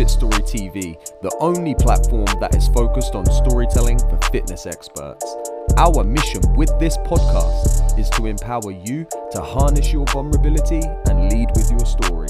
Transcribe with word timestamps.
Welcome 0.00 0.30
Fit 0.30 0.32
Story 0.32 0.70
TV, 0.72 1.20
the 1.20 1.36
only 1.40 1.74
platform 1.74 2.24
that 2.40 2.54
is 2.54 2.68
focused 2.68 3.14
on 3.14 3.26
storytelling 3.26 3.98
for 3.98 4.18
fitness 4.32 4.64
experts. 4.64 5.36
Our 5.76 6.04
mission 6.04 6.40
with 6.56 6.70
this 6.80 6.96
podcast 6.98 7.98
is 7.98 8.08
to 8.10 8.24
empower 8.24 8.70
you 8.70 9.06
to 9.32 9.42
harness 9.42 9.92
your 9.92 10.06
vulnerability 10.06 10.80
and 11.04 11.30
lead 11.30 11.50
with 11.54 11.70
your 11.70 11.84
story. 11.84 12.28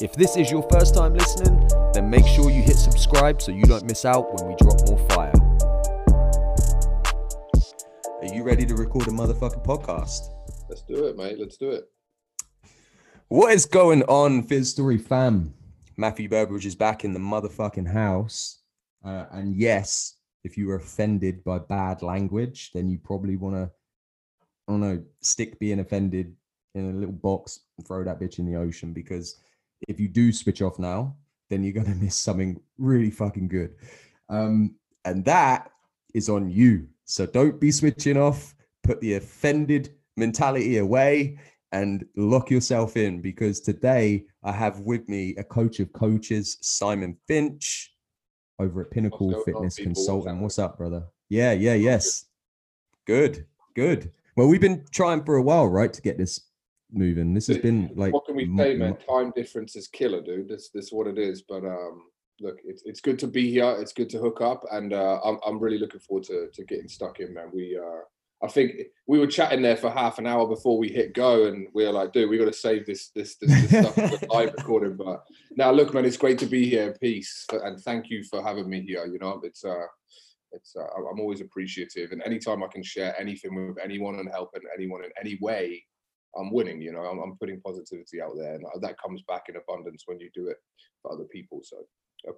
If 0.00 0.14
this 0.14 0.36
is 0.36 0.50
your 0.50 0.66
first 0.68 0.96
time 0.96 1.14
listening, 1.14 1.68
then 1.92 2.10
make 2.10 2.26
sure 2.26 2.50
you 2.50 2.60
hit 2.60 2.76
subscribe 2.76 3.40
so 3.40 3.52
you 3.52 3.62
don't 3.66 3.84
miss 3.84 4.04
out 4.04 4.34
when 4.34 4.48
we 4.48 4.56
drop 4.56 4.80
more 4.88 4.98
fire. 5.10 5.32
Are 8.20 8.34
you 8.34 8.42
ready 8.42 8.66
to 8.66 8.74
record 8.74 9.06
a 9.06 9.12
motherfucking 9.12 9.64
podcast? 9.64 10.30
Let's 10.68 10.82
do 10.82 11.04
it, 11.06 11.16
mate. 11.16 11.38
Let's 11.38 11.56
do 11.56 11.70
it. 11.70 11.84
What 13.28 13.52
is 13.52 13.64
going 13.64 14.02
on, 14.04 14.42
Fit 14.42 14.64
Story 14.64 14.98
fam? 14.98 15.54
Matthew 16.02 16.28
Burbridge 16.28 16.66
is 16.66 16.74
back 16.74 17.04
in 17.04 17.12
the 17.12 17.20
motherfucking 17.20 17.86
house. 17.86 18.58
Uh, 19.04 19.26
and 19.30 19.54
yes, 19.54 20.16
if 20.42 20.58
you 20.58 20.66
were 20.66 20.74
offended 20.74 21.44
by 21.44 21.60
bad 21.60 22.02
language, 22.02 22.72
then 22.74 22.88
you 22.88 22.98
probably 22.98 23.36
want 23.36 23.54
to, 23.54 23.70
I 24.66 24.72
don't 24.72 24.80
know, 24.80 25.00
stick 25.20 25.60
being 25.60 25.78
offended 25.78 26.34
in 26.74 26.90
a 26.90 26.98
little 26.98 27.12
box 27.12 27.60
and 27.78 27.86
throw 27.86 28.02
that 28.02 28.18
bitch 28.18 28.40
in 28.40 28.46
the 28.50 28.58
ocean. 28.58 28.92
Because 28.92 29.36
if 29.86 30.00
you 30.00 30.08
do 30.08 30.32
switch 30.32 30.60
off 30.60 30.80
now, 30.80 31.14
then 31.48 31.62
you're 31.62 31.72
going 31.72 31.86
to 31.86 31.94
miss 31.94 32.16
something 32.16 32.60
really 32.78 33.12
fucking 33.12 33.46
good. 33.46 33.72
Um, 34.28 34.74
and 35.04 35.24
that 35.26 35.70
is 36.14 36.28
on 36.28 36.50
you. 36.50 36.88
So 37.04 37.26
don't 37.26 37.60
be 37.60 37.70
switching 37.70 38.16
off. 38.16 38.56
Put 38.82 39.00
the 39.00 39.14
offended 39.14 39.94
mentality 40.16 40.78
away 40.78 41.38
and 41.72 42.04
lock 42.16 42.50
yourself 42.50 42.96
in 42.96 43.20
because 43.20 43.60
today 43.60 44.26
I 44.44 44.52
have 44.52 44.80
with 44.80 45.08
me 45.08 45.34
a 45.36 45.44
coach 45.44 45.80
of 45.80 45.92
coaches, 45.92 46.58
Simon 46.60 47.16
Finch, 47.26 47.94
over 48.58 48.82
at 48.82 48.90
Pinnacle 48.90 49.42
Fitness 49.44 49.76
Consultant. 49.76 50.40
What's 50.40 50.58
up, 50.58 50.76
brother? 50.78 51.04
Yeah, 51.28 51.52
yeah, 51.52 51.74
yes. 51.74 52.26
Good, 53.06 53.46
good. 53.74 54.12
Well, 54.36 54.48
we've 54.48 54.60
been 54.60 54.84
trying 54.90 55.24
for 55.24 55.36
a 55.36 55.42
while, 55.42 55.66
right, 55.66 55.92
to 55.92 56.02
get 56.02 56.18
this 56.18 56.40
moving. 56.92 57.34
This 57.34 57.46
has 57.48 57.58
been 57.58 57.90
like 57.96 58.12
what 58.12 58.26
can 58.26 58.36
we 58.36 58.44
say, 58.56 58.74
man? 58.74 58.96
Time 59.08 59.32
difference 59.34 59.76
is 59.76 59.88
killer, 59.88 60.22
dude. 60.22 60.48
This 60.48 60.68
this 60.70 60.86
is 60.86 60.92
what 60.92 61.06
it 61.06 61.18
is. 61.18 61.42
But 61.42 61.64
um 61.64 62.04
look, 62.40 62.58
it's 62.64 62.82
it's 62.84 63.00
good 63.00 63.18
to 63.20 63.26
be 63.26 63.50
here. 63.50 63.76
It's 63.78 63.92
good 63.92 64.10
to 64.10 64.18
hook 64.18 64.40
up, 64.40 64.64
and 64.70 64.92
uh, 64.92 65.20
I'm 65.24 65.38
I'm 65.46 65.58
really 65.58 65.78
looking 65.78 66.00
forward 66.00 66.24
to 66.24 66.48
to 66.52 66.64
getting 66.64 66.88
stuck 66.88 67.20
in, 67.20 67.32
man. 67.34 67.50
We 67.52 67.78
uh 67.78 68.02
I 68.42 68.48
think 68.48 68.72
we 69.06 69.18
were 69.20 69.26
chatting 69.26 69.62
there 69.62 69.76
for 69.76 69.88
half 69.88 70.18
an 70.18 70.26
hour 70.26 70.46
before 70.48 70.76
we 70.76 70.88
hit 70.88 71.14
go, 71.14 71.46
and 71.46 71.68
we 71.72 71.84
were 71.84 71.92
like, 71.92 72.12
"Dude, 72.12 72.28
we 72.28 72.38
got 72.38 72.46
to 72.46 72.52
save 72.52 72.86
this 72.86 73.10
this, 73.14 73.36
this, 73.36 73.70
this 73.70 73.70
stuff 73.94 73.94
for 73.94 74.26
live 74.26 74.52
recording." 74.58 74.96
But 74.96 75.24
now, 75.56 75.70
look, 75.70 75.94
man, 75.94 76.04
it's 76.04 76.16
great 76.16 76.38
to 76.40 76.46
be 76.46 76.68
here. 76.68 76.96
Peace, 77.00 77.46
and 77.52 77.80
thank 77.80 78.10
you 78.10 78.24
for 78.24 78.42
having 78.42 78.68
me 78.68 78.80
here. 78.80 79.06
You 79.06 79.20
know, 79.20 79.40
it's 79.44 79.64
uh, 79.64 79.86
it's 80.50 80.74
uh, 80.74 80.82
I'm 80.82 81.20
always 81.20 81.40
appreciative, 81.40 82.10
and 82.10 82.22
anytime 82.22 82.64
I 82.64 82.68
can 82.68 82.82
share 82.82 83.18
anything 83.18 83.68
with 83.68 83.78
anyone 83.82 84.16
and 84.16 84.28
help 84.28 84.50
anyone 84.76 85.04
in 85.04 85.10
any 85.20 85.38
way, 85.40 85.84
I'm 86.36 86.52
winning. 86.52 86.82
You 86.82 86.92
know, 86.92 87.02
I'm, 87.02 87.20
I'm 87.20 87.36
putting 87.36 87.60
positivity 87.60 88.20
out 88.20 88.32
there, 88.36 88.54
and 88.54 88.64
that 88.80 89.00
comes 89.00 89.22
back 89.22 89.50
in 89.50 89.56
abundance 89.56 90.02
when 90.06 90.18
you 90.18 90.30
do 90.34 90.48
it 90.48 90.56
for 91.00 91.12
other 91.12 91.24
people. 91.24 91.60
So, 91.62 91.76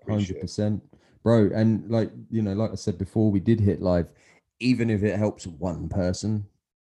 hundred 0.07 0.39
percent, 0.39 0.83
bro. 1.23 1.51
And 1.55 1.91
like 1.91 2.11
you 2.31 2.43
know, 2.43 2.53
like 2.53 2.73
I 2.73 2.77
said 2.77 2.99
before, 2.99 3.31
we 3.31 3.41
did 3.41 3.59
hit 3.59 3.81
live 3.81 4.09
even 4.61 4.91
if 4.91 5.03
it 5.03 5.19
helps 5.19 5.47
one 5.47 5.89
person, 5.89 6.47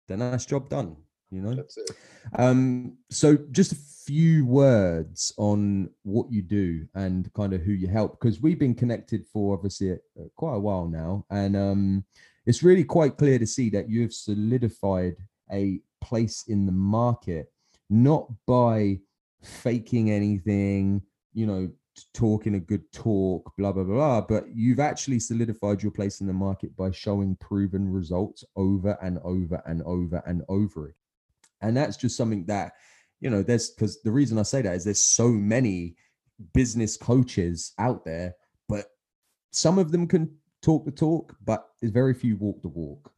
then 0.09 0.19
that's 0.19 0.47
job 0.47 0.69
done. 0.69 0.97
You 1.31 1.43
know. 1.43 1.55
That's 1.55 1.77
it. 1.77 1.91
Um, 2.37 2.97
so 3.11 3.39
just 3.53 3.73
a 3.73 3.79
few 4.05 4.45
words 4.45 5.33
on 5.37 5.89
what 6.03 6.31
you 6.33 6.43
do 6.43 6.87
and 6.95 7.33
kind 7.35 7.53
of 7.53 7.63
who 7.63 7.73
you 7.73 7.87
help 7.87 8.19
because 8.19 8.41
we've 8.41 8.59
been 8.59 8.75
connected 8.75 9.25
for 9.33 9.55
obviously 9.55 9.93
uh, 9.93 9.97
quite 10.37 10.55
a 10.55 10.61
while 10.61 10.89
now, 10.89 11.25
and 11.31 11.57
um, 11.57 12.05
it's 12.47 12.63
really 12.63 12.85
quite 12.85 13.17
clear 13.17 13.39
to 13.39 13.47
see 13.47 13.71
that 13.71 13.89
you've 13.89 14.13
solidified 14.13 15.17
a 15.53 15.81
place 16.01 16.45
in 16.49 16.67
the 16.67 16.73
market, 16.73 17.53
not 17.89 18.29
by 18.47 18.99
faking 19.43 20.11
anything, 20.11 21.03
you 21.33 21.47
know, 21.47 21.71
talking 22.15 22.55
a 22.55 22.61
good 22.61 22.91
talk, 22.93 23.53
blah, 23.57 23.73
blah, 23.73 23.85
blah, 23.85 24.21
but 24.21 24.45
you've 24.55 24.81
actually 24.81 25.19
solidified 25.19 25.83
your 25.83 25.93
place 25.93 26.21
in 26.21 26.27
the 26.27 26.33
market 26.33 26.75
by 26.77 26.91
showing 26.91 27.37
proven 27.37 27.91
results 27.91 28.45
over 28.57 28.97
and 29.03 29.19
over 29.25 29.63
and 29.67 29.83
over 29.83 30.23
and 30.27 30.43
over. 30.49 30.95
And 31.61 31.77
that's 31.77 31.97
just 31.97 32.17
something 32.17 32.47
that, 32.47 32.73
you 33.21 33.31
know, 33.31 33.43
there's 33.43 33.71
because 33.71 34.01
the 34.03 34.11
reason 34.11 34.39
I 34.39 34.43
say 34.43 34.63
that 34.63 34.75
is 34.75 34.85
there's 34.85 35.01
so 35.01 35.29
many 35.29 35.97
business 36.55 36.97
coaches 36.97 37.73
out 37.79 38.05
there, 38.05 38.35
but 38.69 38.87
some 39.51 39.79
of 39.79 39.91
them 39.91 40.07
can 40.07 40.31
talk 40.63 40.85
the 40.85 40.91
talk, 40.91 41.37
but 41.45 41.67
there's 41.81 41.93
very 41.93 42.15
few 42.15 42.37
walk 42.37 42.63
the 42.63 42.69
walk. 42.69 43.13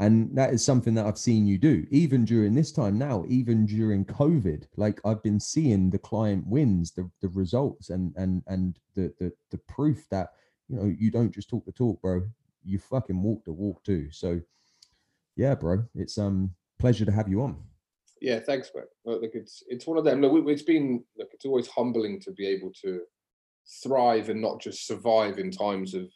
And 0.00 0.30
that 0.36 0.54
is 0.54 0.64
something 0.64 0.94
that 0.94 1.06
I've 1.06 1.18
seen 1.18 1.46
you 1.46 1.58
do, 1.58 1.84
even 1.90 2.24
during 2.24 2.54
this 2.54 2.70
time 2.70 2.98
now, 2.98 3.24
even 3.28 3.66
during 3.66 4.04
COVID. 4.04 4.64
Like 4.76 5.00
I've 5.04 5.22
been 5.24 5.40
seeing 5.40 5.90
the 5.90 5.98
client 5.98 6.46
wins, 6.46 6.92
the, 6.92 7.10
the 7.20 7.28
results, 7.28 7.90
and 7.90 8.14
and 8.16 8.42
and 8.46 8.78
the, 8.94 9.12
the 9.18 9.32
the 9.50 9.58
proof 9.58 10.06
that 10.10 10.30
you 10.68 10.76
know 10.76 10.94
you 10.98 11.10
don't 11.10 11.34
just 11.34 11.50
talk 11.50 11.66
the 11.66 11.72
talk, 11.72 12.00
bro. 12.00 12.22
You 12.64 12.78
fucking 12.78 13.20
walk 13.20 13.44
the 13.44 13.52
walk 13.52 13.82
too. 13.82 14.08
So, 14.12 14.40
yeah, 15.34 15.56
bro, 15.56 15.84
it's 15.96 16.16
um 16.16 16.54
pleasure 16.78 17.04
to 17.04 17.12
have 17.12 17.28
you 17.28 17.42
on. 17.42 17.56
Yeah, 18.20 18.38
thanks, 18.38 18.70
man. 18.74 18.84
Look, 19.04 19.30
it's 19.34 19.64
it's 19.66 19.86
one 19.86 19.98
of 19.98 20.04
them. 20.04 20.20
Look, 20.20 20.46
it's 20.46 20.62
been 20.62 21.02
look, 21.16 21.30
it's 21.32 21.44
always 21.44 21.66
humbling 21.66 22.20
to 22.20 22.30
be 22.30 22.46
able 22.46 22.70
to 22.82 23.00
thrive 23.82 24.28
and 24.28 24.40
not 24.40 24.60
just 24.60 24.86
survive 24.86 25.38
in 25.38 25.50
times 25.50 25.94
of 25.94 26.08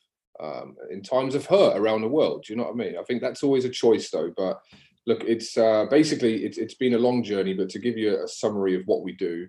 um, 0.43 0.77
in 0.91 1.03
times 1.03 1.35
of 1.35 1.47
hurt 1.47 1.77
around 1.77 2.03
the 2.03 2.09
world. 2.09 2.45
Do 2.45 2.53
you 2.53 2.57
know 2.57 2.65
what 2.65 2.75
I 2.75 2.77
mean? 2.77 2.97
I 2.99 3.05
think 3.05 3.21
that's 3.21 3.43
always 3.43 3.65
a 3.65 3.71
choice, 3.71 4.11
though. 4.11 4.33
But 4.37 4.61
look, 5.07 5.25
it's 5.25 5.57
uh, 5.57 5.87
basically 5.91 6.45
it's 6.45 6.59
it's 6.59 6.75
been 6.75 6.95
a 6.95 6.99
long 6.99 7.23
journey. 7.23 7.55
But 7.55 7.69
to 7.71 7.79
give 7.79 7.97
you 7.97 8.23
a 8.23 8.29
summary 8.29 8.75
of 8.75 8.87
what 8.87 9.03
we 9.03 9.13
do 9.13 9.49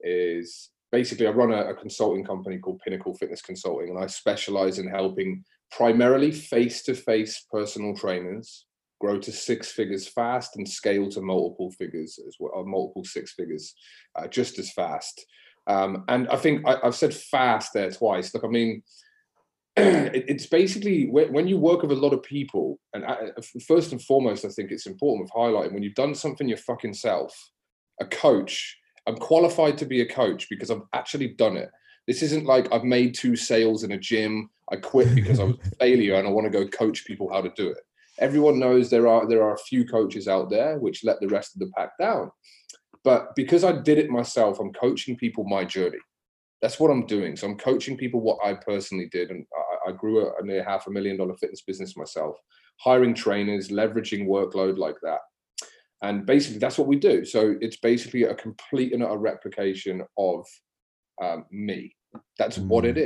is 0.00 0.70
basically 0.92 1.26
I 1.26 1.30
run 1.30 1.52
a, 1.52 1.70
a 1.70 1.74
consulting 1.74 2.24
company 2.24 2.58
called 2.58 2.80
Pinnacle 2.80 3.14
Fitness 3.14 3.42
Consulting, 3.42 3.90
and 3.90 3.98
I 3.98 4.06
specialize 4.06 4.78
in 4.78 4.88
helping 4.88 5.44
primarily 5.70 6.32
face-to-face 6.32 7.46
personal 7.50 7.94
trainers 7.94 8.64
grow 9.00 9.18
to 9.18 9.30
six 9.30 9.70
figures 9.70 10.08
fast 10.08 10.56
and 10.56 10.68
scale 10.68 11.08
to 11.10 11.20
multiple 11.20 11.70
figures 11.72 12.18
as 12.26 12.36
well, 12.40 12.64
multiple 12.64 13.04
six 13.04 13.32
figures 13.32 13.74
uh, 14.16 14.26
just 14.26 14.58
as 14.58 14.72
fast. 14.72 15.24
Um, 15.66 16.04
and 16.08 16.28
I 16.28 16.36
think 16.36 16.66
I, 16.66 16.78
have 16.82 16.94
said 16.94 17.14
fast 17.14 17.74
there 17.74 17.90
twice. 17.90 18.32
Look, 18.32 18.44
I 18.44 18.48
mean, 18.48 18.82
it's 20.14 20.46
basically 20.46 21.08
when 21.08 21.46
you 21.46 21.58
work 21.58 21.82
with 21.82 21.92
a 21.92 22.00
lot 22.00 22.12
of 22.12 22.22
people, 22.22 22.78
and 22.94 23.04
uh, 23.04 23.16
uh, 23.36 23.42
first 23.66 23.92
and 23.92 24.02
foremost, 24.02 24.44
I 24.44 24.48
think 24.48 24.70
it's 24.70 24.86
important 24.86 25.24
with 25.24 25.32
highlighting 25.32 25.72
when 25.72 25.82
you've 25.82 25.94
done 25.94 26.14
something 26.14 26.48
your 26.48 26.58
fucking 26.58 26.94
self. 26.94 27.50
A 28.00 28.06
coach, 28.06 28.76
I'm 29.06 29.16
qualified 29.16 29.78
to 29.78 29.86
be 29.86 30.00
a 30.00 30.08
coach 30.08 30.46
because 30.48 30.70
I've 30.70 30.82
actually 30.92 31.28
done 31.28 31.56
it. 31.56 31.70
This 32.06 32.22
isn't 32.22 32.46
like 32.46 32.72
I've 32.72 32.84
made 32.84 33.14
two 33.14 33.36
sales 33.36 33.84
in 33.84 33.92
a 33.92 33.98
gym. 33.98 34.50
I 34.70 34.76
quit 34.76 35.14
because 35.14 35.40
I 35.40 35.44
was 35.44 35.56
a 35.64 35.76
failure 35.80 36.14
and 36.14 36.26
I 36.26 36.30
want 36.30 36.50
to 36.50 36.50
go 36.50 36.68
coach 36.68 37.04
people 37.04 37.32
how 37.32 37.40
to 37.40 37.50
do 37.56 37.68
it. 37.68 37.78
Everyone 38.18 38.58
knows 38.58 38.90
there 38.90 39.06
are 39.06 39.28
there 39.28 39.42
are 39.42 39.54
a 39.54 39.58
few 39.58 39.86
coaches 39.86 40.28
out 40.28 40.50
there 40.50 40.78
which 40.78 41.04
let 41.04 41.20
the 41.20 41.28
rest 41.28 41.54
of 41.54 41.60
the 41.60 41.70
pack 41.76 41.90
down. 41.98 42.30
But 43.04 43.34
because 43.36 43.64
I 43.64 43.72
did 43.72 43.98
it 43.98 44.10
myself, 44.10 44.58
I'm 44.58 44.72
coaching 44.72 45.16
people 45.16 45.44
my 45.44 45.64
journey 45.64 45.98
that's 46.60 46.80
what 46.80 46.90
I'm 46.90 47.06
doing. 47.06 47.36
So 47.36 47.46
I'm 47.46 47.56
coaching 47.56 47.96
people 47.96 48.20
what 48.20 48.38
I 48.44 48.54
personally 48.54 49.08
did, 49.10 49.30
and 49.30 49.44
I, 49.86 49.90
I 49.90 49.92
grew 49.92 50.26
a, 50.26 50.32
a 50.40 50.44
near 50.44 50.64
half 50.64 50.86
a 50.86 50.90
million 50.90 51.16
dollar 51.16 51.36
fitness 51.36 51.62
business 51.62 51.96
myself, 51.96 52.36
hiring 52.80 53.14
trainers, 53.14 53.68
leveraging 53.68 54.26
workload 54.26 54.78
like 54.78 54.96
that, 55.02 55.20
and 56.02 56.26
basically 56.26 56.58
that's 56.58 56.78
what 56.78 56.88
we 56.88 56.96
do. 56.96 57.24
So 57.24 57.56
it's 57.60 57.76
basically 57.76 58.24
a 58.24 58.34
complete 58.34 58.92
and 58.92 59.02
utter 59.02 59.18
replication 59.18 60.02
of 60.18 60.46
um, 61.22 61.46
me. 61.50 61.94
That's 62.38 62.58
what 62.58 62.84
it 62.84 62.96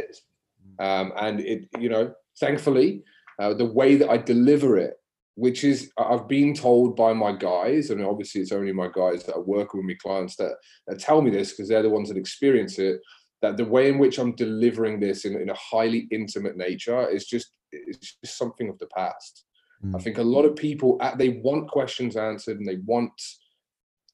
mm. 0.81 0.85
um, 0.85 1.13
and 1.17 1.41
it 1.41 1.69
you 1.79 1.89
know 1.89 2.15
thankfully 2.39 3.03
uh, 3.41 3.55
the 3.55 3.65
way 3.65 3.97
that 3.97 4.09
I 4.09 4.17
deliver 4.17 4.79
it 4.79 4.95
which 5.35 5.65
is 5.65 5.91
I've 5.97 6.29
been 6.29 6.55
told 6.55 6.95
by 6.95 7.13
my 7.13 7.33
guys, 7.33 7.91
and 7.91 8.05
obviously 8.05 8.43
it's 8.43 8.53
only 8.53 8.73
my 8.73 8.89
guys 8.93 9.25
that 9.25 9.35
are 9.35 9.43
working 9.43 9.81
with 9.81 9.87
me, 9.87 9.95
clients 9.95 10.37
that, 10.37 10.57
that 10.87 11.01
tell 11.01 11.23
me 11.23 11.31
this 11.31 11.53
because 11.53 11.69
they're 11.69 11.83
the 11.83 11.91
ones 11.91 12.09
that 12.09 12.19
experience 12.19 12.79
it 12.79 13.01
that 13.43 13.57
the 13.57 13.65
way 13.65 13.89
in 13.89 13.99
which 13.99 14.19
I'm 14.19 14.35
delivering 14.35 15.01
this 15.01 15.25
in, 15.25 15.39
in 15.41 15.51
a 15.51 15.55
highly 15.55 16.07
intimate 16.11 16.57
nature 16.57 17.09
is 17.09 17.27
just 17.27 17.49
it's 17.73 18.17
just 18.23 18.39
something 18.39 18.69
of 18.69 18.79
the 18.79 18.87
past. 18.87 19.45
Mm. 19.85 19.97
I 19.97 19.99
think 19.99 20.19
a 20.19 20.23
lot 20.23 20.45
of 20.45 20.57
people 20.57 20.97
uh, 21.01 21.15
they 21.17 21.31
want 21.31 21.69
questions 21.69 22.17
answered 22.17 22.59
and 22.59 22.67
they 22.67 22.79
want 22.87 23.13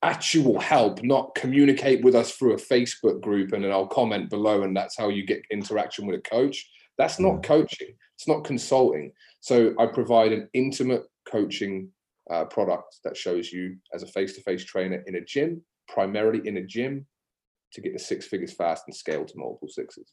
actual 0.03 0.61
help, 0.61 1.03
not 1.03 1.35
communicate 1.35 2.05
with 2.05 2.15
us 2.15 2.33
through 2.33 2.55
a 2.55 2.57
Facebook 2.57 3.21
group 3.21 3.53
and 3.53 3.65
then 3.65 3.73
I'll 3.73 3.87
comment 3.87 4.31
below 4.31 4.63
and 4.63 4.77
that's 4.77 4.97
how 4.97 5.09
you 5.09 5.27
get 5.27 5.43
interaction 5.51 6.07
with 6.07 6.19
a 6.19 6.23
coach. 6.23 6.69
That's 6.97 7.19
not 7.19 7.43
coaching. 7.43 7.95
It's 8.15 8.29
not 8.29 8.45
consulting. 8.45 9.13
So 9.41 9.75
I 9.79 9.87
provide 9.87 10.33
an 10.33 10.49
intimate 10.53 11.05
coaching 11.29 11.91
uh, 12.31 12.45
product 12.45 12.97
that 13.05 13.17
shows 13.17 13.53
you 13.53 13.77
as 13.95 14.03
a 14.03 14.07
face-to-face 14.07 14.65
trainer 14.65 15.03
in 15.07 15.17
a 15.17 15.25
gym, 15.25 15.63
primarily 15.89 16.47
in 16.47 16.59
a 16.59 16.65
gym, 16.65 17.07
to 17.73 17.81
get 17.81 17.93
the 17.93 17.99
six 17.99 18.27
figures 18.27 18.53
fast 18.53 18.85
and 18.87 18.95
scale 18.95 19.25
to 19.25 19.35
multiple 19.37 19.69
sixes. 19.69 20.13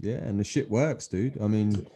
Yeah, 0.00 0.16
and 0.16 0.38
the 0.38 0.44
shit 0.44 0.70
works, 0.70 1.06
dude. 1.06 1.40
I 1.40 1.46
mean, 1.46 1.86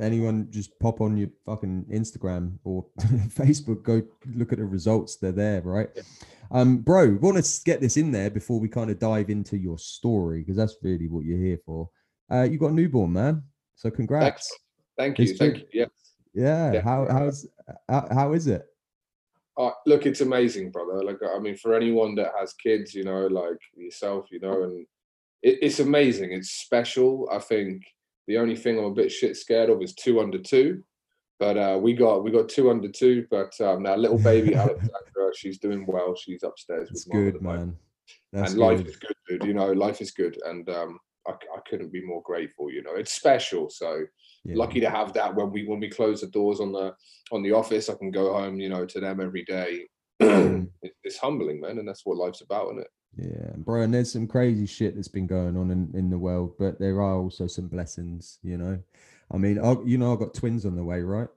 anyone 0.00 0.48
just 0.50 0.78
pop 0.78 1.00
on 1.00 1.16
your 1.16 1.28
fucking 1.44 1.86
Instagram 1.90 2.58
or 2.64 2.86
Facebook, 3.28 3.82
go 3.82 4.02
look 4.34 4.52
at 4.52 4.58
the 4.58 4.64
results. 4.64 5.16
They're 5.16 5.32
there, 5.32 5.60
right? 5.62 5.88
Yeah. 5.94 6.02
Um, 6.50 6.78
bro, 6.78 7.18
want 7.20 7.42
to 7.42 7.60
get 7.64 7.80
this 7.80 7.96
in 7.96 8.10
there 8.10 8.30
before 8.30 8.58
we 8.58 8.68
kind 8.68 8.90
of 8.90 8.98
dive 8.98 9.28
into 9.28 9.58
your 9.58 9.78
story 9.78 10.40
because 10.40 10.56
that's 10.56 10.76
really 10.82 11.06
what 11.06 11.24
you're 11.24 11.38
here 11.38 11.58
for. 11.64 11.90
Uh, 12.30 12.42
you 12.42 12.58
got 12.58 12.70
a 12.70 12.74
newborn, 12.74 13.12
man. 13.12 13.42
So 13.76 13.90
congrats. 13.90 14.50
Thank 14.96 15.18
you. 15.18 15.34
Thank 15.36 15.58
you. 15.58 15.64
Yeah. 15.72 15.86
Yeah. 16.34 16.72
yeah. 16.72 16.80
How 16.80 17.06
how's 17.10 17.46
how, 17.88 18.08
how 18.10 18.32
is 18.32 18.46
it? 18.46 18.62
Uh, 19.58 19.72
look, 19.86 20.06
it's 20.06 20.20
amazing, 20.20 20.70
brother. 20.70 21.02
Like, 21.02 21.18
I 21.22 21.38
mean, 21.40 21.56
for 21.56 21.74
anyone 21.74 22.14
that 22.14 22.32
has 22.38 22.52
kids, 22.52 22.94
you 22.94 23.02
know, 23.02 23.26
like 23.26 23.58
yourself, 23.76 24.26
you 24.30 24.38
know, 24.38 24.62
and 24.62 24.86
it, 25.42 25.58
it's 25.60 25.80
amazing. 25.80 26.32
It's 26.32 26.50
special. 26.50 27.28
I 27.32 27.40
think 27.40 27.82
the 28.28 28.38
only 28.38 28.54
thing 28.54 28.78
I'm 28.78 28.84
a 28.84 28.90
bit 28.92 29.10
shit 29.10 29.36
scared 29.36 29.68
of 29.68 29.82
is 29.82 29.94
two 29.94 30.20
under 30.20 30.38
two, 30.38 30.84
but 31.40 31.56
uh, 31.56 31.76
we 31.80 31.92
got 31.92 32.22
we 32.22 32.30
got 32.30 32.48
two 32.48 32.70
under 32.70 32.88
two. 32.88 33.26
But 33.30 33.60
um, 33.60 33.82
now 33.82 33.96
little 33.96 34.18
baby 34.18 34.54
Alexandra, 34.54 35.32
she's 35.34 35.58
doing 35.58 35.84
well. 35.86 36.14
She's 36.14 36.44
upstairs. 36.44 36.88
That's 36.90 37.04
good, 37.04 37.42
man. 37.42 37.76
That's 38.32 38.52
and 38.52 38.60
good. 38.60 38.64
life 38.64 38.86
is 38.86 38.96
good, 38.96 39.16
dude. 39.28 39.44
You 39.44 39.54
know, 39.54 39.72
life 39.72 40.00
is 40.00 40.12
good, 40.12 40.38
and 40.46 40.68
um, 40.70 41.00
I, 41.28 41.32
I 41.32 41.60
couldn't 41.68 41.92
be 41.92 42.04
more 42.04 42.22
grateful. 42.22 42.70
You 42.70 42.82
know, 42.82 42.94
it's 42.94 43.12
special. 43.12 43.70
So 43.70 44.02
yeah. 44.44 44.56
lucky 44.56 44.80
to 44.80 44.90
have 44.90 45.12
that 45.12 45.34
when 45.34 45.52
we 45.52 45.66
when 45.66 45.80
we 45.80 45.90
close 45.90 46.20
the 46.20 46.28
doors 46.28 46.60
on 46.60 46.72
the 46.72 46.94
on 47.30 47.42
the 47.42 47.52
office, 47.52 47.88
I 47.88 47.94
can 47.94 48.10
go 48.10 48.32
home. 48.32 48.58
You 48.60 48.68
know, 48.68 48.86
to 48.86 49.00
them 49.00 49.20
every 49.20 49.44
day. 49.44 49.86
it's 50.20 51.18
humbling, 51.18 51.60
man, 51.60 51.78
and 51.78 51.86
that's 51.86 52.04
what 52.04 52.16
life's 52.16 52.40
about, 52.40 52.66
isn't 52.66 52.80
it? 52.80 52.88
Yeah, 53.16 53.50
bro, 53.56 53.82
and 53.82 53.92
there's 53.92 54.12
some 54.12 54.26
crazy 54.26 54.66
shit 54.66 54.94
that's 54.94 55.08
been 55.08 55.26
going 55.26 55.56
on 55.56 55.70
in, 55.70 55.90
in 55.94 56.10
the 56.10 56.18
world, 56.18 56.54
but 56.58 56.78
there 56.78 57.00
are 57.00 57.16
also 57.16 57.46
some 57.46 57.68
blessings, 57.68 58.38
you 58.42 58.58
know. 58.58 58.78
I 59.32 59.36
mean, 59.38 59.58
I, 59.58 59.76
you 59.84 59.98
know, 59.98 60.12
I've 60.12 60.18
got 60.18 60.34
twins 60.34 60.64
on 60.64 60.76
the 60.76 60.84
way, 60.84 61.02
right? 61.02 61.28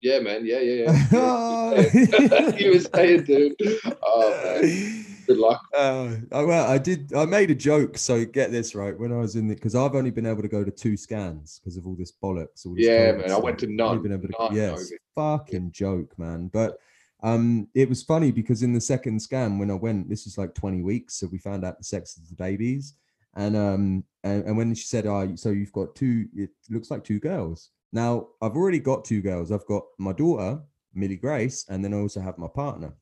Yeah, 0.00 0.20
man. 0.20 0.44
Yeah, 0.44 0.60
yeah, 0.60 0.92
yeah. 1.10 2.56
you 2.58 2.72
were 2.72 2.80
saying, 2.94 3.24
dude. 3.24 3.56
Oh, 4.06 4.60
man. 4.60 5.13
Good 5.26 5.38
luck. 5.38 5.62
Uh, 5.76 6.16
well, 6.30 6.70
I 6.70 6.78
did. 6.78 7.12
I 7.14 7.24
made 7.24 7.50
a 7.50 7.54
joke. 7.54 7.98
So 7.98 8.24
get 8.24 8.50
this 8.50 8.74
right. 8.74 8.98
When 8.98 9.12
I 9.12 9.16
was 9.16 9.36
in 9.36 9.48
the, 9.48 9.54
because 9.54 9.74
I've 9.74 9.94
only 9.94 10.10
been 10.10 10.26
able 10.26 10.42
to 10.42 10.48
go 10.48 10.64
to 10.64 10.70
two 10.70 10.96
scans 10.96 11.58
because 11.58 11.76
of 11.76 11.86
all 11.86 11.94
this 11.94 12.12
bollocks. 12.12 12.66
All 12.66 12.74
this 12.74 12.86
yeah, 12.86 13.12
man. 13.12 13.28
Stuff. 13.28 13.38
I 13.38 13.42
went 13.42 13.58
to 13.60 13.66
none. 13.66 14.02
Been 14.02 14.12
able 14.12 14.28
to, 14.28 14.34
none 14.38 14.54
yes, 14.54 14.92
fucking 15.14 15.72
joke, 15.72 16.18
man. 16.18 16.48
But 16.52 16.78
um, 17.22 17.68
it 17.74 17.88
was 17.88 18.02
funny 18.02 18.30
because 18.32 18.62
in 18.62 18.72
the 18.72 18.80
second 18.80 19.20
scan 19.20 19.58
when 19.58 19.70
I 19.70 19.74
went, 19.74 20.08
this 20.08 20.24
was 20.24 20.36
like 20.36 20.54
20 20.54 20.82
weeks, 20.82 21.14
so 21.14 21.26
we 21.26 21.38
found 21.38 21.64
out 21.64 21.78
the 21.78 21.84
sex 21.84 22.16
of 22.16 22.28
the 22.28 22.34
babies, 22.34 22.94
and 23.34 23.56
um, 23.56 24.04
and, 24.22 24.44
and 24.44 24.56
when 24.56 24.74
she 24.74 24.86
said, 24.86 25.06
"Oh, 25.06 25.34
so 25.36 25.50
you've 25.50 25.72
got 25.72 25.94
two," 25.94 26.26
it 26.34 26.50
looks 26.70 26.90
like 26.90 27.04
two 27.04 27.20
girls. 27.20 27.70
Now 27.92 28.28
I've 28.42 28.56
already 28.56 28.80
got 28.80 29.04
two 29.04 29.22
girls. 29.22 29.52
I've 29.52 29.66
got 29.66 29.84
my 29.98 30.12
daughter 30.12 30.60
Millie 30.94 31.16
Grace, 31.16 31.66
and 31.68 31.84
then 31.84 31.94
I 31.94 31.98
also 31.98 32.20
have 32.20 32.38
my 32.38 32.48
partner 32.48 32.94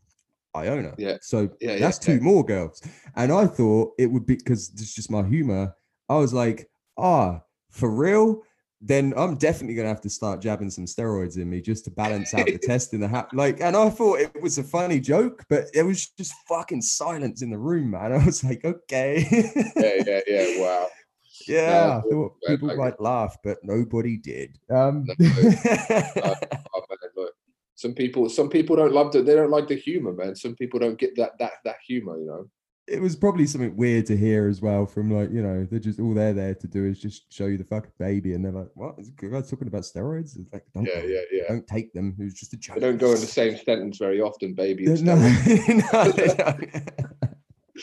Iona. 0.56 0.94
Yeah. 0.98 1.18
So 1.22 1.50
yeah, 1.60 1.78
that's 1.78 1.98
yeah, 2.00 2.14
two 2.14 2.18
yeah. 2.18 2.22
more 2.24 2.44
girls, 2.44 2.82
and 3.16 3.32
I 3.32 3.46
thought 3.46 3.92
it 3.98 4.06
would 4.06 4.26
be 4.26 4.36
because 4.36 4.70
it's 4.74 4.94
just 4.94 5.10
my 5.10 5.22
humor. 5.22 5.74
I 6.08 6.16
was 6.16 6.32
like, 6.34 6.70
ah, 6.98 7.40
for 7.70 7.90
real 7.90 8.42
then 8.84 9.14
I'm 9.16 9.36
definitely 9.36 9.76
gonna 9.76 9.88
have 9.88 10.00
to 10.00 10.10
start 10.10 10.40
jabbing 10.40 10.68
some 10.68 10.86
steroids 10.86 11.36
in 11.36 11.48
me 11.48 11.60
just 11.60 11.84
to 11.84 11.90
balance 11.92 12.34
out 12.34 12.46
the 12.46 12.58
test 12.62 12.92
in 12.92 13.00
the 13.00 13.06
hat. 13.06 13.28
Like, 13.32 13.60
and 13.60 13.76
I 13.76 13.88
thought 13.88 14.18
it 14.18 14.42
was 14.42 14.58
a 14.58 14.64
funny 14.64 14.98
joke, 14.98 15.44
but 15.48 15.66
it 15.72 15.84
was 15.84 16.08
just 16.08 16.34
fucking 16.48 16.82
silence 16.82 17.42
in 17.42 17.50
the 17.50 17.58
room, 17.58 17.92
man. 17.92 18.12
I 18.20 18.24
was 18.24 18.42
like, 18.42 18.64
okay. 18.64 19.24
yeah, 19.76 20.02
yeah, 20.04 20.20
yeah. 20.26 20.60
Wow. 20.60 20.88
Yeah, 21.48 21.70
no, 21.70 21.90
I 21.90 22.10
thought 22.10 22.32
people 22.46 22.68
like, 22.68 22.76
might 22.76 23.00
laugh, 23.00 23.36
but 23.42 23.58
nobody 23.62 24.16
did. 24.16 24.58
Um, 24.70 25.04
no, 25.06 25.14
man, 25.18 25.56
some 27.82 27.94
people, 27.94 28.28
some 28.28 28.48
people 28.48 28.76
don't 28.76 28.92
love 28.92 29.10
that. 29.12 29.26
They 29.26 29.34
don't 29.34 29.50
like 29.50 29.66
the 29.66 29.74
humor, 29.74 30.12
man. 30.12 30.36
Some 30.36 30.54
people 30.54 30.78
don't 30.78 30.96
get 30.96 31.16
that 31.16 31.32
that 31.40 31.54
that 31.64 31.76
humor, 31.84 32.16
you 32.16 32.26
know? 32.26 32.48
It 32.86 33.00
was 33.00 33.16
probably 33.16 33.46
something 33.46 33.76
weird 33.76 34.06
to 34.06 34.16
hear 34.16 34.48
as 34.48 34.60
well 34.60 34.86
from 34.86 35.10
like 35.10 35.32
you 35.32 35.42
know 35.42 35.66
they're 35.68 35.80
just 35.80 35.98
all 35.98 36.14
they're 36.14 36.32
there 36.32 36.54
to 36.54 36.66
do 36.68 36.84
is 36.84 37.00
just 37.00 37.32
show 37.32 37.46
you 37.46 37.58
the 37.58 37.64
fucking 37.64 37.92
baby 37.98 38.34
and 38.34 38.44
they're 38.44 38.52
like 38.52 38.68
what? 38.74 38.94
Is 38.98 39.10
guys 39.10 39.50
talking 39.50 39.66
about 39.66 39.82
steroids? 39.82 40.38
It's 40.38 40.52
like 40.52 40.64
don't, 40.72 40.84
yeah 40.84 41.02
yeah 41.02 41.20
yeah. 41.32 41.42
Don't 41.48 41.66
take 41.66 41.92
them. 41.92 42.14
It 42.20 42.24
was 42.24 42.34
just 42.34 42.52
a 42.52 42.56
joke. 42.56 42.76
They 42.76 42.82
don't 42.82 42.98
go 42.98 43.12
in 43.12 43.20
the 43.20 43.26
same 43.26 43.56
sentence 43.56 43.98
very 43.98 44.20
often 44.20 44.54
baby 44.54 44.84
no, 45.02 45.16
no, 45.16 45.32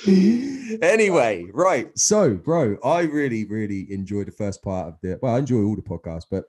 anyway 0.81 1.45
right. 1.53 1.97
So 1.97 2.35
bro 2.35 2.77
i 2.85 3.01
really 3.01 3.43
really 3.45 3.91
enjoy 3.91 4.23
the 4.23 4.31
first 4.31 4.61
part 4.61 4.87
of 4.87 4.95
the 5.01 5.19
well 5.21 5.35
i 5.35 5.39
enjoy 5.39 5.63
all 5.63 5.75
the 5.75 5.81
podcasts 5.81 6.27
but 6.29 6.45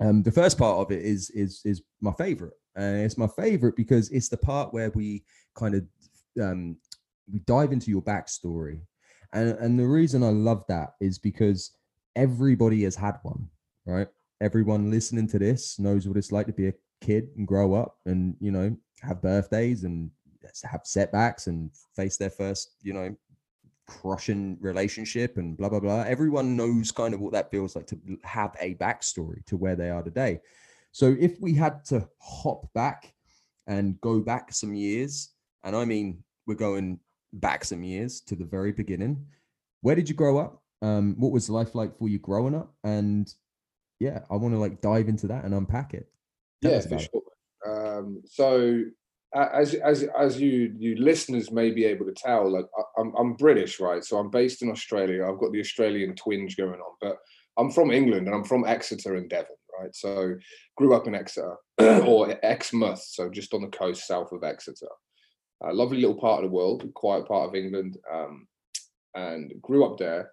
um 0.00 0.22
the 0.22 0.32
first 0.32 0.56
part 0.56 0.78
of 0.78 0.90
it 0.90 1.02
is 1.02 1.28
is 1.30 1.60
is 1.64 1.82
my 2.00 2.12
favorite 2.12 2.54
and 2.76 3.04
it's 3.04 3.18
my 3.18 3.26
favorite 3.26 3.76
because 3.76 4.10
it's 4.10 4.28
the 4.28 4.36
part 4.36 4.72
where 4.72 4.90
we 4.90 5.24
kind 5.54 5.74
of 5.74 5.84
um 6.42 6.76
we 7.30 7.40
dive 7.40 7.72
into 7.72 7.90
your 7.90 8.02
backstory. 8.02 8.80
And 9.32 9.50
and 9.58 9.78
the 9.78 9.86
reason 9.86 10.22
I 10.22 10.30
love 10.30 10.64
that 10.68 10.94
is 11.00 11.18
because 11.18 11.76
everybody 12.16 12.84
has 12.84 12.96
had 12.96 13.18
one, 13.22 13.48
right? 13.86 14.08
Everyone 14.40 14.90
listening 14.90 15.28
to 15.28 15.38
this 15.38 15.78
knows 15.78 16.06
what 16.06 16.16
it's 16.16 16.32
like 16.32 16.46
to 16.46 16.52
be 16.52 16.68
a 16.68 16.74
kid 17.00 17.28
and 17.36 17.46
grow 17.46 17.74
up 17.74 17.96
and 18.06 18.36
you 18.40 18.52
know 18.52 18.76
have 19.02 19.22
birthdays 19.22 19.84
and 19.84 20.10
have 20.64 20.82
setbacks 20.84 21.46
and 21.46 21.70
face 21.94 22.16
their 22.16 22.30
first, 22.30 22.74
you 22.82 22.92
know, 22.92 23.14
crushing 23.86 24.56
relationship 24.60 25.36
and 25.36 25.56
blah 25.56 25.68
blah 25.68 25.80
blah. 25.80 26.02
Everyone 26.02 26.56
knows 26.56 26.90
kind 26.90 27.14
of 27.14 27.20
what 27.20 27.32
that 27.32 27.50
feels 27.50 27.76
like 27.76 27.86
to 27.88 27.98
have 28.24 28.54
a 28.60 28.74
backstory 28.74 29.44
to 29.46 29.56
where 29.56 29.76
they 29.76 29.90
are 29.90 30.02
today. 30.02 30.40
So 30.92 31.16
if 31.18 31.40
we 31.40 31.54
had 31.54 31.84
to 31.86 32.08
hop 32.20 32.72
back 32.74 33.12
and 33.66 34.00
go 34.00 34.20
back 34.20 34.52
some 34.52 34.74
years, 34.74 35.30
and 35.64 35.74
I 35.74 35.84
mean 35.84 36.22
we're 36.46 36.54
going 36.54 37.00
back 37.32 37.64
some 37.64 37.82
years 37.82 38.20
to 38.20 38.36
the 38.36 38.44
very 38.44 38.72
beginning. 38.72 39.26
Where 39.80 39.94
did 39.94 40.08
you 40.08 40.14
grow 40.14 40.38
up? 40.38 40.62
Um, 40.82 41.14
what 41.18 41.32
was 41.32 41.48
life 41.48 41.74
like 41.74 41.96
for 41.96 42.08
you 42.08 42.18
growing 42.18 42.54
up? 42.54 42.74
And 42.84 43.32
yeah, 44.00 44.20
I 44.30 44.36
want 44.36 44.54
to 44.54 44.58
like 44.58 44.80
dive 44.80 45.08
into 45.08 45.28
that 45.28 45.44
and 45.44 45.54
unpack 45.54 45.94
it. 45.94 46.08
Tell 46.62 46.72
yeah, 46.72 46.80
for 46.80 46.98
sure. 46.98 47.22
Um, 47.66 48.22
so 48.26 48.82
as 49.34 49.74
as 49.74 50.04
as 50.18 50.40
you 50.40 50.74
you 50.78 50.96
listeners 50.96 51.50
may 51.50 51.70
be 51.70 51.84
able 51.84 52.06
to 52.06 52.12
tell, 52.12 52.50
like 52.50 52.66
I'm 52.98 53.14
I'm 53.16 53.34
British, 53.34 53.80
right? 53.80 54.04
So 54.04 54.18
I'm 54.18 54.30
based 54.30 54.62
in 54.62 54.70
Australia. 54.70 55.26
I've 55.26 55.38
got 55.38 55.52
the 55.52 55.60
Australian 55.60 56.14
twinge 56.14 56.56
going 56.56 56.80
on, 56.80 56.96
but 57.00 57.18
I'm 57.56 57.70
from 57.70 57.90
England 57.90 58.26
and 58.26 58.34
I'm 58.34 58.44
from 58.44 58.64
Exeter 58.66 59.14
and 59.14 59.28
Devon, 59.28 59.56
right? 59.78 59.94
So 59.94 60.34
grew 60.76 60.94
up 60.94 61.06
in 61.06 61.14
Exeter 61.14 61.56
or 61.78 62.34
Exmouth, 62.42 63.02
so 63.02 63.28
just 63.28 63.54
on 63.54 63.62
the 63.62 63.68
coast 63.68 64.06
south 64.06 64.32
of 64.32 64.44
Exeter 64.44 64.88
a 65.62 65.72
lovely 65.72 65.98
little 65.98 66.16
part 66.16 66.42
of 66.42 66.50
the 66.50 66.54
world, 66.54 66.88
quiet 66.94 67.26
part 67.26 67.48
of 67.48 67.54
England, 67.54 67.96
um, 68.12 68.46
and 69.14 69.52
grew 69.60 69.84
up 69.84 69.98
there. 69.98 70.32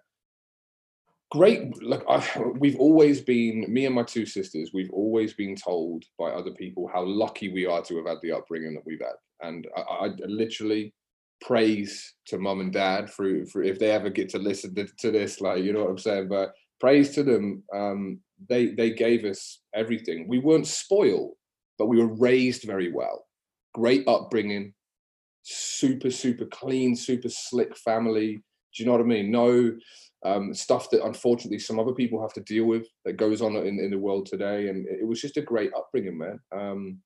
Great. 1.30 1.80
like 1.82 2.02
I, 2.08 2.24
we've 2.58 2.78
always 2.78 3.20
been 3.20 3.64
me 3.68 3.86
and 3.86 3.94
my 3.94 4.02
two 4.02 4.26
sisters. 4.26 4.72
We've 4.74 4.90
always 4.90 5.32
been 5.32 5.54
told 5.54 6.04
by 6.18 6.30
other 6.30 6.50
people 6.50 6.90
how 6.92 7.04
lucky 7.04 7.52
we 7.52 7.66
are 7.66 7.82
to 7.82 7.96
have 7.98 8.06
had 8.06 8.18
the 8.22 8.32
upbringing 8.32 8.74
that 8.74 8.84
we've 8.84 9.00
had, 9.00 9.46
and 9.46 9.66
I, 9.76 9.80
I 9.80 10.10
literally 10.26 10.92
praise 11.40 12.14
to 12.26 12.38
mum 12.38 12.60
and 12.60 12.72
dad 12.72 13.10
for 13.10 13.24
if 13.62 13.78
they 13.78 13.90
ever 13.90 14.10
get 14.10 14.28
to 14.28 14.38
listen 14.38 14.74
to, 14.74 14.86
to, 14.98 15.10
this 15.10 15.40
like 15.40 15.64
you 15.64 15.72
know 15.72 15.84
what 15.84 15.88
i'm 15.88 15.96
saying 15.96 16.28
but 16.28 16.52
praise 16.80 17.10
to 17.10 17.22
them 17.22 17.62
um, 17.74 18.20
they 18.48 18.68
they 18.68 18.90
gave 18.90 19.24
us 19.24 19.60
everything 19.74 20.26
we 20.28 20.38
weren't 20.38 20.66
spoiled 20.66 21.34
but 21.78 21.86
we 21.86 21.98
were 21.98 22.14
raised 22.14 22.64
very 22.64 22.92
well 22.92 23.26
great 23.74 24.06
upbringing 24.08 24.72
super, 25.42 26.10
super 26.10 26.46
clean, 26.46 26.94
super 26.96 27.28
slick 27.28 27.76
family. 27.76 28.42
Do 28.74 28.82
you 28.82 28.86
know 28.86 28.92
what 28.92 29.00
I 29.00 29.04
mean? 29.04 29.30
No 29.30 29.76
um, 30.24 30.54
stuff 30.54 30.90
that 30.90 31.04
unfortunately 31.04 31.58
some 31.58 31.80
other 31.80 31.92
people 31.92 32.20
have 32.20 32.34
to 32.34 32.42
deal 32.42 32.64
with 32.64 32.86
that 33.04 33.16
goes 33.16 33.42
on 33.42 33.56
in, 33.56 33.78
in 33.78 33.90
the 33.90 33.98
world 33.98 34.26
today. 34.26 34.68
And 34.68 34.86
it 34.86 35.06
was 35.06 35.20
just 35.20 35.36
a 35.36 35.42
great 35.42 35.72
upbringing, 35.76 36.18
man. 36.18 36.38
Um, 36.52 36.98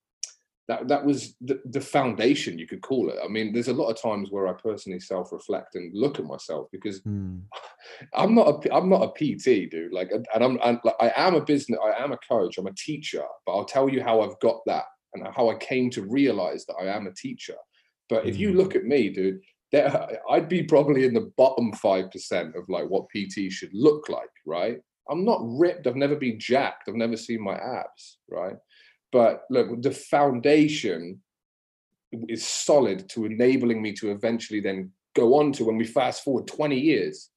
that 0.68 0.88
that 0.88 1.04
was 1.04 1.36
the, 1.40 1.60
the 1.66 1.80
foundation, 1.80 2.58
you 2.58 2.66
could 2.66 2.80
call 2.80 3.10
it. 3.10 3.16
I 3.22 3.28
mean, 3.28 3.52
there's 3.52 3.68
a 3.68 3.74
lot 3.74 3.90
of 3.90 4.00
times 4.00 4.30
where 4.30 4.48
I 4.48 4.54
personally 4.54 5.00
self-reflect 5.00 5.74
and 5.74 5.92
look 5.94 6.18
at 6.18 6.24
myself 6.24 6.68
because 6.72 7.00
mm. 7.02 7.40
I'm 8.14 8.34
not 8.34 8.66
a 8.66 8.74
I'm 8.74 8.88
not 8.88 9.02
a 9.02 9.08
PT, 9.08 9.70
dude. 9.70 9.92
Like, 9.92 10.10
and 10.10 10.26
I'm, 10.34 10.58
I'm 10.62 10.80
like, 10.84 10.96
I 11.00 11.12
am 11.16 11.34
a 11.34 11.44
business, 11.44 11.78
I 11.84 12.02
am 12.02 12.12
a 12.12 12.18
coach, 12.28 12.58
I'm 12.58 12.66
a 12.66 12.74
teacher. 12.74 13.24
But 13.44 13.52
I'll 13.52 13.64
tell 13.64 13.88
you 13.88 14.02
how 14.02 14.22
I've 14.22 14.38
got 14.40 14.60
that 14.66 14.84
and 15.12 15.26
how 15.34 15.50
I 15.50 15.54
came 15.56 15.90
to 15.90 16.02
realize 16.02 16.64
that 16.66 16.76
I 16.80 16.86
am 16.86 17.06
a 17.06 17.12
teacher 17.12 17.56
but 18.08 18.26
if 18.26 18.38
you 18.38 18.50
mm. 18.50 18.56
look 18.56 18.74
at 18.74 18.84
me, 18.84 19.08
dude, 19.08 19.40
there, 19.72 20.18
I'd 20.30 20.48
be 20.48 20.62
probably 20.62 21.04
in 21.04 21.14
the 21.14 21.32
bottom 21.36 21.72
5% 21.72 22.54
of 22.56 22.68
like 22.68 22.88
what 22.88 23.06
PT 23.14 23.50
should 23.50 23.72
look 23.72 24.08
like, 24.08 24.30
right? 24.46 24.78
I'm 25.10 25.24
not 25.24 25.40
ripped. 25.42 25.86
I've 25.86 25.96
never 25.96 26.16
been 26.16 26.38
jacked. 26.38 26.88
I've 26.88 26.94
never 26.94 27.16
seen 27.16 27.42
my 27.42 27.56
abs, 27.56 28.18
right? 28.30 28.56
But 29.14 29.44
look, 29.48 29.80
the 29.80 29.92
foundation 29.92 31.22
is 32.28 32.44
solid 32.44 33.08
to 33.10 33.26
enabling 33.26 33.80
me 33.80 33.92
to 33.92 34.10
eventually 34.10 34.58
then 34.58 34.90
go 35.14 35.38
on 35.38 35.52
to 35.52 35.64
when 35.64 35.76
we 35.76 35.84
fast 35.84 36.24
forward 36.24 36.48
20 36.48 36.76
years 36.76 37.30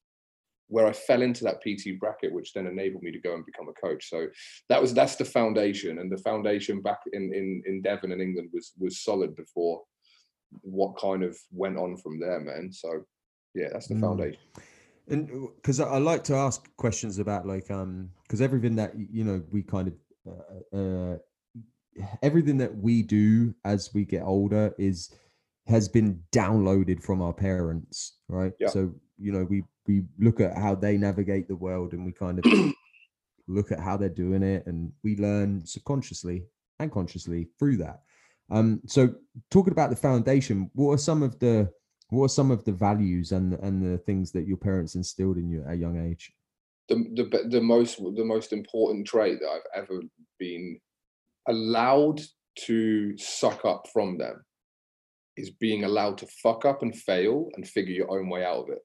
where 0.70 0.88
I 0.88 0.92
fell 0.92 1.22
into 1.22 1.44
that 1.44 1.62
PT 1.62 2.00
bracket, 2.00 2.34
which 2.34 2.54
then 2.54 2.66
enabled 2.66 3.04
me 3.04 3.12
to 3.12 3.20
go 3.20 3.36
and 3.36 3.46
become 3.46 3.70
a 3.70 3.80
coach. 3.80 4.10
So 4.10 4.26
that 4.70 4.82
was 4.82 4.92
that's 4.92 5.18
the 5.18 5.24
foundation, 5.24 6.00
and 6.00 6.12
the 6.12 6.18
foundation 6.18 6.82
back 6.82 6.98
in 7.14 7.32
in 7.32 7.62
in 7.68 7.84
Devon 7.84 8.12
and 8.12 8.22
England 8.24 8.50
was 8.52 8.74
was 8.80 9.00
solid 9.00 9.36
before 9.36 9.84
what 10.62 11.00
kind 11.00 11.22
of 11.22 11.38
went 11.52 11.78
on 11.78 11.96
from 11.96 12.20
there, 12.20 12.40
man. 12.40 12.74
So 12.74 13.04
yeah, 13.54 13.68
that's 13.72 13.88
the 13.88 13.96
mm. 13.96 14.02
foundation. 14.02 14.42
And 15.10 15.48
because 15.58 15.80
I 15.80 16.00
like 16.00 16.24
to 16.26 16.34
ask 16.34 16.68
questions 16.76 17.20
about 17.20 17.46
like 17.46 17.70
um 17.70 18.10
because 18.24 18.42
everything 18.42 18.76
that 18.78 18.94
you 18.98 19.24
know 19.24 19.44
we 19.52 19.62
kind 19.62 19.88
of 19.90 19.94
uh, 20.28 20.78
uh, 20.78 21.18
everything 22.22 22.58
that 22.58 22.76
we 22.76 23.02
do 23.02 23.54
as 23.66 23.94
we 23.94 24.06
get 24.06 24.24
older 24.24 24.74
is 24.78 25.14
has 25.68 25.90
been 25.90 26.22
downloaded 26.32 27.04
from 27.04 27.22
our 27.22 27.34
parents, 27.34 28.20
right? 28.30 28.54
Yeah. 28.60 28.70
So 28.70 28.94
you 29.18 29.32
know 29.32 29.46
we 29.50 29.64
we 29.88 30.04
look 30.20 30.40
at 30.40 30.58
how 30.58 30.76
they 30.76 30.98
navigate 30.98 31.48
the 31.48 31.56
world 31.56 31.94
and 31.94 32.06
we 32.06 32.12
kind 32.12 32.40
of 32.40 32.46
look 33.48 33.72
at 33.72 33.80
how 33.80 33.98
they're 33.98 34.10
doing 34.10 34.44
it 34.44 34.66
and 34.68 34.92
we 35.04 35.16
learn 35.18 35.66
subconsciously 35.66 36.44
and 36.80 36.92
consciously 36.92 37.48
through 37.58 37.78
that 37.78 38.02
um 38.52 38.82
so 38.86 39.14
talking 39.50 39.72
about 39.72 39.90
the 39.90 39.96
foundation 39.96 40.70
what 40.74 40.92
are 40.92 40.98
some 40.98 41.24
of 41.24 41.40
the 41.40 41.70
what 42.10 42.26
are 42.26 42.30
some 42.30 42.52
of 42.52 42.64
the 42.66 42.72
values 42.72 43.32
and 43.32 43.54
and 43.54 43.82
the 43.82 43.98
things 44.00 44.32
that 44.32 44.48
your 44.48 44.58
parents 44.58 44.96
instilled 44.96 45.38
in 45.38 45.50
you 45.50 45.64
at 45.66 45.74
a 45.74 45.78
young 45.78 45.98
age 46.10 46.32
the 46.90 46.96
the, 47.16 47.48
the 47.50 47.62
most 47.62 47.98
the 47.98 48.26
most 48.26 48.54
important 48.54 49.08
trait 49.08 49.40
that 49.40 49.50
i've 49.50 49.84
ever 49.84 50.02
been 50.38 50.78
allowed 51.48 52.22
to 52.66 53.18
suck 53.18 53.66
up 53.66 53.88
from 53.94 54.18
them 54.18 54.44
is 55.36 55.52
being 55.52 55.84
allowed 55.84 56.18
to 56.18 56.28
fuck 56.44 56.66
up 56.66 56.82
and 56.82 56.96
fail 56.96 57.50
and 57.56 57.68
figure 57.68 57.94
your 57.94 58.12
own 58.12 58.30
way 58.30 58.44
out 58.44 58.64
of 58.64 58.70
it 58.70 58.80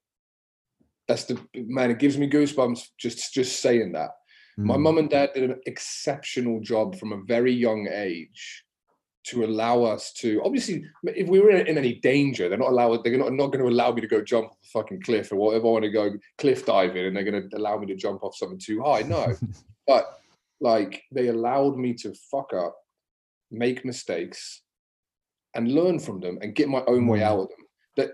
that's 1.08 1.24
the 1.24 1.38
man. 1.54 1.90
It 1.90 1.98
gives 1.98 2.16
me 2.16 2.28
goosebumps 2.28 2.88
just 2.98 3.32
just 3.32 3.60
saying 3.60 3.92
that. 3.92 4.10
Mm. 4.58 4.64
My 4.64 4.76
mum 4.76 4.98
and 4.98 5.10
dad 5.10 5.30
did 5.34 5.50
an 5.50 5.60
exceptional 5.66 6.60
job 6.60 6.96
from 6.96 7.12
a 7.12 7.22
very 7.26 7.52
young 7.52 7.88
age 7.90 8.64
to 9.24 9.44
allow 9.44 9.84
us 9.84 10.12
to 10.12 10.42
obviously 10.44 10.84
if 11.04 11.28
we 11.28 11.38
were 11.38 11.50
in, 11.50 11.78
any 11.78 11.94
danger 12.00 12.48
they're 12.48 12.58
not 12.58 12.70
allowed 12.70 13.04
they're 13.04 13.16
not, 13.16 13.32
not 13.32 13.52
going 13.52 13.64
to 13.64 13.70
allow 13.70 13.92
me 13.92 14.00
to 14.00 14.08
go 14.08 14.20
jump 14.20 14.46
off 14.46 14.58
a 14.64 14.66
fucking 14.66 15.00
cliff 15.00 15.30
or 15.30 15.36
whatever 15.36 15.68
i 15.68 15.70
want 15.70 15.84
to 15.84 15.90
go 15.92 16.10
cliff 16.38 16.66
diving 16.66 17.06
and 17.06 17.16
they're 17.16 17.22
going 17.22 17.48
to 17.48 17.56
allow 17.56 17.78
me 17.78 17.86
to 17.86 17.94
jump 17.94 18.24
off 18.24 18.34
something 18.34 18.58
too 18.58 18.82
high 18.82 19.02
no 19.02 19.32
but 19.86 20.18
like 20.62 21.02
they 21.12 21.28
allowed 21.28 21.76
me 21.76 21.92
to 21.92 22.14
fuck 22.30 22.52
up 22.54 22.74
make 23.50 23.84
mistakes 23.84 24.62
and 25.54 25.74
learn 25.74 25.98
from 25.98 26.20
them 26.20 26.38
and 26.40 26.54
get 26.54 26.68
my 26.68 26.82
own 26.86 27.06
way 27.06 27.18
mm. 27.18 27.24
out 27.24 27.40
of 27.40 27.48
them 27.48 27.66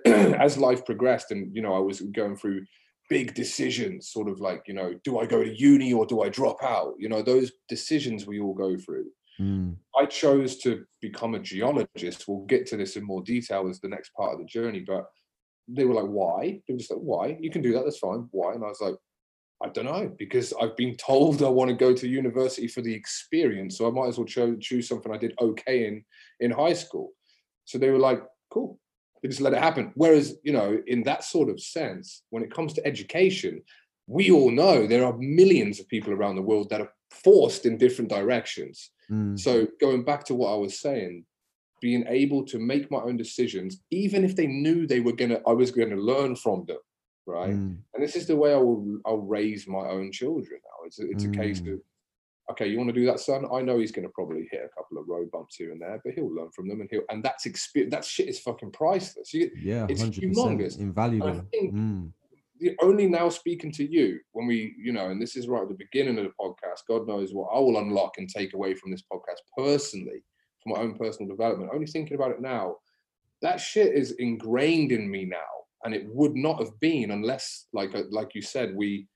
that 0.04 0.36
as 0.40 0.58
life 0.58 0.84
progressed 0.84 1.30
and 1.30 1.54
you 1.54 1.62
know 1.62 1.74
i 1.74 1.78
was 1.78 2.00
going 2.00 2.36
through 2.36 2.60
big 3.08 3.34
decisions, 3.34 4.10
sort 4.10 4.28
of 4.28 4.40
like, 4.40 4.62
you 4.66 4.74
know, 4.74 4.94
do 5.02 5.18
I 5.18 5.26
go 5.26 5.42
to 5.42 5.58
uni 5.58 5.92
or 5.92 6.06
do 6.06 6.22
I 6.22 6.28
drop 6.28 6.62
out? 6.62 6.94
You 6.98 7.08
know, 7.08 7.22
those 7.22 7.52
decisions 7.68 8.26
we 8.26 8.40
all 8.40 8.54
go 8.54 8.76
through. 8.76 9.06
Mm. 9.40 9.76
I 9.98 10.06
chose 10.06 10.58
to 10.58 10.84
become 11.00 11.34
a 11.34 11.38
geologist. 11.38 12.26
We'll 12.28 12.44
get 12.46 12.66
to 12.66 12.76
this 12.76 12.96
in 12.96 13.04
more 13.04 13.22
detail 13.22 13.68
as 13.68 13.80
the 13.80 13.88
next 13.88 14.10
part 14.10 14.34
of 14.34 14.40
the 14.40 14.44
journey, 14.44 14.84
but 14.86 15.06
they 15.68 15.84
were 15.84 15.94
like, 15.94 16.10
why? 16.10 16.60
They 16.66 16.74
were 16.74 16.78
just 16.78 16.90
like, 16.90 17.00
why? 17.00 17.36
You 17.40 17.50
can 17.50 17.62
do 17.62 17.72
that, 17.72 17.84
that's 17.84 17.98
fine. 17.98 18.28
Why? 18.30 18.54
And 18.54 18.64
I 18.64 18.68
was 18.68 18.80
like, 18.80 18.94
I 19.62 19.68
don't 19.68 19.86
know, 19.86 20.12
because 20.16 20.52
I've 20.60 20.76
been 20.76 20.96
told 20.96 21.42
I 21.42 21.48
want 21.48 21.68
to 21.68 21.76
go 21.76 21.92
to 21.92 22.08
university 22.08 22.68
for 22.68 22.80
the 22.80 22.94
experience. 22.94 23.76
So 23.76 23.88
I 23.88 23.90
might 23.90 24.08
as 24.08 24.16
well 24.16 24.26
cho- 24.26 24.56
choose 24.56 24.88
something 24.88 25.12
I 25.12 25.18
did 25.18 25.34
okay 25.40 25.86
in 25.86 26.04
in 26.40 26.50
high 26.50 26.74
school. 26.74 27.12
So 27.64 27.76
they 27.76 27.90
were 27.90 27.98
like, 27.98 28.22
cool, 28.50 28.78
they 29.22 29.28
just 29.28 29.40
let 29.40 29.52
it 29.52 29.58
happen. 29.58 29.92
Whereas, 29.94 30.36
you 30.42 30.52
know, 30.52 30.80
in 30.86 31.02
that 31.04 31.24
sort 31.24 31.50
of 31.50 31.60
sense, 31.60 32.22
when 32.30 32.42
it 32.42 32.54
comes 32.54 32.72
to 32.74 32.86
education, 32.86 33.62
we 34.06 34.30
all 34.30 34.50
know 34.50 34.86
there 34.86 35.04
are 35.04 35.16
millions 35.18 35.80
of 35.80 35.88
people 35.88 36.12
around 36.12 36.36
the 36.36 36.42
world 36.42 36.70
that 36.70 36.80
are 36.80 36.92
forced 37.10 37.66
in 37.66 37.76
different 37.76 38.10
directions. 38.10 38.90
Mm. 39.10 39.38
So 39.38 39.66
going 39.80 40.04
back 40.04 40.24
to 40.26 40.34
what 40.34 40.52
I 40.52 40.56
was 40.56 40.80
saying, 40.80 41.24
being 41.80 42.04
able 42.08 42.44
to 42.46 42.58
make 42.58 42.90
my 42.90 42.98
own 42.98 43.16
decisions, 43.16 43.80
even 43.90 44.24
if 44.24 44.34
they 44.34 44.46
knew 44.46 44.86
they 44.86 45.00
were 45.00 45.12
gonna, 45.12 45.40
I 45.46 45.52
was 45.52 45.70
gonna 45.70 45.96
learn 45.96 46.36
from 46.36 46.64
them, 46.66 46.78
right? 47.28 47.50
Mm. 47.50 47.76
And 47.94 48.02
this 48.02 48.16
is 48.16 48.26
the 48.26 48.36
way 48.36 48.52
I 48.52 48.56
will, 48.56 49.00
I'll 49.06 49.18
raise 49.18 49.68
my 49.68 49.86
own 49.86 50.10
children 50.10 50.60
now. 50.64 50.86
It's, 50.86 50.98
it's 50.98 51.24
mm. 51.24 51.34
a 51.34 51.38
case 51.38 51.60
mm. 51.60 51.74
of 51.74 51.80
okay, 52.50 52.66
you 52.66 52.78
want 52.78 52.88
to 52.88 52.98
do 52.98 53.06
that, 53.06 53.20
son? 53.20 53.46
I 53.52 53.60
know 53.60 53.78
he's 53.78 53.92
going 53.92 54.06
to 54.06 54.12
probably 54.12 54.48
hit 54.50 54.62
a 54.64 54.74
couple 54.74 54.98
of 54.98 55.08
road 55.08 55.30
bumps 55.30 55.56
here 55.56 55.72
and 55.72 55.80
there, 55.80 56.00
but 56.04 56.14
he'll 56.14 56.34
learn 56.34 56.50
from 56.50 56.68
them, 56.68 56.80
and 56.80 56.88
he'll 56.90 57.02
and 57.10 57.22
that's 57.22 57.46
experience. 57.46 57.92
That 57.92 58.04
shit 58.04 58.28
is 58.28 58.40
fucking 58.40 58.72
priceless. 58.72 59.32
You, 59.34 59.50
yeah, 59.60 59.86
it's 59.88 60.02
humongous, 60.02 60.78
invaluable. 60.78 61.44
Mm. 61.54 62.12
The, 62.60 62.76
only 62.82 63.06
now 63.06 63.28
speaking 63.28 63.70
to 63.72 63.88
you 63.88 64.18
when 64.32 64.46
we, 64.48 64.74
you 64.82 64.92
know, 64.92 65.10
and 65.10 65.22
this 65.22 65.36
is 65.36 65.46
right 65.46 65.62
at 65.62 65.68
the 65.68 65.74
beginning 65.74 66.18
of 66.18 66.24
the 66.24 66.32
podcast. 66.40 66.88
God 66.88 67.06
knows 67.06 67.32
what 67.32 67.50
I 67.54 67.58
will 67.60 67.78
unlock 67.78 68.18
and 68.18 68.28
take 68.28 68.54
away 68.54 68.74
from 68.74 68.90
this 68.90 69.02
podcast 69.02 69.42
personally 69.56 70.24
for 70.62 70.74
my 70.74 70.82
own 70.82 70.94
personal 70.94 71.28
development. 71.28 71.70
Only 71.72 71.86
thinking 71.86 72.16
about 72.16 72.32
it 72.32 72.40
now, 72.40 72.76
that 73.42 73.60
shit 73.60 73.94
is 73.94 74.12
ingrained 74.12 74.90
in 74.90 75.08
me 75.08 75.24
now, 75.24 75.36
and 75.88 75.94
it 75.94 76.06
would 76.14 76.36
not 76.36 76.58
have 76.58 76.78
been 76.80 77.12
unless, 77.12 77.64
like, 77.72 77.94
uh, 77.94 78.02
like 78.10 78.34
you 78.34 78.42
said, 78.42 78.76
we 78.76 79.06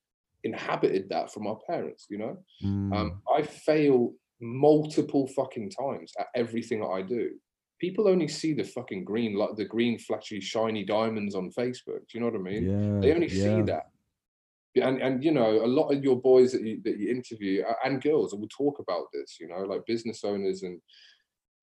inhabited 0.43 1.07
that 1.11 1.31
from 1.31 1.47
our 1.47 1.59
parents, 1.69 2.07
you 2.09 2.17
know? 2.17 2.39
Mm. 2.65 2.97
Um, 2.97 3.23
I 3.31 3.43
fail 3.43 4.15
multiple 4.41 5.27
fucking 5.27 5.69
times 5.69 6.15
at 6.19 6.29
everything 6.35 6.81
that 6.81 6.87
I 6.89 7.03
do. 7.03 7.33
People 7.79 8.09
only 8.09 8.27
see 8.27 8.55
the 8.55 8.65
fucking 8.65 9.05
green, 9.05 9.35
like 9.35 9.55
the 9.55 9.67
green, 9.67 9.99
flashy, 9.99 10.41
shiny 10.41 10.83
diamonds 10.83 11.35
on 11.35 11.51
Facebook. 11.51 12.01
Do 12.09 12.13
you 12.15 12.21
know 12.21 12.31
what 12.31 12.37
I 12.37 12.51
mean? 12.51 12.65
Yeah, 12.65 13.01
they 13.01 13.13
only 13.13 13.29
yeah. 13.29 13.45
see 13.45 13.63
that. 13.73 13.91
And 14.83 15.03
and 15.03 15.23
you 15.23 15.33
know, 15.33 15.63
a 15.63 15.67
lot 15.67 15.91
of 15.91 16.03
your 16.03 16.19
boys 16.19 16.53
that 16.53 16.63
you 16.63 16.81
that 16.85 16.99
you 16.99 17.11
interview 17.11 17.65
and 17.85 18.03
girls 18.03 18.35
will 18.35 18.49
talk 18.49 18.79
about 18.79 19.09
this, 19.13 19.37
you 19.39 19.47
know, 19.47 19.59
like 19.59 19.85
business 19.85 20.25
owners 20.25 20.63
and 20.63 20.81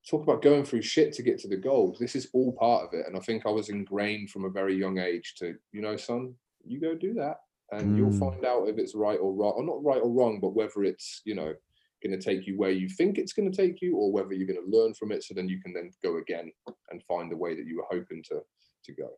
talk 0.08 0.22
about 0.22 0.42
going 0.42 0.64
through 0.64 0.82
shit 0.82 1.12
to 1.14 1.22
get 1.22 1.38
to 1.40 1.48
the 1.48 1.56
goal. 1.56 1.96
This 1.98 2.16
is 2.16 2.28
all 2.32 2.52
part 2.52 2.84
of 2.84 2.94
it. 2.94 3.06
And 3.06 3.16
I 3.16 3.20
think 3.20 3.44
I 3.44 3.50
was 3.50 3.68
ingrained 3.68 4.30
from 4.30 4.44
a 4.44 4.50
very 4.50 4.76
young 4.76 4.98
age 4.98 5.34
to, 5.38 5.54
you 5.72 5.82
know, 5.82 5.96
son, 5.96 6.34
you 6.64 6.80
go 6.80 6.94
do 6.94 7.14
that 7.14 7.36
and 7.72 7.92
mm. 7.92 7.96
you'll 7.98 8.12
find 8.18 8.44
out 8.44 8.68
if 8.68 8.78
it's 8.78 8.94
right 8.94 9.18
or 9.20 9.32
wrong, 9.32 9.52
or 9.56 9.64
not 9.64 9.84
right 9.84 10.02
or 10.02 10.10
wrong, 10.10 10.40
but 10.40 10.54
whether 10.54 10.84
it's 10.84 11.22
you 11.24 11.34
know 11.34 11.54
going 12.02 12.18
to 12.18 12.24
take 12.24 12.46
you 12.46 12.56
where 12.56 12.70
you 12.70 12.88
think 12.88 13.18
it's 13.18 13.32
going 13.32 13.50
to 13.50 13.56
take 13.56 13.80
you, 13.80 13.96
or 13.96 14.12
whether 14.12 14.32
you're 14.32 14.46
going 14.46 14.62
to 14.62 14.76
learn 14.76 14.94
from 14.94 15.12
it, 15.12 15.22
so 15.22 15.34
then 15.34 15.48
you 15.48 15.60
can 15.60 15.72
then 15.72 15.90
go 16.02 16.18
again 16.18 16.50
and 16.90 17.02
find 17.04 17.30
the 17.30 17.36
way 17.36 17.54
that 17.54 17.66
you 17.66 17.76
were 17.76 17.86
hoping 17.90 18.22
to 18.24 18.40
to 18.84 18.92
go. 18.92 19.08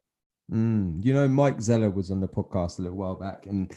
Mm. 0.52 1.04
You 1.04 1.14
know, 1.14 1.28
Mike 1.28 1.60
Zeller 1.60 1.90
was 1.90 2.10
on 2.10 2.20
the 2.20 2.28
podcast 2.28 2.78
a 2.78 2.82
little 2.82 2.98
while 2.98 3.14
back, 3.14 3.46
and 3.46 3.72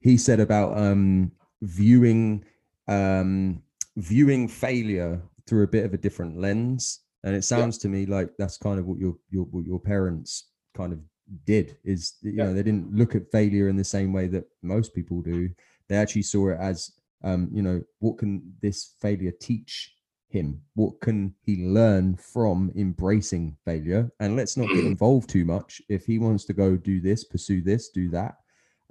he 0.00 0.16
said 0.16 0.40
about 0.40 0.76
um, 0.76 1.32
viewing 1.62 2.44
um, 2.86 3.62
viewing 3.96 4.48
failure 4.48 5.22
through 5.48 5.64
a 5.64 5.68
bit 5.68 5.84
of 5.84 5.94
a 5.94 5.98
different 5.98 6.38
lens. 6.38 7.00
And 7.24 7.34
it 7.34 7.42
sounds 7.42 7.78
yeah. 7.78 7.82
to 7.82 7.88
me 7.88 8.06
like 8.06 8.30
that's 8.38 8.58
kind 8.58 8.78
of 8.78 8.86
what 8.86 8.98
your 8.98 9.16
your 9.30 9.44
what 9.46 9.64
your 9.64 9.80
parents 9.80 10.50
kind 10.74 10.92
of 10.92 11.00
did 11.44 11.76
is 11.84 12.14
you 12.22 12.32
yeah. 12.32 12.44
know 12.44 12.54
they 12.54 12.62
didn't 12.62 12.92
look 12.94 13.14
at 13.14 13.30
failure 13.30 13.68
in 13.68 13.76
the 13.76 13.84
same 13.84 14.12
way 14.12 14.26
that 14.28 14.44
most 14.62 14.94
people 14.94 15.20
do 15.20 15.50
they 15.88 15.96
actually 15.96 16.22
saw 16.22 16.48
it 16.48 16.58
as 16.60 16.92
um 17.24 17.48
you 17.52 17.62
know 17.62 17.82
what 17.98 18.18
can 18.18 18.42
this 18.62 18.94
failure 19.00 19.32
teach 19.32 19.94
him 20.28 20.60
what 20.74 21.00
can 21.00 21.34
he 21.42 21.64
learn 21.66 22.14
from 22.16 22.70
embracing 22.76 23.56
failure 23.64 24.10
and 24.20 24.36
let's 24.36 24.56
not 24.56 24.68
get 24.68 24.84
involved 24.84 25.28
too 25.28 25.44
much 25.44 25.80
if 25.88 26.04
he 26.04 26.18
wants 26.18 26.44
to 26.44 26.52
go 26.52 26.76
do 26.76 27.00
this 27.00 27.24
pursue 27.24 27.62
this 27.62 27.88
do 27.88 28.08
that 28.10 28.36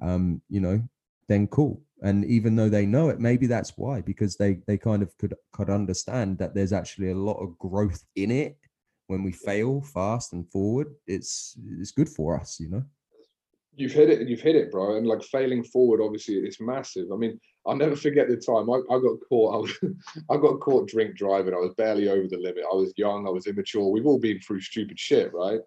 um 0.02 0.42
you 0.50 0.60
know 0.60 0.82
then 1.28 1.48
cool 1.48 1.82
and 2.04 2.25
even 2.25 2.56
though 2.56 2.70
they 2.70 2.86
know 2.86 3.10
it 3.10 3.20
maybe 3.20 3.48
that's 3.48 3.74
why 3.75 4.01
because 4.01 4.38
they 4.38 4.60
they 4.68 4.77
kind 4.77 5.01
of 5.01 5.18
could 5.18 5.34
could 5.51 5.70
understand 5.70 6.38
that 6.38 6.54
there's 6.54 6.74
actually 6.74 7.12
a 7.12 7.16
lot 7.16 7.38
of 7.42 7.58
growth 7.58 8.04
in 8.16 8.30
it 8.30 8.58
when 9.08 9.24
we 9.24 9.32
fail 9.32 9.82
fast 9.82 10.34
and 10.34 10.50
forward, 10.50 10.94
it's 11.08 11.58
it's 11.80 11.92
good 11.92 12.10
for 12.10 12.39
us, 12.39 12.60
you 12.60 12.70
know. 12.70 12.84
You've 13.75 13.94
hit 13.94 14.10
it, 14.10 14.20
and 14.20 14.30
you've 14.30 14.42
hit 14.42 14.56
it, 14.56 14.72
bro. 14.72 14.98
And 14.98 15.08
like 15.08 15.24
failing 15.24 15.63
forward, 15.63 16.01
obviously, 16.01 16.36
it's 16.36 16.60
massive. 16.60 17.08
I 17.12 17.16
mean, 17.16 17.39
I'll 17.66 17.75
never 17.75 17.96
forget 17.96 18.27
the 18.27 18.38
time 18.38 18.70
I, 18.70 18.77
I 18.94 19.00
got 19.00 19.18
caught. 19.30 19.54
I, 19.54 19.58
was, 19.58 19.72
I 20.30 20.38
got 20.38 20.60
caught 20.60 20.88
drink 20.88 21.16
driving. 21.16 21.54
I 21.54 21.58
was 21.58 21.74
barely 21.77 22.10
over 22.10 22.27
the 22.27 22.38
limit. 22.38 22.63
I 22.72 22.75
was 22.75 22.94
young. 22.98 23.27
I 23.27 23.32
was 23.32 23.48
immature. 23.48 23.89
We've 23.89 24.08
all 24.08 24.20
been 24.20 24.39
through 24.39 24.62
stupid 24.62 25.00
shit, 25.00 25.32
right? 25.34 25.60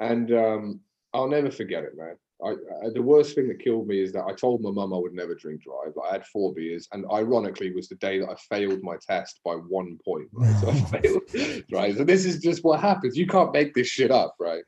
And 0.00 0.32
um, 0.32 0.80
I'll 1.12 1.28
never 1.28 1.50
forget 1.50 1.84
it, 1.84 1.96
man. 1.96 2.16
I, 2.42 2.50
I, 2.50 2.90
the 2.92 3.02
worst 3.02 3.34
thing 3.34 3.48
that 3.48 3.62
killed 3.62 3.86
me 3.86 4.00
is 4.00 4.12
that 4.12 4.24
I 4.24 4.32
told 4.32 4.60
my 4.60 4.70
mum 4.70 4.92
I 4.92 4.98
would 4.98 5.14
never 5.14 5.34
drink 5.34 5.62
drive. 5.62 5.94
But 5.94 6.02
I 6.02 6.12
had 6.12 6.26
four 6.26 6.52
beers, 6.52 6.88
and 6.92 7.04
ironically, 7.12 7.72
was 7.72 7.88
the 7.88 7.94
day 7.96 8.18
that 8.18 8.28
I 8.28 8.34
failed 8.54 8.82
my 8.82 8.96
test 9.06 9.40
by 9.44 9.54
one 9.54 9.98
point. 10.04 10.28
Right? 10.32 10.54
So 10.60 10.70
I 10.70 10.80
failed, 11.00 11.64
right? 11.70 11.96
So 11.96 12.04
this 12.04 12.24
is 12.24 12.40
just 12.40 12.64
what 12.64 12.80
happens. 12.80 13.16
You 13.16 13.26
can't 13.26 13.52
make 13.52 13.74
this 13.74 13.86
shit 13.86 14.10
up, 14.10 14.34
right? 14.40 14.64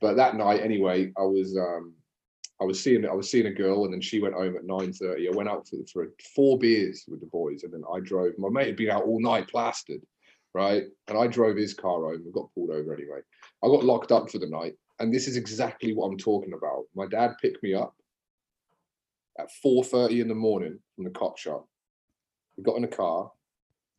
But 0.00 0.16
that 0.16 0.36
night, 0.36 0.60
anyway, 0.62 1.12
I 1.18 1.22
was 1.22 1.56
um, 1.56 1.94
I 2.60 2.64
was 2.64 2.80
seeing 2.80 3.06
I 3.06 3.12
was 3.12 3.30
seeing 3.30 3.46
a 3.46 3.52
girl, 3.52 3.84
and 3.84 3.92
then 3.92 4.00
she 4.00 4.20
went 4.20 4.34
home 4.34 4.56
at 4.56 4.64
nine 4.64 4.92
thirty. 4.92 5.28
I 5.28 5.32
went 5.32 5.48
out 5.48 5.66
for, 5.68 5.76
for 5.92 6.12
four 6.34 6.58
beers 6.58 7.04
with 7.08 7.20
the 7.20 7.26
boys, 7.26 7.64
and 7.64 7.72
then 7.72 7.82
I 7.92 8.00
drove. 8.00 8.38
My 8.38 8.50
mate 8.50 8.68
had 8.68 8.76
been 8.76 8.90
out 8.90 9.04
all 9.04 9.20
night, 9.20 9.48
plastered, 9.48 10.02
right? 10.54 10.84
And 11.08 11.18
I 11.18 11.26
drove 11.26 11.56
his 11.56 11.74
car 11.74 12.02
home. 12.02 12.22
and 12.24 12.32
got 12.32 12.54
pulled 12.54 12.70
over 12.70 12.94
anyway. 12.94 13.20
I 13.64 13.66
got 13.66 13.84
locked 13.84 14.12
up 14.12 14.30
for 14.30 14.38
the 14.38 14.48
night 14.48 14.74
and 15.00 15.12
this 15.12 15.26
is 15.26 15.36
exactly 15.36 15.94
what 15.94 16.06
I'm 16.06 16.18
talking 16.18 16.52
about. 16.52 16.84
My 16.94 17.06
dad 17.06 17.32
picked 17.40 17.62
me 17.62 17.74
up 17.74 17.94
at 19.38 19.48
4:30 19.64 20.20
in 20.20 20.28
the 20.28 20.34
morning 20.34 20.78
from 20.94 21.04
the 21.04 21.10
cop 21.10 21.38
shop. 21.38 21.66
We 22.56 22.62
got 22.62 22.76
in 22.76 22.84
a 22.84 22.88
car, 22.88 23.32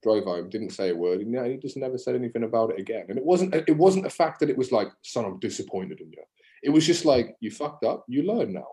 drove 0.04 0.26
home, 0.26 0.50
didn't 0.50 0.72
say 0.72 0.90
a 0.90 0.96
word, 0.96 1.22
and 1.22 1.52
he 1.52 1.58
just 1.58 1.78
never 1.78 1.98
said 1.98 2.16
anything 2.16 2.44
about 2.44 2.72
it 2.72 2.80
again. 2.80 3.06
And 3.10 3.18
it 3.18 3.26
wasn't 3.26 3.56
it 3.56 3.78
wasn't 3.78 4.06
a 4.06 4.10
fact 4.10 4.40
that 4.40 4.50
it 4.50 4.58
was 4.58 4.72
like, 4.72 4.90
son, 5.02 5.26
I'm 5.26 5.40
disappointed 5.40 6.00
in 6.00 6.12
you. 6.12 6.24
It 6.64 6.70
was 6.70 6.86
just 6.86 7.06
like, 7.06 7.36
you 7.40 7.50
fucked 7.50 7.84
up, 7.84 8.06
you 8.08 8.22
learn 8.24 8.54
now. 8.54 8.68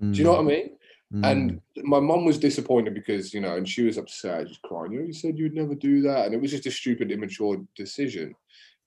Mm. 0.00 0.12
Do 0.12 0.18
you 0.18 0.24
know 0.24 0.32
what 0.32 0.40
I 0.40 0.44
mean? 0.44 0.70
Mm. 1.12 1.30
And 1.30 1.60
my 1.84 2.00
mom 2.00 2.24
was 2.24 2.38
disappointed 2.38 2.94
because, 2.94 3.34
you 3.34 3.40
know, 3.40 3.56
and 3.56 3.68
she 3.68 3.82
was 3.82 3.98
upset, 3.98 4.46
just 4.46 4.62
crying. 4.62 4.92
You 4.92 5.00
know, 5.00 5.06
you 5.06 5.12
said 5.12 5.38
you'd 5.38 5.54
never 5.54 5.74
do 5.74 6.00
that. 6.02 6.26
And 6.26 6.34
it 6.34 6.40
was 6.40 6.52
just 6.52 6.66
a 6.66 6.70
stupid, 6.70 7.10
immature 7.10 7.56
decision. 7.76 8.34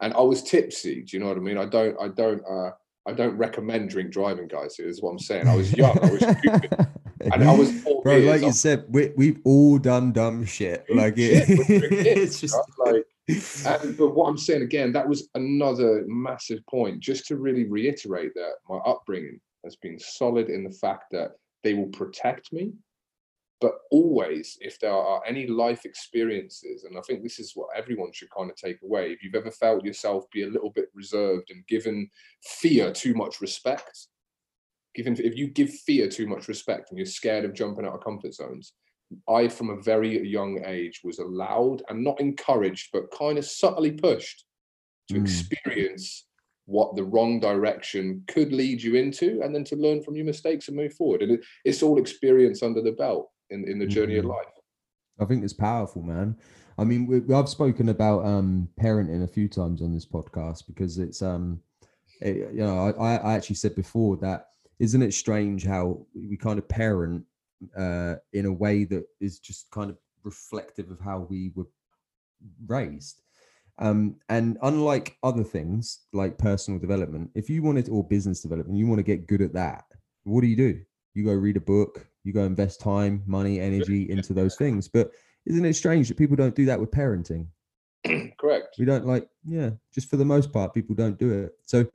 And 0.01 0.13
I 0.13 0.21
was 0.21 0.43
tipsy. 0.43 1.01
Do 1.01 1.17
you 1.17 1.19
know 1.19 1.29
what 1.29 1.37
I 1.37 1.41
mean? 1.41 1.57
I 1.57 1.65
don't, 1.65 1.95
I 1.99 2.07
don't, 2.09 2.43
uh, 2.49 2.71
I 3.07 3.13
don't 3.13 3.37
recommend 3.37 3.89
drink 3.89 4.11
driving, 4.11 4.47
guys. 4.47 4.79
Is 4.79 5.01
what 5.01 5.11
I'm 5.11 5.19
saying. 5.19 5.47
I 5.47 5.55
was 5.55 5.73
young. 5.73 5.97
I 6.03 6.11
was 6.11 6.21
stupid. 6.21 6.87
and 7.21 7.43
I 7.43 7.55
was 7.55 7.71
bro. 8.03 8.17
Like 8.19 8.41
you 8.41 8.51
said, 8.51 8.85
we 8.89 9.11
we've 9.15 9.39
all 9.45 9.77
done 9.77 10.11
dumb 10.11 10.45
shit. 10.45 10.85
Like 10.93 11.17
it, 11.17 11.45
it's 11.49 12.41
just 12.41 12.57
like. 12.77 13.05
And, 13.65 13.97
but 13.97 14.15
what 14.15 14.29
I'm 14.29 14.37
saying 14.37 14.61
again, 14.61 14.93
that 14.93 15.05
was 15.05 15.27
another 15.35 16.05
massive 16.07 16.65
point. 16.67 17.01
Just 17.01 17.27
to 17.27 17.35
really 17.35 17.65
reiterate 17.65 18.33
that 18.35 18.53
my 18.69 18.77
upbringing 18.77 19.41
has 19.65 19.75
been 19.75 19.99
solid 19.99 20.49
in 20.49 20.63
the 20.63 20.71
fact 20.71 21.11
that 21.11 21.31
they 21.61 21.73
will 21.73 21.87
protect 21.87 22.53
me 22.53 22.71
but 23.59 23.73
always 23.91 24.57
if 24.61 24.79
there 24.79 24.93
are 24.93 25.21
any 25.25 25.47
life 25.47 25.85
experiences 25.85 26.83
and 26.83 26.97
i 26.97 27.01
think 27.01 27.23
this 27.23 27.39
is 27.39 27.53
what 27.55 27.69
everyone 27.75 28.11
should 28.13 28.29
kind 28.29 28.49
of 28.49 28.55
take 28.55 28.77
away 28.83 29.11
if 29.11 29.23
you've 29.23 29.35
ever 29.35 29.51
felt 29.51 29.83
yourself 29.83 30.29
be 30.31 30.43
a 30.43 30.49
little 30.49 30.69
bit 30.71 30.89
reserved 30.93 31.49
and 31.49 31.65
given 31.67 32.09
fear 32.43 32.91
too 32.91 33.13
much 33.13 33.41
respect 33.41 34.07
given 34.95 35.15
if 35.19 35.35
you 35.35 35.47
give 35.47 35.71
fear 35.71 36.07
too 36.07 36.27
much 36.27 36.47
respect 36.47 36.89
and 36.89 36.97
you're 36.97 37.05
scared 37.05 37.45
of 37.45 37.53
jumping 37.53 37.85
out 37.85 37.93
of 37.93 38.03
comfort 38.03 38.33
zones 38.33 38.73
i 39.29 39.47
from 39.47 39.69
a 39.69 39.81
very 39.81 40.27
young 40.27 40.61
age 40.65 41.01
was 41.03 41.19
allowed 41.19 41.81
and 41.89 42.03
not 42.03 42.19
encouraged 42.19 42.89
but 42.93 43.11
kind 43.11 43.37
of 43.37 43.45
subtly 43.45 43.91
pushed 43.91 44.45
to 45.07 45.15
mm. 45.15 45.21
experience 45.21 46.25
what 46.65 46.97
the 46.97 47.03
wrong 47.03 47.39
direction 47.39 48.21
could 48.27 48.51
lead 48.51 48.83
you 48.83 48.95
into 48.95 49.39
and 49.41 49.55
then 49.55 49.63
to 49.63 49.77
learn 49.77 50.03
from 50.03 50.17
your 50.17 50.25
mistakes 50.25 50.67
and 50.67 50.75
move 50.75 50.93
forward 50.93 51.21
and 51.21 51.31
it, 51.31 51.39
it's 51.63 51.81
all 51.81 51.97
experience 51.97 52.61
under 52.61 52.81
the 52.81 52.91
belt 52.91 53.29
in, 53.49 53.67
in 53.67 53.79
the 53.79 53.85
journey 53.85 54.15
mm-hmm. 54.15 54.29
of 54.29 54.37
life. 54.37 54.53
I 55.19 55.25
think 55.25 55.43
it's 55.43 55.53
powerful, 55.53 56.01
man. 56.01 56.37
I 56.77 56.83
mean, 56.83 57.07
we, 57.07 57.33
I've 57.33 57.49
spoken 57.49 57.89
about 57.89 58.23
um, 58.25 58.69
parenting 58.79 59.23
a 59.23 59.27
few 59.27 59.47
times 59.47 59.81
on 59.81 59.93
this 59.93 60.05
podcast 60.05 60.67
because 60.67 60.99
it's, 60.99 61.21
um, 61.21 61.59
it, 62.21 62.51
you 62.53 62.63
know, 62.63 62.93
I, 62.99 63.15
I 63.15 63.33
actually 63.33 63.55
said 63.55 63.75
before 63.75 64.17
that 64.17 64.47
isn't 64.79 65.01
it 65.01 65.13
strange 65.13 65.65
how 65.65 66.05
we 66.13 66.37
kind 66.37 66.59
of 66.59 66.67
parent 66.69 67.23
uh, 67.75 68.15
in 68.33 68.45
a 68.45 68.53
way 68.53 68.83
that 68.83 69.05
is 69.19 69.39
just 69.39 69.71
kind 69.71 69.89
of 69.89 69.97
reflective 70.23 70.91
of 70.91 70.99
how 70.99 71.25
we 71.29 71.51
were 71.55 71.67
raised. 72.67 73.21
Um, 73.79 74.15
and 74.29 74.57
unlike 74.63 75.17
other 75.23 75.43
things 75.43 76.05
like 76.13 76.37
personal 76.37 76.79
development, 76.79 77.31
if 77.35 77.49
you 77.49 77.63
wanted 77.63 77.89
or 77.89 78.03
business 78.03 78.41
development, 78.41 78.77
you 78.77 78.87
want 78.87 78.99
to 78.99 79.03
get 79.03 79.27
good 79.27 79.41
at 79.41 79.53
that. 79.53 79.85
What 80.23 80.41
do 80.41 80.47
you 80.47 80.55
do? 80.55 80.81
You 81.13 81.25
go 81.25 81.33
read 81.33 81.57
a 81.57 81.61
book, 81.61 82.07
you 82.27 82.33
go 82.33 82.43
invest 82.43 82.81
time, 82.81 83.23
money, 83.25 83.59
energy 83.59 84.09
into 84.09 84.33
those 84.33 84.55
things. 84.55 84.87
But 84.87 85.11
isn't 85.45 85.65
it 85.65 85.75
strange 85.75 86.09
that 86.09 86.17
people 86.17 86.35
don't 86.35 86.55
do 86.55 86.65
that 86.65 86.79
with 86.79 86.91
parenting? 86.91 87.47
Correct. 88.37 88.75
We 88.77 88.85
don't 88.85 89.05
like, 89.05 89.27
yeah, 89.45 89.71
just 89.93 90.09
for 90.09 90.17
the 90.17 90.25
most 90.25 90.51
part, 90.51 90.73
people 90.73 90.95
don't 90.95 91.17
do 91.17 91.31
it. 91.31 91.53
So 91.65 91.87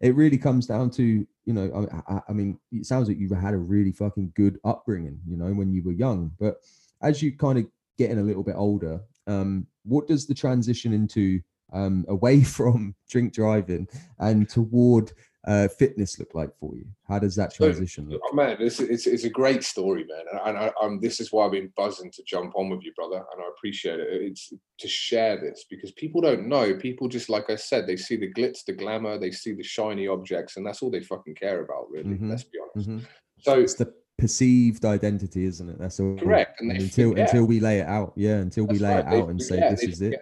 it 0.00 0.14
really 0.14 0.38
comes 0.38 0.66
down 0.66 0.90
to, 0.92 1.26
you 1.44 1.52
know, 1.52 1.88
I, 2.08 2.20
I 2.28 2.32
mean, 2.32 2.58
it 2.72 2.86
sounds 2.86 3.08
like 3.08 3.18
you've 3.18 3.32
had 3.32 3.54
a 3.54 3.58
really 3.58 3.92
fucking 3.92 4.32
good 4.34 4.58
upbringing, 4.64 5.20
you 5.26 5.36
know, 5.36 5.52
when 5.52 5.72
you 5.72 5.82
were 5.82 5.92
young. 5.92 6.32
But 6.38 6.56
as 7.02 7.22
you 7.22 7.36
kind 7.36 7.58
of 7.58 7.66
getting 7.98 8.18
a 8.18 8.22
little 8.22 8.42
bit 8.42 8.54
older, 8.56 9.00
um, 9.26 9.66
what 9.84 10.06
does 10.06 10.26
the 10.26 10.34
transition 10.34 10.92
into 10.92 11.40
um, 11.72 12.04
away 12.08 12.42
from 12.44 12.94
drink 13.08 13.32
driving 13.32 13.88
and 14.18 14.48
toward 14.48 15.12
uh, 15.46 15.68
fitness 15.68 16.18
look 16.18 16.34
like 16.34 16.50
for 16.58 16.74
you? 16.76 16.84
How 17.08 17.18
does 17.18 17.34
that 17.36 17.54
transition 17.54 18.08
look? 18.08 18.20
Oh, 18.24 18.34
man, 18.34 18.56
it's, 18.60 18.80
it's, 18.80 19.06
it's 19.06 19.24
a 19.24 19.30
great 19.30 19.64
story, 19.64 20.04
man. 20.04 20.24
And, 20.46 20.58
I, 20.58 20.70
am 20.82 21.00
this 21.00 21.20
is 21.20 21.32
why 21.32 21.46
I've 21.46 21.52
been 21.52 21.72
buzzing 21.76 22.10
to 22.12 22.22
jump 22.24 22.52
on 22.56 22.68
with 22.68 22.82
you, 22.82 22.92
brother. 22.94 23.16
And 23.16 23.42
I 23.42 23.48
appreciate 23.56 24.00
it. 24.00 24.08
It's 24.10 24.52
to 24.78 24.88
share 24.88 25.40
this 25.40 25.64
because 25.70 25.92
people 25.92 26.20
don't 26.20 26.46
know. 26.46 26.74
People 26.74 27.08
just, 27.08 27.30
like 27.30 27.48
I 27.48 27.56
said, 27.56 27.86
they 27.86 27.96
see 27.96 28.16
the 28.16 28.32
glitz, 28.32 28.64
the 28.64 28.72
glamour, 28.72 29.18
they 29.18 29.30
see 29.30 29.54
the 29.54 29.62
shiny 29.62 30.06
objects, 30.06 30.56
and 30.56 30.66
that's 30.66 30.82
all 30.82 30.90
they 30.90 31.02
fucking 31.02 31.34
care 31.34 31.62
about, 31.62 31.90
really. 31.90 32.14
Mm-hmm. 32.14 32.30
Let's 32.30 32.44
be 32.44 32.58
honest. 32.74 32.90
Mm-hmm. 32.90 33.04
So 33.38 33.60
it's 33.60 33.74
the 33.74 33.94
perceived 34.18 34.84
identity, 34.84 35.44
isn't 35.44 35.68
it? 35.68 35.78
That's 35.78 35.98
all. 35.98 36.16
Correct. 36.16 36.60
And, 36.60 36.72
until 36.72 37.10
forget. 37.10 37.28
until 37.28 37.46
we 37.46 37.60
lay 37.60 37.80
it 37.80 37.86
out, 37.86 38.12
yeah. 38.14 38.36
Until 38.36 38.66
that's 38.66 38.78
we 38.78 38.84
lay 38.84 38.94
right. 38.94 38.98
it 39.00 39.06
out 39.06 39.26
they 39.26 39.30
and 39.30 39.42
say 39.42 39.60
this 39.60 39.82
is 39.82 40.02
it. 40.02 40.20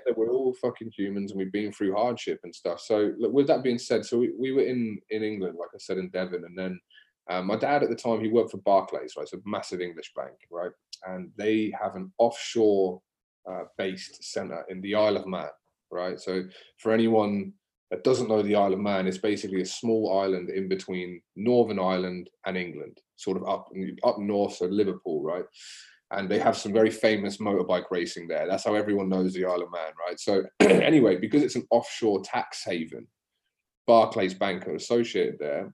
Fucking 0.54 0.92
humans 0.96 1.30
and 1.30 1.38
we've 1.38 1.52
been 1.52 1.72
through 1.72 1.94
hardship 1.94 2.40
and 2.44 2.54
stuff. 2.54 2.80
So 2.80 3.12
with 3.18 3.46
that 3.46 3.62
being 3.62 3.78
said, 3.78 4.04
so 4.04 4.18
we, 4.18 4.32
we 4.38 4.52
were 4.52 4.62
in 4.62 4.98
in 5.11 5.22
England, 5.22 5.56
like 5.58 5.70
I 5.74 5.78
said, 5.78 5.98
in 5.98 6.08
Devon, 6.11 6.44
and 6.44 6.56
then 6.56 6.80
um, 7.30 7.46
my 7.46 7.56
dad 7.56 7.82
at 7.82 7.90
the 7.90 7.96
time 7.96 8.20
he 8.20 8.28
worked 8.28 8.50
for 8.50 8.58
Barclays, 8.58 9.14
right? 9.16 9.24
It's 9.24 9.34
a 9.34 9.38
massive 9.44 9.80
English 9.80 10.12
bank, 10.16 10.34
right? 10.50 10.70
And 11.06 11.30
they 11.37 11.72
have 11.80 11.94
an 11.94 12.12
offshore 12.18 13.00
uh, 13.50 13.64
based 13.76 14.24
center 14.24 14.64
in 14.68 14.80
the 14.80 14.94
Isle 14.94 15.18
of 15.18 15.26
Man, 15.26 15.48
right? 15.90 16.18
So 16.18 16.44
for 16.78 16.92
anyone 16.92 17.52
that 17.90 18.04
doesn't 18.04 18.28
know 18.28 18.42
the 18.42 18.56
Isle 18.56 18.74
of 18.74 18.80
Man, 18.80 19.06
it's 19.06 19.18
basically 19.18 19.62
a 19.62 19.66
small 19.66 20.20
island 20.20 20.50
in 20.50 20.68
between 20.68 21.20
Northern 21.37 21.78
Ireland 21.78 22.30
and 22.46 22.56
England, 22.56 22.98
sort 23.16 23.37
of 23.37 23.46
up 23.48 23.70
up 24.04 24.18
north, 24.18 24.54
so 24.54 24.66
Liverpool, 24.66 25.22
right? 25.22 25.44
And 26.11 26.29
they 26.29 26.38
have 26.38 26.57
some 26.57 26.73
very 26.73 26.90
famous 26.90 27.37
motorbike 27.37 27.90
racing 27.90 28.29
there. 28.29 28.47
That's 28.49 28.64
how 28.64 28.75
everyone 28.75 29.11
knows 29.11 29.35
the 29.35 29.44
Isle 29.44 29.62
of 29.62 29.71
Man, 29.71 29.92
right? 30.07 30.18
So 30.18 30.44
anyway, 30.61 31.16
because 31.16 31.42
it's 31.42 31.57
an 31.57 31.66
offshore 31.71 32.23
tax 32.23 32.64
haven, 32.64 33.07
Barclays 33.87 34.35
Bank 34.35 34.66
are 34.66 34.75
associated 34.75 35.38
there 35.38 35.73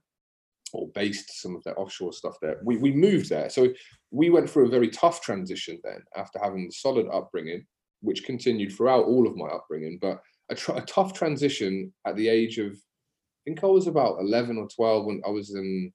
or 0.73 0.89
based 0.89 1.41
some 1.41 1.55
of 1.55 1.63
their 1.63 1.79
offshore 1.79 2.13
stuff 2.13 2.35
there. 2.41 2.59
We, 2.63 2.77
we 2.77 2.91
moved 2.91 3.29
there. 3.29 3.49
So 3.49 3.73
we 4.11 4.29
went 4.29 4.49
through 4.49 4.67
a 4.67 4.69
very 4.69 4.89
tough 4.89 5.21
transition 5.21 5.79
then 5.83 6.01
after 6.15 6.39
having 6.39 6.65
the 6.65 6.71
solid 6.71 7.07
upbringing, 7.11 7.65
which 8.01 8.25
continued 8.25 8.71
throughout 8.71 9.05
all 9.05 9.27
of 9.27 9.35
my 9.35 9.47
upbringing. 9.47 9.99
But 10.01 10.21
a, 10.49 10.55
tr- 10.55 10.73
a 10.73 10.81
tough 10.81 11.13
transition 11.13 11.93
at 12.05 12.15
the 12.15 12.27
age 12.27 12.57
of, 12.57 12.71
I 12.73 13.41
think 13.45 13.63
I 13.63 13.67
was 13.67 13.87
about 13.87 14.19
11 14.19 14.57
or 14.57 14.67
12 14.67 15.05
when 15.05 15.21
I 15.25 15.29
was 15.29 15.55
in, 15.55 15.93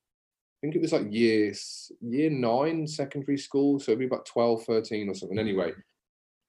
think 0.60 0.74
it 0.74 0.82
was 0.82 0.92
like 0.92 1.10
year, 1.10 1.52
year 2.00 2.30
nine 2.30 2.86
secondary 2.86 3.38
school. 3.38 3.78
So 3.78 3.92
it'd 3.92 4.00
be 4.00 4.06
about 4.06 4.26
12, 4.26 4.64
13 4.64 5.08
or 5.08 5.14
something. 5.14 5.38
Anyway, 5.38 5.72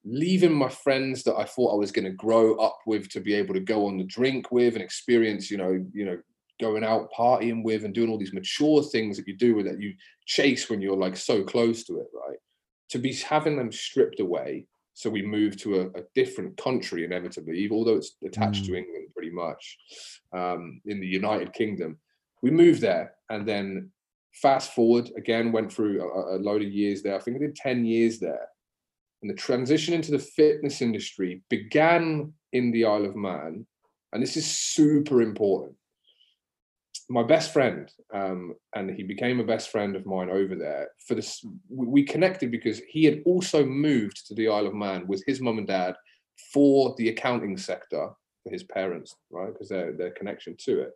leaving 0.04 0.54
my 0.54 0.69
friends 0.69 1.24
that 1.24 1.36
I 1.36 1.45
thought 1.45 1.74
I 1.74 1.78
was 1.78 1.91
going 1.91 2.06
to 2.06 2.12
grow 2.12 2.56
up 2.56 2.80
with 2.86 3.10
to 3.10 3.19
be 3.19 3.34
able 3.34 3.54
to 3.54 3.60
go 3.60 3.88
on 3.88 3.97
the 3.97 4.04
drink 4.04 4.52
with 4.52 4.74
and 4.74 4.84
experience, 4.84 5.50
you 5.50 5.58
know, 5.58 5.86
you 5.93 6.06
know, 6.06 6.19
going 6.60 6.84
out 6.84 7.10
partying 7.17 7.63
with 7.63 7.86
and 7.86 7.93
doing 7.93 8.10
all 8.10 8.19
these 8.19 8.34
mature 8.34 8.84
things 8.84 9.17
that 9.17 9.28
you 9.28 9.36
do 9.36 9.56
with 9.56 9.65
that 9.65 9.82
you 9.82 9.93
chase 10.26 10.69
when 10.69 10.82
you're 10.82 10.97
like 10.97 11.17
so 11.17 11.43
close 11.43 11.84
to 11.86 11.97
it, 11.97 12.08
right? 12.13 12.38
To 12.89 13.00
be 13.00 13.13
having 13.13 13.58
them 13.58 13.71
stripped 13.71 14.19
away 14.19 14.67
so 14.93 15.10
we 15.10 15.21
moved 15.21 15.60
to 15.62 15.82
a, 15.82 16.00
a 16.00 16.04
different 16.13 16.58
country 16.58 17.06
inevitably, 17.06 17.67
although 17.71 17.95
it's 17.95 18.15
attached 18.26 18.63
mm. 18.63 18.67
to 18.67 18.76
England 18.76 19.08
pretty 19.13 19.32
much 19.32 19.78
um, 20.34 20.82
in 20.86 21.00
the 21.00 21.08
United 21.08 21.54
Kingdom. 21.54 21.97
We 22.41 22.52
moved 22.52 22.82
there 22.82 23.13
and 23.30 23.47
then 23.47 23.91
fast 24.34 24.74
forward 24.74 25.12
again, 25.17 25.52
went 25.52 25.72
through 25.72 26.02
a, 26.02 26.36
a 26.36 26.38
load 26.38 26.62
of 26.62 26.72
years 26.72 27.02
there. 27.02 27.15
I 27.15 27.20
think 27.20 27.38
I 27.38 27.39
did 27.39 27.56
10 27.56 27.86
years 27.86 28.20
there. 28.20 28.48
And 29.22 29.30
the 29.30 29.36
transition 29.36 29.94
into 29.94 30.12
the 30.12 30.20
fitness 30.20 30.82
industry 30.82 31.44
began 31.50 32.34
in 32.54 32.72
the 32.72 32.86
Isle 32.86 33.06
of 33.06 33.15
Man. 33.15 33.65
And 34.13 34.22
this 34.22 34.36
is 34.36 34.46
super 34.46 35.22
important 35.22 35.76
my 37.12 37.24
best 37.24 37.52
friend, 37.52 37.91
um, 38.13 38.56
and 38.74 38.89
he 38.89 39.04
became 39.04 39.39
a 39.39 39.44
best 39.44 39.70
friend 39.70 39.96
of 39.96 40.06
mine 40.06 40.30
over 40.30 40.56
there. 40.56 40.89
For 41.06 41.13
this, 41.13 41.46
we 41.70 42.04
connected 42.04 42.52
because 42.52 42.80
he 42.88 43.04
had 43.04 43.22
also 43.26 43.65
moved 43.65 44.28
to 44.28 44.34
the 44.34 44.48
Isle 44.48 44.67
of 44.67 44.74
Man 44.74 45.06
with 45.08 45.22
his 45.28 45.41
mum 45.41 45.58
and 45.58 45.67
dad 45.67 45.96
for 46.54 46.96
the 46.98 47.10
accounting 47.10 47.58
sector 47.58 48.10
for 48.44 48.50
his 48.50 48.63
parents, 48.63 49.15
right? 49.30 49.52
Because 49.52 49.70
their 49.70 49.91
their 49.91 50.12
connection 50.12 50.56
to 50.60 50.82
it, 50.84 50.91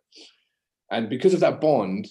and 0.90 1.10
because 1.10 1.34
of 1.34 1.40
that 1.40 1.60
bond, 1.60 2.08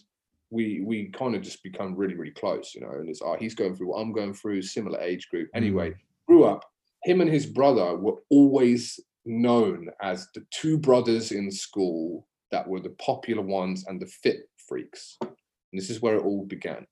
we 0.49 0.81
we 0.85 1.09
kind 1.11 1.35
of 1.35 1.41
just 1.41 1.63
become 1.63 1.95
really 1.95 2.15
really 2.15 2.31
close, 2.31 2.73
you 2.75 2.81
know. 2.81 2.91
And 2.91 3.09
it's 3.09 3.21
oh, 3.21 3.35
he's 3.39 3.55
going 3.55 3.75
through 3.75 3.87
what 3.87 4.01
I'm 4.01 4.13
going 4.13 4.33
through, 4.33 4.61
similar 4.61 4.99
age 5.01 5.27
group. 5.29 5.49
Anyway, 5.53 5.91
mm. 5.91 5.95
grew 6.27 6.45
up. 6.45 6.65
Him 7.03 7.21
and 7.21 7.29
his 7.29 7.45
brother 7.45 7.95
were 7.95 8.17
always 8.29 8.99
known 9.25 9.89
as 10.01 10.27
the 10.33 10.45
two 10.51 10.77
brothers 10.77 11.31
in 11.31 11.51
school 11.51 12.27
that 12.51 12.67
were 12.67 12.79
the 12.79 12.95
popular 13.01 13.41
ones 13.41 13.85
and 13.87 13.99
the 13.99 14.05
fit 14.05 14.49
freaks. 14.67 15.17
And 15.21 15.31
this 15.73 15.89
is 15.89 16.01
where 16.01 16.15
it 16.15 16.23
all 16.23 16.45
began. 16.45 16.85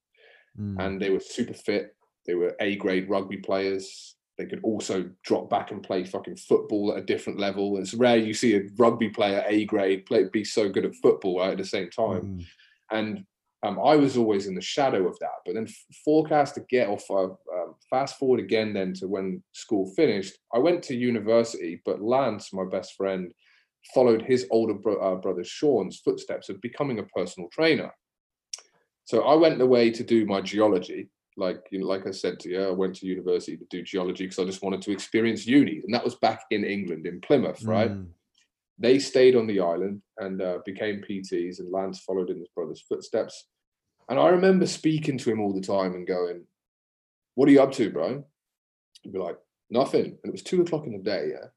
Mm. 0.59 0.79
And 0.79 1.01
they 1.01 1.09
were 1.09 1.19
super 1.19 1.53
fit. 1.53 1.95
They 2.25 2.35
were 2.35 2.55
A 2.59 2.75
grade 2.77 3.09
rugby 3.09 3.37
players. 3.37 4.15
they 4.37 4.45
could 4.45 4.61
also 4.63 5.09
drop 5.23 5.49
back 5.49 5.71
and 5.71 5.83
play 5.83 6.03
fucking 6.03 6.37
football 6.37 6.91
at 6.91 7.03
a 7.03 7.05
different 7.05 7.39
level. 7.39 7.77
It's 7.77 7.93
rare 7.93 8.17
you 8.17 8.33
see 8.33 8.55
a 8.55 8.63
rugby 8.77 9.09
player 9.09 9.43
A 9.47 9.65
grade 9.65 10.05
play 10.05 10.25
be 10.31 10.43
so 10.43 10.69
good 10.69 10.85
at 10.85 10.95
football 10.95 11.39
right, 11.39 11.51
at 11.51 11.57
the 11.57 11.65
same 11.65 11.89
time. 11.89 12.21
Mm. 12.21 12.45
And 12.91 13.25
um, 13.63 13.79
I 13.79 13.95
was 13.95 14.17
always 14.17 14.47
in 14.47 14.55
the 14.55 14.61
shadow 14.61 15.07
of 15.07 15.17
that. 15.19 15.39
But 15.45 15.55
then 15.55 15.67
forecast 16.03 16.55
to 16.55 16.61
get 16.69 16.89
off, 16.89 17.09
uh, 17.09 17.23
um, 17.23 17.75
fast 17.89 18.19
forward 18.19 18.41
again 18.41 18.73
then 18.73 18.93
to 18.95 19.07
when 19.07 19.41
school 19.53 19.91
finished. 19.95 20.37
I 20.53 20.59
went 20.59 20.83
to 20.83 20.95
university, 20.95 21.81
but 21.85 22.01
Lance, 22.01 22.51
my 22.51 22.65
best 22.65 22.95
friend, 22.95 23.33
followed 23.93 24.21
his 24.21 24.47
older 24.51 24.73
bro- 24.73 24.99
uh, 24.99 25.15
brother 25.15 25.43
Sean's 25.43 25.99
footsteps 25.99 26.49
of 26.49 26.61
becoming 26.61 26.99
a 26.99 27.03
personal 27.03 27.49
trainer. 27.49 27.91
So 29.05 29.23
I 29.23 29.35
went 29.35 29.61
away 29.61 29.91
to 29.91 30.03
do 30.03 30.25
my 30.25 30.41
geology. 30.41 31.09
Like 31.35 31.65
you 31.71 31.79
know, 31.79 31.87
like 31.87 32.05
I 32.05 32.11
said 32.11 32.39
to 32.41 32.49
you, 32.49 32.67
I 32.67 32.71
went 32.71 32.95
to 32.97 33.07
university 33.07 33.57
to 33.57 33.65
do 33.69 33.81
geology 33.81 34.25
because 34.25 34.39
I 34.39 34.45
just 34.45 34.61
wanted 34.61 34.81
to 34.83 34.91
experience 34.91 35.47
uni, 35.47 35.81
and 35.83 35.93
that 35.93 36.03
was 36.03 36.15
back 36.15 36.41
in 36.51 36.63
England 36.63 37.07
in 37.07 37.21
Plymouth, 37.21 37.63
right? 37.63 37.91
Mm. 37.91 38.07
They 38.77 38.99
stayed 38.99 39.35
on 39.35 39.47
the 39.47 39.59
island 39.59 40.01
and 40.17 40.41
uh, 40.41 40.59
became 40.65 41.01
PTs, 41.01 41.59
and 41.59 41.71
Lance 41.71 42.01
followed 42.01 42.29
in 42.29 42.37
his 42.37 42.49
brother's 42.49 42.81
footsteps. 42.81 43.47
And 44.09 44.19
I 44.19 44.29
remember 44.29 44.65
speaking 44.65 45.17
to 45.19 45.31
him 45.31 45.39
all 45.39 45.53
the 45.53 45.61
time 45.61 45.93
and 45.93 46.07
going, 46.07 46.45
What 47.35 47.49
are 47.49 47.51
you 47.51 47.61
up 47.61 47.71
to, 47.73 47.89
bro? 47.89 48.23
He'd 49.01 49.13
be 49.13 49.19
like, 49.19 49.37
Nothing. 49.69 50.05
And 50.05 50.25
it 50.25 50.31
was 50.31 50.43
two 50.43 50.61
o'clock 50.61 50.85
in 50.85 50.93
the 50.93 50.99
day. 50.99 51.29
Yeah. 51.31 51.47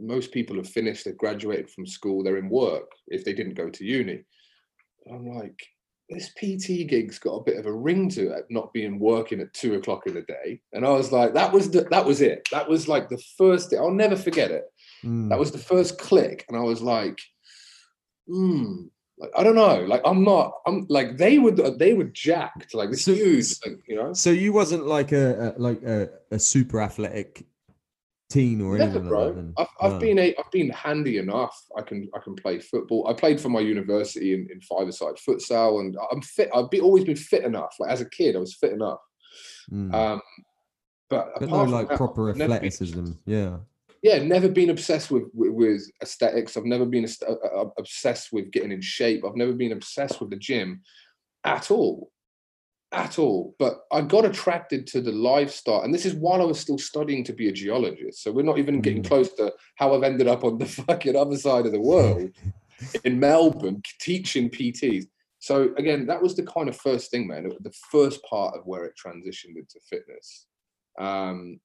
Most 0.00 0.32
people 0.32 0.56
have 0.56 0.68
finished, 0.68 1.04
they've 1.04 1.16
graduated 1.16 1.70
from 1.70 1.86
school, 1.86 2.22
they're 2.22 2.38
in 2.38 2.48
work 2.48 2.90
if 3.08 3.24
they 3.24 3.34
didn't 3.34 3.54
go 3.54 3.68
to 3.68 3.84
uni. 3.84 4.24
And 5.04 5.14
I'm 5.14 5.26
like, 5.26 5.60
this 6.08 6.30
PT 6.30 6.86
gig's 6.88 7.18
got 7.18 7.36
a 7.36 7.44
bit 7.44 7.56
of 7.56 7.66
a 7.66 7.72
ring 7.72 8.08
to 8.10 8.30
it, 8.30 8.46
not 8.50 8.72
being 8.72 8.98
working 8.98 9.40
at 9.40 9.52
two 9.54 9.74
o'clock 9.74 10.06
in 10.06 10.14
the 10.14 10.22
day. 10.22 10.60
And 10.72 10.84
I 10.84 10.90
was 10.90 11.12
like, 11.12 11.34
that 11.34 11.52
was 11.52 11.70
the, 11.70 11.82
that 11.90 12.04
was 12.04 12.20
it. 12.20 12.46
That 12.50 12.68
was 12.68 12.88
like 12.88 13.08
the 13.08 13.22
first 13.38 13.70
thing. 13.70 13.78
I'll 13.78 13.90
never 13.90 14.16
forget 14.16 14.50
it. 14.50 14.64
Mm. 15.02 15.30
That 15.30 15.38
was 15.38 15.50
the 15.50 15.58
first 15.58 15.98
click. 15.98 16.44
And 16.48 16.56
I 16.56 16.60
was 16.60 16.82
like, 16.82 17.18
hmm, 18.28 18.84
like, 19.18 19.30
I 19.36 19.44
don't 19.44 19.54
know. 19.54 19.80
Like 19.82 20.02
I'm 20.04 20.24
not. 20.24 20.60
I'm 20.66 20.86
like 20.88 21.16
they 21.16 21.38
would. 21.38 21.56
They 21.78 21.94
were 21.94 22.04
jacked. 22.04 22.74
Like 22.74 22.90
this 22.90 23.04
so, 23.04 23.14
huge. 23.14 23.54
Like, 23.64 23.78
you 23.86 23.96
know. 23.96 24.12
So 24.12 24.30
you 24.30 24.52
wasn't 24.52 24.86
like 24.86 25.12
a, 25.12 25.54
a 25.56 25.60
like 25.60 25.82
a, 25.82 26.08
a, 26.32 26.38
super 26.38 26.80
athletic 26.80 27.46
teen 28.28 28.60
or 28.60 28.76
Never, 28.76 28.90
anything 28.90 29.08
bro. 29.08 29.26
like 29.26 29.34
that. 29.36 29.52
I've, 29.58 29.66
I've 29.80 29.92
no. 29.92 29.98
been 30.00 30.18
a, 30.18 30.34
I've 30.36 30.50
been 30.50 30.70
handy 30.70 31.18
enough. 31.18 31.56
I 31.76 31.82
can 31.82 32.08
I 32.14 32.18
can 32.18 32.34
play 32.34 32.58
football. 32.58 33.06
I 33.08 33.12
played 33.12 33.40
for 33.40 33.50
my 33.50 33.60
university 33.60 34.34
in, 34.34 34.48
in 34.50 34.60
five-a-side 34.60 35.14
futsal, 35.16 35.80
and 35.80 35.96
I'm 36.10 36.20
fit. 36.20 36.50
I've 36.52 36.70
be, 36.70 36.80
always 36.80 37.04
been 37.04 37.16
fit 37.16 37.44
enough. 37.44 37.76
Like 37.78 37.90
as 37.90 38.00
a 38.00 38.08
kid, 38.08 38.34
I 38.34 38.40
was 38.40 38.54
fit 38.54 38.72
enough. 38.72 39.00
Mm. 39.70 39.94
Um, 39.94 40.22
but, 41.08 41.28
but 41.38 41.48
no 41.48 41.62
like 41.62 41.88
that, 41.88 41.98
proper 41.98 42.30
athleticism. 42.30 43.12
Yeah 43.26 43.58
yeah, 44.04 44.22
never 44.22 44.50
been 44.50 44.68
obsessed 44.68 45.10
with, 45.10 45.22
with, 45.32 45.52
with 45.52 45.90
aesthetics. 46.02 46.58
I've 46.58 46.66
never 46.66 46.84
been 46.84 47.06
uh, 47.26 47.32
uh, 47.32 47.70
obsessed 47.78 48.34
with 48.34 48.50
getting 48.50 48.70
in 48.70 48.82
shape. 48.82 49.24
I've 49.24 49.34
never 49.34 49.54
been 49.54 49.72
obsessed 49.72 50.20
with 50.20 50.28
the 50.28 50.36
gym 50.36 50.82
at 51.42 51.70
all, 51.70 52.10
at 52.92 53.18
all. 53.18 53.56
But 53.58 53.80
I 53.90 54.02
got 54.02 54.26
attracted 54.26 54.86
to 54.88 55.00
the 55.00 55.10
lifestyle, 55.10 55.84
and 55.84 55.94
this 55.94 56.04
is 56.04 56.12
while 56.12 56.42
I 56.42 56.44
was 56.44 56.60
still 56.60 56.76
studying 56.76 57.24
to 57.24 57.32
be 57.32 57.48
a 57.48 57.52
geologist. 57.52 58.22
So 58.22 58.30
we're 58.30 58.42
not 58.42 58.58
even 58.58 58.82
getting 58.82 59.02
mm. 59.02 59.08
close 59.08 59.32
to 59.36 59.54
how 59.76 59.94
I've 59.94 60.02
ended 60.02 60.28
up 60.28 60.44
on 60.44 60.58
the 60.58 60.66
fucking 60.86 61.16
other 61.16 61.38
side 61.38 61.64
of 61.64 61.72
the 61.72 61.80
world 61.80 62.30
in 63.04 63.18
Melbourne 63.18 63.82
teaching 64.00 64.50
PTs. 64.50 65.06
So 65.38 65.70
again, 65.78 66.06
that 66.08 66.20
was 66.20 66.36
the 66.36 66.44
kind 66.44 66.68
of 66.68 66.76
first 66.76 67.10
thing, 67.10 67.26
man. 67.26 67.50
The 67.60 67.74
first 67.90 68.22
part 68.24 68.54
of 68.54 68.66
where 68.66 68.84
it 68.84 68.98
transitioned 69.02 69.56
into 69.56 69.80
fitness. 69.88 70.44
Um, 70.98 71.58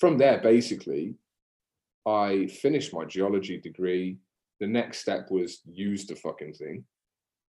from 0.00 0.18
there, 0.18 0.40
basically, 0.40 1.14
I 2.06 2.46
finished 2.46 2.92
my 2.92 3.04
geology 3.04 3.58
degree. 3.58 4.18
The 4.60 4.66
next 4.66 4.98
step 4.98 5.30
was 5.30 5.60
use 5.64 6.06
the 6.06 6.16
fucking 6.16 6.54
thing. 6.54 6.84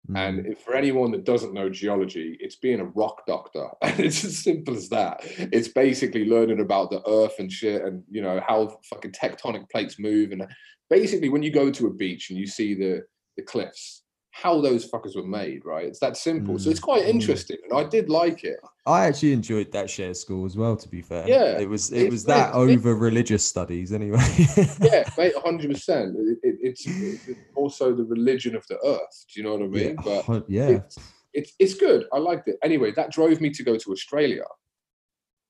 Mm. 0.09 0.17
And 0.17 0.47
if, 0.47 0.59
for 0.59 0.75
anyone 0.75 1.11
that 1.11 1.25
doesn't 1.25 1.53
know 1.53 1.69
geology, 1.69 2.37
it's 2.39 2.55
being 2.55 2.79
a 2.79 2.85
rock 2.85 3.25
doctor. 3.27 3.67
And 3.81 3.99
it's 3.99 4.23
as 4.23 4.37
simple 4.37 4.75
as 4.75 4.89
that. 4.89 5.19
It's 5.23 5.67
basically 5.67 6.25
learning 6.25 6.61
about 6.61 6.91
the 6.91 7.01
earth 7.07 7.39
and 7.39 7.51
shit 7.51 7.83
and, 7.83 8.03
you 8.09 8.21
know, 8.21 8.41
how 8.45 8.79
fucking 8.89 9.11
tectonic 9.11 9.69
plates 9.69 9.99
move. 9.99 10.31
And 10.31 10.45
basically, 10.89 11.29
when 11.29 11.43
you 11.43 11.51
go 11.51 11.69
to 11.71 11.87
a 11.87 11.93
beach 11.93 12.29
and 12.29 12.39
you 12.39 12.47
see 12.47 12.73
the, 12.73 13.03
the 13.35 13.43
cliffs, 13.43 14.03
how 14.41 14.61
those 14.61 14.89
fuckers 14.89 15.15
were 15.15 15.23
made, 15.23 15.65
right? 15.65 15.85
It's 15.85 15.99
that 15.99 16.15
simple. 16.15 16.55
Mm. 16.55 16.61
So 16.61 16.69
it's 16.69 16.79
quite 16.79 17.03
mm. 17.03 17.09
interesting, 17.09 17.57
and 17.63 17.77
I 17.77 17.83
did 17.83 18.07
like 18.07 18.43
it. 18.43 18.59
I 18.85 19.05
actually 19.05 19.33
enjoyed 19.33 19.71
that 19.71 19.89
share 19.89 20.13
school 20.13 20.45
as 20.45 20.55
well. 20.55 20.75
To 20.75 20.87
be 20.87 21.01
fair, 21.01 21.27
yeah, 21.27 21.57
it 21.57 21.67
was 21.67 21.91
it, 21.91 22.03
it 22.03 22.11
was 22.11 22.23
that 22.25 22.53
over 22.53 22.93
religious 22.95 23.43
studies 23.43 23.91
anyway. 23.91 24.19
yeah, 24.81 25.09
mate, 25.17 25.33
hundred 25.43 25.71
percent. 25.71 26.15
It's 26.43 26.85
it's 26.85 27.27
also 27.55 27.95
the 27.95 28.03
religion 28.03 28.55
of 28.55 28.65
the 28.67 28.77
earth. 28.85 29.25
Do 29.33 29.39
you 29.39 29.43
know 29.43 29.53
what 29.53 29.63
I 29.63 29.67
mean? 29.67 29.97
Yeah, 30.05 30.21
but 30.27 30.49
yeah, 30.49 30.67
it's, 30.67 30.99
it's 31.33 31.53
it's 31.57 31.73
good. 31.73 32.05
I 32.13 32.19
liked 32.19 32.47
it. 32.47 32.57
Anyway, 32.63 32.91
that 32.91 33.11
drove 33.11 33.41
me 33.41 33.49
to 33.49 33.63
go 33.63 33.75
to 33.75 33.91
Australia, 33.91 34.43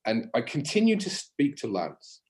and 0.06 0.28
I 0.34 0.42
continued 0.42 1.02
to 1.02 1.10
speak 1.10 1.58
to 1.58 1.68
Lance. 1.68 2.22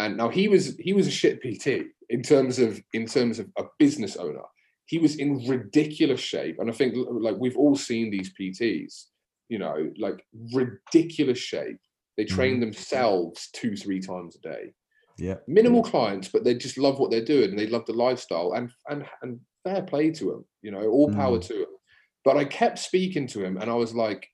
And 0.00 0.16
now 0.16 0.28
he 0.28 0.48
was 0.48 0.76
he 0.80 0.92
was 0.92 1.06
a 1.06 1.12
shit 1.12 1.40
PT 1.40 1.86
in 2.10 2.22
terms 2.22 2.58
of 2.58 2.82
in 2.92 3.06
terms 3.06 3.38
of 3.38 3.46
a 3.56 3.62
business 3.78 4.16
owner 4.16 4.42
he 4.86 4.98
was 4.98 5.16
in 5.16 5.46
ridiculous 5.46 6.20
shape. 6.20 6.58
And 6.58 6.70
I 6.70 6.72
think 6.72 6.94
like 6.96 7.36
we've 7.38 7.56
all 7.56 7.76
seen 7.76 8.10
these 8.10 8.32
PTs, 8.38 9.04
you 9.48 9.58
know, 9.58 9.90
like 9.98 10.24
ridiculous 10.52 11.38
shape. 11.38 11.78
They 12.16 12.24
train 12.24 12.58
mm. 12.58 12.60
themselves 12.60 13.48
two, 13.52 13.76
three 13.76 14.00
times 14.00 14.36
a 14.36 14.40
day. 14.40 14.74
Yeah. 15.18 15.36
Minimal 15.48 15.82
clients, 15.82 16.28
but 16.28 16.44
they 16.44 16.54
just 16.54 16.78
love 16.78 16.98
what 16.98 17.10
they're 17.10 17.24
doing 17.24 17.50
and 17.50 17.58
they 17.58 17.66
love 17.66 17.86
the 17.86 17.92
lifestyle 17.92 18.52
and 18.54 18.70
and 18.88 19.06
and 19.22 19.40
fair 19.64 19.82
play 19.82 20.10
to 20.10 20.24
them, 20.26 20.44
you 20.62 20.70
know, 20.70 20.86
all 20.88 21.12
power 21.12 21.38
mm. 21.38 21.46
to 21.46 21.54
them. 21.54 21.76
But 22.24 22.36
I 22.36 22.44
kept 22.44 22.78
speaking 22.78 23.26
to 23.28 23.44
him 23.44 23.56
and 23.56 23.70
I 23.70 23.74
was 23.74 23.94
like, 23.94 24.28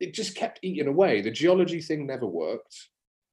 it 0.00 0.14
just 0.14 0.36
kept 0.36 0.60
eating 0.62 0.88
away. 0.88 1.22
The 1.22 1.30
geology 1.30 1.80
thing 1.80 2.06
never 2.06 2.26
worked. 2.26 2.76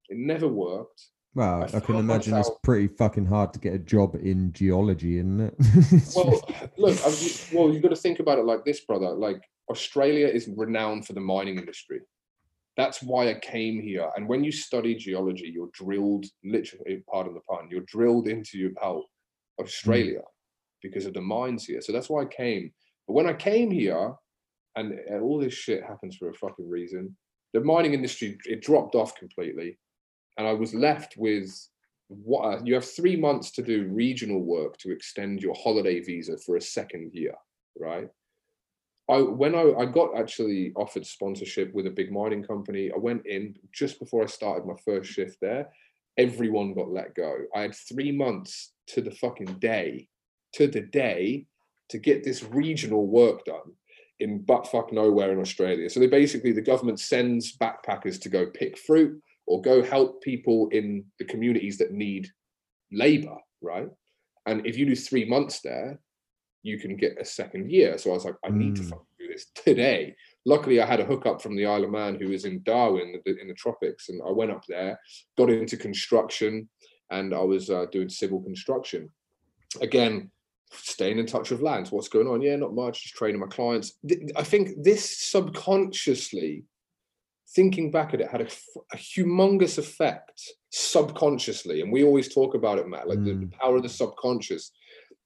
It 0.09 0.17
never 0.17 0.47
worked. 0.47 1.07
Well, 1.35 1.63
I, 1.63 1.77
I 1.77 1.79
can 1.79 1.95
imagine 1.95 2.35
it's 2.35 2.51
pretty 2.61 2.87
fucking 2.87 3.25
hard 3.25 3.53
to 3.53 3.59
get 3.59 3.73
a 3.73 3.79
job 3.79 4.15
in 4.15 4.53
geology, 4.53 5.17
isn't 5.17 5.41
it? 5.41 5.55
well, 6.15 6.41
look, 6.77 6.99
i 6.99 7.09
well, 7.51 7.73
you've 7.73 7.81
got 7.81 7.89
to 7.89 7.95
think 7.95 8.19
about 8.19 8.37
it 8.37 8.45
like 8.45 8.63
this, 8.65 8.81
brother. 8.81 9.09
Like 9.09 9.41
Australia 9.69 10.27
is 10.27 10.47
renowned 10.55 11.07
for 11.07 11.13
the 11.13 11.21
mining 11.21 11.57
industry. 11.57 12.01
That's 12.77 13.01
why 13.01 13.29
I 13.29 13.35
came 13.35 13.81
here. 13.81 14.11
And 14.15 14.27
when 14.27 14.43
you 14.43 14.51
study 14.51 14.95
geology, 14.95 15.51
you're 15.53 15.69
drilled, 15.73 16.25
literally, 16.43 17.03
pardon 17.11 17.33
the 17.33 17.41
pun, 17.41 17.67
you're 17.69 17.85
drilled 17.87 18.27
into 18.27 18.57
your 18.57 18.71
out 18.83 19.03
Australia 19.59 20.19
mm. 20.19 20.81
because 20.81 21.05
of 21.05 21.13
the 21.13 21.21
mines 21.21 21.65
here. 21.65 21.81
So 21.81 21.91
that's 21.91 22.09
why 22.09 22.23
I 22.23 22.25
came. 22.25 22.71
But 23.07 23.13
when 23.13 23.27
I 23.27 23.33
came 23.33 23.71
here, 23.71 24.13
and, 24.75 24.93
and 24.93 25.21
all 25.21 25.39
this 25.39 25.53
shit 25.53 25.83
happens 25.83 26.15
for 26.15 26.29
a 26.29 26.33
fucking 26.33 26.67
reason, 26.67 27.15
the 27.53 27.61
mining 27.61 27.93
industry 27.93 28.37
it 28.45 28.61
dropped 28.61 28.95
off 28.95 29.15
completely 29.15 29.77
and 30.37 30.47
I 30.47 30.53
was 30.53 30.73
left 30.73 31.15
with 31.17 31.51
what 32.07 32.41
uh, 32.41 32.61
you 32.63 32.73
have 32.73 32.85
three 32.85 33.15
months 33.15 33.51
to 33.51 33.61
do 33.61 33.87
regional 33.87 34.41
work 34.41 34.77
to 34.77 34.91
extend 34.91 35.41
your 35.41 35.55
holiday 35.55 35.99
visa 35.99 36.37
for 36.37 36.57
a 36.57 36.61
second 36.61 37.11
year, 37.13 37.33
right? 37.79 38.09
I 39.09 39.17
when 39.17 39.55
I, 39.55 39.73
I 39.79 39.85
got 39.85 40.17
actually 40.17 40.71
offered 40.75 41.05
sponsorship 41.05 41.73
with 41.73 41.87
a 41.87 41.91
big 41.91 42.11
mining 42.11 42.43
company, 42.43 42.91
I 42.91 42.97
went 42.97 43.25
in 43.25 43.55
just 43.71 43.99
before 43.99 44.23
I 44.23 44.27
started 44.27 44.65
my 44.65 44.75
first 44.85 45.11
shift 45.11 45.37
there. 45.41 45.69
Everyone 46.17 46.73
got 46.73 46.91
let 46.91 47.15
go. 47.15 47.35
I 47.55 47.61
had 47.61 47.75
three 47.75 48.11
months 48.11 48.73
to 48.87 49.01
the 49.01 49.11
fucking 49.11 49.57
day, 49.59 50.07
to 50.53 50.67
the 50.67 50.81
day, 50.81 51.47
to 51.89 51.97
get 51.97 52.23
this 52.23 52.43
regional 52.43 53.07
work 53.07 53.45
done 53.45 53.73
in 54.19 54.41
butt 54.43 54.67
fuck 54.67 54.93
nowhere 54.93 55.33
in 55.33 55.39
Australia. 55.39 55.89
So 55.89 55.99
they 55.99 56.07
basically 56.07 56.51
the 56.51 56.61
government 56.61 56.99
sends 56.99 57.57
backpackers 57.57 58.21
to 58.21 58.29
go 58.29 58.45
pick 58.45 58.77
fruit 58.77 59.21
or 59.45 59.61
go 59.61 59.83
help 59.83 60.21
people 60.21 60.69
in 60.71 61.05
the 61.19 61.25
communities 61.25 61.77
that 61.77 61.91
need 61.91 62.29
labor, 62.91 63.37
right? 63.61 63.89
And 64.45 64.65
if 64.65 64.77
you 64.77 64.85
do 64.85 64.95
three 64.95 65.25
months 65.25 65.61
there, 65.61 65.99
you 66.63 66.79
can 66.79 66.95
get 66.95 67.19
a 67.19 67.25
second 67.25 67.69
year. 67.69 67.97
So 67.97 68.11
I 68.11 68.13
was 68.13 68.25
like, 68.25 68.35
I 68.45 68.49
need 68.49 68.75
to 68.77 68.83
hmm. 68.83 68.89
do 69.19 69.27
this 69.27 69.47
today. 69.55 70.15
Luckily, 70.45 70.81
I 70.81 70.85
had 70.85 70.99
a 70.99 71.05
hookup 71.05 71.41
from 71.41 71.55
the 71.55 71.65
Isle 71.65 71.85
of 71.85 71.91
Man 71.91 72.15
who 72.15 72.29
was 72.29 72.45
in 72.45 72.63
Darwin 72.63 73.21
in 73.25 73.47
the 73.47 73.53
tropics, 73.53 74.09
and 74.09 74.21
I 74.27 74.31
went 74.31 74.51
up 74.51 74.63
there, 74.67 74.99
got 75.37 75.49
into 75.49 75.77
construction, 75.77 76.69
and 77.11 77.33
I 77.33 77.41
was 77.41 77.69
uh, 77.69 77.85
doing 77.91 78.09
civil 78.09 78.41
construction. 78.41 79.09
Again, 79.81 80.31
staying 80.71 81.19
in 81.19 81.25
touch 81.25 81.51
with 81.51 81.61
Lance. 81.61 81.91
What's 81.91 82.09
going 82.09 82.27
on? 82.27 82.41
Yeah, 82.41 82.55
not 82.55 82.73
much. 82.73 83.03
Just 83.03 83.15
training 83.15 83.39
my 83.39 83.47
clients. 83.47 83.93
I 84.35 84.43
think 84.43 84.83
this 84.83 85.17
subconsciously 85.17 86.65
thinking 87.55 87.91
back 87.91 88.13
at 88.13 88.21
it 88.21 88.29
had 88.29 88.41
a, 88.41 88.47
a, 88.93 88.97
humongous 88.97 89.77
effect 89.77 90.41
subconsciously 90.71 91.81
and 91.81 91.91
we 91.91 92.03
always 92.03 92.33
talk 92.33 92.55
about 92.55 92.79
it 92.79 92.87
matt 92.87 93.07
like 93.07 93.19
mm. 93.19 93.25
the, 93.25 93.33
the, 93.33 93.45
mm. 93.45 93.51
power 93.51 93.77
of 93.77 93.83
the 93.83 93.89
subconscious 93.89 94.71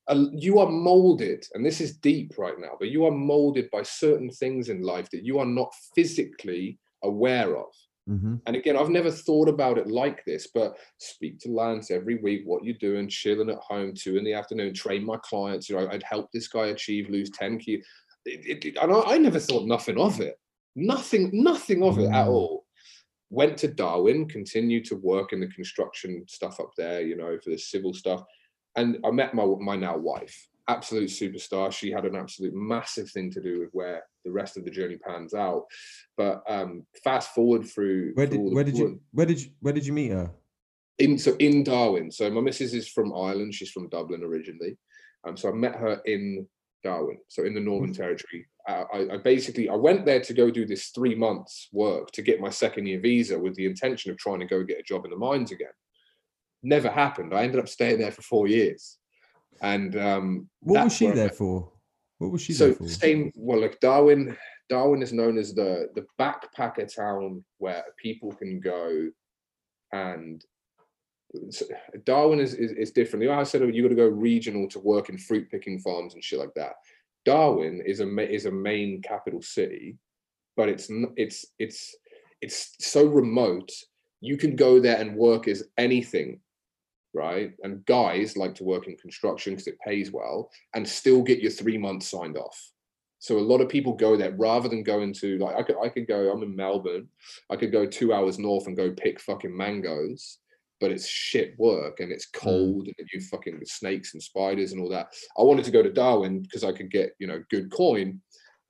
uh, 0.10 0.25
you 0.34 0.60
are 0.60 0.69
molded 0.69 1.45
and 1.53 1.65
this 1.65 1.80
is 1.80 1.97
deep 1.97 2.34
right 2.38 2.60
now 2.60 2.71
but 2.80 2.89
you 2.89 3.06
are 3.06 3.12
molded 3.12 3.69
by 3.71 3.82
certain 3.84 4.30
things 4.30 4.69
in 4.69 4.82
life 4.82 5.10
that 5.12 5.23
you 5.23 5.39
are 5.39 5.45
not 5.45 5.73
physically 5.95 6.77
aware 7.03 7.56
of 7.58 7.67
Mm-hmm. 8.10 8.36
And 8.45 8.56
again, 8.56 8.77
I've 8.77 8.89
never 8.89 9.12
thought 9.12 9.49
about 9.49 9.77
it 9.77 9.88
like 9.88 10.23
this, 10.25 10.47
but 10.53 10.77
speak 10.97 11.39
to 11.39 11.51
Lance 11.51 11.91
every 11.91 12.15
week, 12.15 12.43
what 12.45 12.63
you're 12.63 12.75
doing, 12.75 13.10
chilling 13.10 13.49
at 13.49 13.58
home, 13.58 13.93
two 13.93 14.17
in 14.17 14.23
the 14.23 14.34
afternoon, 14.34 14.73
train 14.73 15.06
my 15.06 15.17
clients. 15.23 15.69
You 15.69 15.77
know, 15.77 15.89
I'd 15.89 16.03
help 16.03 16.32
this 16.32 16.47
guy 16.47 16.67
achieve, 16.67 17.10
lose 17.10 17.30
10 17.32 17.60
kilos. 17.60 17.84
It, 18.25 18.65
it, 18.65 18.77
and 18.82 18.91
I, 18.91 18.99
I, 19.01 19.17
never 19.17 19.39
thought 19.39 19.67
nothing 19.67 19.97
of 19.97 20.19
it. 20.19 20.38
Nothing, 20.78 21.32
nothing 21.34 21.84
of 21.84 22.00
it 22.00 22.06
at 22.06 22.28
mm. 22.28 22.30
all. 22.30 22.66
Went 23.30 23.58
to 23.58 23.68
Darwin, 23.68 24.30
continued 24.30 24.86
to 24.86 24.96
work 24.96 25.34
in 25.34 25.42
the 25.42 25.48
construction 25.48 26.24
stuff 26.30 26.62
up 26.62 26.72
there, 26.78 27.02
you 27.02 27.18
know, 27.18 27.38
for 27.44 27.50
the 27.50 27.58
civil 27.58 27.94
stuff. 27.94 28.24
And 28.78 28.98
I 29.04 29.12
met 29.12 29.34
my 29.34 29.44
my 29.60 29.76
now 29.76 29.98
wife 29.98 30.48
absolute 30.68 31.10
superstar. 31.10 31.72
She 31.72 31.92
had 31.92 32.06
an 32.06 32.16
absolute 32.16 32.54
massive 32.54 33.10
thing 33.10 33.32
to 33.32 33.42
do 33.42 33.60
with 33.60 33.70
where 33.72 34.04
the 34.26 34.32
rest 34.32 34.58
of 34.58 34.66
the 34.66 34.72
journey 34.72 34.98
pans 34.98 35.34
out. 35.34 35.66
But 36.16 36.44
um, 36.48 36.86
fast 37.04 37.34
forward 37.34 37.66
through. 37.66 38.13
Where 38.13 38.28
did 38.28 38.40
where 38.40 38.63
did 38.63 38.78
you 38.78 39.00
where 39.12 39.26
did 39.26 39.42
you 39.42 39.52
where 39.62 39.74
did 39.74 39.86
you 39.86 39.94
meet 39.94 40.12
her? 40.12 40.32
In 41.00 41.18
so 41.18 41.36
in 41.40 41.63
Darwin. 41.63 42.12
So 42.12 42.30
my 42.30 42.42
missus 42.42 42.74
is 42.74 42.88
from 42.88 43.13
Ireland. 43.13 43.54
She's 43.54 43.72
from 43.72 43.90
Dublin 43.90 44.24
originally. 44.24 44.78
Um, 45.26 45.38
so 45.38 45.50
I 45.50 45.54
met 45.54 45.76
her 45.76 46.02
in 46.06 46.48
Darwin. 46.84 47.18
So 47.28 47.44
in 47.46 47.54
the 47.54 47.60
Northern 47.60 47.92
mm-hmm. 47.92 48.02
Territory. 48.02 48.48
I, 48.68 49.08
I 49.13 49.18
basically 49.18 49.70
I 49.70 49.76
went 49.76 50.06
there 50.06 50.20
to 50.20 50.34
go 50.34 50.52
do 50.52 50.66
this 50.66 50.90
three 50.90 51.16
months 51.16 51.70
work 51.72 52.12
to 52.12 52.22
get 52.22 52.42
my 52.42 52.50
second 52.50 52.86
year 52.86 53.00
visa 53.00 53.40
with 53.40 53.56
the 53.56 53.66
intention 53.66 54.12
of 54.12 54.18
trying 54.18 54.40
to 54.40 54.46
go 54.46 54.63
get 54.63 54.80
a 54.80 54.84
job 54.84 55.06
in 55.06 55.12
the 55.12 55.18
mines 55.18 55.54
again. 55.54 55.72
Never 56.63 56.90
happened. 56.90 57.34
I 57.34 57.44
ended 57.44 57.62
up 57.62 57.70
staying 57.70 58.00
there 58.00 58.12
for 58.12 58.24
four 58.24 58.48
years. 58.48 58.98
And 59.62 59.98
um, 59.98 60.50
what 60.60 60.84
was 60.84 60.96
she 60.98 61.08
there 61.08 61.30
for? 61.30 61.72
What 62.18 62.32
was 62.32 62.42
she 62.42 62.54
so 62.54 62.68
there 62.68 62.76
for? 62.76 62.88
Same. 62.90 63.32
Well, 63.36 63.62
like 63.62 63.80
Darwin. 63.80 64.36
Darwin 64.70 65.02
is 65.02 65.13
known 65.13 65.38
as 65.38 65.54
the 65.54 65.88
the 65.96 66.06
backpacker 66.20 66.94
town 66.94 67.46
where 67.58 67.86
people 67.98 68.34
can 68.34 68.60
go, 68.60 69.10
and 69.94 70.44
Darwin 72.06 72.40
is 72.40 72.54
is, 72.54 72.72
is 72.72 72.92
different. 72.92 73.24
You 73.24 73.30
know, 73.30 73.40
I 73.40 73.44
said 73.44 73.62
you 73.74 73.84
got 73.84 73.90
to 73.90 73.96
go 73.96 74.08
regional 74.08 74.68
to 74.70 74.80
work 74.80 75.10
in 75.10 75.18
fruit 75.18 75.50
picking 75.52 75.80
farms 75.80 76.13
and 76.13 76.24
shit 76.24 76.40
like 76.40 76.54
that. 76.56 76.74
Darwin 77.26 77.82
is 77.86 78.00
a 78.00 78.34
is 78.34 78.46
a 78.46 78.52
main 78.52 79.02
capital 79.02 79.42
city, 79.42 79.98
but 80.56 80.70
it's 80.70 80.90
it's 81.16 81.46
it's 81.60 81.96
it's 82.42 82.76
so 82.80 83.06
remote. 83.06 83.72
You 84.22 84.38
can 84.38 84.56
go 84.56 84.80
there 84.80 84.98
and 84.98 85.16
work 85.16 85.48
as 85.48 85.63
anything 85.78 86.40
right? 87.18 87.54
And 87.63 87.86
guys 87.86 88.38
like 88.38 88.54
to 88.56 88.63
work 88.63 88.88
in 88.88 88.96
construction 88.96 89.54
because 89.54 89.68
it 89.68 89.80
pays 89.86 90.12
well 90.12 90.52
and 90.76 90.88
still 90.88 91.24
get 91.24 91.40
your 91.40 91.52
three 91.52 91.78
months 91.78 92.10
signed 92.10 92.38
off. 92.38 92.72
So 93.20 93.38
a 93.38 93.40
lot 93.40 93.62
of 93.62 93.70
people 93.70 93.94
go 93.94 94.16
there 94.16 94.36
rather 94.38 94.70
than 94.70 94.84
going 94.84 95.13
to 95.13 95.38
like 95.40 95.56
I 95.56 95.63
could 95.63 95.76
I 95.84 95.90
could 95.90 96.08
go, 96.08 96.32
I'm 96.32 96.44
in 96.44 96.56
Melbourne, 96.56 97.08
I 97.50 97.56
could 97.56 97.72
go 97.72 97.86
two 97.86 98.13
hours 98.13 98.38
north 98.38 98.68
and 98.68 98.78
go 98.78 98.92
pick 98.92 99.20
fucking 99.20 99.56
mangoes, 99.56 100.38
but 100.80 100.92
it's 100.92 101.08
shit 101.08 101.56
work 101.58 102.00
and 102.00 102.12
it's 102.12 102.28
mm. 102.28 102.40
cold 102.40 102.88
and 102.88 103.08
you 103.13 103.22
fucking 103.22 103.60
snakes 103.66 104.13
and 104.13 104.22
spiders 104.22 104.72
and 104.72 104.82
all 104.82 104.90
that. 104.90 105.13
I 105.38 105.44
wanted 105.44 105.66
to 105.66 105.72
go 105.72 105.82
to 105.82 105.92
Darwin 105.92 106.42
because 106.42 106.63
I 106.63 106.72
could 106.72 106.92
get, 106.92 107.12
you 107.20 107.28
know, 107.28 107.44
good 107.50 107.72
coin 107.72 108.22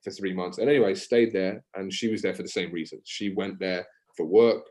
for 0.04 0.12
three 0.12 0.34
months. 0.34 0.58
And 0.58 0.70
anyway, 0.70 0.96
stayed 0.96 1.34
there 1.34 1.64
and 1.76 1.92
she 1.92 2.08
was 2.08 2.22
there 2.22 2.34
for 2.34 2.44
the 2.44 2.50
same 2.50 2.72
reason. 2.72 3.00
She 3.04 3.34
went 3.34 3.60
there 3.60 3.86
for 4.16 4.26
work, 4.26 4.66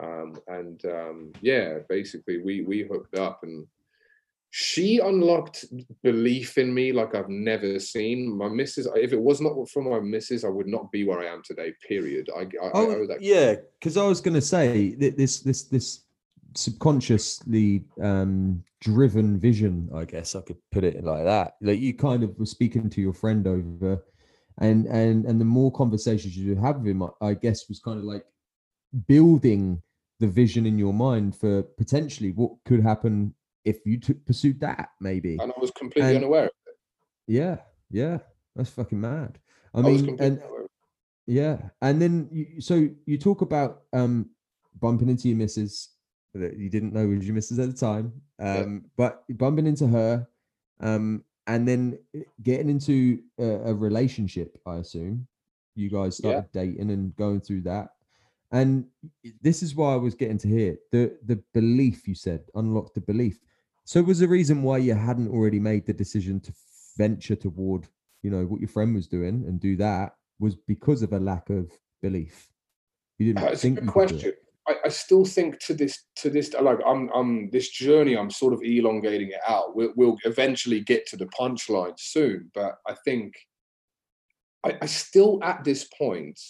um, 0.00 0.34
and 0.48 0.84
um, 0.86 1.32
yeah, 1.40 1.78
basically 1.88 2.38
we 2.38 2.62
we 2.62 2.82
hooked 2.82 3.18
up 3.18 3.40
and 3.42 3.66
she 4.56 5.00
unlocked 5.00 5.64
belief 6.04 6.58
in 6.58 6.72
me 6.72 6.92
like 6.92 7.16
I've 7.16 7.28
never 7.28 7.80
seen. 7.80 8.38
My 8.38 8.48
missus, 8.48 8.86
if 8.94 9.12
it 9.12 9.20
was 9.20 9.40
not 9.40 9.68
for 9.68 9.82
my 9.82 9.98
missus, 9.98 10.44
I 10.44 10.48
would 10.48 10.68
not 10.68 10.92
be 10.92 11.02
where 11.02 11.18
I 11.18 11.26
am 11.26 11.42
today. 11.44 11.72
Period. 11.88 12.30
I, 12.32 12.42
I, 12.42 12.70
oh, 12.72 12.92
I 12.92 12.94
owe 12.94 13.06
that. 13.08 13.20
Yeah, 13.20 13.56
because 13.80 13.96
I 13.96 14.04
was 14.04 14.20
going 14.20 14.34
to 14.34 14.40
say 14.40 14.94
this 14.94 15.40
this 15.40 15.64
this 15.64 16.03
subconsciously 16.56 17.84
um 18.02 18.62
driven 18.80 19.38
vision 19.38 19.88
i 19.94 20.04
guess 20.04 20.34
i 20.34 20.40
could 20.40 20.58
put 20.70 20.84
it 20.84 21.02
like 21.02 21.24
that. 21.24 21.54
Like 21.60 21.80
you 21.80 21.94
kind 21.94 22.22
of 22.22 22.38
were 22.38 22.46
speaking 22.46 22.90
to 22.90 23.00
your 23.00 23.12
friend 23.12 23.46
over 23.46 24.04
and 24.58 24.86
and 24.86 25.24
and 25.24 25.40
the 25.40 25.44
more 25.44 25.72
conversations 25.72 26.36
you 26.36 26.54
have 26.56 26.78
with 26.78 26.88
him 26.88 27.02
i 27.20 27.34
guess 27.34 27.68
was 27.68 27.80
kind 27.80 27.98
of 27.98 28.04
like 28.04 28.24
building 29.08 29.82
the 30.20 30.26
vision 30.26 30.64
in 30.66 30.78
your 30.78 30.92
mind 30.92 31.34
for 31.34 31.62
potentially 31.62 32.30
what 32.32 32.52
could 32.64 32.82
happen 32.82 33.34
if 33.64 33.78
you 33.84 33.98
took 33.98 34.24
pursued 34.26 34.60
that 34.60 34.90
maybe. 35.00 35.38
And 35.40 35.50
i 35.50 35.60
was 35.60 35.70
completely 35.72 36.10
and, 36.10 36.18
unaware 36.18 36.44
of 36.44 36.50
it. 36.66 36.76
Yeah 37.26 37.56
yeah 37.90 38.18
that's 38.54 38.70
fucking 38.70 39.00
mad. 39.00 39.38
I, 39.74 39.80
I 39.80 39.82
mean 39.82 40.16
and 40.20 40.40
yeah 41.26 41.58
and 41.82 42.00
then 42.00 42.28
you, 42.30 42.60
so 42.60 42.88
you 43.06 43.18
talk 43.18 43.40
about 43.40 43.82
um 43.92 44.30
bumping 44.80 45.08
into 45.08 45.28
your 45.28 45.38
missus 45.38 45.93
that 46.38 46.56
you 46.56 46.68
didn't 46.68 46.92
know 46.92 47.06
was 47.06 47.26
your 47.26 47.34
missus 47.34 47.58
at 47.58 47.70
the 47.70 47.76
time 47.76 48.12
um 48.40 48.82
yeah. 48.82 48.88
but 48.96 49.24
bumping 49.38 49.66
into 49.66 49.86
her 49.86 50.26
um 50.80 51.22
and 51.46 51.68
then 51.68 51.98
getting 52.42 52.70
into 52.70 53.20
a, 53.38 53.70
a 53.70 53.74
relationship 53.74 54.58
i 54.66 54.76
assume 54.76 55.26
you 55.74 55.90
guys 55.90 56.16
started 56.16 56.46
yeah. 56.52 56.62
dating 56.62 56.90
and 56.90 57.14
going 57.16 57.40
through 57.40 57.60
that 57.60 57.90
and 58.54 58.86
this 59.42 59.64
is 59.64 59.74
why 59.74 59.94
I 59.94 59.96
was 59.96 60.14
getting 60.14 60.38
to 60.38 60.48
hear 60.48 60.78
the 60.92 61.18
the 61.26 61.42
belief 61.52 62.06
you 62.06 62.14
said, 62.14 62.44
unlock 62.54 62.94
the 62.94 63.00
belief. 63.00 63.40
So 63.84 63.98
it 63.98 64.06
was 64.06 64.20
the 64.20 64.28
reason 64.28 64.62
why 64.62 64.78
you 64.78 64.94
hadn't 64.94 65.28
already 65.28 65.58
made 65.58 65.86
the 65.86 65.92
decision 65.92 66.38
to 66.40 66.52
venture 66.96 67.34
toward, 67.34 67.88
you 68.22 68.30
know, 68.30 68.44
what 68.44 68.60
your 68.60 68.68
friend 68.68 68.94
was 68.94 69.08
doing 69.08 69.44
and 69.48 69.58
do 69.58 69.76
that 69.78 70.14
was 70.38 70.54
because 70.54 71.02
of 71.02 71.12
a 71.12 71.18
lack 71.18 71.50
of 71.50 71.68
belief. 72.00 72.48
You 73.18 73.32
didn't 73.32 73.56
think 73.58 73.78
a 73.78 73.80
good 73.82 73.90
question. 73.90 74.32
I, 74.66 74.76
I, 74.86 74.88
still 74.88 75.24
think 75.24 75.58
to 75.60 75.74
this 75.74 76.04
to 76.16 76.30
this 76.30 76.54
like 76.54 76.78
I'm 76.86 77.10
I'm 77.14 77.50
this 77.50 77.70
journey 77.70 78.16
I'm 78.16 78.30
sort 78.30 78.54
of 78.54 78.62
elongating 78.62 79.28
it 79.28 79.40
out. 79.46 79.76
We'll, 79.76 79.92
we'll 79.96 80.16
eventually 80.24 80.80
get 80.80 81.06
to 81.08 81.16
the 81.16 81.26
punchline 81.26 81.98
soon, 81.98 82.50
but 82.54 82.76
I 82.86 82.94
think 83.04 83.34
I, 84.64 84.76
I 84.82 84.86
still 84.86 85.38
at 85.42 85.64
this 85.64 85.88
point 85.98 86.40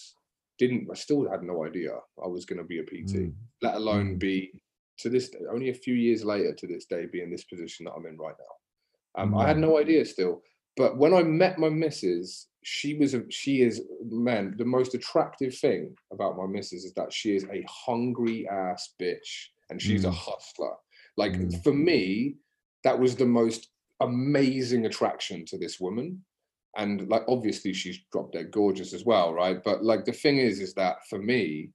didn't 0.59 0.89
I 0.91 0.95
still 0.95 1.29
had 1.29 1.43
no 1.43 1.65
idea 1.65 1.91
I 2.23 2.29
was 2.29 2.45
going 2.45 2.59
to 2.59 2.65
be 2.65 2.79
a 2.79 2.85
PT, 2.85 3.15
mm. 3.15 3.33
let 3.63 3.75
alone 3.75 4.15
mm. 4.15 4.19
be 4.19 4.53
to 4.99 5.09
this 5.09 5.31
only 5.53 5.71
a 5.71 5.75
few 5.75 5.95
years 5.95 6.25
later 6.25 6.55
to 6.55 6.67
this 6.67 6.87
day 6.87 7.07
be 7.07 7.23
in 7.23 7.31
this 7.31 7.45
position 7.45 7.85
that 7.85 7.93
I'm 7.97 8.07
in 8.07 8.17
right 8.17 8.37
now. 8.39 9.23
Um, 9.23 9.33
mm. 9.33 9.43
I 9.43 9.49
had 9.49 9.57
mm. 9.57 9.61
no 9.61 9.79
idea 9.79 10.05
still, 10.05 10.43
but 10.77 10.97
when 10.97 11.15
I 11.15 11.23
met 11.23 11.59
my 11.59 11.69
missus, 11.69 12.49
she 12.63 12.95
was 12.95 13.15
a 13.15 13.23
she 13.31 13.61
is 13.63 13.83
man 14.05 14.55
the 14.57 14.65
most 14.65 14.95
attractive 14.95 15.55
thing 15.55 15.95
about 16.13 16.37
my 16.37 16.47
missus 16.47 16.85
is 16.85 16.95
that 16.95 17.13
she 17.13 17.37
is 17.37 17.45
a 17.53 17.65
hungry 17.69 18.49
ass 18.49 18.95
bitch 19.01 19.49
and 19.71 19.81
she's 19.81 20.05
a 20.05 20.09
mm. 20.09 20.15
hustler. 20.15 20.73
Like 21.17 21.33
mm. 21.33 21.63
for 21.63 21.73
me, 21.73 22.37
that 22.85 22.99
was 22.99 23.17
the 23.17 23.27
most 23.27 23.69
amazing 24.01 24.87
attraction 24.87 25.45
to 25.47 25.59
this 25.59 25.79
woman 25.81 26.25
and 26.77 27.09
like 27.09 27.23
obviously 27.29 27.73
she's 27.73 28.01
drop 28.13 28.33
dead 28.33 28.51
gorgeous 28.51 28.93
as 28.93 29.05
well 29.05 29.33
right 29.33 29.63
but 29.65 29.85
like 29.85 30.05
the 30.05 30.13
thing 30.13 30.39
is 30.39 30.61
is 30.61 30.75
that 30.75 30.97
for 31.09 31.19
me 31.19 31.71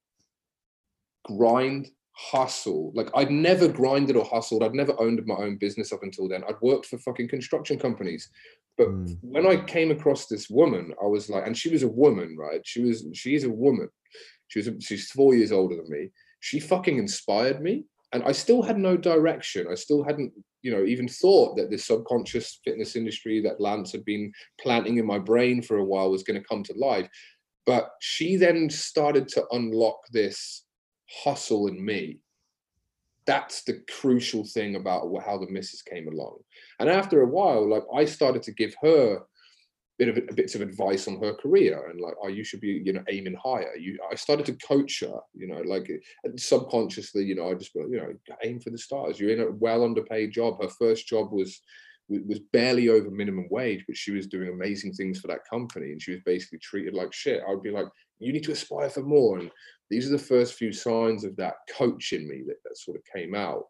grind 1.26 1.90
hustle. 2.20 2.92
Like 2.96 3.10
i'd 3.16 3.32
never 3.32 3.68
grinded 3.68 4.16
or 4.16 4.26
hustled. 4.26 4.64
I'd 4.64 4.74
never 4.74 5.00
owned 5.00 5.26
my 5.26 5.36
own 5.36 5.58
business 5.58 5.94
up 5.94 6.04
until 6.04 6.28
then. 6.28 6.44
I'd 6.48 6.62
worked 6.62 6.88
for 6.88 6.98
fucking 6.98 7.30
construction 7.30 7.80
companies. 7.80 8.30
But 8.78 8.90
mm. 8.90 9.18
when 9.22 9.48
i 9.48 9.56
came 9.56 9.92
across 9.92 10.28
this 10.28 10.50
woman 10.50 10.94
i 11.02 11.06
was 11.06 11.30
like 11.30 11.46
and 11.46 11.58
she 11.58 11.70
was 11.70 11.84
a 11.84 11.88
woman 11.88 12.36
right? 12.38 12.62
She 12.66 12.82
was 12.82 13.06
she's 13.14 13.44
a 13.44 13.50
woman. 13.50 13.90
She 14.48 14.60
was 14.60 14.68
a, 14.68 14.82
she's 14.82 15.12
four 15.12 15.36
years 15.36 15.52
older 15.52 15.76
than 15.76 15.90
me. 15.90 16.10
She 16.42 16.60
fucking 16.60 16.98
inspired 16.98 17.62
me 17.62 17.86
and 18.12 18.24
i 18.24 18.32
still 18.32 18.62
had 18.62 18.78
no 18.78 18.98
direction. 18.98 19.68
I 19.72 19.76
still 19.76 20.04
hadn't 20.04 20.34
you 20.62 20.72
know 20.72 20.84
even 20.84 21.08
thought 21.08 21.56
that 21.56 21.70
this 21.70 21.86
subconscious 21.86 22.60
fitness 22.66 22.98
industry 22.98 23.42
that 23.42 23.62
Lance 23.62 23.94
had 23.94 24.04
been 24.04 24.32
planting 24.62 24.98
in 24.98 25.06
my 25.06 25.20
brain 25.20 25.62
for 25.62 25.78
a 25.78 25.86
while 25.86 26.12
was 26.12 26.24
going 26.24 26.42
to 26.42 26.48
come 26.48 26.64
to 26.64 26.74
life. 26.74 27.08
But 27.66 27.92
she 28.02 28.36
then 28.36 28.70
started 28.70 29.28
to 29.30 29.46
unlock 29.52 30.00
this 30.12 30.66
hustle 31.24 31.68
in 31.68 31.84
me. 31.84 32.20
That's 33.26 33.64
the 33.64 33.84
crucial 34.00 34.46
thing 34.46 34.76
about 34.76 35.08
how 35.24 35.38
the 35.38 35.50
missus 35.50 35.82
came 35.82 36.08
along. 36.08 36.40
And 36.80 36.90
after 36.90 37.22
a 37.22 37.28
while, 37.28 37.70
like 37.70 37.84
I 37.96 38.06
started 38.06 38.44
to 38.44 38.54
give 38.54 38.74
her 38.82 39.22
bit 40.00 40.18
of 40.30 40.36
bits 40.36 40.56
of 40.56 40.62
advice 40.62 41.08
on 41.08 41.20
her 41.20 41.34
career 41.34 41.90
and 41.90 42.00
like 42.00 42.14
oh 42.24 42.30
you 42.30 42.44
should 42.44 42.62
be 42.62 42.82
you 42.86 42.94
know 42.94 43.04
aiming 43.10 43.36
higher 43.36 43.76
you 43.76 44.00
i 44.10 44.16
started 44.16 44.46
to 44.46 44.54
coach 44.66 45.02
her 45.02 45.20
you 45.34 45.46
know 45.46 45.62
like 45.66 45.92
subconsciously 46.38 47.24
you 47.26 47.36
know 47.36 47.52
i 47.52 47.54
just 47.54 47.76
you 47.76 47.98
know 47.98 48.14
aim 48.46 48.60
for 48.62 48.70
the 48.70 48.78
stars 48.78 49.20
you're 49.20 49.32
in 49.32 49.42
a 49.42 49.52
well 49.52 49.84
underpaid 49.84 50.32
job 50.32 50.62
her 50.62 50.70
first 50.70 51.06
job 51.06 51.32
was 51.32 51.62
was 52.08 52.40
barely 52.54 52.88
over 52.88 53.12
minimum 53.12 53.46
wage 53.52 53.84
but 53.86 53.98
she 53.98 54.12
was 54.12 54.26
doing 54.26 54.48
amazing 54.48 54.94
things 54.94 55.20
for 55.20 55.28
that 55.28 55.48
company 55.48 55.92
and 55.92 56.02
she 56.02 56.12
was 56.12 56.22
basically 56.26 56.60
treated 56.60 56.94
like 56.94 57.14
shit 57.14 57.44
i 57.46 57.52
would 57.52 57.62
be 57.62 57.70
like 57.70 57.88
you 58.20 58.34
need 58.34 58.44
to 58.44 58.52
aspire 58.52 58.90
for 58.90 59.02
more 59.02 59.40
and 59.40 59.52
these 59.90 60.08
are 60.08 60.12
the 60.12 60.18
first 60.18 60.54
few 60.54 60.72
signs 60.72 61.24
of 61.24 61.36
that 61.36 61.56
coach 61.76 62.14
in 62.14 62.28
me 62.28 62.44
that, 62.46 62.58
that 62.64 62.78
sort 62.78 62.98
of 62.98 63.04
came 63.14 63.34
out 63.34 63.66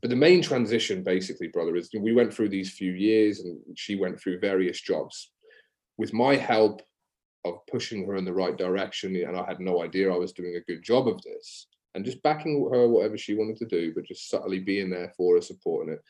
but 0.00 0.10
the 0.10 0.16
main 0.16 0.42
transition 0.42 1.02
basically 1.02 1.48
brother 1.48 1.76
is 1.76 1.90
we 1.98 2.12
went 2.12 2.32
through 2.32 2.48
these 2.48 2.72
few 2.72 2.92
years 2.92 3.40
and 3.40 3.58
she 3.76 3.96
went 3.96 4.20
through 4.20 4.40
various 4.40 4.80
jobs 4.80 5.30
with 5.96 6.12
my 6.12 6.36
help 6.36 6.80
of 7.44 7.66
pushing 7.66 8.06
her 8.06 8.16
in 8.16 8.24
the 8.24 8.32
right 8.32 8.56
direction. 8.56 9.16
And 9.16 9.36
I 9.36 9.44
had 9.44 9.60
no 9.60 9.82
idea 9.82 10.12
I 10.12 10.16
was 10.16 10.32
doing 10.32 10.56
a 10.56 10.72
good 10.72 10.82
job 10.82 11.08
of 11.08 11.20
this 11.22 11.66
and 11.94 12.04
just 12.04 12.22
backing 12.22 12.68
her 12.72 12.88
whatever 12.88 13.18
she 13.18 13.34
wanted 13.34 13.56
to 13.58 13.66
do, 13.66 13.92
but 13.94 14.04
just 14.04 14.28
subtly 14.28 14.60
being 14.60 14.90
there 14.90 15.12
for 15.16 15.34
her, 15.34 15.40
supporting 15.40 15.94
it. 15.94 16.00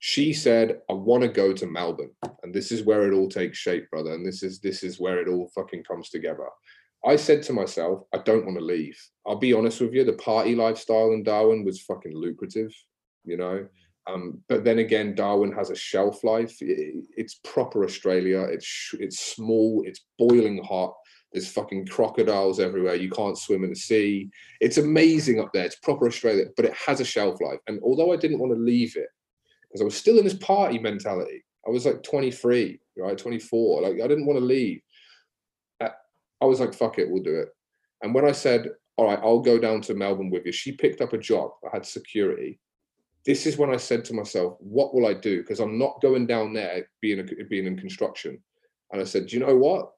She 0.00 0.32
said, 0.32 0.80
I 0.90 0.94
want 0.94 1.22
to 1.22 1.28
go 1.28 1.52
to 1.52 1.66
Melbourne. 1.66 2.10
And 2.42 2.52
this 2.52 2.72
is 2.72 2.82
where 2.82 3.06
it 3.06 3.14
all 3.14 3.28
takes 3.28 3.58
shape, 3.58 3.88
brother. 3.90 4.12
And 4.12 4.26
this 4.26 4.42
is 4.42 4.58
this 4.58 4.82
is 4.82 4.98
where 4.98 5.20
it 5.20 5.28
all 5.28 5.50
fucking 5.54 5.84
comes 5.84 6.10
together. 6.10 6.46
I 7.04 7.16
said 7.16 7.42
to 7.44 7.52
myself, 7.52 8.04
I 8.14 8.18
don't 8.18 8.44
want 8.44 8.58
to 8.58 8.64
leave. 8.64 8.98
I'll 9.26 9.36
be 9.36 9.52
honest 9.52 9.80
with 9.80 9.92
you, 9.92 10.04
the 10.04 10.12
party 10.14 10.54
lifestyle 10.54 11.12
in 11.12 11.22
Darwin 11.22 11.64
was 11.64 11.80
fucking 11.80 12.14
lucrative, 12.14 12.72
you 13.24 13.36
know. 13.36 13.66
Um, 14.06 14.42
but 14.48 14.64
then 14.64 14.78
again, 14.78 15.14
Darwin 15.14 15.52
has 15.52 15.70
a 15.70 15.76
shelf 15.76 16.24
life. 16.24 16.56
It, 16.60 17.04
it's 17.16 17.40
proper 17.44 17.84
Australia. 17.84 18.42
It's 18.42 18.94
it's 18.98 19.34
small. 19.34 19.82
It's 19.86 20.06
boiling 20.18 20.62
hot. 20.62 20.94
There's 21.32 21.50
fucking 21.50 21.86
crocodiles 21.86 22.60
everywhere. 22.60 22.94
You 22.94 23.10
can't 23.10 23.38
swim 23.38 23.64
in 23.64 23.70
the 23.70 23.76
sea. 23.76 24.28
It's 24.60 24.78
amazing 24.78 25.40
up 25.40 25.50
there. 25.52 25.64
It's 25.64 25.76
proper 25.76 26.06
Australia, 26.06 26.46
but 26.56 26.66
it 26.66 26.74
has 26.74 27.00
a 27.00 27.04
shelf 27.04 27.40
life. 27.40 27.58
And 27.68 27.80
although 27.82 28.12
I 28.12 28.16
didn't 28.16 28.38
want 28.38 28.52
to 28.52 28.58
leave 28.58 28.96
it, 28.96 29.08
because 29.62 29.80
I 29.80 29.84
was 29.84 29.96
still 29.96 30.18
in 30.18 30.24
this 30.24 30.34
party 30.34 30.78
mentality, 30.78 31.42
I 31.66 31.70
was 31.70 31.86
like 31.86 32.02
23, 32.02 32.78
right, 32.98 33.16
24. 33.16 33.82
Like 33.82 33.94
I 33.94 34.08
didn't 34.08 34.26
want 34.26 34.38
to 34.38 34.44
leave. 34.44 34.82
I 36.42 36.46
was 36.46 36.60
like, 36.60 36.74
fuck 36.74 36.98
it, 36.98 37.08
we'll 37.08 37.22
do 37.22 37.38
it. 37.38 37.48
And 38.02 38.14
when 38.14 38.26
I 38.26 38.32
said, 38.32 38.68
all 38.96 39.06
right, 39.06 39.20
I'll 39.22 39.40
go 39.40 39.58
down 39.58 39.80
to 39.82 39.94
Melbourne 39.94 40.30
with 40.30 40.44
you, 40.44 40.52
she 40.52 40.72
picked 40.72 41.00
up 41.00 41.12
a 41.12 41.18
job. 41.18 41.52
I 41.64 41.68
had 41.72 41.86
security 41.86 42.58
this 43.24 43.46
is 43.46 43.56
when 43.56 43.70
I 43.70 43.76
said 43.76 44.04
to 44.06 44.14
myself, 44.14 44.56
what 44.58 44.94
will 44.94 45.06
I 45.06 45.14
do? 45.14 45.42
Because 45.42 45.60
I'm 45.60 45.78
not 45.78 46.00
going 46.00 46.26
down 46.26 46.52
there 46.52 46.88
being 47.00 47.20
a, 47.20 47.44
being 47.44 47.66
in 47.66 47.78
construction. 47.78 48.42
And 48.90 49.00
I 49.00 49.04
said, 49.04 49.26
do 49.26 49.36
you 49.36 49.46
know 49.46 49.56
what? 49.56 49.90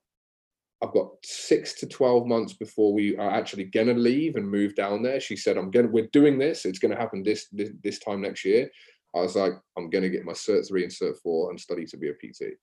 I've 0.83 0.93
got 0.93 1.09
six 1.25 1.73
to 1.75 1.87
12 1.87 2.27
months 2.27 2.53
before 2.53 2.93
we 2.93 3.17
are 3.17 3.31
actually 3.31 3.65
going 3.65 3.87
to 3.87 3.95
leave 3.95 4.37
and 4.37 4.49
move 4.49 4.75
down 4.75 5.03
there. 5.03 5.21
She 5.21 5.37
said, 5.37 5.57
I'm 5.57 5.71
going 5.71 5.87
to, 5.87 5.93
we're 5.93 6.09
doing 6.13 6.39
this. 6.39 6.67
It's 6.67 6.79
going 6.79 6.93
to 6.93 7.01
happen 7.01 7.23
this, 7.23 7.47
this, 7.51 7.71
this 7.83 7.99
time 7.99 8.21
next 8.21 8.45
year. 8.45 8.69
I 9.15 9.21
was 9.21 9.37
like, 9.37 9.53
I'm 9.79 9.89
going 9.89 10.03
to 10.03 10.11
get 10.11 10.25
my 10.25 10.33
cert 10.33 10.69
three 10.69 10.83
and 10.83 10.93
cert 10.93 11.17
four 11.23 11.51
and 11.51 11.59
study 11.59 11.87
to 11.87 11.97
be 11.97 12.09
a 12.09 12.13
PT. 12.13 12.59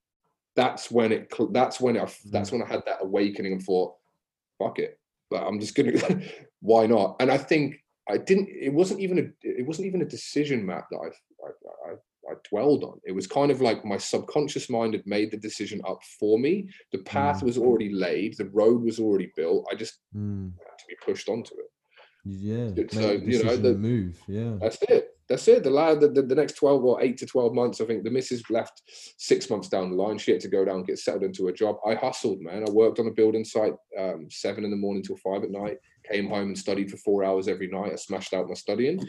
That's 0.56 0.92
when 0.92 1.12
it, 1.12 1.34
that's 1.52 1.80
when 1.80 1.98
I, 1.98 2.08
that's 2.32 2.50
mm. 2.50 2.54
when 2.54 2.64
I 2.64 2.68
had 2.68 2.84
that 2.86 3.00
awakening 3.02 3.54
and 3.54 3.64
thought, 3.64 3.96
fuck 4.60 4.80
it. 4.80 5.00
But 5.30 5.44
I'm 5.44 5.60
just 5.60 5.76
going 5.76 5.92
to, 5.98 6.22
why 6.62 6.88
not? 6.88 7.16
And 7.20 7.32
I 7.32 7.38
think 7.38 7.78
I 8.10 8.18
didn't. 8.18 8.50
It 8.50 8.74
wasn't 8.74 9.00
even 9.00 9.20
a. 9.20 9.48
It 9.48 9.66
wasn't 9.66 9.88
even 9.88 10.02
a 10.02 10.06
decision 10.06 10.66
map 10.66 10.88
that 10.92 10.98
I, 10.98 11.08
I, 11.08 11.92
I, 11.92 12.32
I 12.32 12.36
dwelled 12.50 12.84
on. 12.84 13.00
It 13.06 13.14
was 13.14 13.28
kind 13.28 13.52
of 13.52 13.62
like 13.62 13.86
my 13.86 13.98
subconscious 13.98 14.70
mind 14.70 14.94
had 14.94 15.08
made 15.08 15.32
the 15.32 15.38
decision 15.38 15.82
up 15.88 16.02
for 16.20 16.38
me. 16.38 16.70
The 16.92 17.00
path 17.00 17.42
mm. 17.42 17.44
was 17.44 17.58
already 17.58 17.94
laid. 17.94 18.38
The 18.38 18.50
road 18.50 18.84
was 18.84 19.00
already 19.00 19.32
built. 19.36 19.66
I 19.72 19.76
just 19.76 20.00
mm. 20.16 20.52
had 20.58 20.78
to 20.78 20.86
be 20.90 20.96
pushed 21.04 21.30
onto 21.30 21.56
it. 21.56 21.72
Yeah. 22.26 22.70
So 22.92 23.12
you 23.12 23.44
know 23.44 23.56
the 23.56 23.74
move. 23.74 24.20
Yeah. 24.28 24.58
That's 24.60 24.78
it 24.84 25.11
that's 25.32 25.48
it. 25.48 25.64
The 25.64 25.70
lad, 25.70 26.02
the, 26.02 26.10
the, 26.10 26.22
the, 26.24 26.36
next 26.36 26.58
12 26.58 26.84
or 26.84 27.02
eight 27.02 27.18
to 27.20 27.26
12 27.26 27.54
months, 27.54 27.80
I 27.80 27.86
think 27.86 28.04
the 28.04 28.12
missus 28.12 28.44
left 28.50 28.82
six 29.18 29.50
months 29.50 29.70
down 29.70 29.90
the 29.90 29.96
line. 29.96 30.18
She 30.18 30.32
had 30.32 30.42
to 30.42 30.50
go 30.50 30.66
down, 30.66 30.84
get 30.84 31.00
settled 31.00 31.24
into 31.24 31.48
a 31.48 31.54
job. 31.54 31.78
I 31.88 31.96
hustled, 31.96 32.42
man. 32.42 32.66
I 32.68 32.72
worked 32.72 33.00
on 33.00 33.08
a 33.08 33.12
building 33.12 33.46
site 33.46 33.74
um, 33.98 34.28
seven 34.30 34.66
in 34.66 34.72
the 34.72 34.78
morning 34.78 35.04
till 35.04 35.16
five 35.16 35.44
at 35.44 35.50
night, 35.50 35.78
came 36.12 36.28
home 36.28 36.50
and 36.50 36.58
studied 36.58 36.92
for 36.92 36.98
four 36.98 37.24
hours 37.24 37.48
every 37.48 37.68
night. 37.68 37.94
I 37.94 37.96
smashed 37.96 38.34
out 38.34 38.50
my 38.50 38.56
studying. 38.56 39.02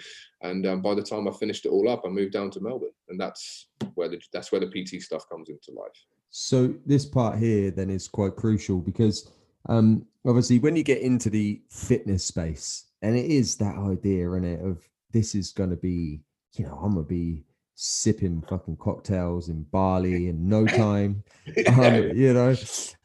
And 0.43 0.65
um, 0.65 0.81
by 0.81 0.95
the 0.95 1.03
time 1.03 1.27
I 1.27 1.33
finished 1.33 1.67
it 1.67 1.71
all 1.71 1.89
up, 1.89 2.03
I 2.07 2.09
moved 2.09 2.33
down 2.33 2.53
to 2.53 2.61
Melbourne. 2.61 2.91
And 3.09 3.21
that's 3.21 3.67
where 3.95 4.09
the, 4.09 4.21
that's 4.33 4.53
where 4.53 4.61
the 4.61 4.69
PT 4.69 5.03
stuff 5.03 5.29
comes 5.29 5.49
into 5.49 5.77
life. 5.77 5.91
So 6.31 6.73
this 6.87 7.05
part 7.05 7.39
here 7.39 7.73
then 7.73 7.91
is 7.91 8.07
quite 8.07 8.37
crucial 8.37 8.79
because 8.79 9.29
um, 9.69 10.07
obviously 10.25 10.61
when 10.61 10.77
you 10.77 10.85
get 10.85 11.03
into 11.03 11.31
the 11.31 11.63
fitness 11.69 12.25
space, 12.25 12.85
and 13.03 13.17
it 13.17 13.27
is 13.27 13.57
that 13.57 13.77
idea 13.77 14.31
in 14.31 14.45
it 14.45 14.65
of 14.65 14.89
this 15.13 15.35
is 15.35 15.53
going 15.53 15.71
to 15.71 15.77
be, 15.77 16.21
you 16.55 16.67
know, 16.67 16.79
I'm 16.83 16.95
going 16.95 17.05
to 17.05 17.09
be 17.09 17.45
sipping 17.75 18.43
fucking 18.43 18.77
cocktails 18.77 19.49
in 19.49 19.63
Bali 19.65 20.29
in 20.29 20.49
no 20.49 20.67
time. 20.67 21.23
um, 21.67 21.95
you 22.15 22.33
know, 22.33 22.55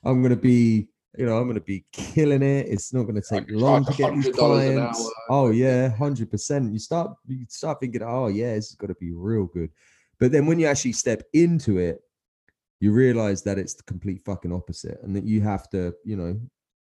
I'm 0.04 0.22
going 0.22 0.36
to 0.36 0.42
be, 0.42 0.88
you 1.18 1.26
know, 1.26 1.38
I'm 1.38 1.46
going 1.46 1.56
to 1.56 1.62
be 1.62 1.86
killing 1.92 2.44
it. 2.44 2.68
It's 2.68 2.94
not 2.94 3.04
going 3.04 3.22
to 3.22 3.28
take 3.28 3.50
long 3.50 3.86
to 3.86 3.94
get 3.94 4.14
these 4.14 4.30
clients. 4.30 5.10
Oh 5.30 5.50
yeah, 5.50 5.90
hundred 5.90 6.30
percent. 6.30 6.72
You 6.72 6.80
start, 6.80 7.12
you 7.28 7.46
start 7.50 7.80
thinking, 7.80 8.04
oh 8.04 8.28
yeah, 8.28 8.54
this 8.54 8.70
has 8.70 8.76
got 8.76 8.88
to 8.88 8.96
be 8.96 9.12
real 9.14 9.46
good. 9.46 9.72
But 10.20 10.32
then 10.32 10.46
when 10.46 10.60
you 10.60 10.68
actually 10.68 10.94
step 10.94 11.24
into 11.34 11.78
it, 11.78 12.02
you 12.80 12.92
realize 12.92 13.42
that 13.44 13.58
it's 13.58 13.74
the 13.74 13.84
complete 13.84 14.22
fucking 14.26 14.54
opposite, 14.54 15.00
and 15.02 15.16
that 15.16 15.24
you 15.24 15.42
have 15.42 15.68
to, 15.72 15.96
you 16.06 16.16
know, 16.16 16.40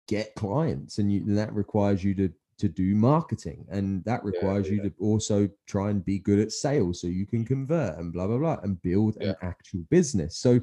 get 0.07 0.35
clients, 0.35 0.99
and 0.99 1.11
you 1.11 1.20
and 1.20 1.38
that 1.38 1.55
requires 1.55 2.05
you 2.05 2.14
to 2.16 2.31
to 2.61 2.68
do 2.68 2.94
marketing 2.94 3.64
and 3.70 4.05
that 4.05 4.23
requires 4.23 4.66
yeah, 4.68 4.77
yeah. 4.77 4.83
you 4.85 4.90
to 4.90 4.96
also 5.01 5.49
try 5.66 5.90
and 5.90 6.05
be 6.05 6.18
good 6.18 6.38
at 6.38 6.53
sales 6.53 7.01
so 7.01 7.07
you 7.07 7.27
can 7.27 7.44
convert 7.44 7.99
and 7.99 8.12
blah 8.12 8.27
blah 8.27 8.38
blah 8.38 8.59
and 8.62 8.81
build 8.83 9.16
yeah. 9.20 9.31
an 9.31 9.37
actual 9.42 9.81
business 9.90 10.37
so 10.37 10.61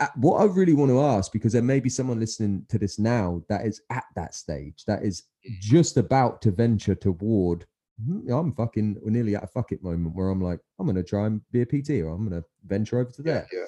uh, 0.00 0.08
what 0.16 0.38
i 0.40 0.44
really 0.44 0.74
want 0.74 0.90
to 0.90 1.00
ask 1.00 1.32
because 1.32 1.52
there 1.52 1.62
may 1.62 1.80
be 1.80 1.88
someone 1.88 2.18
listening 2.18 2.64
to 2.68 2.78
this 2.78 2.98
now 2.98 3.40
that 3.48 3.64
is 3.64 3.80
at 3.90 4.04
that 4.16 4.34
stage 4.34 4.84
that 4.86 5.02
is 5.02 5.22
mm-hmm. 5.22 5.54
just 5.60 5.96
about 5.96 6.42
to 6.42 6.50
venture 6.50 6.94
toward 6.94 7.64
hmm, 8.04 8.30
i'm 8.32 8.52
fucking 8.52 8.96
nearly 9.04 9.36
at 9.36 9.44
a 9.44 9.46
fuck 9.46 9.72
it 9.72 9.82
moment 9.82 10.14
where 10.14 10.28
i'm 10.28 10.42
like 10.42 10.60
i'm 10.78 10.86
going 10.86 10.96
to 10.96 11.04
try 11.04 11.26
and 11.26 11.40
be 11.52 11.62
a 11.62 11.66
pt 11.66 11.90
or 12.02 12.08
i'm 12.08 12.28
going 12.28 12.42
to 12.42 12.46
venture 12.66 12.98
over 12.98 13.10
to 13.10 13.22
there 13.22 13.46
yeah. 13.52 13.64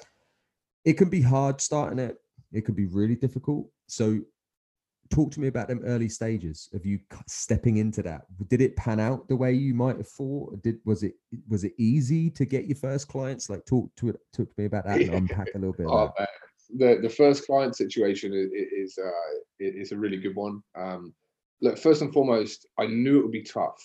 it 0.83 0.93
can 0.93 1.09
be 1.09 1.21
hard 1.21 1.61
starting 1.61 1.99
it 1.99 2.17
it 2.51 2.61
could 2.61 2.75
be 2.75 2.85
really 2.87 3.15
difficult 3.15 3.67
so 3.87 4.19
talk 5.13 5.31
to 5.31 5.39
me 5.39 5.47
about 5.47 5.67
them 5.67 5.81
early 5.85 6.09
stages 6.09 6.69
of 6.73 6.85
you 6.85 6.99
stepping 7.27 7.77
into 7.77 8.01
that. 8.01 8.23
Did 8.47 8.61
it 8.61 8.75
pan 8.75 8.99
out 8.99 9.27
the 9.27 9.35
way 9.35 9.53
you 9.53 9.75
might 9.75 9.97
have 9.97 10.07
thought? 10.07 10.61
Did 10.63 10.79
was 10.85 11.03
it 11.03 11.13
was 11.47 11.63
it 11.63 11.73
easy 11.77 12.31
to 12.31 12.45
get 12.45 12.65
your 12.65 12.77
first 12.77 13.07
clients? 13.07 13.49
Like 13.49 13.65
talk 13.65 13.93
to 13.97 14.09
it 14.09 14.19
talk 14.35 14.49
to 14.49 14.55
me 14.57 14.65
about 14.65 14.85
that 14.85 15.01
and 15.01 15.13
unpack 15.29 15.49
a 15.53 15.59
little 15.59 15.73
bit 15.73 15.85
oh, 15.87 16.11
the 16.77 16.97
the 17.01 17.09
first 17.09 17.45
client 17.45 17.75
situation 17.75 18.33
is 18.33 18.51
is, 18.51 18.97
uh, 18.97 19.35
is 19.59 19.91
a 19.91 19.97
really 19.97 20.17
good 20.17 20.35
one. 20.35 20.63
Um 20.75 21.13
look 21.61 21.77
first 21.77 22.01
and 22.01 22.11
foremost 22.11 22.65
i 22.79 22.85
knew 22.85 23.19
it 23.19 23.23
would 23.23 23.31
be 23.31 23.43
tough. 23.43 23.81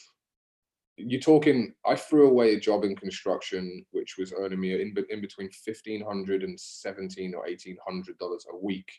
You're 0.96 1.20
talking 1.20 1.74
i 1.86 1.94
threw 1.94 2.28
away 2.28 2.54
a 2.54 2.60
job 2.60 2.84
in 2.84 2.96
construction 2.96 3.84
which 3.90 4.16
was 4.18 4.32
earning 4.32 4.60
me 4.60 4.72
in, 4.80 4.94
in 5.10 5.20
between 5.20 5.50
1500 5.66 6.42
and 6.42 6.58
17 6.58 7.34
or 7.34 7.42
1800 7.42 8.18
dollars 8.18 8.46
a 8.50 8.56
week 8.56 8.90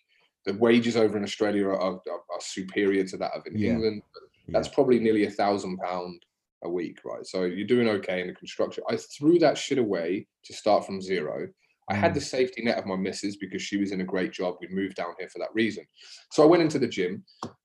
the 0.45 0.54
wages 0.54 0.97
over 0.97 1.17
in 1.17 1.23
Australia 1.23 1.67
are, 1.67 1.80
are, 1.80 2.02
are 2.08 2.41
superior 2.41 3.04
to 3.06 3.17
that 3.17 3.34
of 3.34 3.45
in 3.47 3.58
yeah. 3.58 3.71
England. 3.71 4.02
That's 4.47 4.67
yeah. 4.67 4.73
probably 4.73 4.99
nearly 4.99 5.25
a 5.25 5.32
thousand 5.32 5.78
pound 5.78 6.25
a 6.63 6.69
week, 6.69 6.99
right? 7.06 7.25
So 7.25 7.43
you're 7.43 7.67
doing 7.67 7.88
okay 7.88 8.21
in 8.21 8.28
the 8.28 8.34
construction. 8.34 8.84
I 8.89 8.97
threw 8.97 9.39
that 9.39 9.58
shit 9.58 9.78
away 9.78 10.28
to 10.45 10.54
start 10.54 10.86
from 10.86 11.02
zero. 11.02 11.47
I 11.89 11.95
had 11.95 12.13
the 12.13 12.19
mm. 12.19 12.23
safety 12.23 12.63
net 12.63 12.78
of 12.78 12.86
my 12.86 12.95
missus 12.95 13.38
because 13.38 13.62
she 13.62 13.78
was 13.78 13.91
in 13.91 14.02
a 14.02 14.06
great 14.06 14.32
job. 14.32 14.56
We 14.62 14.67
moved 14.69 14.95
down 14.95 15.13
here 15.17 15.30
for 15.30 15.39
that 15.39 15.54
reason. 15.54 15.86
So 16.32 16.43
I 16.43 16.45
went 16.45 16.62
into 16.62 16.80
the 16.80 16.88
gym. 16.88 17.23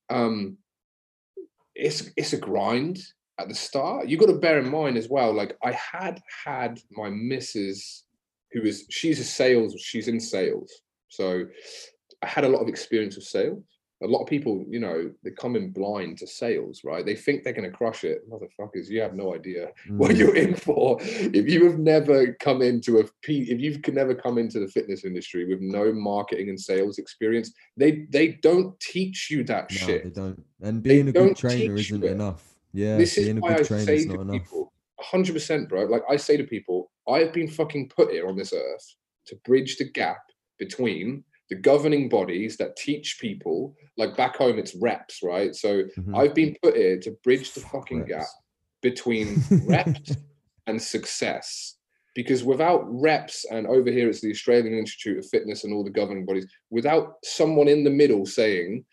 Um, 0.08 0.56
it's 1.74 2.10
it's 2.16 2.32
a 2.32 2.38
grind 2.38 3.00
at 3.38 3.48
the 3.48 3.54
start. 3.54 4.08
You 4.08 4.16
got 4.16 4.26
to 4.26 4.38
bear 4.38 4.58
in 4.60 4.70
mind 4.70 4.96
as 4.96 5.08
well. 5.08 5.32
Like 5.34 5.56
I 5.62 5.72
had 5.72 6.20
had 6.44 6.80
my 6.92 7.10
missus, 7.10 8.04
who 8.52 8.62
is 8.62 8.86
she's 8.90 9.20
a 9.20 9.24
sales. 9.24 9.74
She's 9.78 10.08
in 10.08 10.20
sales. 10.20 10.72
So 11.08 11.44
I 12.24 12.26
had 12.28 12.44
a 12.44 12.48
lot 12.48 12.62
of 12.62 12.68
experience 12.68 13.16
with 13.16 13.26
sales. 13.26 13.62
A 14.02 14.06
lot 14.06 14.22
of 14.22 14.28
people, 14.28 14.64
you 14.68 14.80
know, 14.80 15.10
they 15.22 15.30
come 15.30 15.56
in 15.56 15.70
blind 15.70 16.18
to 16.18 16.26
sales, 16.26 16.82
right? 16.84 17.06
They 17.06 17.14
think 17.14 17.44
they're 17.44 17.52
going 17.52 17.70
to 17.70 17.76
crush 17.76 18.02
it. 18.02 18.28
Motherfuckers, 18.28 18.88
you 18.88 19.00
have 19.00 19.14
no 19.14 19.34
idea 19.34 19.68
mm. 19.88 19.96
what 19.96 20.16
you're 20.16 20.36
in 20.36 20.54
for. 20.54 20.98
If 21.00 21.48
you 21.48 21.64
have 21.66 21.78
never 21.78 22.32
come 22.34 22.60
into 22.60 22.98
a, 22.98 23.04
if 23.22 23.60
you've 23.60 23.86
never 23.94 24.14
come 24.14 24.38
into 24.38 24.58
the 24.58 24.68
fitness 24.68 25.04
industry 25.04 25.46
with 25.46 25.60
no 25.60 25.92
marketing 25.92 26.48
and 26.48 26.58
sales 26.58 26.98
experience, 26.98 27.52
they 27.76 28.06
they 28.10 28.28
don't 28.42 28.78
teach 28.80 29.30
you 29.30 29.44
that 29.44 29.70
no, 29.70 29.76
shit. 29.76 30.04
They 30.04 30.10
don't. 30.10 30.42
And 30.62 30.82
being 30.82 31.04
they 31.04 31.10
a 31.10 31.12
good 31.12 31.36
trainer 31.36 31.76
isn't 31.76 32.04
enough. 32.04 32.42
Yeah, 32.72 32.96
this 32.96 33.16
is 33.16 33.32
why 33.34 33.54
I 33.54 33.62
say 33.62 34.06
to 34.06 34.24
people, 34.24 34.72
hundred 34.98 35.34
percent, 35.34 35.68
bro. 35.68 35.84
Like 35.84 36.02
I 36.10 36.16
say 36.16 36.36
to 36.36 36.44
people, 36.44 36.90
I 37.08 37.18
have 37.18 37.32
been 37.32 37.48
fucking 37.48 37.90
put 37.90 38.10
here 38.10 38.28
on 38.28 38.36
this 38.36 38.52
earth 38.52 38.96
to 39.26 39.36
bridge 39.44 39.76
the 39.76 39.88
gap 39.90 40.22
between 40.58 41.24
the 41.50 41.56
governing 41.56 42.08
bodies 42.08 42.56
that 42.56 42.76
teach 42.76 43.18
people, 43.20 43.74
like 43.96 44.16
back 44.16 44.36
home, 44.36 44.58
it's 44.58 44.74
reps, 44.76 45.22
right? 45.22 45.54
So 45.54 45.82
mm-hmm. 45.84 46.14
I've 46.14 46.34
been 46.34 46.56
put 46.62 46.76
here 46.76 46.98
to 47.00 47.10
bridge 47.22 47.52
the 47.52 47.60
fucking 47.60 48.00
reps. 48.00 48.10
gap 48.10 48.26
between 48.82 49.42
reps 49.66 50.16
and 50.66 50.80
success. 50.80 51.76
Because 52.14 52.44
without 52.44 52.84
reps, 52.86 53.44
and 53.50 53.66
over 53.66 53.90
here 53.90 54.08
it's 54.08 54.20
the 54.20 54.30
Australian 54.30 54.78
Institute 54.78 55.18
of 55.18 55.28
Fitness 55.28 55.64
and 55.64 55.74
all 55.74 55.82
the 55.82 55.90
governing 55.90 56.24
bodies, 56.24 56.46
without 56.70 57.14
someone 57.24 57.66
in 57.66 57.82
the 57.82 57.90
middle 57.90 58.24
saying, 58.24 58.84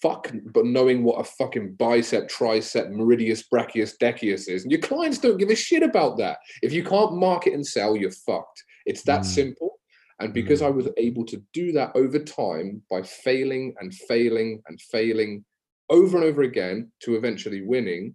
fuck, 0.00 0.32
but 0.52 0.66
knowing 0.66 1.02
what 1.02 1.20
a 1.20 1.24
fucking 1.24 1.74
bicep, 1.74 2.28
tricep, 2.28 2.90
meridius, 2.90 3.44
brachius, 3.52 3.96
decius 3.98 4.48
is, 4.48 4.62
and 4.62 4.70
your 4.70 4.80
clients 4.80 5.18
don't 5.18 5.38
give 5.38 5.50
a 5.50 5.56
shit 5.56 5.82
about 5.82 6.16
that. 6.18 6.38
If 6.62 6.72
you 6.72 6.84
can't 6.84 7.16
market 7.16 7.54
and 7.54 7.66
sell, 7.66 7.96
you're 7.96 8.10
fucked. 8.10 8.62
It's 8.84 9.02
that 9.02 9.22
mm. 9.22 9.26
simple. 9.26 9.75
And 10.20 10.32
because 10.32 10.60
mm. 10.62 10.66
I 10.66 10.70
was 10.70 10.88
able 10.96 11.24
to 11.26 11.42
do 11.52 11.72
that 11.72 11.92
over 11.94 12.18
time 12.18 12.82
by 12.90 13.02
failing 13.02 13.74
and 13.80 13.94
failing 13.94 14.62
and 14.68 14.80
failing 14.80 15.44
over 15.90 16.16
and 16.16 16.26
over 16.26 16.42
again 16.42 16.90
to 17.02 17.16
eventually 17.16 17.62
winning, 17.62 18.14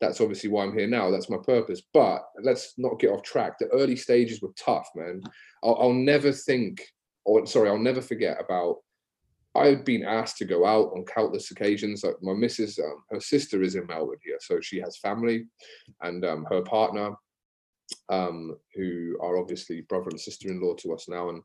that's 0.00 0.20
obviously 0.20 0.50
why 0.50 0.64
I'm 0.64 0.76
here 0.76 0.86
now. 0.86 1.10
That's 1.10 1.30
my 1.30 1.38
purpose. 1.44 1.82
But 1.92 2.22
let's 2.42 2.74
not 2.76 2.98
get 2.98 3.10
off 3.10 3.22
track. 3.22 3.58
The 3.58 3.68
early 3.68 3.96
stages 3.96 4.42
were 4.42 4.52
tough, 4.56 4.88
man. 4.94 5.22
I'll, 5.64 5.76
I'll 5.80 5.92
never 5.92 6.32
think, 6.32 6.82
or 7.24 7.46
sorry, 7.46 7.68
I'll 7.68 7.78
never 7.78 8.02
forget 8.02 8.38
about. 8.40 8.78
I've 9.54 9.86
been 9.86 10.04
asked 10.04 10.36
to 10.38 10.44
go 10.44 10.66
out 10.66 10.92
on 10.94 11.06
countless 11.06 11.50
occasions. 11.50 12.04
Like 12.04 12.16
my 12.20 12.34
missus, 12.34 12.78
um, 12.78 13.02
her 13.10 13.20
sister 13.20 13.62
is 13.62 13.74
in 13.74 13.86
Melbourne 13.86 14.18
here, 14.22 14.36
so 14.38 14.60
she 14.60 14.78
has 14.80 14.98
family, 14.98 15.46
and 16.02 16.22
um, 16.26 16.46
her 16.50 16.60
partner, 16.60 17.12
um, 18.10 18.56
who 18.74 19.15
are 19.36 19.40
obviously 19.40 19.82
brother 19.82 20.08
and 20.10 20.20
sister-in-law 20.20 20.74
to 20.76 20.92
us 20.94 21.08
now, 21.08 21.28
and 21.28 21.42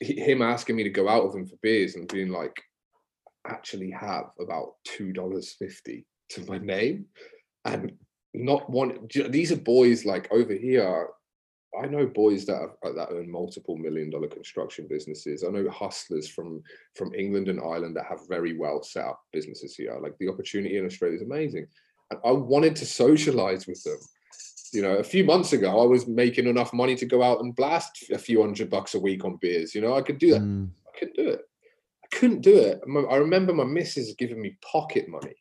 him 0.00 0.42
asking 0.42 0.76
me 0.76 0.82
to 0.84 0.90
go 0.90 1.08
out 1.08 1.26
with 1.26 1.36
him 1.36 1.46
for 1.46 1.56
beers 1.62 1.94
and 1.94 2.08
being 2.08 2.30
like, 2.30 2.60
actually 3.46 3.90
have 3.90 4.26
about 4.38 4.74
two 4.84 5.12
dollars 5.12 5.56
fifty 5.58 6.06
to 6.28 6.44
my 6.44 6.58
name 6.58 7.06
and 7.64 7.92
not 8.34 8.68
one 8.68 9.08
these 9.30 9.50
are 9.50 9.56
boys 9.56 10.04
like 10.04 10.30
over 10.30 10.52
here 10.52 11.08
I 11.80 11.86
know 11.86 12.06
boys 12.06 12.44
that 12.46 12.74
that 12.82 13.08
earn 13.12 13.30
multiple 13.30 13.76
million 13.76 14.10
dollar 14.10 14.26
construction 14.26 14.86
businesses. 14.88 15.44
I 15.44 15.50
know 15.50 15.68
hustlers 15.70 16.28
from 16.28 16.62
from 16.96 17.14
England 17.14 17.48
and 17.48 17.60
Ireland 17.60 17.96
that 17.96 18.06
have 18.06 18.28
very 18.28 18.58
well 18.58 18.82
set 18.82 19.04
up 19.04 19.20
businesses 19.32 19.76
here. 19.76 19.96
Like 20.02 20.18
the 20.18 20.28
opportunity 20.28 20.78
in 20.78 20.86
Australia 20.86 21.16
is 21.16 21.22
amazing, 21.22 21.66
and 22.10 22.20
I 22.24 22.32
wanted 22.32 22.74
to 22.76 22.86
socialize 22.86 23.68
with 23.68 23.82
them. 23.84 23.98
You 24.72 24.82
know, 24.82 24.96
a 24.96 25.04
few 25.04 25.24
months 25.24 25.52
ago, 25.52 25.80
I 25.80 25.84
was 25.84 26.06
making 26.06 26.46
enough 26.46 26.72
money 26.72 26.94
to 26.96 27.06
go 27.06 27.22
out 27.22 27.40
and 27.40 27.56
blast 27.56 28.10
a 28.12 28.18
few 28.18 28.40
hundred 28.40 28.70
bucks 28.70 28.94
a 28.94 29.00
week 29.00 29.24
on 29.24 29.38
beers. 29.40 29.74
You 29.74 29.80
know, 29.80 29.94
I 29.94 30.02
could 30.02 30.18
do 30.18 30.32
that. 30.32 30.42
Mm. 30.42 30.70
I 30.86 30.98
could 30.98 31.12
do 31.14 31.28
it. 31.28 31.40
I 32.04 32.16
couldn't 32.16 32.40
do 32.40 32.56
it. 32.56 32.80
I 33.10 33.16
remember 33.16 33.52
my 33.52 33.64
missus 33.64 34.14
giving 34.16 34.40
me 34.40 34.56
pocket 34.62 35.08
money 35.08 35.34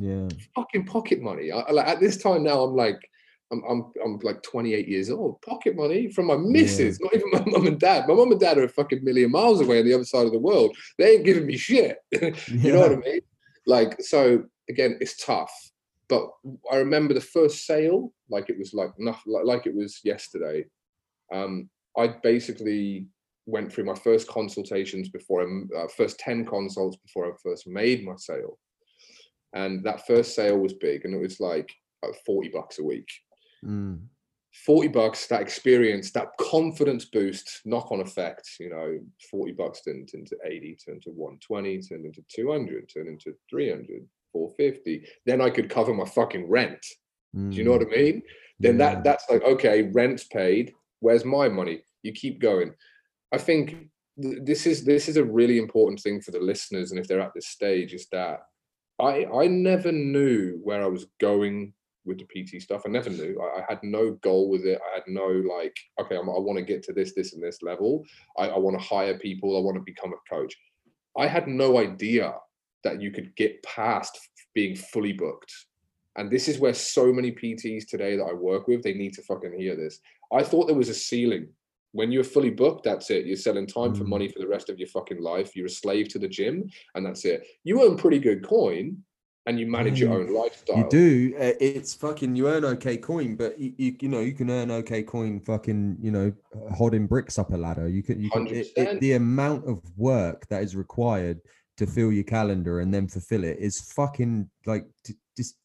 yeah. 0.00 0.28
Fucking 0.54 0.86
pocket 0.86 1.20
money. 1.20 1.52
I, 1.52 1.70
like 1.70 1.86
at 1.86 2.00
this 2.00 2.16
time 2.16 2.44
now, 2.44 2.62
I'm 2.62 2.74
like, 2.74 2.98
I'm, 3.52 3.62
I'm, 3.68 3.92
I'm 4.04 4.18
like 4.22 4.42
28 4.42 4.88
years 4.88 5.10
old. 5.10 5.42
Pocket 5.42 5.76
money 5.76 6.10
from 6.10 6.26
my 6.26 6.36
missus, 6.36 6.98
yeah. 7.00 7.04
not 7.04 7.14
even 7.14 7.30
my 7.32 7.44
mum 7.52 7.66
and 7.66 7.78
dad. 7.78 8.08
My 8.08 8.14
mum 8.14 8.30
and 8.30 8.40
dad 8.40 8.58
are 8.58 8.64
a 8.64 8.68
fucking 8.68 9.04
million 9.04 9.30
miles 9.30 9.60
away 9.60 9.80
on 9.80 9.84
the 9.84 9.94
other 9.94 10.04
side 10.04 10.26
of 10.26 10.32
the 10.32 10.38
world. 10.38 10.76
They 10.96 11.16
ain't 11.16 11.24
giving 11.24 11.46
me 11.46 11.56
shit. 11.56 11.98
you 12.12 12.32
yeah. 12.48 12.72
know 12.72 12.80
what 12.80 12.92
I 12.92 12.96
mean? 12.96 13.20
Like, 13.66 14.00
so 14.00 14.44
again, 14.68 14.96
it's 15.00 15.22
tough. 15.22 15.52
But 16.10 16.28
I 16.70 16.76
remember 16.76 17.14
the 17.14 17.20
first 17.20 17.64
sale, 17.64 18.12
like 18.28 18.50
it 18.50 18.58
was 18.58 18.74
like 18.74 18.90
nothing, 18.98 19.32
like 19.44 19.66
it 19.66 19.74
was 19.74 20.00
yesterday. 20.04 20.66
Um, 21.32 21.70
I 21.96 22.08
basically 22.22 23.06
went 23.46 23.72
through 23.72 23.84
my 23.84 23.94
first 23.94 24.28
consultations 24.28 25.08
before 25.08 25.42
I, 25.42 25.78
uh, 25.78 25.88
first 25.96 26.18
10 26.18 26.44
consults 26.44 26.96
before 26.96 27.26
I 27.26 27.36
first 27.42 27.66
made 27.66 28.04
my 28.04 28.14
sale 28.16 28.58
and 29.54 29.84
that 29.84 30.06
first 30.06 30.34
sale 30.34 30.58
was 30.58 30.74
big 30.74 31.04
and 31.04 31.14
it 31.14 31.20
was 31.20 31.40
like, 31.40 31.70
40 32.24 32.48
bucks 32.48 32.78
a 32.78 32.82
week 32.82 33.08
mm. 33.62 34.00
40 34.64 34.88
bucks 34.88 35.26
that 35.26 35.42
experience 35.42 36.10
that 36.12 36.28
confidence 36.40 37.04
boost 37.04 37.60
knock-on 37.66 38.00
effect 38.00 38.48
you 38.58 38.70
know 38.70 38.98
40 39.30 39.52
bucks 39.52 39.82
turned 39.82 40.08
into 40.14 40.34
80 40.42 40.78
turned 40.82 41.02
to 41.02 41.10
120 41.10 41.82
turned 41.82 42.06
into 42.06 42.24
200 42.34 42.88
turned 42.88 43.08
into 43.08 43.34
300 43.50 44.08
450 44.32 45.06
then 45.26 45.40
i 45.40 45.50
could 45.50 45.68
cover 45.68 45.94
my 45.94 46.04
fucking 46.04 46.48
rent 46.48 46.84
mm. 47.36 47.50
do 47.50 47.56
you 47.56 47.64
know 47.64 47.72
what 47.72 47.82
i 47.82 47.84
mm. 47.84 47.96
mean 47.96 48.22
then 48.58 48.78
yeah. 48.78 48.94
that 48.94 49.04
that's 49.04 49.24
like 49.30 49.42
okay 49.42 49.82
rent's 49.92 50.24
paid 50.24 50.72
where's 51.00 51.24
my 51.24 51.48
money 51.48 51.82
you 52.02 52.12
keep 52.12 52.40
going 52.40 52.72
i 53.32 53.38
think 53.38 53.88
this 54.16 54.66
is 54.66 54.84
this 54.84 55.08
is 55.08 55.16
a 55.16 55.24
really 55.24 55.58
important 55.58 56.00
thing 56.00 56.20
for 56.20 56.30
the 56.30 56.40
listeners 56.40 56.90
and 56.90 57.00
if 57.00 57.08
they're 57.08 57.20
at 57.20 57.32
this 57.34 57.48
stage 57.48 57.94
is 57.94 58.06
that 58.12 58.40
I 59.00 59.26
I 59.32 59.46
never 59.46 59.90
knew 59.92 60.60
where 60.62 60.82
I 60.82 60.86
was 60.86 61.06
going 61.20 61.72
with 62.04 62.18
the 62.18 62.24
PT 62.24 62.62
stuff. 62.62 62.82
I 62.86 62.90
never 62.90 63.10
knew. 63.10 63.40
I, 63.40 63.60
I 63.60 63.64
had 63.68 63.80
no 63.82 64.12
goal 64.22 64.50
with 64.50 64.64
it. 64.64 64.80
I 64.90 64.94
had 64.94 65.04
no 65.06 65.26
like, 65.26 65.76
okay, 66.00 66.16
I'm, 66.16 66.28
i 66.28 66.38
want 66.38 66.58
to 66.58 66.64
get 66.64 66.82
to 66.84 66.92
this, 66.92 67.12
this, 67.14 67.34
and 67.34 67.42
this 67.42 67.62
level. 67.62 68.04
I, 68.38 68.48
I 68.48 68.58
want 68.58 68.78
to 68.78 68.84
hire 68.84 69.18
people. 69.18 69.56
I 69.56 69.60
want 69.60 69.76
to 69.76 69.82
become 69.82 70.12
a 70.12 70.34
coach. 70.34 70.54
I 71.18 71.26
had 71.26 71.46
no 71.46 71.78
idea 71.78 72.34
that 72.84 73.00
you 73.00 73.10
could 73.10 73.34
get 73.36 73.62
past 73.62 74.18
being 74.54 74.76
fully 74.76 75.12
booked. 75.12 75.52
And 76.16 76.30
this 76.30 76.48
is 76.48 76.58
where 76.58 76.74
so 76.74 77.12
many 77.12 77.32
PTs 77.32 77.86
today 77.86 78.16
that 78.16 78.24
I 78.24 78.32
work 78.32 78.66
with, 78.66 78.82
they 78.82 78.94
need 78.94 79.14
to 79.14 79.22
fucking 79.22 79.58
hear 79.58 79.76
this. 79.76 80.00
I 80.32 80.42
thought 80.42 80.66
there 80.66 80.76
was 80.76 80.88
a 80.88 80.94
ceiling 80.94 81.48
when 81.92 82.12
you're 82.12 82.24
fully 82.24 82.50
booked, 82.50 82.84
that's 82.84 83.10
it. 83.10 83.26
You're 83.26 83.36
selling 83.36 83.66
time 83.66 83.94
for 83.94 84.04
money 84.04 84.28
mm. 84.28 84.32
for 84.32 84.38
the 84.38 84.46
rest 84.46 84.68
of 84.68 84.78
your 84.78 84.88
fucking 84.88 85.20
life. 85.20 85.56
You're 85.56 85.66
a 85.66 85.70
slave 85.70 86.08
to 86.08 86.18
the 86.18 86.28
gym, 86.28 86.70
and 86.94 87.04
that's 87.04 87.24
it. 87.24 87.46
You 87.64 87.84
earn 87.84 87.96
pretty 87.96 88.18
good 88.18 88.46
coin, 88.46 88.98
and 89.46 89.58
you 89.58 89.66
manage 89.66 89.98
your 89.98 90.12
own 90.12 90.32
lifestyle. 90.32 90.78
You 90.78 90.86
do. 90.88 91.34
Uh, 91.36 91.52
it's 91.60 91.94
fucking. 91.94 92.36
You 92.36 92.48
earn 92.48 92.64
okay 92.64 92.96
coin, 92.96 93.34
but 93.34 93.58
you, 93.58 93.72
you, 93.76 93.96
you 94.00 94.08
know 94.08 94.20
you 94.20 94.34
can 94.34 94.50
earn 94.50 94.70
okay 94.70 95.02
coin. 95.02 95.40
Fucking 95.40 95.96
you 96.00 96.10
know, 96.10 96.32
holding 96.72 97.06
bricks 97.06 97.38
up 97.38 97.52
a 97.52 97.56
ladder. 97.56 97.88
You 97.88 98.02
can. 98.02 98.22
You 98.22 98.30
can. 98.30 98.46
It, 98.46 98.68
it, 98.76 99.00
the 99.00 99.14
amount 99.14 99.66
of 99.66 99.82
work 99.96 100.46
that 100.48 100.62
is 100.62 100.76
required 100.76 101.40
to 101.80 101.86
fill 101.86 102.12
your 102.12 102.24
calendar 102.24 102.80
and 102.80 102.92
then 102.92 103.08
fulfill 103.08 103.42
it 103.42 103.56
is 103.58 103.80
fucking 103.80 104.50
like 104.66 104.86
just 105.34 105.56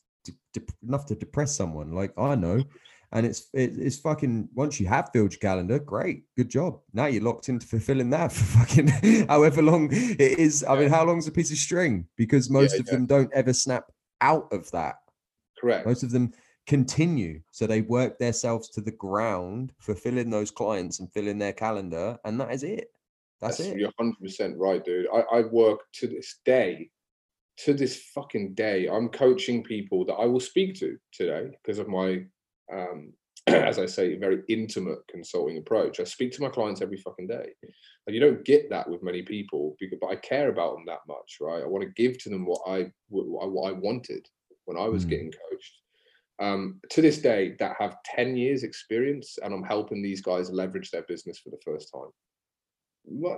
enough 0.81 1.05
to 1.07 1.15
depress 1.15 1.53
someone. 1.53 1.91
Like 1.91 2.13
I 2.17 2.35
know. 2.35 2.63
And 3.11 3.25
it's 3.25 3.49
it, 3.53 3.73
it's 3.77 3.97
fucking 3.97 4.47
once 4.55 4.79
you 4.79 4.87
have 4.87 5.09
filled 5.11 5.33
your 5.33 5.39
calendar 5.39 5.77
great 5.77 6.23
good 6.37 6.49
job. 6.49 6.79
Now 6.93 7.07
you're 7.07 7.21
locked 7.21 7.49
into 7.49 7.67
fulfilling 7.67 8.09
that 8.11 8.31
for 8.37 8.45
fucking 8.45 9.27
however 9.27 9.61
long 9.61 9.89
it 9.91 10.39
is. 10.39 10.63
I 10.63 10.79
mean 10.79 10.89
how 10.89 11.03
long's 11.03 11.27
a 11.27 11.31
piece 11.31 11.51
of 11.51 11.57
string? 11.57 12.07
Because 12.15 12.49
most 12.49 12.73
yeah, 12.73 12.79
of 12.79 12.85
yeah. 12.87 12.93
them 12.93 13.05
don't 13.05 13.33
ever 13.33 13.51
snap 13.51 13.91
out 14.21 14.47
of 14.53 14.71
that. 14.71 14.95
Correct. 15.59 15.85
Most 15.85 16.03
of 16.03 16.11
them 16.11 16.31
continue. 16.65 17.41
So 17.51 17.67
they 17.67 17.81
work 17.81 18.17
themselves 18.19 18.69
to 18.69 18.81
the 18.81 18.91
ground 18.91 19.73
fulfilling 19.79 20.29
those 20.29 20.49
clients 20.49 21.01
and 21.01 21.11
filling 21.11 21.39
their 21.39 21.53
calendar 21.53 22.17
and 22.23 22.39
that 22.39 22.53
is 22.53 22.63
it 22.63 22.89
that's, 23.45 23.57
that's 23.57 23.69
it 23.69 23.77
you're 23.77 23.91
100% 23.99 24.53
right 24.57 24.83
dude 24.83 25.07
I, 25.13 25.37
I 25.37 25.41
work 25.43 25.79
to 25.95 26.07
this 26.07 26.39
day 26.45 26.89
to 27.59 27.73
this 27.73 28.03
fucking 28.13 28.53
day 28.53 28.87
i'm 28.87 29.09
coaching 29.09 29.63
people 29.63 30.05
that 30.05 30.15
i 30.15 30.25
will 30.25 30.39
speak 30.39 30.75
to 30.79 30.97
today 31.13 31.49
because 31.63 31.79
of 31.79 31.87
my 31.87 32.23
um, 32.71 33.13
as 33.47 33.77
I 33.77 33.85
say, 33.85 34.17
very 34.17 34.41
intimate 34.49 34.99
consulting 35.07 35.59
approach. 35.59 35.99
I 35.99 36.03
speak 36.03 36.31
to 36.31 36.41
my 36.41 36.49
clients 36.49 36.81
every 36.81 36.97
fucking 36.97 37.27
day. 37.27 37.49
And 38.07 38.15
you 38.15 38.19
don't 38.19 38.43
get 38.43 38.71
that 38.71 38.89
with 38.89 39.03
many 39.03 39.21
people, 39.21 39.75
because, 39.79 39.99
but 40.01 40.09
I 40.09 40.15
care 40.15 40.49
about 40.49 40.73
them 40.73 40.85
that 40.87 41.01
much, 41.07 41.37
right? 41.39 41.61
I 41.61 41.67
want 41.67 41.83
to 41.83 42.01
give 42.01 42.17
to 42.23 42.29
them 42.29 42.45
what 42.45 42.61
I 42.67 42.91
what 43.09 43.67
I 43.67 43.71
wanted 43.71 44.27
when 44.65 44.77
I 44.77 44.87
was 44.87 45.05
mm. 45.05 45.09
getting 45.09 45.31
coached. 45.31 45.73
Um, 46.39 46.81
to 46.89 47.01
this 47.01 47.19
day, 47.19 47.55
that 47.59 47.75
have 47.79 47.97
10 48.15 48.35
years 48.35 48.63
experience, 48.63 49.37
and 49.43 49.53
I'm 49.53 49.63
helping 49.63 50.01
these 50.01 50.21
guys 50.21 50.49
leverage 50.49 50.89
their 50.89 51.03
business 51.03 51.37
for 51.37 51.51
the 51.51 51.61
first 51.63 51.91
time. 51.93 52.09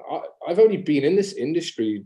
I, 0.09 0.21
have 0.47 0.59
only 0.59 0.77
been 0.77 1.03
in 1.03 1.15
this 1.15 1.33
industry 1.33 2.05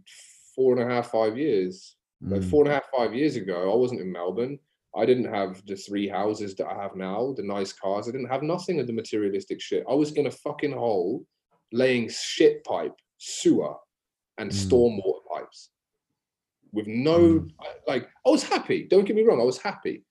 four 0.55 0.74
and 0.74 0.82
a 0.82 0.93
half, 0.93 1.12
five 1.12 1.38
years. 1.38 1.95
Mm. 2.24 2.32
Like 2.32 2.43
four 2.43 2.64
and 2.64 2.72
a 2.72 2.76
half, 2.76 2.86
five 2.95 3.14
years 3.14 3.36
ago, 3.36 3.72
I 3.72 3.76
wasn't 3.76 4.01
in 4.01 4.12
Melbourne. 4.12 4.59
I 4.95 5.05
didn't 5.05 5.34
have 5.34 5.66
the 5.66 5.76
three 5.76 6.07
houses 6.07 6.55
that 6.55 6.68
I 6.68 6.82
have 6.82 6.95
now, 6.95 7.34
the 7.38 7.43
nice 7.43 7.72
cars. 7.72 8.07
I 8.07 8.12
didn't 8.12 8.28
have 8.28 8.43
nothing 8.43 8.80
of 8.80 8.88
the 8.88 8.93
materialistic 8.93 9.62
shit. 9.62 9.86
I 9.89 9.93
was 9.93 10.12
in 10.14 10.28
a 10.28 10.32
fucking 10.32 10.74
hole 10.74 11.26
laying 11.72 12.09
shit 12.09 12.64
pipe, 12.66 12.95
sewer, 13.18 13.76
and 14.38 14.51
mm. 14.51 14.53
stormwater 14.53 15.22
pipes 15.34 15.70
with 16.74 16.88
no, 16.88 17.20
mm. 17.20 17.51
like, 17.88 18.09
I 18.26 18.30
was 18.30 18.43
happy. 18.43 18.88
Don't 18.89 19.05
get 19.05 19.16
me 19.16 19.24
wrong, 19.24 19.41
I 19.41 19.45
was 19.45 19.57
happy. 19.57 20.03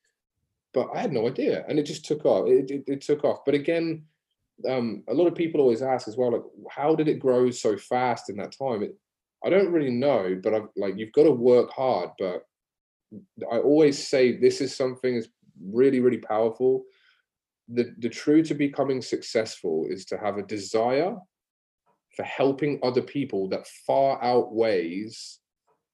But 0.72 0.88
I 0.94 1.01
had 1.01 1.12
no 1.12 1.26
idea. 1.26 1.64
And 1.68 1.78
it 1.78 1.84
just 1.84 2.05
took 2.05 2.24
off. 2.24 2.46
It, 2.48 2.70
it, 2.70 2.84
it 2.86 3.01
took 3.01 3.24
off. 3.24 3.40
But 3.44 3.55
again, 3.55 4.05
um, 4.69 5.03
a 5.09 5.15
lot 5.15 5.27
of 5.27 5.35
people 5.35 5.61
always 5.61 5.83
ask 5.83 6.09
as 6.09 6.17
well, 6.17 6.33
like, 6.33 6.43
how 6.71 6.95
did 6.95 7.09
it 7.09 7.21
grow 7.21 7.51
so 7.51 7.77
fast 7.77 8.31
in 8.31 8.37
that 8.37 8.55
time? 8.57 8.83
It, 8.83 8.97
I 9.45 9.51
don't 9.51 9.73
really 9.73 9.91
know, 9.91 10.39
but 10.43 10.55
I've 10.55 10.69
like, 10.77 10.97
you've 10.97 11.13
got 11.13 11.25
to 11.25 11.31
work 11.31 11.71
hard. 11.71 12.11
But 12.19 12.43
I 13.51 13.59
always 13.59 14.07
say 14.07 14.37
this 14.37 14.61
is 14.61 14.77
something 14.77 15.15
that's 15.15 15.29
really, 15.63 16.01
really 16.01 16.19
powerful. 16.19 16.85
The, 17.69 17.95
the 17.99 18.09
true 18.09 18.43
to 18.45 18.55
becoming 18.55 19.01
successful 19.01 19.87
is 19.89 20.05
to 20.07 20.19
have 20.19 20.39
a 20.39 20.43
desire 20.43 21.17
for 22.17 22.23
helping 22.25 22.81
other 22.83 23.03
people 23.03 23.49
that 23.49 23.67
far 23.87 24.23
outweighs 24.23 25.39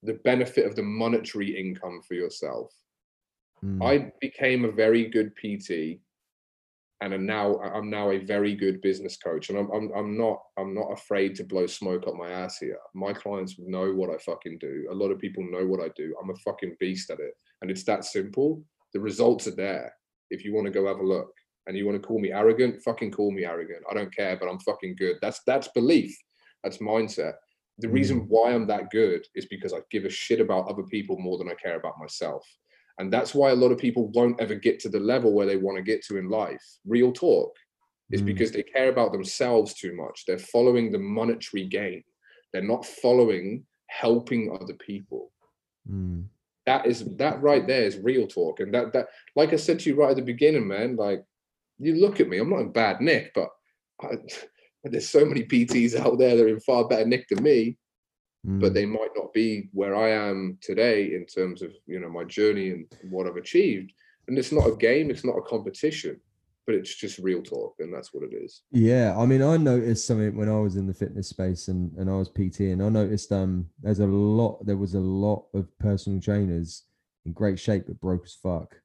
the 0.03 0.13
benefit 0.13 0.65
of 0.65 0.75
the 0.75 0.83
monetary 0.83 1.57
income 1.57 2.01
for 2.07 2.15
yourself. 2.15 2.73
Mm. 3.63 3.83
I 3.83 4.11
became 4.19 4.65
a 4.65 4.71
very 4.71 5.05
good 5.05 5.35
PT 5.35 5.99
and 7.01 7.13
I'm 7.13 7.25
now 7.25 7.59
I'm 7.59 7.89
now 7.89 8.11
a 8.11 8.17
very 8.17 8.55
good 8.55 8.81
business 8.81 9.17
coach, 9.17 9.49
and 9.49 9.57
I'm, 9.57 9.69
I'm 9.71 9.91
I'm 9.95 10.17
not 10.17 10.41
I'm 10.57 10.73
not 10.73 10.91
afraid 10.91 11.35
to 11.35 11.43
blow 11.43 11.67
smoke 11.67 12.07
up 12.07 12.15
my 12.15 12.29
ass 12.29 12.57
here. 12.57 12.77
My 12.95 13.13
clients 13.13 13.55
know 13.59 13.93
what 13.93 14.09
I 14.09 14.17
fucking 14.17 14.57
do. 14.59 14.87
A 14.91 14.95
lot 14.95 15.11
of 15.11 15.19
people 15.19 15.43
know 15.49 15.65
what 15.65 15.79
I 15.79 15.89
do. 15.95 16.15
I'm 16.21 16.31
a 16.31 16.35
fucking 16.35 16.75
beast 16.79 17.09
at 17.09 17.19
it, 17.19 17.33
and 17.61 17.69
it's 17.69 17.83
that 17.83 18.05
simple. 18.05 18.63
The 18.93 18.99
results 18.99 19.47
are 19.47 19.55
there 19.55 19.93
if 20.31 20.43
you 20.43 20.53
want 20.53 20.65
to 20.65 20.71
go 20.71 20.87
have 20.87 20.99
a 20.99 21.03
look. 21.03 21.31
and 21.67 21.77
you 21.77 21.85
want 21.85 22.01
to 22.01 22.07
call 22.07 22.19
me 22.19 22.31
arrogant, 22.31 22.81
fucking 22.81 23.11
call 23.11 23.31
me 23.31 23.45
arrogant. 23.45 23.83
I 23.91 23.93
don't 23.93 24.15
care, 24.15 24.37
but 24.37 24.47
I'm 24.49 24.59
fucking 24.59 24.95
good. 24.97 25.17
That's 25.21 25.41
that's 25.45 25.67
belief. 25.69 26.17
That's 26.63 26.77
mindset. 26.77 27.33
The 27.79 27.89
reason 27.89 28.21
mm. 28.21 28.25
why 28.27 28.53
I'm 28.53 28.65
that 28.67 28.89
good 28.89 29.25
is 29.35 29.45
because 29.45 29.73
I 29.73 29.79
give 29.91 30.05
a 30.05 30.09
shit 30.09 30.39
about 30.41 30.67
other 30.67 30.83
people 30.83 31.17
more 31.19 31.37
than 31.37 31.49
I 31.49 31.53
care 31.53 31.77
about 31.77 31.99
myself. 31.99 32.43
And 32.99 33.13
that's 33.13 33.35
why 33.35 33.51
a 33.51 33.55
lot 33.55 33.71
of 33.71 33.77
people 33.77 34.07
won't 34.09 34.39
ever 34.39 34.55
get 34.55 34.79
to 34.81 34.89
the 34.89 34.99
level 34.99 35.33
where 35.33 35.45
they 35.45 35.57
want 35.57 35.77
to 35.77 35.83
get 35.83 36.03
to 36.05 36.17
in 36.17 36.29
life. 36.29 36.63
Real 36.85 37.11
talk 37.11 37.55
is 38.11 38.21
mm. 38.21 38.25
because 38.25 38.51
they 38.51 38.63
care 38.63 38.89
about 38.89 39.11
themselves 39.11 39.73
too 39.73 39.95
much. 39.95 40.23
They're 40.25 40.39
following 40.39 40.91
the 40.91 40.99
monetary 40.99 41.65
gain. 41.65 42.03
They're 42.53 42.63
not 42.63 42.85
following 42.85 43.65
helping 43.87 44.57
other 44.59 44.73
people. 44.73 45.31
Mm. 45.89 46.25
That 46.65 46.85
is 46.85 47.05
that 47.17 47.41
right 47.41 47.65
there 47.65 47.83
is 47.83 47.97
real 47.97 48.27
talk. 48.27 48.59
And 48.59 48.73
that 48.73 48.93
that 48.93 49.07
like 49.35 49.53
I 49.53 49.57
said 49.57 49.79
to 49.79 49.89
you 49.89 49.95
right 49.95 50.11
at 50.11 50.15
the 50.17 50.21
beginning, 50.21 50.67
man, 50.67 50.95
like 50.95 51.23
you 51.77 51.95
look 51.95 52.19
at 52.19 52.27
me, 52.27 52.39
I'm 52.39 52.49
not 52.49 52.59
in 52.59 52.71
bad 52.71 52.99
nick, 52.99 53.31
but 53.33 53.49
I, 54.01 54.17
there's 54.83 55.09
so 55.09 55.25
many 55.25 55.43
PTs 55.43 55.95
out 55.95 56.17
there 56.17 56.35
that 56.35 56.43
are 56.43 56.49
in 56.49 56.59
far 56.59 56.87
better 56.87 57.05
nick 57.05 57.27
than 57.29 57.43
me, 57.43 57.77
mm. 58.47 58.59
but 58.59 58.73
they 58.73 58.85
might 58.85 59.11
not 59.15 59.33
be 59.33 59.69
where 59.73 59.95
I 59.95 60.09
am 60.09 60.57
today 60.61 61.13
in 61.13 61.25
terms 61.25 61.61
of 61.61 61.71
you 61.85 61.99
know 61.99 62.09
my 62.09 62.23
journey 62.23 62.71
and 62.71 62.85
what 63.09 63.27
I've 63.27 63.37
achieved. 63.37 63.93
And 64.27 64.37
it's 64.37 64.51
not 64.51 64.67
a 64.67 64.75
game, 64.75 65.09
it's 65.09 65.23
not 65.23 65.37
a 65.37 65.41
competition, 65.41 66.19
but 66.65 66.75
it's 66.75 66.93
just 66.93 67.17
real 67.17 67.41
talk, 67.41 67.75
and 67.79 67.93
that's 67.93 68.13
what 68.13 68.23
it 68.23 68.35
is. 68.35 68.63
Yeah, 68.71 69.17
I 69.17 69.25
mean, 69.25 69.41
I 69.41 69.55
noticed 69.55 70.05
something 70.05 70.35
when 70.35 70.49
I 70.49 70.59
was 70.59 70.75
in 70.75 70.85
the 70.85 70.93
fitness 70.93 71.29
space 71.29 71.67
and 71.67 71.93
and 71.97 72.09
I 72.09 72.15
was 72.15 72.29
PT, 72.29 72.61
and 72.61 72.83
I 72.83 72.89
noticed 72.89 73.31
um 73.31 73.67
there's 73.81 73.99
a 73.99 74.07
lot, 74.07 74.65
there 74.65 74.77
was 74.77 74.95
a 74.95 74.99
lot 74.99 75.45
of 75.53 75.67
personal 75.79 76.19
trainers 76.19 76.83
in 77.25 77.33
great 77.33 77.59
shape 77.59 77.85
but 77.87 77.99
broke 77.99 78.25
as 78.25 78.33
fuck, 78.33 78.75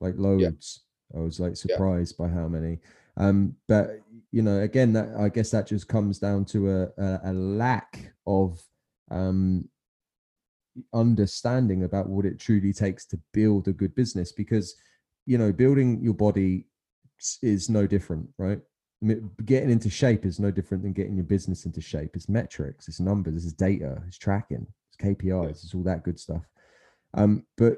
like 0.00 0.14
loads. 0.16 0.42
Yeah 0.42 0.84
I 1.16 1.20
was 1.20 1.40
like 1.40 1.56
surprised 1.56 2.16
yeah. 2.18 2.26
by 2.26 2.32
how 2.32 2.48
many. 2.48 2.78
Um, 3.16 3.54
but 3.66 4.00
you 4.30 4.42
know, 4.42 4.60
again, 4.60 4.92
that 4.92 5.08
I 5.18 5.28
guess 5.28 5.50
that 5.50 5.66
just 5.66 5.88
comes 5.88 6.18
down 6.18 6.44
to 6.46 6.70
a 6.70 6.82
a, 6.98 7.20
a 7.24 7.32
lack 7.32 8.12
of 8.26 8.62
um, 9.10 9.68
understanding 10.94 11.84
about 11.84 12.08
what 12.08 12.24
it 12.24 12.38
truly 12.38 12.72
takes 12.72 13.04
to 13.06 13.18
build 13.32 13.68
a 13.68 13.72
good 13.72 13.94
business. 13.94 14.32
Because 14.32 14.74
you 15.26 15.36
know, 15.36 15.52
building 15.52 16.00
your 16.02 16.14
body 16.14 16.66
is 17.42 17.68
no 17.68 17.86
different, 17.86 18.28
right? 18.38 18.60
getting 19.44 19.70
into 19.70 19.88
shape 19.88 20.24
is 20.24 20.40
no 20.40 20.50
different 20.50 20.82
than 20.82 20.92
getting 20.92 21.14
your 21.14 21.24
business 21.24 21.66
into 21.66 21.80
shape. 21.80 22.10
It's 22.14 22.28
metrics, 22.28 22.88
it's 22.88 22.98
numbers, 22.98 23.44
it's 23.44 23.52
data, 23.52 24.02
it's 24.08 24.18
tracking, 24.18 24.66
it's 24.88 24.96
KPIs, 24.96 25.62
it's 25.64 25.74
all 25.74 25.84
that 25.84 26.02
good 26.02 26.18
stuff. 26.18 26.42
Um, 27.14 27.44
but 27.56 27.76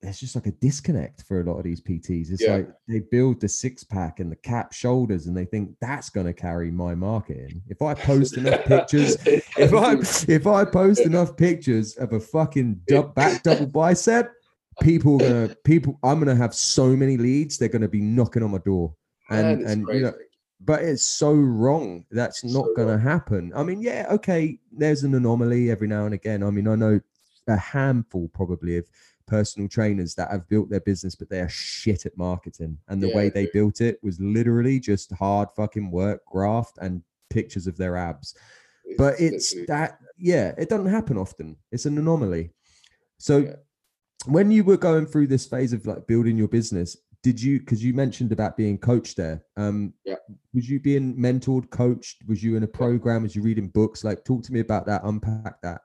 there's 0.00 0.20
just 0.20 0.36
like 0.36 0.46
a 0.46 0.52
disconnect 0.52 1.24
for 1.24 1.40
a 1.40 1.44
lot 1.44 1.58
of 1.58 1.64
these 1.64 1.80
PTs. 1.80 2.30
It's 2.30 2.42
yeah. 2.42 2.56
like 2.56 2.68
they 2.86 3.00
build 3.00 3.40
the 3.40 3.48
six 3.48 3.82
pack 3.82 4.20
and 4.20 4.30
the 4.30 4.36
cap 4.36 4.72
shoulders, 4.72 5.26
and 5.26 5.36
they 5.36 5.44
think 5.44 5.74
that's 5.80 6.08
going 6.08 6.26
to 6.26 6.32
carry 6.32 6.70
my 6.70 6.94
marketing. 6.94 7.62
If 7.68 7.82
I 7.82 7.94
post 7.94 8.36
enough 8.36 8.64
pictures, 8.64 9.16
if 9.26 9.74
I 9.74 9.94
if 10.32 10.46
I 10.46 10.64
post 10.64 11.00
enough 11.00 11.36
pictures 11.36 11.96
of 11.96 12.12
a 12.12 12.20
fucking 12.20 12.80
dub, 12.86 13.14
back 13.14 13.42
double 13.42 13.66
bicep, 13.66 14.32
people 14.80 15.16
are 15.16 15.46
gonna 15.46 15.56
people. 15.64 15.98
I'm 16.04 16.20
gonna 16.20 16.36
have 16.36 16.54
so 16.54 16.88
many 16.88 17.16
leads. 17.16 17.58
They're 17.58 17.68
gonna 17.68 17.88
be 17.88 18.00
knocking 18.00 18.44
on 18.44 18.52
my 18.52 18.58
door, 18.58 18.94
and 19.30 19.62
and 19.62 19.84
crazy. 19.84 19.98
you 19.98 20.04
know. 20.06 20.14
But 20.60 20.82
it's 20.82 21.04
so 21.04 21.32
wrong. 21.32 22.04
That's 22.10 22.44
not 22.44 22.66
so 22.66 22.74
going 22.74 22.88
to 22.88 22.98
happen. 22.98 23.52
I 23.54 23.62
mean, 23.62 23.80
yeah, 23.80 24.08
okay. 24.10 24.58
There's 24.72 25.04
an 25.04 25.14
anomaly 25.14 25.70
every 25.70 25.86
now 25.86 26.04
and 26.04 26.14
again. 26.14 26.42
I 26.42 26.50
mean, 26.50 26.66
I 26.66 26.74
know 26.74 27.00
a 27.46 27.56
handful 27.56 28.28
probably 28.34 28.76
of 28.76 28.84
personal 29.28 29.68
trainers 29.68 30.14
that 30.16 30.30
have 30.30 30.48
built 30.48 30.70
their 30.70 30.80
business, 30.80 31.14
but 31.14 31.30
they 31.30 31.40
are 31.40 31.48
shit 31.48 32.06
at 32.06 32.16
marketing. 32.16 32.78
And 32.88 33.02
the 33.02 33.08
yeah, 33.08 33.16
way 33.16 33.28
they 33.28 33.44
dude. 33.44 33.52
built 33.52 33.80
it 33.80 33.98
was 34.02 34.18
literally 34.20 34.80
just 34.80 35.12
hard 35.12 35.50
fucking 35.54 35.90
work, 35.90 36.24
graft, 36.26 36.78
and 36.80 37.02
pictures 37.30 37.66
of 37.66 37.76
their 37.76 37.96
abs. 37.96 38.34
But 38.96 39.20
it's 39.20 39.54
that, 39.66 39.98
yeah, 40.16 40.54
it 40.58 40.68
doesn't 40.68 40.86
happen 40.86 41.18
often. 41.18 41.56
It's 41.70 41.86
an 41.86 41.98
anomaly. 41.98 42.50
So 43.18 43.38
yeah. 43.38 43.52
when 44.26 44.50
you 44.50 44.64
were 44.64 44.78
going 44.78 45.06
through 45.06 45.26
this 45.26 45.46
phase 45.46 45.72
of 45.72 45.86
like 45.86 46.06
building 46.06 46.36
your 46.36 46.48
business, 46.48 46.96
did 47.22 47.40
you 47.40 47.58
because 47.58 47.84
you 47.84 47.92
mentioned 47.92 48.32
about 48.32 48.56
being 48.56 48.78
coached 48.78 49.16
there 49.16 49.42
um 49.56 49.92
yeah 50.04 50.14
was 50.54 50.68
you 50.70 50.78
being 50.78 51.16
mentored 51.16 51.68
coached 51.70 52.22
was 52.28 52.42
you 52.42 52.56
in 52.56 52.62
a 52.62 52.66
program 52.66 53.24
was 53.24 53.34
you 53.34 53.42
reading 53.42 53.68
books 53.68 54.04
like 54.04 54.24
talk 54.24 54.42
to 54.42 54.52
me 54.52 54.60
about 54.60 54.86
that 54.86 55.02
unpack 55.04 55.60
that 55.62 55.80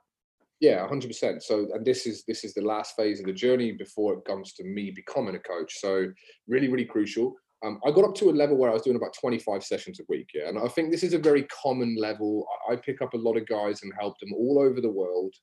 yeah, 0.63 0.87
hundred 0.87 1.09
percent. 1.09 1.43
So, 1.43 1.67
and 1.73 1.85
this 1.85 2.05
is 2.07 2.23
this 2.25 2.45
is 2.45 2.53
the 2.53 2.61
last 2.61 2.95
phase 2.95 3.19
of 3.19 3.25
the 3.25 3.33
journey 3.33 3.73
before 3.73 4.13
it 4.13 4.23
comes 4.23 4.53
to 4.53 4.63
me 4.63 4.91
becoming 4.95 5.35
a 5.35 5.39
coach. 5.39 5.81
So, 5.81 6.05
really, 6.47 6.69
really 6.69 6.85
crucial. 6.85 7.35
Um, 7.65 7.81
I 7.85 7.91
got 7.91 8.05
up 8.05 8.15
to 8.15 8.29
a 8.29 8.31
level 8.31 8.55
where 8.55 8.69
I 8.69 8.73
was 8.73 8.83
doing 8.83 8.95
about 8.95 9.13
25 9.19 9.61
sessions 9.61 9.99
a 9.99 10.03
week. 10.07 10.29
Yeah, 10.33 10.47
and 10.47 10.57
I 10.57 10.69
think 10.69 10.89
this 10.89 11.03
is 11.03 11.13
a 11.13 11.19
very 11.19 11.43
common 11.63 11.97
level. 11.99 12.47
I, 12.71 12.77
pick 12.77 13.01
up 13.01 13.13
a 13.13 13.17
lot 13.17 13.35
of 13.35 13.45
guys 13.45 13.83
and 13.83 13.91
help 13.99 14.17
them 14.21 14.31
all 14.33 14.57
over 14.57 14.79
the 14.79 14.89
world. 14.89 15.33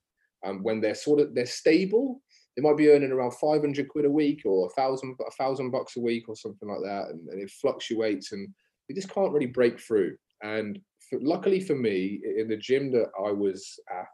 Um, 0.43 0.63
when 0.63 0.81
they're 0.81 0.95
sort 0.95 1.19
of 1.19 1.35
they're 1.35 1.45
stable, 1.45 2.19
they 2.57 2.63
might 2.63 2.77
be 2.77 2.89
earning 2.89 3.11
around 3.11 3.35
500 3.35 3.89
quid 3.89 4.05
a 4.05 4.09
week 4.09 4.41
or 4.43 4.65
a 4.65 4.69
thousand 4.71 5.15
a 5.27 5.31
thousand 5.33 5.69
bucks 5.69 5.97
a 5.97 6.01
week 6.01 6.29
or 6.29 6.35
something 6.35 6.67
like 6.67 6.81
that, 6.83 7.09
and, 7.11 7.29
and 7.29 7.39
it 7.39 7.51
fluctuates, 7.61 8.31
and 8.31 8.49
they 8.89 8.95
just 8.95 9.13
can't 9.13 9.33
really 9.33 9.45
break 9.45 9.79
through. 9.79 10.15
And 10.41 10.79
for, 11.07 11.19
luckily 11.21 11.59
for 11.59 11.75
me, 11.75 12.21
in 12.39 12.47
the 12.47 12.57
gym 12.57 12.91
that 12.93 13.09
I 13.23 13.31
was 13.31 13.79
at, 13.91 14.09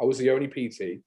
I 0.00 0.04
was 0.04 0.18
the 0.18 0.30
only 0.30 0.48
PT. 0.48 1.02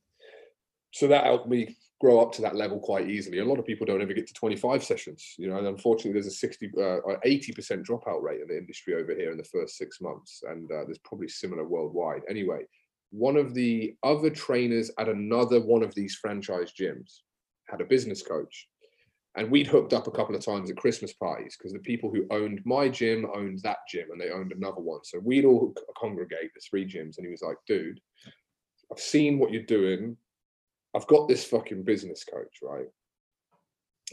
So 0.91 1.07
that 1.07 1.25
helped 1.25 1.47
me 1.47 1.75
grow 1.99 2.19
up 2.19 2.31
to 2.33 2.41
that 2.43 2.55
level 2.55 2.79
quite 2.79 3.09
easily. 3.09 3.39
A 3.39 3.45
lot 3.45 3.59
of 3.59 3.65
people 3.65 3.85
don't 3.85 4.01
ever 4.01 4.13
get 4.13 4.27
to 4.27 4.33
25 4.33 4.83
sessions, 4.83 5.33
you 5.37 5.49
know, 5.49 5.57
and 5.57 5.67
unfortunately 5.67 6.13
there's 6.13 6.27
a 6.27 6.31
60 6.31 6.71
uh, 6.77 6.81
or 6.81 7.19
80% 7.25 7.83
dropout 7.83 8.21
rate 8.21 8.41
in 8.41 8.47
the 8.47 8.57
industry 8.57 8.93
over 8.93 9.15
here 9.15 9.31
in 9.31 9.37
the 9.37 9.43
first 9.43 9.77
six 9.77 9.99
months. 9.99 10.43
And 10.47 10.71
uh, 10.71 10.85
there's 10.85 10.99
probably 10.99 11.27
similar 11.27 11.67
worldwide. 11.67 12.21
Anyway, 12.29 12.61
one 13.11 13.35
of 13.35 13.53
the 13.53 13.95
other 14.03 14.29
trainers 14.29 14.91
at 14.99 15.09
another 15.09 15.59
one 15.59 15.81
of 15.81 15.95
these 15.95 16.15
franchise 16.15 16.71
gyms 16.79 17.21
had 17.67 17.81
a 17.81 17.85
business 17.85 18.21
coach. 18.21 18.67
And 19.35 19.51
we'd 19.51 19.67
hooked 19.67 19.93
up 19.93 20.07
a 20.07 20.11
couple 20.11 20.35
of 20.35 20.43
times 20.43 20.71
at 20.71 20.77
Christmas 20.77 21.13
parties 21.13 21.55
because 21.57 21.71
the 21.71 21.79
people 21.79 22.11
who 22.11 22.25
owned 22.31 22.59
my 22.65 22.89
gym 22.89 23.27
owned 23.35 23.59
that 23.63 23.77
gym 23.87 24.07
and 24.11 24.19
they 24.19 24.31
owned 24.31 24.51
another 24.51 24.81
one. 24.81 25.01
So 25.03 25.19
we'd 25.19 25.45
all 25.45 25.75
congregate 25.95 26.51
the 26.55 26.61
three 26.67 26.85
gyms. 26.85 27.17
And 27.17 27.25
he 27.25 27.31
was 27.31 27.43
like, 27.43 27.57
dude, 27.67 27.99
I've 28.91 28.99
seen 28.99 29.39
what 29.39 29.51
you're 29.51 29.63
doing. 29.63 30.17
I've 30.95 31.07
got 31.07 31.27
this 31.27 31.43
fucking 31.45 31.83
business 31.83 32.23
coach, 32.23 32.59
right? 32.61 32.87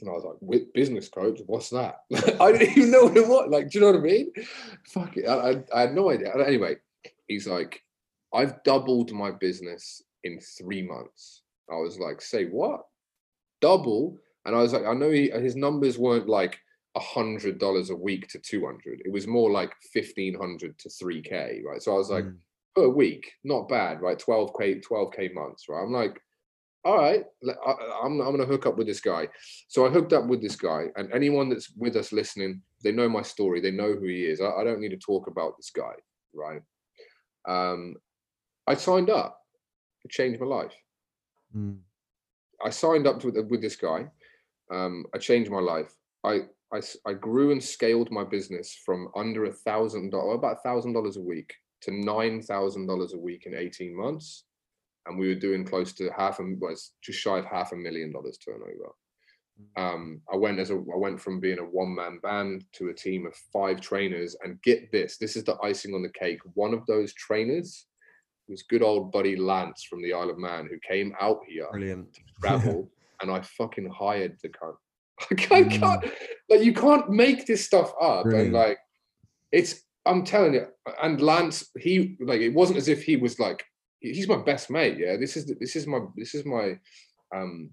And 0.00 0.10
I 0.10 0.12
was 0.12 0.24
like, 0.24 0.36
with 0.40 0.72
business 0.72 1.08
coach, 1.08 1.40
what's 1.46 1.70
that? 1.70 2.00
I 2.40 2.52
didn't 2.52 2.76
even 2.76 2.90
know 2.90 3.04
what 3.04 3.16
it 3.16 3.28
was. 3.28 3.48
Like, 3.50 3.70
do 3.70 3.78
you 3.78 3.84
know 3.84 3.92
what 3.92 4.00
I 4.00 4.02
mean? 4.02 4.32
Fuck 4.86 5.16
it. 5.16 5.26
I, 5.26 5.50
I, 5.50 5.64
I 5.72 5.80
had 5.82 5.94
no 5.94 6.10
idea. 6.10 6.32
Anyway, 6.34 6.76
he's 7.28 7.46
like, 7.46 7.80
I've 8.34 8.62
doubled 8.64 9.12
my 9.12 9.30
business 9.30 10.02
in 10.24 10.40
three 10.40 10.82
months. 10.82 11.42
I 11.70 11.76
was 11.76 11.98
like, 11.98 12.20
say 12.20 12.46
what? 12.46 12.82
Double? 13.60 14.18
And 14.44 14.56
I 14.56 14.60
was 14.60 14.72
like, 14.72 14.84
I 14.84 14.94
know 14.94 15.10
he, 15.10 15.30
his 15.30 15.54
numbers 15.54 15.96
weren't 15.96 16.28
like 16.28 16.58
a 16.96 17.00
hundred 17.00 17.58
dollars 17.58 17.90
a 17.90 17.96
week 17.96 18.28
to 18.28 18.38
200. 18.38 19.02
It 19.04 19.12
was 19.12 19.26
more 19.26 19.50
like 19.50 19.72
1500 19.94 20.78
to 20.78 20.88
3k, 20.88 21.62
right? 21.64 21.82
So 21.82 21.94
I 21.94 21.98
was 21.98 22.10
like, 22.10 22.24
mm 22.24 22.36
per 22.74 22.88
week, 22.88 23.32
not 23.44 23.68
bad, 23.68 24.00
right? 24.00 24.18
12k, 24.18 24.82
12k 24.84 25.34
months, 25.34 25.66
right? 25.68 25.82
I'm 25.82 25.92
like, 25.92 26.20
all 26.84 26.98
right, 26.98 27.24
I'm, 28.02 28.20
I'm 28.20 28.30
gonna 28.32 28.44
hook 28.44 28.66
up 28.66 28.76
with 28.76 28.86
this 28.86 29.00
guy. 29.00 29.28
So 29.68 29.86
I 29.86 29.90
hooked 29.90 30.12
up 30.12 30.26
with 30.26 30.42
this 30.42 30.56
guy, 30.56 30.86
and 30.96 31.10
anyone 31.12 31.48
that's 31.48 31.70
with 31.76 31.96
us 31.96 32.12
listening, 32.12 32.60
they 32.82 32.92
know 32.92 33.08
my 33.08 33.22
story, 33.22 33.60
they 33.60 33.70
know 33.70 33.94
who 33.94 34.06
he 34.06 34.26
is. 34.26 34.40
I, 34.40 34.50
I 34.50 34.64
don't 34.64 34.80
need 34.80 34.90
to 34.90 34.98
talk 34.98 35.26
about 35.26 35.56
this 35.56 35.70
guy, 35.70 35.94
right? 36.34 36.60
Um, 37.48 37.96
I 38.66 38.74
signed 38.74 39.08
up. 39.08 39.40
It 40.04 40.10
changed 40.10 40.40
my 40.40 40.46
life. 40.46 40.74
Mm. 41.56 41.78
I 42.64 42.70
signed 42.70 43.06
up 43.06 43.24
with 43.24 43.36
with 43.48 43.62
this 43.62 43.76
guy. 43.76 44.06
Um, 44.70 45.06
I 45.14 45.18
changed 45.18 45.50
my 45.50 45.60
life. 45.60 45.94
I, 46.22 46.40
I 46.72 46.80
I 47.06 47.14
grew 47.14 47.52
and 47.52 47.62
scaled 47.62 48.10
my 48.10 48.24
business 48.24 48.78
from 48.84 49.08
under 49.16 49.46
a 49.46 49.52
thousand 49.52 50.10
dollars, 50.10 50.36
about 50.36 50.58
a 50.58 50.68
thousand 50.68 50.92
dollars 50.92 51.16
a 51.16 51.22
week, 51.22 51.54
to 51.84 51.90
$9,000 51.90 53.14
a 53.14 53.18
week 53.18 53.46
in 53.46 53.54
18 53.54 53.96
months. 53.96 54.44
And 55.06 55.18
we 55.18 55.28
were 55.28 55.34
doing 55.34 55.64
close 55.64 55.92
to 55.94 56.10
half 56.16 56.40
a, 56.40 56.42
was 56.58 56.92
just 57.02 57.18
shy 57.18 57.38
of 57.38 57.44
half 57.44 57.72
a 57.72 57.76
million 57.76 58.12
dollars 58.12 58.38
turnover. 58.38 58.94
Mm. 59.76 59.82
Um, 59.94 60.20
I 60.32 60.36
went 60.36 60.58
as 60.58 60.70
a, 60.70 60.74
I 60.74 60.96
went 60.96 61.20
from 61.20 61.40
being 61.40 61.58
a 61.58 61.64
one 61.64 61.94
man 61.94 62.20
band 62.22 62.64
to 62.72 62.88
a 62.88 62.94
team 62.94 63.26
of 63.26 63.34
five 63.52 63.80
trainers. 63.80 64.34
And 64.42 64.62
get 64.62 64.90
this, 64.92 65.18
this 65.18 65.36
is 65.36 65.44
the 65.44 65.58
icing 65.62 65.94
on 65.94 66.02
the 66.02 66.08
cake. 66.08 66.40
One 66.54 66.72
of 66.72 66.86
those 66.86 67.12
trainers 67.12 67.86
was 68.48 68.62
good 68.62 68.82
old 68.82 69.12
buddy 69.12 69.36
Lance 69.36 69.84
from 69.84 70.02
the 70.02 70.12
Isle 70.12 70.30
of 70.30 70.38
Man 70.38 70.68
who 70.70 70.78
came 70.86 71.14
out 71.20 71.40
here 71.46 71.66
Brilliant. 71.70 72.14
to 72.14 72.20
travel, 72.40 72.90
and 73.22 73.30
I 73.30 73.40
fucking 73.40 73.90
hired 73.90 74.36
the 74.42 74.48
cunt. 74.48 74.76
I 75.30 75.34
can't, 75.34 75.70
mm. 75.70 76.12
like 76.48 76.62
you 76.62 76.72
can't 76.72 77.08
make 77.08 77.46
this 77.46 77.64
stuff 77.64 77.92
up. 78.00 78.24
Brilliant. 78.24 78.46
And 78.46 78.54
like 78.54 78.78
it's 79.52 79.82
I'm 80.06 80.24
telling 80.24 80.54
you, 80.54 80.66
and 81.02 81.20
Lance, 81.20 81.70
he 81.78 82.16
like 82.20 82.40
it 82.40 82.54
wasn't 82.54 82.78
as 82.78 82.88
if 82.88 83.02
he 83.02 83.16
was 83.16 83.38
like 83.38 83.64
he's 84.00 84.28
my 84.28 84.36
best 84.36 84.70
mate. 84.70 84.98
Yeah, 84.98 85.16
this 85.16 85.36
is 85.36 85.46
this 85.58 85.76
is 85.76 85.86
my 85.86 86.00
this 86.16 86.34
is 86.34 86.44
my 86.44 86.78
um 87.34 87.70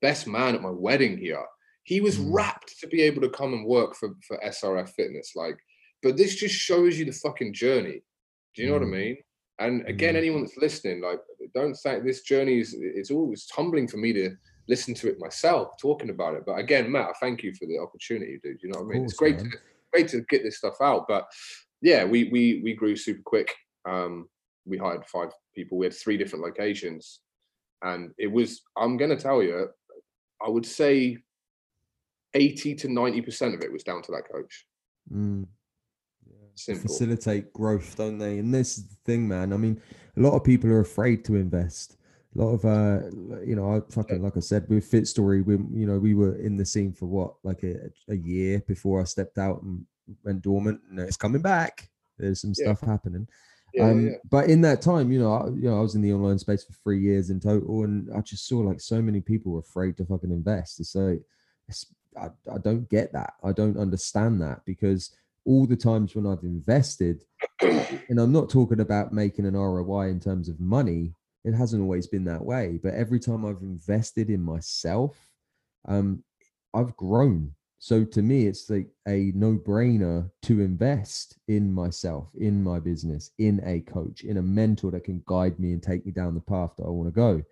best 0.00 0.26
man 0.26 0.54
at 0.54 0.62
my 0.62 0.70
wedding 0.70 1.18
here. 1.18 1.44
He 1.84 2.00
was 2.00 2.18
wrapped 2.18 2.78
to 2.80 2.86
be 2.86 3.00
able 3.02 3.22
to 3.22 3.30
come 3.30 3.54
and 3.54 3.66
work 3.66 3.96
for, 3.96 4.10
for 4.26 4.38
SRF 4.44 4.90
Fitness. 4.90 5.32
Like, 5.34 5.58
but 6.02 6.16
this 6.18 6.36
just 6.36 6.54
shows 6.54 6.98
you 6.98 7.06
the 7.06 7.12
fucking 7.12 7.54
journey. 7.54 8.02
Do 8.54 8.62
you 8.62 8.68
know 8.68 8.76
mm. 8.76 8.80
what 8.80 8.86
I 8.86 8.90
mm. 8.90 9.04
mean? 9.04 9.16
And 9.58 9.88
again, 9.88 10.14
mm. 10.14 10.18
anyone 10.18 10.42
that's 10.42 10.58
listening, 10.58 11.00
like, 11.00 11.18
don't 11.54 11.74
think 11.74 12.04
this 12.04 12.22
journey 12.22 12.60
is 12.60 12.76
it's 12.78 13.10
always 13.10 13.48
humbling 13.50 13.88
for 13.88 13.96
me 13.96 14.12
to 14.12 14.36
listen 14.68 14.94
to 14.94 15.08
it 15.08 15.18
myself, 15.18 15.78
talking 15.80 16.10
about 16.10 16.34
it. 16.34 16.44
But 16.46 16.58
again, 16.58 16.92
Matt, 16.92 17.08
I 17.08 17.12
thank 17.20 17.42
you 17.42 17.54
for 17.54 17.66
the 17.66 17.78
opportunity, 17.78 18.38
dude. 18.42 18.62
You 18.62 18.68
know 18.68 18.80
what 18.80 18.90
I 18.90 18.92
mean? 18.92 18.98
Course, 19.00 19.12
it's 19.12 19.18
great 19.18 19.36
man. 19.36 19.50
to 19.50 19.58
great 19.92 20.08
to 20.08 20.22
get 20.28 20.42
this 20.42 20.58
stuff 20.58 20.76
out. 20.82 21.06
But 21.08 21.26
yeah, 21.80 22.04
we 22.04 22.24
we 22.30 22.60
we 22.62 22.74
grew 22.74 22.96
super 22.96 23.22
quick. 23.24 23.54
Um, 23.88 24.28
we 24.66 24.78
hired 24.78 25.04
five 25.06 25.30
people. 25.54 25.78
We 25.78 25.86
had 25.86 25.94
three 25.94 26.16
different 26.16 26.44
locations, 26.44 27.20
and 27.82 28.10
it 28.18 28.30
was. 28.30 28.62
I'm 28.76 28.96
going 28.96 29.10
to 29.10 29.22
tell 29.22 29.42
you, 29.42 29.68
I 30.44 30.48
would 30.48 30.66
say 30.66 31.18
eighty 32.34 32.74
to 32.74 32.88
ninety 32.88 33.22
percent 33.22 33.54
of 33.54 33.62
it 33.62 33.72
was 33.72 33.84
down 33.84 34.02
to 34.02 34.12
that 34.12 34.30
coach. 34.30 34.66
Mm. 35.12 35.46
Yeah. 36.26 36.74
Facilitate 36.74 37.52
growth, 37.52 37.96
don't 37.96 38.18
they? 38.18 38.38
And 38.38 38.52
this 38.52 38.78
is 38.78 38.88
the 38.88 38.96
thing, 39.04 39.28
man. 39.28 39.52
I 39.52 39.56
mean, 39.56 39.80
a 40.16 40.20
lot 40.20 40.34
of 40.34 40.42
people 40.42 40.70
are 40.70 40.80
afraid 40.80 41.24
to 41.26 41.36
invest. 41.36 41.96
A 42.36 42.42
lot 42.42 42.54
of 42.54 42.64
uh, 42.64 43.06
you 43.44 43.56
know, 43.56 43.74
I 43.74 43.92
fucking 43.92 44.22
like 44.22 44.36
I 44.36 44.40
said 44.40 44.68
with 44.68 44.84
Fit 44.84 45.08
Story, 45.08 45.40
we 45.40 45.54
you 45.54 45.86
know 45.86 45.98
we 45.98 46.14
were 46.14 46.36
in 46.36 46.56
the 46.56 46.66
scene 46.66 46.92
for 46.92 47.06
what 47.06 47.34
like 47.42 47.62
a, 47.62 47.90
a 48.08 48.16
year 48.16 48.62
before 48.66 49.00
I 49.00 49.04
stepped 49.04 49.38
out 49.38 49.62
and 49.62 49.84
went 50.24 50.42
dormant. 50.42 50.80
And 50.90 51.00
it's 51.00 51.16
coming 51.16 51.42
back. 51.42 51.88
There's 52.18 52.40
some 52.40 52.52
yeah. 52.56 52.66
stuff 52.66 52.80
happening. 52.80 53.28
Yeah, 53.74 53.90
um, 53.90 54.06
yeah. 54.06 54.12
But 54.30 54.48
in 54.48 54.60
that 54.62 54.82
time, 54.82 55.12
you 55.12 55.20
know, 55.20 55.32
I, 55.32 55.46
you 55.48 55.70
know, 55.70 55.78
I 55.78 55.80
was 55.80 55.94
in 55.94 56.02
the 56.02 56.12
online 56.12 56.38
space 56.38 56.64
for 56.64 56.72
three 56.72 57.00
years 57.00 57.30
in 57.30 57.40
total, 57.40 57.84
and 57.84 58.08
I 58.14 58.20
just 58.20 58.46
saw 58.46 58.58
like 58.58 58.80
so 58.80 59.00
many 59.00 59.20
people 59.20 59.52
were 59.52 59.60
afraid 59.60 59.96
to 59.98 60.04
fucking 60.04 60.32
invest. 60.32 60.80
It's 60.80 60.94
like, 60.94 61.20
it's, 61.68 61.86
I, 62.20 62.28
I 62.52 62.58
don't 62.58 62.88
get 62.88 63.12
that. 63.12 63.34
I 63.44 63.52
don't 63.52 63.78
understand 63.78 64.40
that 64.42 64.64
because 64.64 65.14
all 65.44 65.66
the 65.66 65.76
times 65.76 66.14
when 66.14 66.26
I've 66.26 66.42
invested, 66.42 67.24
and 67.60 68.18
I'm 68.18 68.32
not 68.32 68.50
talking 68.50 68.80
about 68.80 69.12
making 69.12 69.46
an 69.46 69.56
ROI 69.56 70.08
in 70.08 70.20
terms 70.20 70.48
of 70.48 70.60
money, 70.60 71.14
it 71.44 71.54
hasn't 71.54 71.82
always 71.82 72.06
been 72.06 72.24
that 72.24 72.44
way. 72.44 72.78
But 72.82 72.94
every 72.94 73.20
time 73.20 73.44
I've 73.44 73.62
invested 73.62 74.30
in 74.30 74.42
myself, 74.42 75.16
um, 75.86 76.22
I've 76.74 76.96
grown. 76.96 77.54
So 77.78 78.04
to 78.04 78.22
me 78.22 78.46
it's 78.46 78.68
like 78.68 78.88
a 79.06 79.32
no-brainer 79.34 80.28
to 80.42 80.60
invest 80.60 81.38
in 81.46 81.72
myself 81.72 82.28
in 82.34 82.62
my 82.62 82.80
business 82.80 83.30
in 83.38 83.60
a 83.64 83.80
coach 83.80 84.24
in 84.24 84.38
a 84.38 84.42
mentor 84.42 84.90
that 84.90 85.04
can 85.04 85.22
guide 85.26 85.58
me 85.60 85.72
and 85.72 85.82
take 85.82 86.04
me 86.04 86.10
down 86.10 86.34
the 86.34 86.40
path 86.40 86.72
that 86.76 86.84
i 86.84 86.90
want 86.90 87.08
to 87.08 87.14
go. 87.14 87.42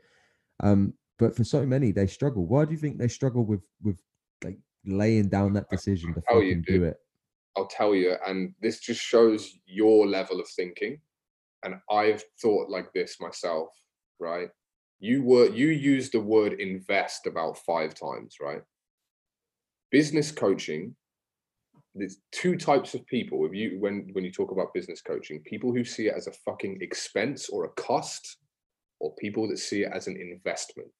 Um, 0.60 0.94
but 1.18 1.36
for 1.36 1.44
so 1.44 1.64
many 1.64 1.92
they 1.92 2.08
struggle. 2.08 2.44
Why 2.44 2.64
do 2.64 2.72
you 2.72 2.78
think 2.78 2.98
they 2.98 3.08
struggle 3.08 3.44
with 3.44 3.62
with 3.82 4.00
like 4.42 4.58
laying 4.84 5.28
down 5.28 5.52
that 5.52 5.70
decision 5.70 6.12
to 6.14 6.20
fucking 6.22 6.64
you, 6.66 6.78
do 6.78 6.84
it? 6.84 6.96
I'll 7.56 7.68
tell 7.68 7.94
you 7.94 8.16
and 8.26 8.52
this 8.60 8.80
just 8.80 9.00
shows 9.00 9.58
your 9.64 10.08
level 10.08 10.40
of 10.40 10.48
thinking 10.48 10.98
and 11.62 11.74
i've 11.90 12.22
thought 12.40 12.68
like 12.68 12.92
this 12.92 13.16
myself 13.20 13.68
right? 14.18 14.48
You 14.98 15.22
were 15.22 15.48
you 15.50 15.68
used 15.68 16.12
the 16.12 16.20
word 16.20 16.54
invest 16.54 17.26
about 17.26 17.58
five 17.58 17.94
times 17.94 18.36
right? 18.40 18.62
Business 19.90 20.32
coaching 20.32 20.94
there's 21.98 22.18
two 22.30 22.58
types 22.58 22.92
of 22.92 23.06
people. 23.06 23.46
If 23.46 23.54
you 23.54 23.78
when 23.80 24.08
when 24.12 24.24
you 24.24 24.32
talk 24.32 24.52
about 24.52 24.74
business 24.74 25.00
coaching 25.00 25.40
people 25.40 25.72
who 25.72 25.84
see 25.84 26.08
it 26.08 26.14
as 26.16 26.26
a 26.26 26.32
fucking 26.32 26.78
expense 26.80 27.48
or 27.48 27.64
a 27.64 27.70
cost 27.70 28.38
or 29.00 29.14
people 29.16 29.48
that 29.48 29.58
see 29.58 29.82
it 29.82 29.92
as 29.92 30.06
an 30.06 30.16
investment. 30.16 30.92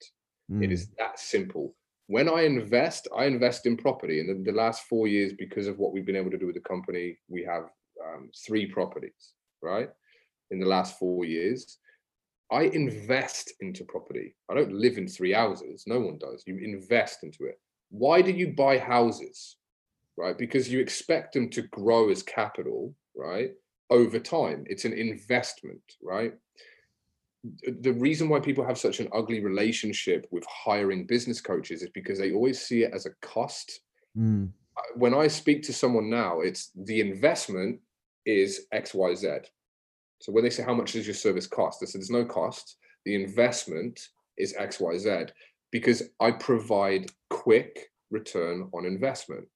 Mm. 0.51 0.63
it 0.63 0.73
is 0.73 0.87
mm. 0.87 0.97
that 0.99 1.19
simple. 1.19 1.75
When 2.09 2.29
i 2.29 2.43
invest 2.43 3.09
i 3.17 3.25
invest 3.25 3.67
in 3.67 3.77
property. 3.77 4.21
And 4.21 4.29
the, 4.29 4.53
the 4.53 4.57
last 4.57 4.83
four 4.85 5.09
years 5.09 5.33
because 5.39 5.67
of 5.67 5.79
what 5.79 5.93
we've 5.93 6.07
been 6.07 6.17
able 6.17 6.31
to 6.31 6.39
do 6.39 6.47
with 6.47 6.55
the 6.55 6.69
company 6.69 7.19
we 7.29 7.43
have 7.45 7.65
um, 8.05 8.31
three 8.47 8.67
properties 8.67 9.33
right 9.63 9.89
in 10.51 10.59
the 10.59 10.67
last 10.67 10.99
four 10.99 11.25
years 11.25 11.79
i 12.53 12.63
invest 12.63 13.53
into 13.61 13.85
property 13.85 14.35
i 14.51 14.55
don't 14.55 14.73
live 14.73 14.99
in 14.99 15.09
three 15.09 15.33
houses 15.33 15.85
no 15.87 16.01
one 16.01 16.19
does 16.19 16.45
you 16.47 16.59
invest 16.59 17.23
into 17.23 17.45
it 17.45 17.59
why 17.91 18.23
do 18.23 18.31
you 18.31 18.53
buy 18.53 18.79
houses? 18.79 19.57
Right? 20.17 20.37
Because 20.37 20.71
you 20.71 20.81
expect 20.81 21.35
them 21.35 21.51
to 21.51 21.63
grow 21.63 22.11
as 22.11 22.23
capital, 22.23 22.95
right? 23.15 23.51
Over 23.91 24.19
time. 24.19 24.65
It's 24.67 24.85
an 24.85 24.93
investment, 24.93 25.83
right? 26.03 26.35
The 27.83 27.93
reason 27.93 28.29
why 28.29 28.41
people 28.41 28.65
have 28.65 28.79
such 28.79 28.99
an 28.99 29.09
ugly 29.13 29.45
relationship 29.45 30.27
with 30.31 30.45
hiring 30.47 31.07
business 31.07 31.41
coaches 31.41 31.83
is 31.83 31.91
because 31.91 32.19
they 32.19 32.33
always 32.33 32.61
see 32.61 32.83
it 32.83 32.93
as 32.93 33.07
a 33.07 33.15
cost. 33.23 33.81
Mm. 34.19 34.51
When 34.97 35.15
I 35.15 35.29
speak 35.29 35.63
to 35.65 35.73
someone 35.73 36.11
now, 36.11 36.41
it's 36.41 36.71
the 36.75 37.01
investment 37.01 37.81
is 38.25 38.67
XYZ. 38.75 39.45
So 40.21 40.33
when 40.33 40.45
they 40.45 40.51
say, 40.51 40.63
How 40.63 40.75
much 40.75 40.93
does 40.93 41.07
your 41.07 41.15
service 41.15 41.47
cost? 41.47 41.83
I 41.83 41.87
said, 41.87 42.01
There's 42.01 42.11
no 42.11 42.25
cost. 42.25 42.77
The 43.05 43.15
investment 43.15 44.01
is 44.37 44.55
XYZ 44.55 45.31
because 45.71 46.03
I 46.21 46.31
provide 46.33 47.07
quick 47.31 47.91
return 48.11 48.69
on 48.73 48.87
investment. 48.87 49.47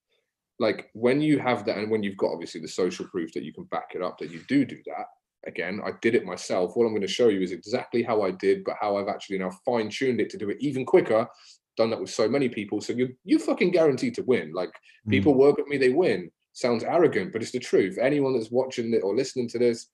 Like 0.59 0.91
when 0.93 1.21
you 1.21 1.39
have 1.39 1.65
that, 1.65 1.79
and 1.79 1.91
when 1.91 2.03
you've 2.03 2.19
got 2.19 2.33
obviously 2.33 2.61
the 2.61 2.69
social 2.69 3.07
proof 3.07 3.33
that 3.33 3.45
you 3.45 3.53
can 3.53 3.65
back 3.65 3.93
it 3.95 4.03
up 4.03 4.19
that 4.19 4.31
you 4.31 4.41
do 4.49 4.65
do 4.65 4.77
that. 4.87 5.07
Again, 5.47 5.81
I 5.83 5.93
did 6.03 6.15
it 6.15 6.27
myself. 6.27 6.73
What 6.75 6.85
I'm 6.85 6.93
going 6.93 7.01
to 7.01 7.09
show 7.09 7.29
you 7.29 7.41
is 7.41 7.53
exactly 7.53 8.03
how 8.03 8.23
I 8.23 8.33
did, 8.33 8.63
but 8.65 8.77
how 8.79 8.99
I've 8.99 9.09
actually 9.09 9.39
now 9.39 9.51
fine 9.65 9.89
tuned 9.89 10.21
it 10.21 10.29
to 10.31 10.37
do 10.37 10.51
it 10.51 10.59
even 10.61 10.85
quicker. 10.85 11.27
Done 11.79 11.89
that 11.91 12.01
with 12.01 12.11
so 12.11 12.29
many 12.29 12.51
people, 12.51 12.83
so 12.83 12.93
you 12.93 13.17
you 13.25 13.39
fucking 13.39 13.71
guaranteed 13.71 14.15
to 14.17 14.23
win. 14.25 14.53
Like 14.53 14.71
mm. 15.07 15.11
people 15.11 15.35
work 15.35 15.57
with 15.57 15.67
me, 15.67 15.79
they 15.79 15.89
win. 15.89 16.31
Sounds 16.53 16.85
arrogant, 16.85 17.33
but 17.33 17.41
it's 17.41 17.53
the 17.53 17.59
truth. 17.59 17.97
Anyone 17.97 18.35
that's 18.35 18.51
watching 18.51 18.93
it 18.93 19.03
or 19.03 19.17
listening 19.17 19.49
to 19.49 19.59
this, 19.59 19.87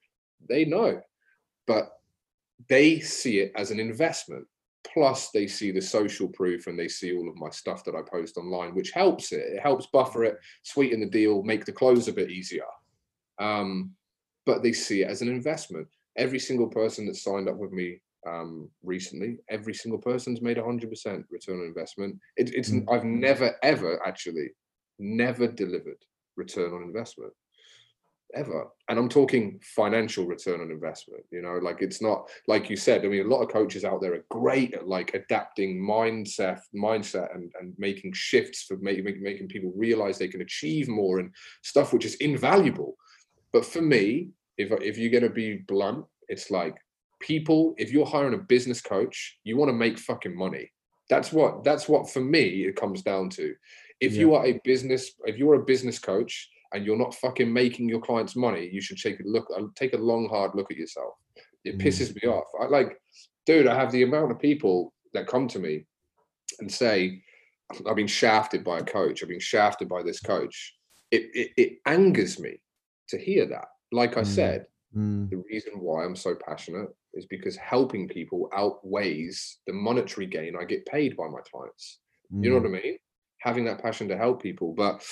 they 0.48 0.64
know. 0.64 1.00
But 1.66 1.90
they 2.68 3.00
see 3.00 3.40
it 3.40 3.52
as 3.56 3.70
an 3.70 3.80
investment 3.80 4.46
plus 4.92 5.30
they 5.30 5.46
see 5.46 5.70
the 5.70 5.80
social 5.80 6.28
proof 6.28 6.66
and 6.66 6.78
they 6.78 6.88
see 6.88 7.14
all 7.14 7.28
of 7.28 7.36
my 7.36 7.50
stuff 7.50 7.84
that 7.84 7.94
I 7.94 8.02
post 8.10 8.36
online, 8.36 8.74
which 8.74 8.92
helps 8.92 9.32
it. 9.32 9.40
It 9.40 9.60
helps 9.60 9.86
buffer 9.86 10.24
it, 10.24 10.38
sweeten 10.62 11.00
the 11.00 11.06
deal, 11.06 11.42
make 11.42 11.64
the 11.64 11.72
close 11.72 12.08
a 12.08 12.12
bit 12.12 12.30
easier. 12.30 12.64
Um, 13.38 13.90
but 14.44 14.62
they 14.62 14.72
see 14.72 15.02
it 15.02 15.10
as 15.10 15.22
an 15.22 15.28
investment. 15.28 15.88
Every 16.16 16.38
single 16.38 16.68
person 16.68 17.06
that 17.06 17.16
signed 17.16 17.48
up 17.48 17.56
with 17.56 17.72
me 17.72 18.00
um, 18.26 18.70
recently, 18.82 19.38
every 19.50 19.74
single 19.74 20.00
person's 20.00 20.40
made 20.40 20.56
100% 20.56 21.24
return 21.30 21.60
on 21.60 21.66
investment. 21.66 22.16
It, 22.36 22.54
it's 22.54 22.70
mm. 22.70 22.84
I've 22.90 23.04
never 23.04 23.54
ever 23.62 24.00
actually 24.06 24.50
never 24.98 25.46
delivered 25.46 25.98
return 26.36 26.72
on 26.72 26.82
investment 26.82 27.32
ever. 28.36 28.68
And 28.88 28.98
i'm 28.98 29.08
talking 29.08 29.58
financial 29.62 30.26
return 30.26 30.60
on 30.60 30.70
investment 30.70 31.24
you 31.32 31.42
know 31.42 31.58
like 31.60 31.82
it's 31.82 32.00
not 32.00 32.28
like 32.46 32.70
you 32.70 32.76
said 32.76 33.04
i 33.04 33.08
mean 33.08 33.26
a 33.26 33.28
lot 33.28 33.42
of 33.42 33.48
coaches 33.48 33.84
out 33.84 34.00
there 34.00 34.14
are 34.14 34.24
great 34.30 34.74
at 34.74 34.86
like 34.86 35.12
adapting 35.14 35.82
mindset 35.82 36.60
mindset 36.74 37.34
and, 37.34 37.50
and 37.60 37.74
making 37.78 38.12
shifts 38.12 38.62
for 38.62 38.76
making 38.76 39.20
making 39.20 39.48
people 39.48 39.72
realize 39.74 40.18
they 40.18 40.28
can 40.28 40.42
achieve 40.42 40.88
more 40.88 41.18
and 41.18 41.30
stuff 41.62 41.92
which 41.92 42.04
is 42.04 42.14
invaluable. 42.16 42.96
But 43.52 43.64
for 43.64 43.82
me 43.82 44.30
if 44.58 44.70
if 44.82 44.98
you're 44.98 45.10
going 45.10 45.22
to 45.24 45.30
be 45.30 45.64
blunt 45.66 46.04
it's 46.28 46.50
like 46.50 46.76
people 47.20 47.74
if 47.78 47.92
you're 47.92 48.06
hiring 48.06 48.34
a 48.34 48.38
business 48.38 48.80
coach 48.80 49.38
you 49.44 49.56
want 49.56 49.68
to 49.68 49.72
make 49.72 49.98
fucking 49.98 50.36
money. 50.36 50.70
That's 51.08 51.32
what 51.32 51.64
that's 51.64 51.88
what 51.88 52.10
for 52.10 52.20
me 52.20 52.66
it 52.66 52.76
comes 52.76 53.02
down 53.02 53.30
to. 53.30 53.54
If 54.00 54.12
yeah. 54.12 54.20
you 54.20 54.34
are 54.34 54.46
a 54.46 54.60
business 54.64 55.12
if 55.24 55.38
you're 55.38 55.54
a 55.54 55.64
business 55.64 55.98
coach 55.98 56.48
and 56.72 56.84
you're 56.84 56.98
not 56.98 57.14
fucking 57.14 57.52
making 57.52 57.88
your 57.88 58.00
clients 58.00 58.36
money, 58.36 58.68
you 58.70 58.80
should 58.80 58.98
take 58.98 59.20
a 59.20 59.24
look, 59.24 59.46
uh, 59.56 59.62
take 59.74 59.94
a 59.94 59.98
long, 59.98 60.28
hard 60.28 60.52
look 60.54 60.70
at 60.70 60.76
yourself. 60.76 61.14
It 61.64 61.78
mm. 61.78 61.84
pisses 61.84 62.14
me 62.14 62.28
off. 62.28 62.46
I 62.60 62.66
like, 62.66 62.98
dude, 63.44 63.66
I 63.66 63.74
have 63.74 63.92
the 63.92 64.02
amount 64.02 64.30
of 64.30 64.38
people 64.38 64.92
that 65.14 65.26
come 65.26 65.48
to 65.48 65.58
me 65.58 65.86
and 66.60 66.70
say, 66.70 67.22
I've 67.88 67.96
been 67.96 68.06
shafted 68.06 68.64
by 68.64 68.78
a 68.78 68.84
coach, 68.84 69.22
I've 69.22 69.28
been 69.28 69.40
shafted 69.40 69.88
by 69.88 70.02
this 70.02 70.20
coach. 70.20 70.74
It, 71.10 71.30
it, 71.34 71.50
it 71.56 71.72
angers 71.86 72.38
me 72.38 72.60
to 73.08 73.18
hear 73.18 73.46
that. 73.46 73.66
Like 73.92 74.16
I 74.16 74.22
mm. 74.22 74.26
said, 74.26 74.66
mm. 74.96 75.28
the 75.30 75.42
reason 75.50 75.74
why 75.80 76.04
I'm 76.04 76.16
so 76.16 76.34
passionate 76.34 76.88
is 77.14 77.26
because 77.26 77.56
helping 77.56 78.08
people 78.08 78.50
outweighs 78.54 79.58
the 79.66 79.72
monetary 79.72 80.26
gain 80.26 80.54
I 80.60 80.64
get 80.64 80.86
paid 80.86 81.16
by 81.16 81.28
my 81.28 81.40
clients. 81.50 82.00
You 82.30 82.50
know 82.50 82.60
mm. 82.60 82.70
what 82.70 82.78
I 82.78 82.82
mean? 82.82 82.98
Having 83.40 83.64
that 83.66 83.82
passion 83.82 84.08
to 84.08 84.16
help 84.16 84.42
people. 84.42 84.74
But 84.74 85.04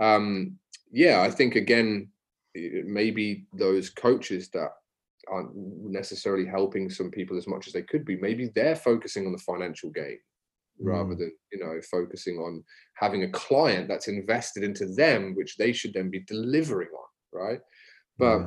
um, 0.00 0.58
yeah, 0.92 1.22
I 1.22 1.30
think 1.30 1.56
again, 1.56 2.08
maybe 2.54 3.46
those 3.54 3.90
coaches 3.90 4.50
that 4.50 4.68
aren't 5.28 5.50
necessarily 5.54 6.46
helping 6.46 6.90
some 6.90 7.10
people 7.10 7.36
as 7.36 7.46
much 7.46 7.66
as 7.66 7.72
they 7.72 7.82
could 7.82 8.04
be, 8.04 8.16
maybe 8.16 8.50
they're 8.54 8.76
focusing 8.76 9.26
on 9.26 9.32
the 9.32 9.38
financial 9.38 9.90
gain 9.90 10.18
rather 10.80 11.14
mm. 11.14 11.18
than 11.18 11.32
you 11.52 11.60
know 11.60 11.78
focusing 11.90 12.38
on 12.38 12.64
having 12.94 13.24
a 13.24 13.30
client 13.30 13.86
that's 13.86 14.08
invested 14.08 14.64
into 14.64 14.86
them 14.86 15.34
which 15.36 15.56
they 15.58 15.70
should 15.70 15.92
then 15.92 16.10
be 16.10 16.20
delivering 16.20 16.88
on 16.88 17.40
right? 17.40 17.60
But 18.18 18.38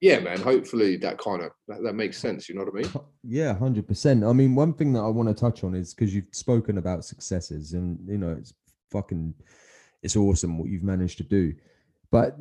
yeah, 0.00 0.16
yeah 0.16 0.18
man 0.18 0.40
hopefully 0.40 0.96
that 0.96 1.16
kind 1.18 1.42
of 1.42 1.52
that, 1.68 1.82
that, 1.84 1.94
makes 1.94 2.18
sense 2.18 2.48
you 2.48 2.56
know 2.56 2.64
what 2.64 2.74
i 2.74 2.82
mean? 2.82 3.06
Yeah 3.22 3.54
100% 3.54 4.28
i 4.28 4.32
mean 4.32 4.56
one 4.56 4.74
thing 4.74 4.92
that 4.94 5.00
i 5.00 5.08
want 5.08 5.28
to 5.28 5.34
touch 5.34 5.62
on 5.62 5.74
is 5.74 5.94
because 5.94 6.12
you've 6.12 6.28
spoken 6.32 6.78
about 6.78 7.04
successes 7.04 7.72
and 7.72 7.98
you 8.06 8.18
know 8.18 8.36
it's 8.36 8.52
fucking, 8.94 9.34
it's 10.04 10.16
awesome 10.16 10.58
what 10.58 10.68
you've 10.68 10.84
managed 10.84 11.16
to 11.18 11.24
do. 11.24 11.54
But 12.12 12.38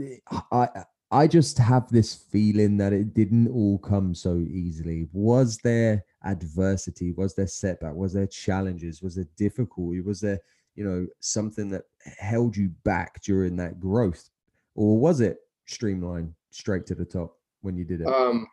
I, 0.52 0.68
I 1.10 1.28
just 1.28 1.58
have 1.58 1.90
this 1.90 2.14
feeling 2.14 2.78
that 2.78 2.94
it 2.94 3.14
didn't 3.14 3.48
all 3.48 3.80
come 3.80 4.14
so 4.14 4.38
easily. 4.38 5.08
Was 5.14 5.58
there 5.64 6.04
adversity? 6.26 7.14
Was 7.14 7.34
there 7.34 7.48
setback? 7.48 7.96
Was 7.96 8.14
there 8.14 8.28
challenges? 8.28 9.02
Was 9.02 9.16
there 9.16 9.28
difficulty? 9.38 10.02
Was 10.02 10.20
there, 10.20 10.40
you 10.76 10.84
know, 10.84 11.08
something 11.22 11.70
that 11.70 11.84
held 12.20 12.56
you 12.56 12.70
back 12.84 13.24
during 13.24 13.56
that 13.58 13.80
growth? 13.80 14.30
Or 14.76 15.00
was 15.00 15.22
it 15.22 15.38
streamlined 15.66 16.34
straight 16.52 16.86
to 16.88 16.96
the 16.96 17.06
top 17.06 17.38
when 17.62 17.78
you 17.78 17.86
did 17.86 18.02
it? 18.02 18.08
Um, 18.08 18.48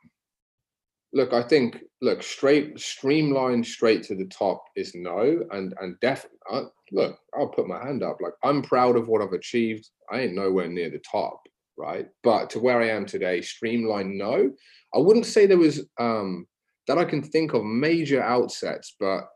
look, 1.12 1.32
I 1.32 1.42
think 1.42 1.78
look 2.00 2.22
straight, 2.22 2.78
streamlined 2.78 3.66
straight 3.66 4.02
to 4.04 4.14
the 4.14 4.26
top 4.26 4.64
is 4.76 4.94
no, 4.94 5.44
and 5.50 5.74
and 5.80 5.98
definitely 6.00 6.38
uh, 6.50 6.64
look. 6.92 7.18
I'll 7.36 7.48
put 7.48 7.68
my 7.68 7.84
hand 7.84 8.02
up. 8.02 8.18
Like 8.20 8.34
I'm 8.42 8.62
proud 8.62 8.96
of 8.96 9.08
what 9.08 9.22
I've 9.22 9.32
achieved. 9.32 9.88
I 10.10 10.20
ain't 10.20 10.34
nowhere 10.34 10.68
near 10.68 10.90
the 10.90 11.02
top, 11.10 11.40
right? 11.76 12.06
But 12.22 12.50
to 12.50 12.60
where 12.60 12.80
I 12.80 12.88
am 12.88 13.06
today, 13.06 13.40
streamlined, 13.40 14.16
no. 14.16 14.50
I 14.94 14.98
wouldn't 14.98 15.26
say 15.26 15.46
there 15.46 15.58
was 15.58 15.86
um 15.98 16.46
that 16.86 16.98
I 16.98 17.04
can 17.04 17.22
think 17.22 17.54
of 17.54 17.64
major 17.64 18.20
outsets, 18.20 18.88
but 18.98 19.28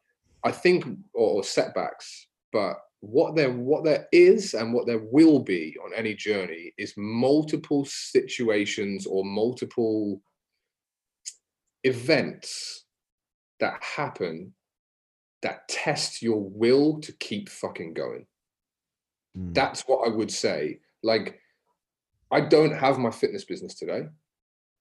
I 0.44 0.52
think 0.52 0.84
or, 1.14 1.30
or 1.30 1.44
setbacks. 1.44 2.26
But 2.52 2.76
what 3.00 3.36
there 3.36 3.52
what 3.52 3.84
there 3.84 4.06
is 4.12 4.54
and 4.54 4.72
what 4.72 4.86
there 4.86 5.02
will 5.10 5.40
be 5.40 5.76
on 5.84 5.92
any 5.94 6.14
journey 6.14 6.72
is 6.78 6.94
multiple 6.96 7.84
situations 7.84 9.06
or 9.06 9.24
multiple 9.24 10.22
events 11.84 12.84
that 13.60 13.82
happen 13.82 14.52
that 15.42 15.68
test 15.68 16.22
your 16.22 16.40
will 16.40 16.98
to 17.00 17.12
keep 17.12 17.50
fucking 17.50 17.92
going. 17.92 18.26
Mm. 19.38 19.54
That's 19.54 19.82
what 19.82 20.08
I 20.08 20.14
would 20.14 20.32
say. 20.32 20.80
Like, 21.02 21.38
I 22.30 22.40
don't 22.40 22.72
have 22.72 22.98
my 22.98 23.10
fitness 23.10 23.44
business 23.44 23.74
today. 23.74 24.04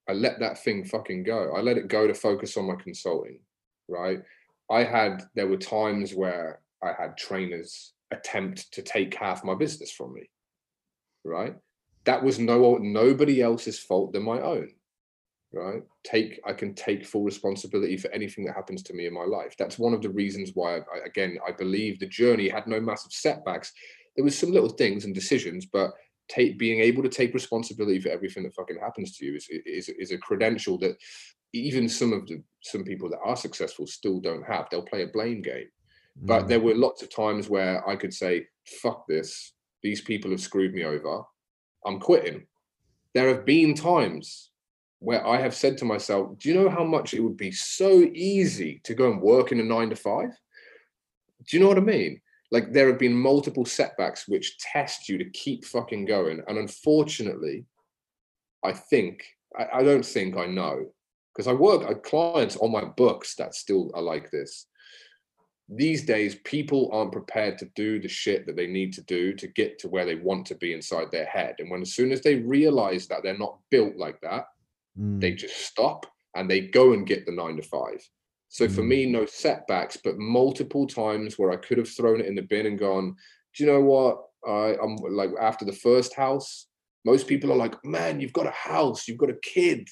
I 0.09 0.13
let 0.13 0.39
that 0.39 0.63
thing 0.63 0.85
fucking 0.85 1.23
go. 1.23 1.53
I 1.55 1.61
let 1.61 1.77
it 1.77 1.89
go 1.89 2.07
to 2.07 2.13
focus 2.13 2.55
on 2.55 2.65
my 2.65 2.75
consulting, 2.75 3.39
right? 3.89 4.21
I 4.71 4.83
had, 4.83 5.23
there 5.35 5.47
were 5.47 5.57
times 5.57 6.13
where 6.13 6.61
I 6.81 6.93
had 6.97 7.17
trainers 7.17 7.93
attempt 8.11 8.71
to 8.73 8.81
take 8.81 9.13
half 9.15 9.43
my 9.43 9.55
business 9.55 9.91
from 9.91 10.13
me, 10.13 10.29
right? 11.25 11.55
That 12.05 12.23
was 12.23 12.39
no 12.39 12.77
nobody 12.77 13.41
else's 13.41 13.79
fault 13.79 14.13
than 14.13 14.23
my 14.23 14.39
own 14.39 14.69
right? 15.53 15.83
Take 16.03 16.39
i 16.45 16.53
can 16.53 16.73
take 16.73 17.05
full 17.05 17.23
responsibility 17.23 17.97
for 17.97 18.09
anything 18.11 18.45
that 18.45 18.55
happens 18.55 18.83
to 18.83 18.93
me 18.93 19.05
in 19.05 19.13
my 19.13 19.25
life. 19.25 19.55
That's 19.57 19.79
one 19.79 19.93
of 19.93 20.01
the 20.01 20.09
reasons 20.09 20.51
why 20.53 20.77
I, 20.77 21.05
again 21.05 21.37
i 21.47 21.51
believe 21.51 21.99
the 21.99 22.07
journey 22.07 22.49
had 22.49 22.67
no 22.67 22.79
massive 22.79 23.11
setbacks. 23.11 23.71
There 24.15 24.25
was 24.25 24.37
some 24.37 24.51
little 24.51 24.69
things 24.69 25.05
and 25.05 25.13
decisions 25.13 25.65
but 25.65 25.91
take 26.29 26.57
being 26.57 26.79
able 26.79 27.03
to 27.03 27.09
take 27.09 27.33
responsibility 27.33 27.99
for 27.99 28.09
everything 28.09 28.43
that 28.43 28.55
fucking 28.55 28.79
happens 28.79 29.17
to 29.17 29.25
you 29.25 29.35
is 29.35 29.47
is, 29.65 29.89
is 29.89 30.11
a 30.11 30.17
credential 30.17 30.77
that 30.79 30.97
even 31.53 31.87
some 31.87 32.13
of 32.13 32.27
the 32.27 32.41
some 32.63 32.83
people 32.83 33.09
that 33.09 33.19
are 33.23 33.35
successful 33.35 33.85
still 33.85 34.19
don't 34.19 34.43
have. 34.43 34.67
They'll 34.69 34.81
play 34.81 35.03
a 35.03 35.07
blame 35.07 35.41
game. 35.41 35.67
Mm. 36.21 36.27
but 36.27 36.47
there 36.47 36.59
were 36.59 36.75
lots 36.75 37.01
of 37.01 37.09
times 37.09 37.49
where 37.49 37.87
i 37.89 37.95
could 37.95 38.13
say 38.13 38.45
fuck 38.81 39.05
this. 39.07 39.53
These 39.81 40.01
people 40.01 40.31
have 40.31 40.39
screwed 40.39 40.73
me 40.73 40.85
over. 40.85 41.23
I'm 41.85 41.99
quitting. 41.99 42.45
There 43.13 43.27
have 43.27 43.45
been 43.45 43.75
times 43.75 44.51
where 45.03 45.25
I 45.27 45.37
have 45.37 45.53
said 45.53 45.77
to 45.79 45.85
myself, 45.85 46.39
do 46.39 46.47
you 46.47 46.55
know 46.55 46.69
how 46.69 46.85
much 46.85 47.13
it 47.13 47.19
would 47.19 47.35
be 47.35 47.51
so 47.51 48.09
easy 48.13 48.79
to 48.85 48.93
go 48.93 49.11
and 49.11 49.21
work 49.21 49.51
in 49.51 49.59
a 49.59 49.63
nine 49.63 49.89
to 49.89 49.97
five? 49.97 50.29
Do 51.45 51.57
you 51.57 51.61
know 51.61 51.67
what 51.67 51.77
I 51.77 51.81
mean? 51.81 52.21
Like 52.51 52.71
there 52.71 52.87
have 52.87 52.99
been 52.99 53.13
multiple 53.13 53.65
setbacks 53.65 54.29
which 54.29 54.57
test 54.59 55.09
you 55.09 55.17
to 55.17 55.29
keep 55.31 55.65
fucking 55.65 56.05
going. 56.05 56.41
And 56.47 56.57
unfortunately, 56.57 57.65
I 58.63 58.71
think, 58.71 59.25
I, 59.59 59.79
I 59.79 59.83
don't 59.83 60.05
think 60.05 60.37
I 60.37 60.45
know, 60.45 60.93
because 61.33 61.49
I 61.49 61.53
work, 61.53 61.85
I 61.85 61.95
clients 61.95 62.55
on 62.55 62.71
my 62.71 62.85
books 62.85 63.35
that 63.35 63.55
still 63.55 63.91
are 63.95 64.01
like 64.01 64.31
this. 64.31 64.67
These 65.67 66.05
days, 66.05 66.35
people 66.45 66.89
aren't 66.93 67.11
prepared 67.11 67.57
to 67.57 67.69
do 67.75 67.99
the 67.99 68.07
shit 68.07 68.45
that 68.45 68.55
they 68.55 68.67
need 68.67 68.93
to 68.93 69.01
do 69.01 69.33
to 69.33 69.47
get 69.47 69.79
to 69.79 69.89
where 69.89 70.05
they 70.05 70.15
want 70.15 70.45
to 70.45 70.55
be 70.55 70.71
inside 70.71 71.11
their 71.11 71.25
head. 71.25 71.55
And 71.59 71.69
when 71.69 71.81
as 71.81 71.93
soon 71.93 72.13
as 72.13 72.21
they 72.21 72.35
realize 72.35 73.07
that 73.07 73.21
they're 73.21 73.37
not 73.37 73.59
built 73.69 73.97
like 73.97 74.21
that, 74.21 74.45
Mm. 74.99 75.21
They 75.21 75.33
just 75.33 75.65
stop 75.65 76.05
and 76.35 76.49
they 76.49 76.61
go 76.61 76.93
and 76.93 77.07
get 77.07 77.25
the 77.25 77.31
nine 77.31 77.57
to 77.57 77.63
five. 77.63 78.01
So 78.49 78.67
mm. 78.67 78.75
for 78.75 78.83
me, 78.83 79.05
no 79.05 79.25
setbacks, 79.25 79.97
but 80.03 80.17
multiple 80.17 80.87
times 80.87 81.37
where 81.37 81.51
I 81.51 81.57
could 81.57 81.77
have 81.77 81.89
thrown 81.89 82.21
it 82.21 82.27
in 82.27 82.35
the 82.35 82.41
bin 82.41 82.65
and 82.65 82.77
gone, 82.77 83.15
do 83.55 83.63
you 83.63 83.71
know 83.71 83.81
what? 83.81 84.23
I, 84.47 84.75
I'm 84.81 84.97
like 84.97 85.31
after 85.39 85.65
the 85.65 85.73
first 85.73 86.15
house, 86.15 86.67
most 87.05 87.27
people 87.27 87.51
are 87.51 87.57
like, 87.57 87.83
man, 87.83 88.19
you've 88.19 88.33
got 88.33 88.47
a 88.47 88.51
house, 88.51 89.07
you've 89.07 89.17
got 89.17 89.29
a 89.29 89.37
kid, 89.41 89.87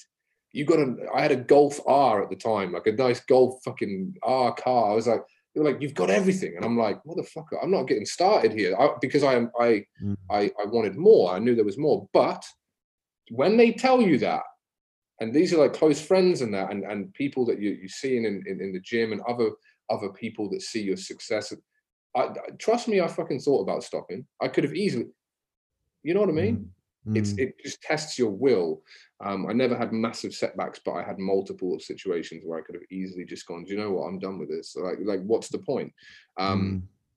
you 0.52 0.66
got 0.66 0.80
a. 0.80 0.96
I 1.14 1.22
had 1.22 1.32
a 1.32 1.38
Golf 1.38 1.80
R 1.88 2.24
at 2.24 2.30
the 2.30 2.36
time, 2.36 2.74
like 2.74 2.88
a 2.88 2.92
nice 2.92 3.20
Golf 3.22 3.60
fucking 3.64 4.16
R 4.24 4.54
car. 4.54 4.92
I 4.92 4.96
was 4.96 5.08
like, 5.08 5.22
you're 5.56 5.66
like, 5.66 5.82
you've 5.82 5.94
got 5.94 6.10
everything, 6.10 6.54
and 6.56 6.66
I'm 6.66 6.78
like, 6.78 7.02
motherfucker, 7.04 7.58
I'm 7.62 7.72
not 7.72 7.88
getting 7.88 8.06
started 8.06 8.54
here 8.54 8.76
I, 8.78 8.90
because 9.02 9.24
I 9.24 9.36
am 9.36 9.52
I, 9.60 9.86
mm. 10.04 10.18
I 10.30 10.52
I 10.62 10.66
wanted 10.66 10.98
more. 10.98 11.34
I 11.34 11.40
knew 11.40 11.56
there 11.56 11.66
was 11.66 11.78
more, 11.78 12.08
but 12.14 12.44
when 13.30 13.56
they 13.58 13.72
tell 13.72 14.02
you 14.02 14.18
that 14.20 14.44
and 15.22 15.32
these 15.32 15.54
are 15.54 15.58
like 15.58 15.74
close 15.74 16.02
friends 16.02 16.42
and 16.42 16.54
that 16.54 16.72
and, 16.72 16.84
and 16.84 17.14
people 17.14 17.46
that 17.46 17.62
you, 17.62 17.78
you 17.80 17.88
see 17.88 18.18
in, 18.18 18.26
in, 18.26 18.60
in 18.60 18.74
the 18.74 18.80
gym 18.80 19.14
and 19.14 19.22
other 19.22 19.52
other 19.90 20.10
people 20.10 20.50
that 20.50 20.62
see 20.62 20.82
your 20.82 20.98
success. 20.98 21.54
I, 22.14 22.30
trust 22.60 22.90
me 22.90 23.00
i 23.00 23.08
fucking 23.08 23.40
thought 23.40 23.62
about 23.62 23.84
stopping. 23.84 24.26
I 24.42 24.50
could 24.50 24.66
have 24.66 24.76
easily 24.76 25.08
you 26.04 26.14
know 26.14 26.20
what 26.20 26.30
i 26.30 26.34
mean? 26.34 26.70
Mm. 27.08 27.18
it's 27.18 27.32
it 27.34 27.56
just 27.64 27.82
tests 27.82 28.20
your 28.20 28.32
will. 28.32 28.82
Um, 29.24 29.48
i 29.48 29.54
never 29.54 29.78
had 29.78 29.94
massive 29.94 30.34
setbacks 30.34 30.82
but 30.84 30.94
i 30.94 31.04
had 31.04 31.20
multiple 31.20 31.80
situations 31.80 32.44
where 32.44 32.60
i 32.60 32.64
could 32.64 32.76
have 32.76 32.92
easily 32.92 33.24
just 33.24 33.46
gone 33.48 33.64
do 33.64 33.72
you 33.72 33.80
know 33.80 33.92
what? 33.92 34.08
I'm 34.08 34.20
done 34.20 34.40
with 34.40 34.50
this. 34.50 34.76
Like 34.76 34.98
like 35.04 35.22
what's 35.22 35.50
the 35.50 35.60
point? 35.60 35.94
Um, 36.38 36.60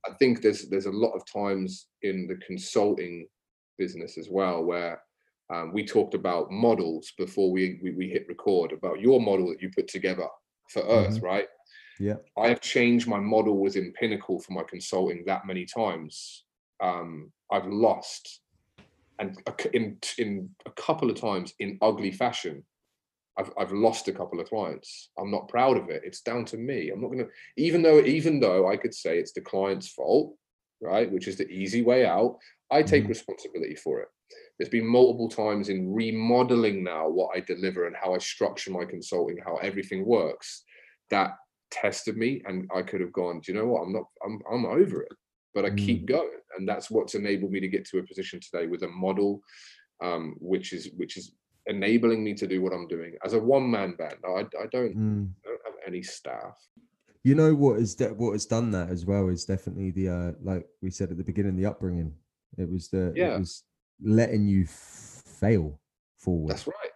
mm. 0.07 0.11
i 0.13 0.15
think 0.19 0.43
there's 0.43 0.69
there's 0.69 0.87
a 0.87 1.01
lot 1.05 1.13
of 1.13 1.25
times 1.27 1.87
in 2.03 2.27
the 2.29 2.37
consulting 2.47 3.27
business 3.79 4.19
as 4.19 4.29
well 4.31 4.63
where 4.63 5.01
um, 5.53 5.73
we 5.73 5.85
talked 5.85 6.15
about 6.15 6.51
models 6.51 7.13
before 7.19 7.51
we, 7.51 7.79
we, 7.83 7.91
we 7.93 8.09
hit 8.09 8.27
record 8.29 8.73
about 8.73 9.01
your 9.01 9.21
model 9.21 9.51
that 9.51 9.61
you 9.61 9.71
put 9.75 9.89
together 9.89 10.27
for 10.71 10.83
Earth, 10.83 11.17
mm-hmm. 11.17 11.25
right? 11.25 11.47
Yeah. 12.01 12.17
I 12.39 12.49
have 12.49 12.61
changed 12.61 13.07
my 13.07 13.21
model 13.21 13.59
within 13.59 13.93
Pinnacle 13.93 14.41
for 14.41 14.53
my 14.53 14.63
consulting 14.63 15.25
that 15.27 15.47
many 15.47 15.67
times. 15.67 16.45
Um, 16.83 17.31
I've 17.53 17.67
lost, 17.67 18.41
and 19.19 19.39
in 19.73 19.99
in 20.19 20.51
a 20.67 20.71
couple 20.73 21.09
of 21.09 21.21
times 21.21 21.55
in 21.61 21.79
ugly 21.81 22.11
fashion, 22.11 22.65
I've 23.39 23.53
I've 23.57 23.71
lost 23.71 24.09
a 24.09 24.13
couple 24.13 24.41
of 24.41 24.49
clients. 24.49 25.11
I'm 25.19 25.31
not 25.31 25.49
proud 25.49 25.77
of 25.77 25.89
it. 25.89 26.03
It's 26.05 26.21
down 26.21 26.45
to 26.47 26.57
me. 26.57 26.91
I'm 26.91 27.01
not 27.01 27.13
gonna, 27.13 27.29
even 27.57 27.81
though 27.81 28.01
even 28.01 28.41
though 28.41 28.69
I 28.69 28.77
could 28.77 28.95
say 28.95 29.19
it's 29.19 29.33
the 29.33 29.41
client's 29.41 29.89
fault, 29.89 30.35
right? 30.81 31.11
Which 31.11 31.29
is 31.29 31.37
the 31.37 31.49
easy 31.49 31.83
way 31.83 32.07
out. 32.07 32.39
I 32.73 32.83
take 32.83 33.05
mm-hmm. 33.05 33.11
responsibility 33.11 33.77
for 33.77 34.01
it 34.01 34.09
there's 34.59 34.71
been 34.71 34.87
multiple 34.87 35.29
times 35.29 35.69
in 35.69 35.93
remodeling 35.93 36.85
now 36.85 37.09
what 37.09 37.37
I 37.37 37.41
deliver 37.41 37.87
and 37.87 37.97
how 37.97 38.15
I 38.15 38.19
structure 38.19 38.71
my 38.71 38.85
consulting, 38.85 39.39
how 39.45 39.57
everything 39.57 40.05
works, 40.07 40.63
that 41.11 41.37
tested 41.71 42.17
me 42.17 42.43
and 42.47 42.71
I 42.75 42.83
could 42.83 43.01
have 43.01 43.13
gone, 43.13 43.41
do 43.41 43.53
you 43.53 43.59
know 43.59 43.67
what? 43.67 43.83
I'm 43.83 43.93
not, 43.93 44.05
I'm, 44.25 44.41
I'm 44.51 44.67
over 44.67 45.03
it, 45.03 45.13
but 45.55 45.65
I 45.65 45.71
mm. 45.71 45.79
keep 45.79 46.07
going. 46.07 46.39
And 46.57 46.69
that's 46.69 46.91
what's 46.91 47.15
enabled 47.15 47.51
me 47.51 47.61
to 47.61 47.69
get 47.69 47.85
to 47.87 47.99
a 47.99 48.03
position 48.03 48.41
today 48.41 48.67
with 48.67 48.85
a 48.85 48.89
model, 48.89 49.43
um, 50.03 50.37
which 50.39 50.73
is, 50.73 50.91
which 50.97 51.17
is 51.17 51.33
enabling 51.67 52.23
me 52.23 52.35
to 52.35 52.47
do 52.47 52.63
what 52.63 52.73
I'm 52.73 52.87
doing 52.87 53.15
as 53.25 53.33
a 53.33 53.41
one 53.41 53.69
man 53.69 53.97
band. 53.97 54.17
I, 54.25 54.41
I 54.41 54.67
don't, 54.71 54.97
mm. 54.97 55.29
I 55.45 55.49
don't 55.49 55.61
have 55.65 55.75
any 55.87 56.03
staff. 56.03 56.57
You 57.25 57.35
know 57.35 57.55
what 57.55 57.81
is 57.81 57.97
that? 57.97 58.15
What 58.15 58.33
has 58.33 58.45
done 58.45 58.71
that 58.73 58.91
as 58.91 59.07
well 59.07 59.29
is 59.31 59.47
definitely 59.47 59.91
the 59.91 60.09
uh, 60.11 60.33
like 60.43 60.67
we 60.83 60.91
said 60.91 61.11
at 61.11 61.17
the 61.17 61.25
beginning, 61.25 61.57
the 61.57 61.65
upbringing. 61.65 62.13
It 62.59 62.71
was 62.71 62.89
the 62.89 63.15
yeah. 63.17 63.37
it 63.37 63.39
was 63.39 63.65
letting 64.05 64.47
you 64.47 64.67
fail 64.67 65.81
forward. 66.19 66.51
That's 66.51 66.67
right. 66.67 66.91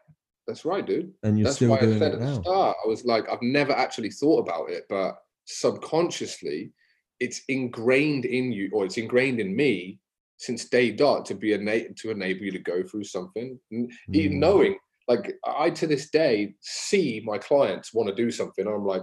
That's 0.47 0.65
right, 0.65 0.87
dude. 0.87 1.13
And 1.23 1.39
you're 1.39 1.45
That's 1.45 1.57
still 1.57 1.71
why 1.71 1.81
doing 1.81 1.97
I 1.97 1.99
said 1.99 2.13
it 2.13 2.15
at 2.15 2.21
now. 2.21 2.37
the 2.37 2.43
start, 2.43 2.77
I 2.83 2.89
was 2.89 3.05
like, 3.05 3.29
I've 3.31 3.43
never 3.43 3.73
actually 3.73 4.11
thought 4.11 4.41
about 4.41 4.71
it, 4.71 4.85
but 4.89 5.19
subconsciously, 5.45 6.73
it's 7.21 7.43
ingrained 7.49 8.25
in 8.25 8.53
you, 8.53 8.71
or 8.73 8.87
it's 8.87 8.97
ingrained 8.97 9.41
in 9.41 9.55
me 9.55 9.99
since 10.39 10.67
day 10.67 10.91
dot 10.91 11.27
to 11.27 11.35
be 11.35 11.53
a 11.53 11.59
to 11.59 12.11
enable 12.11 12.45
you 12.45 12.53
to 12.53 12.59
go 12.61 12.83
through 12.83 13.05
something, 13.05 13.59
mm. 13.73 13.89
even 14.13 14.41
knowing. 14.41 14.79
Like 15.07 15.35
I 15.45 15.71
to 15.71 15.87
this 15.87 16.11
day 16.11 16.55
see 16.61 17.23
my 17.25 17.39
clients 17.39 17.93
want 17.93 18.09
to 18.09 18.15
do 18.15 18.31
something, 18.31 18.67
I'm 18.67 18.87
like, 18.87 19.03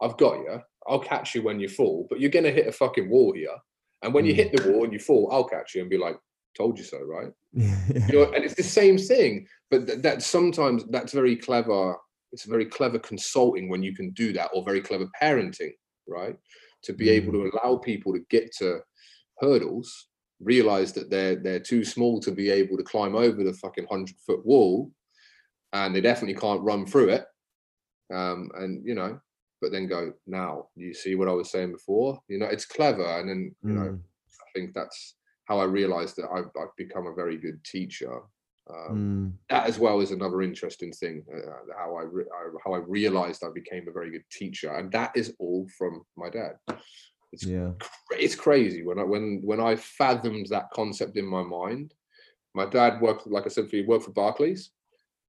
I've 0.00 0.16
got 0.16 0.38
you. 0.38 0.60
I'll 0.88 0.98
catch 0.98 1.34
you 1.34 1.42
when 1.42 1.60
you 1.60 1.68
fall, 1.68 2.06
but 2.10 2.20
you're 2.20 2.30
gonna 2.30 2.50
hit 2.50 2.66
a 2.66 2.72
fucking 2.72 3.08
wall 3.08 3.32
here. 3.32 3.56
And 4.02 4.12
when 4.12 4.24
mm. 4.24 4.28
you 4.28 4.34
hit 4.34 4.52
the 4.52 4.70
wall 4.70 4.84
and 4.84 4.92
you 4.92 4.98
fall, 4.98 5.30
I'll 5.30 5.44
catch 5.44 5.74
you 5.74 5.80
and 5.80 5.90
be 5.90 5.98
like, 5.98 6.16
told 6.56 6.78
you 6.78 6.84
so, 6.84 7.00
right? 7.00 7.32
Yeah. 7.54 7.76
You 8.08 8.12
know, 8.14 8.32
and 8.32 8.44
it's 8.44 8.54
the 8.54 8.62
same 8.62 8.96
thing, 8.96 9.46
but 9.70 9.86
th- 9.86 10.00
that 10.00 10.22
sometimes 10.22 10.84
that's 10.88 11.12
very 11.12 11.36
clever. 11.36 11.96
It's 12.32 12.46
very 12.46 12.64
clever 12.64 12.98
consulting 12.98 13.68
when 13.68 13.82
you 13.82 13.94
can 13.94 14.10
do 14.12 14.32
that, 14.32 14.48
or 14.54 14.64
very 14.64 14.80
clever 14.80 15.06
parenting, 15.20 15.72
right? 16.08 16.34
To 16.84 16.94
be 16.94 17.06
mm. 17.06 17.10
able 17.10 17.32
to 17.32 17.50
allow 17.50 17.76
people 17.76 18.14
to 18.14 18.20
get 18.30 18.54
to 18.56 18.80
hurdles, 19.38 20.08
realize 20.40 20.92
that 20.94 21.10
they're 21.10 21.36
they're 21.36 21.60
too 21.60 21.84
small 21.84 22.20
to 22.20 22.30
be 22.30 22.50
able 22.50 22.78
to 22.78 22.82
climb 22.82 23.14
over 23.14 23.44
the 23.44 23.52
fucking 23.52 23.86
hundred 23.90 24.16
foot 24.26 24.46
wall, 24.46 24.90
and 25.74 25.94
they 25.94 26.00
definitely 26.00 26.40
can't 26.40 26.62
run 26.62 26.86
through 26.86 27.10
it. 27.10 27.26
Um, 28.14 28.50
and 28.54 28.82
you 28.82 28.94
know, 28.94 29.20
but 29.60 29.72
then 29.72 29.86
go 29.86 30.14
now. 30.26 30.68
You 30.74 30.94
see 30.94 31.16
what 31.16 31.28
I 31.28 31.32
was 31.32 31.50
saying 31.50 31.72
before? 31.72 32.18
You 32.28 32.38
know, 32.38 32.46
it's 32.46 32.64
clever, 32.64 33.04
and 33.04 33.28
then 33.28 33.54
you 33.62 33.72
mm. 33.72 33.76
know, 33.76 33.98
I 34.40 34.58
think 34.58 34.72
that's 34.74 35.16
how 35.46 35.58
I 35.58 35.64
realized 35.64 36.16
that 36.16 36.28
I've, 36.32 36.50
I've 36.60 36.74
become 36.76 37.06
a 37.06 37.14
very 37.14 37.36
good 37.36 37.62
teacher. 37.64 38.20
Um, 38.70 38.96
mm. 38.96 39.32
That 39.50 39.66
as 39.66 39.78
well 39.78 40.00
is 40.00 40.12
another 40.12 40.42
interesting 40.42 40.92
thing. 40.92 41.24
Uh, 41.32 41.50
how 41.76 41.96
I, 41.96 42.02
re- 42.02 42.24
I, 42.24 42.48
how 42.64 42.74
I 42.74 42.78
realized 42.78 43.42
I 43.44 43.50
became 43.52 43.88
a 43.88 43.92
very 43.92 44.10
good 44.10 44.24
teacher, 44.30 44.74
and 44.76 44.90
that 44.92 45.12
is 45.16 45.34
all 45.38 45.66
from 45.76 46.02
my 46.16 46.30
dad. 46.30 46.54
It's 47.32 47.44
yeah, 47.44 47.70
it's 48.10 48.34
crazy 48.34 48.84
when 48.84 48.98
I 48.98 49.04
when 49.04 49.40
when 49.42 49.58
I 49.60 49.76
fathomed 49.76 50.46
that 50.50 50.70
concept 50.72 51.16
in 51.16 51.26
my 51.26 51.42
mind. 51.42 51.94
My 52.54 52.66
dad 52.66 53.00
worked, 53.00 53.26
like 53.26 53.46
I 53.46 53.48
said, 53.48 53.70
for 53.70 53.76
he 53.76 53.82
worked 53.82 54.04
for 54.04 54.12
Barclays. 54.12 54.70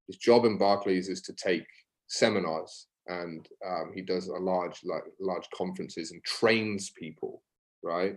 His 0.06 0.18
job 0.18 0.44
in 0.44 0.58
Barclays 0.58 1.08
is 1.08 1.22
to 1.22 1.32
take 1.32 1.66
seminars, 2.08 2.88
and 3.06 3.48
um, 3.66 3.92
he 3.94 4.02
does 4.02 4.28
a 4.28 4.34
large 4.34 4.80
like 4.84 5.04
large 5.18 5.48
conferences 5.56 6.12
and 6.12 6.22
trains 6.24 6.90
people, 6.90 7.42
right? 7.82 8.16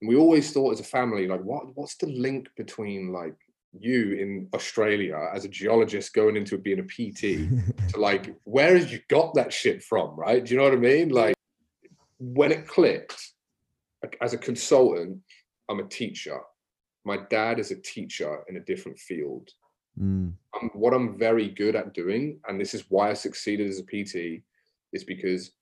And 0.00 0.08
we 0.08 0.16
always 0.16 0.52
thought 0.52 0.72
as 0.72 0.80
a 0.80 0.84
family, 0.84 1.26
like, 1.26 1.42
what 1.42 1.74
what's 1.76 1.96
the 1.96 2.06
link 2.06 2.48
between 2.56 3.12
like 3.12 3.36
you 3.78 4.12
in 4.14 4.48
Australia 4.54 5.30
as 5.34 5.44
a 5.44 5.48
geologist 5.48 6.14
going 6.14 6.36
into 6.36 6.58
being 6.58 6.80
a 6.80 6.82
PT 6.82 7.48
to 7.88 8.00
like, 8.00 8.34
where 8.44 8.76
have 8.76 8.90
you 8.90 9.00
got 9.08 9.34
that 9.34 9.52
shit 9.52 9.82
from, 9.82 10.16
right? 10.16 10.44
Do 10.44 10.52
you 10.52 10.58
know 10.58 10.64
what 10.64 10.72
I 10.72 10.76
mean? 10.76 11.10
Like, 11.10 11.34
when 12.18 12.52
it 12.52 12.66
clicked, 12.66 13.32
as 14.20 14.32
a 14.32 14.38
consultant, 14.38 15.18
I'm 15.68 15.80
a 15.80 15.88
teacher. 15.88 16.40
My 17.04 17.18
dad 17.30 17.58
is 17.58 17.70
a 17.70 17.80
teacher 17.80 18.42
in 18.48 18.56
a 18.56 18.60
different 18.60 18.98
field. 18.98 19.50
Mm. 19.98 20.34
Um, 20.54 20.70
what 20.74 20.94
I'm 20.94 21.18
very 21.18 21.48
good 21.48 21.76
at 21.76 21.94
doing, 21.94 22.38
and 22.48 22.60
this 22.60 22.74
is 22.74 22.84
why 22.88 23.10
I 23.10 23.14
succeeded 23.14 23.68
as 23.68 23.80
a 23.80 23.82
PT, 23.82 24.42
is 24.92 25.04
because 25.04 25.52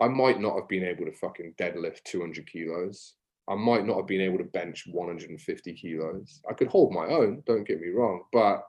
I 0.00 0.08
might 0.08 0.40
not 0.40 0.56
have 0.56 0.68
been 0.68 0.84
able 0.84 1.04
to 1.04 1.12
fucking 1.12 1.54
deadlift 1.58 2.04
200 2.04 2.46
kilos. 2.46 3.14
I 3.48 3.54
might 3.54 3.84
not 3.86 3.96
have 3.96 4.06
been 4.06 4.20
able 4.20 4.38
to 4.38 4.44
bench 4.44 4.84
150 4.90 5.74
kilos. 5.74 6.40
I 6.48 6.54
could 6.54 6.68
hold 6.68 6.92
my 6.92 7.06
own, 7.06 7.42
don't 7.46 7.66
get 7.66 7.80
me 7.80 7.88
wrong, 7.88 8.22
but 8.32 8.64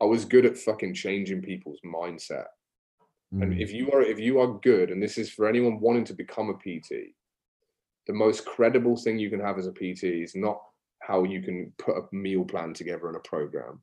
I 0.00 0.04
was 0.04 0.24
good 0.24 0.46
at 0.46 0.56
fucking 0.56 0.94
changing 0.94 1.42
people's 1.42 1.80
mindset. 1.84 2.46
Mm. 3.34 3.42
And 3.42 3.60
if 3.60 3.72
you 3.72 3.90
are 3.92 4.02
if 4.02 4.18
you 4.18 4.40
are 4.40 4.58
good, 4.60 4.90
and 4.90 5.02
this 5.02 5.18
is 5.18 5.30
for 5.30 5.48
anyone 5.48 5.80
wanting 5.80 6.04
to 6.06 6.14
become 6.14 6.50
a 6.50 6.54
PT, 6.54 7.14
the 8.06 8.12
most 8.12 8.44
credible 8.44 8.96
thing 8.96 9.18
you 9.18 9.30
can 9.30 9.40
have 9.40 9.58
as 9.58 9.66
a 9.66 9.72
PT 9.72 10.04
is 10.04 10.34
not 10.34 10.60
how 11.00 11.24
you 11.24 11.42
can 11.42 11.72
put 11.78 11.96
a 11.96 12.14
meal 12.14 12.44
plan 12.44 12.72
together 12.74 13.08
in 13.08 13.16
a 13.16 13.20
program. 13.20 13.80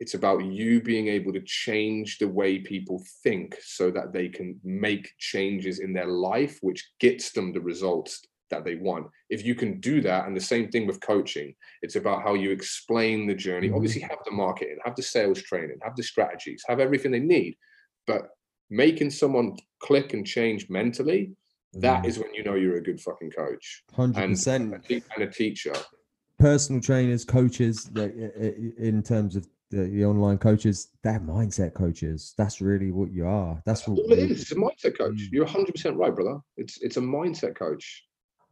It's 0.00 0.14
about 0.14 0.44
you 0.44 0.82
being 0.82 1.08
able 1.08 1.32
to 1.32 1.42
change 1.42 2.18
the 2.18 2.26
way 2.26 2.58
people 2.58 3.02
think 3.22 3.56
so 3.62 3.90
that 3.92 4.12
they 4.12 4.28
can 4.28 4.58
make 4.64 5.12
changes 5.18 5.78
in 5.78 5.92
their 5.92 6.06
life, 6.06 6.58
which 6.60 6.90
gets 6.98 7.30
them 7.30 7.52
the 7.52 7.60
results 7.60 8.22
that 8.52 8.64
they 8.64 8.76
want. 8.76 9.08
If 9.28 9.44
you 9.44 9.56
can 9.56 9.80
do 9.80 10.00
that, 10.02 10.26
and 10.26 10.36
the 10.36 10.40
same 10.40 10.70
thing 10.70 10.86
with 10.86 11.00
coaching, 11.00 11.54
it's 11.82 11.96
about 11.96 12.22
how 12.22 12.34
you 12.34 12.50
explain 12.50 13.26
the 13.26 13.34
journey. 13.34 13.66
Mm-hmm. 13.66 13.76
Obviously, 13.76 14.02
have 14.02 14.18
the 14.24 14.30
marketing, 14.30 14.78
have 14.84 14.94
the 14.94 15.02
sales 15.02 15.42
training, 15.42 15.78
have 15.82 15.96
the 15.96 16.02
strategies, 16.04 16.62
have 16.68 16.78
everything 16.78 17.10
they 17.10 17.18
need. 17.18 17.56
But 18.06 18.28
making 18.70 19.10
someone 19.10 19.56
click 19.80 20.14
and 20.14 20.26
change 20.26 20.70
mentally, 20.70 21.32
that 21.74 22.02
mm. 22.02 22.06
is 22.06 22.18
when 22.18 22.32
you 22.34 22.44
know 22.44 22.54
you're 22.54 22.76
a 22.76 22.82
good 22.82 23.00
fucking 23.00 23.30
coach. 23.30 23.82
Hundred 23.94 24.28
percent. 24.28 24.74
And 25.16 25.24
a 25.24 25.30
teacher. 25.30 25.72
Personal 26.38 26.80
trainers, 26.80 27.24
coaches, 27.24 27.88
in 27.96 29.02
terms 29.06 29.36
of 29.36 29.46
the, 29.70 29.84
the, 29.84 30.04
online 30.04 30.38
coaches, 30.38 30.88
they're 31.02 31.20
mindset 31.20 31.72
coaches. 31.72 32.34
That's 32.36 32.60
really 32.60 32.90
what 32.90 33.12
you 33.12 33.26
are. 33.26 33.62
That's, 33.64 33.86
what 33.86 33.98
it 34.10 34.30
is. 34.30 34.42
It's 34.42 34.52
a 34.52 34.56
mindset 34.56 34.98
coach. 34.98 35.14
Mm. 35.14 35.28
You're 35.32 35.44
100 35.44 35.72
percent 35.72 35.96
right, 35.96 36.14
brother. 36.14 36.40
It's 36.56 36.82
it's 36.82 36.96
a 36.96 37.00
mindset 37.00 37.56
coach. 37.56 38.04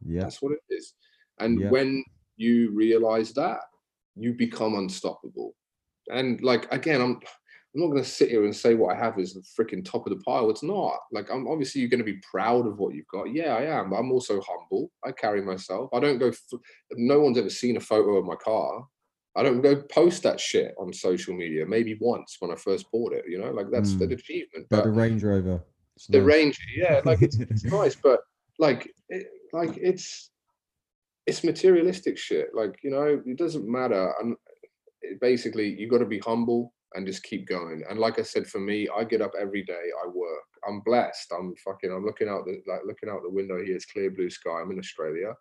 Yeah, 0.05 0.21
that's 0.21 0.41
what 0.41 0.53
it 0.53 0.59
is. 0.69 0.93
And 1.39 1.59
yeah. 1.59 1.69
when 1.69 2.03
you 2.37 2.71
realize 2.71 3.33
that, 3.33 3.59
you 4.15 4.33
become 4.33 4.75
unstoppable. 4.75 5.55
And 6.11 6.41
like 6.41 6.71
again, 6.71 7.01
I'm 7.01 7.19
I'm 7.73 7.81
not 7.81 7.87
going 7.87 8.03
to 8.03 8.09
sit 8.09 8.29
here 8.29 8.43
and 8.43 8.55
say 8.55 8.75
what 8.75 8.95
I 8.95 8.99
have 8.99 9.17
is 9.17 9.33
the 9.33 9.41
freaking 9.41 9.85
top 9.85 10.05
of 10.05 10.11
the 10.11 10.21
pile. 10.23 10.49
It's 10.49 10.63
not. 10.63 10.97
Like, 11.13 11.29
I'm 11.31 11.47
obviously 11.47 11.79
you're 11.79 11.89
going 11.89 12.03
to 12.03 12.11
be 12.11 12.19
proud 12.29 12.67
of 12.67 12.77
what 12.79 12.93
you've 12.93 13.07
got. 13.07 13.33
Yeah, 13.33 13.55
I 13.55 13.79
am. 13.79 13.91
But 13.91 13.95
I'm 13.95 14.11
also 14.11 14.41
humble. 14.41 14.91
I 15.05 15.13
carry 15.13 15.41
myself. 15.41 15.89
I 15.93 16.01
don't 16.01 16.17
go. 16.17 16.33
no 16.91 17.21
one's 17.21 17.37
ever 17.37 17.49
seen 17.49 17.77
a 17.77 17.79
photo 17.79 18.17
of 18.17 18.25
my 18.25 18.35
car. 18.35 18.85
I 19.37 19.43
don't 19.43 19.61
go 19.61 19.81
post 19.83 20.23
that 20.23 20.41
shit 20.41 20.75
on 20.77 20.91
social 20.91 21.33
media. 21.33 21.65
Maybe 21.65 21.97
once 22.01 22.35
when 22.39 22.51
I 22.51 22.55
first 22.55 22.91
bought 22.91 23.13
it. 23.13 23.23
You 23.29 23.39
know, 23.39 23.51
like 23.51 23.67
that's 23.71 23.93
mm. 23.93 24.01
an 24.01 24.11
achievement. 24.11 24.67
But 24.69 24.83
the 24.83 24.91
Range 24.91 25.23
Rover. 25.23 25.63
It's 25.95 26.07
the 26.07 26.17
nice. 26.17 26.27
Ranger, 26.27 26.61
yeah, 26.75 27.01
like 27.05 27.21
it's, 27.21 27.39
it's 27.39 27.63
nice, 27.65 27.95
but 27.95 28.21
like, 28.59 28.91
it, 29.09 29.27
like 29.53 29.77
it's 29.77 30.29
it's 31.27 31.43
materialistic 31.43 32.17
shit. 32.17 32.49
Like 32.53 32.79
you 32.83 32.91
know, 32.91 33.21
it 33.25 33.37
doesn't 33.37 33.69
matter. 33.69 34.13
And 34.19 34.35
basically, 35.19 35.69
you 35.69 35.89
got 35.89 35.99
to 35.99 36.05
be 36.05 36.19
humble 36.19 36.73
and 36.93 37.07
just 37.07 37.23
keep 37.23 37.47
going. 37.47 37.83
And 37.89 37.99
like 37.99 38.19
I 38.19 38.23
said, 38.23 38.47
for 38.47 38.59
me, 38.59 38.87
I 38.95 39.03
get 39.03 39.21
up 39.21 39.31
every 39.39 39.63
day, 39.63 39.89
I 40.03 40.07
work. 40.07 40.43
I'm 40.67 40.81
blessed. 40.81 41.31
I'm 41.37 41.55
fucking. 41.63 41.91
I'm 41.91 42.05
looking 42.05 42.27
out 42.27 42.45
the 42.45 42.61
like 42.67 42.81
looking 42.85 43.09
out 43.09 43.23
the 43.23 43.29
window 43.29 43.63
here. 43.63 43.75
It's 43.75 43.85
clear 43.85 44.11
blue 44.11 44.29
sky. 44.29 44.61
I'm 44.61 44.71
in 44.71 44.79
Australia. 44.79 45.33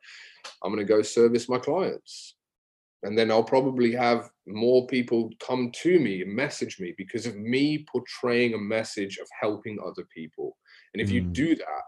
I'm 0.62 0.72
gonna 0.72 0.84
go 0.84 1.02
service 1.02 1.48
my 1.48 1.58
clients, 1.58 2.36
and 3.02 3.18
then 3.18 3.30
I'll 3.30 3.44
probably 3.44 3.92
have 3.92 4.30
more 4.46 4.86
people 4.86 5.30
come 5.44 5.70
to 5.82 5.98
me 5.98 6.22
and 6.22 6.34
message 6.34 6.80
me 6.80 6.94
because 6.96 7.26
of 7.26 7.36
me 7.36 7.84
portraying 7.90 8.54
a 8.54 8.58
message 8.58 9.18
of 9.18 9.28
helping 9.38 9.78
other 9.84 10.06
people. 10.14 10.56
And 10.94 11.02
if 11.02 11.10
mm. 11.10 11.12
you 11.12 11.20
do 11.20 11.54
that, 11.54 11.82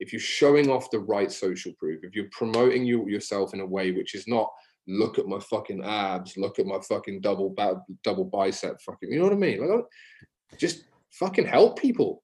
if 0.00 0.12
you're 0.12 0.20
showing 0.20 0.70
off 0.70 0.90
the 0.90 0.98
right 0.98 1.30
social 1.30 1.72
proof, 1.78 2.00
if 2.02 2.14
you're 2.14 2.28
promoting 2.32 2.84
you 2.84 3.08
yourself 3.08 3.54
in 3.54 3.60
a 3.60 3.66
way 3.66 3.92
which 3.92 4.14
is 4.14 4.26
not 4.26 4.50
look 4.86 5.18
at 5.18 5.26
my 5.26 5.38
fucking 5.38 5.82
abs, 5.84 6.36
look 6.36 6.58
at 6.58 6.66
my 6.66 6.78
fucking 6.88 7.20
double 7.20 7.50
ba- 7.50 7.82
double 8.02 8.24
bicep, 8.24 8.80
fucking, 8.80 9.10
you 9.10 9.18
know 9.18 9.24
what 9.24 9.32
I 9.32 9.36
mean? 9.36 9.68
Like, 9.68 9.84
just 10.58 10.84
fucking 11.12 11.46
help 11.46 11.78
people. 11.78 12.22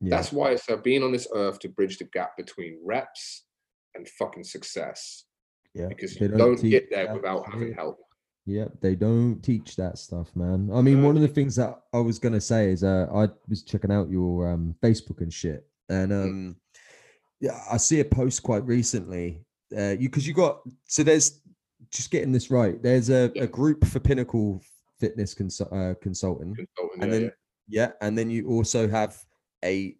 Yeah. 0.00 0.16
That's 0.16 0.32
why 0.32 0.50
it's 0.50 0.68
uh, 0.68 0.76
being 0.76 1.02
on 1.02 1.12
this 1.12 1.26
earth 1.34 1.58
to 1.60 1.68
bridge 1.68 1.98
the 1.98 2.04
gap 2.04 2.36
between 2.36 2.78
reps 2.84 3.44
and 3.94 4.06
fucking 4.08 4.44
success. 4.44 5.24
Yeah, 5.74 5.88
because 5.88 6.18
you 6.20 6.28
don't, 6.28 6.38
don't 6.38 6.62
get 6.62 6.90
there 6.90 7.12
without 7.14 7.50
having 7.50 7.74
help. 7.74 7.98
Yep, 8.46 8.80
they 8.80 8.94
don't 8.94 9.42
teach 9.42 9.76
that 9.76 9.98
stuff, 9.98 10.34
man. 10.36 10.70
I 10.72 10.80
mean, 10.80 11.02
one 11.02 11.16
of 11.16 11.22
the 11.22 11.28
things 11.28 11.56
that 11.56 11.80
I 11.92 11.98
was 11.98 12.18
gonna 12.18 12.40
say 12.40 12.70
is, 12.70 12.84
uh, 12.84 13.06
I 13.12 13.28
was 13.48 13.62
checking 13.62 13.90
out 13.90 14.08
your 14.08 14.52
um, 14.52 14.74
Facebook 14.82 15.20
and 15.20 15.32
shit, 15.32 15.66
and 15.88 16.12
mm. 16.12 16.54
Yeah, 17.40 17.60
I 17.70 17.76
see 17.76 18.00
a 18.00 18.04
post 18.04 18.42
quite 18.42 18.64
recently. 18.66 19.42
Uh, 19.76 19.96
you 19.98 20.08
because 20.08 20.26
you 20.26 20.34
got 20.34 20.60
so 20.86 21.02
there's 21.02 21.40
just 21.90 22.10
getting 22.10 22.32
this 22.32 22.50
right. 22.50 22.82
There's 22.82 23.10
a, 23.10 23.32
a 23.36 23.46
group 23.46 23.84
for 23.86 24.00
Pinnacle 24.00 24.60
Fitness 24.98 25.34
consul, 25.34 25.68
uh, 25.72 25.94
consulting, 26.00 26.54
consulting, 26.54 27.02
and 27.02 27.12
yeah, 27.12 27.18
then 27.18 27.22
yeah. 27.22 27.30
yeah, 27.68 27.92
and 28.00 28.16
then 28.16 28.30
you 28.30 28.48
also 28.48 28.88
have 28.88 29.16
a 29.64 29.96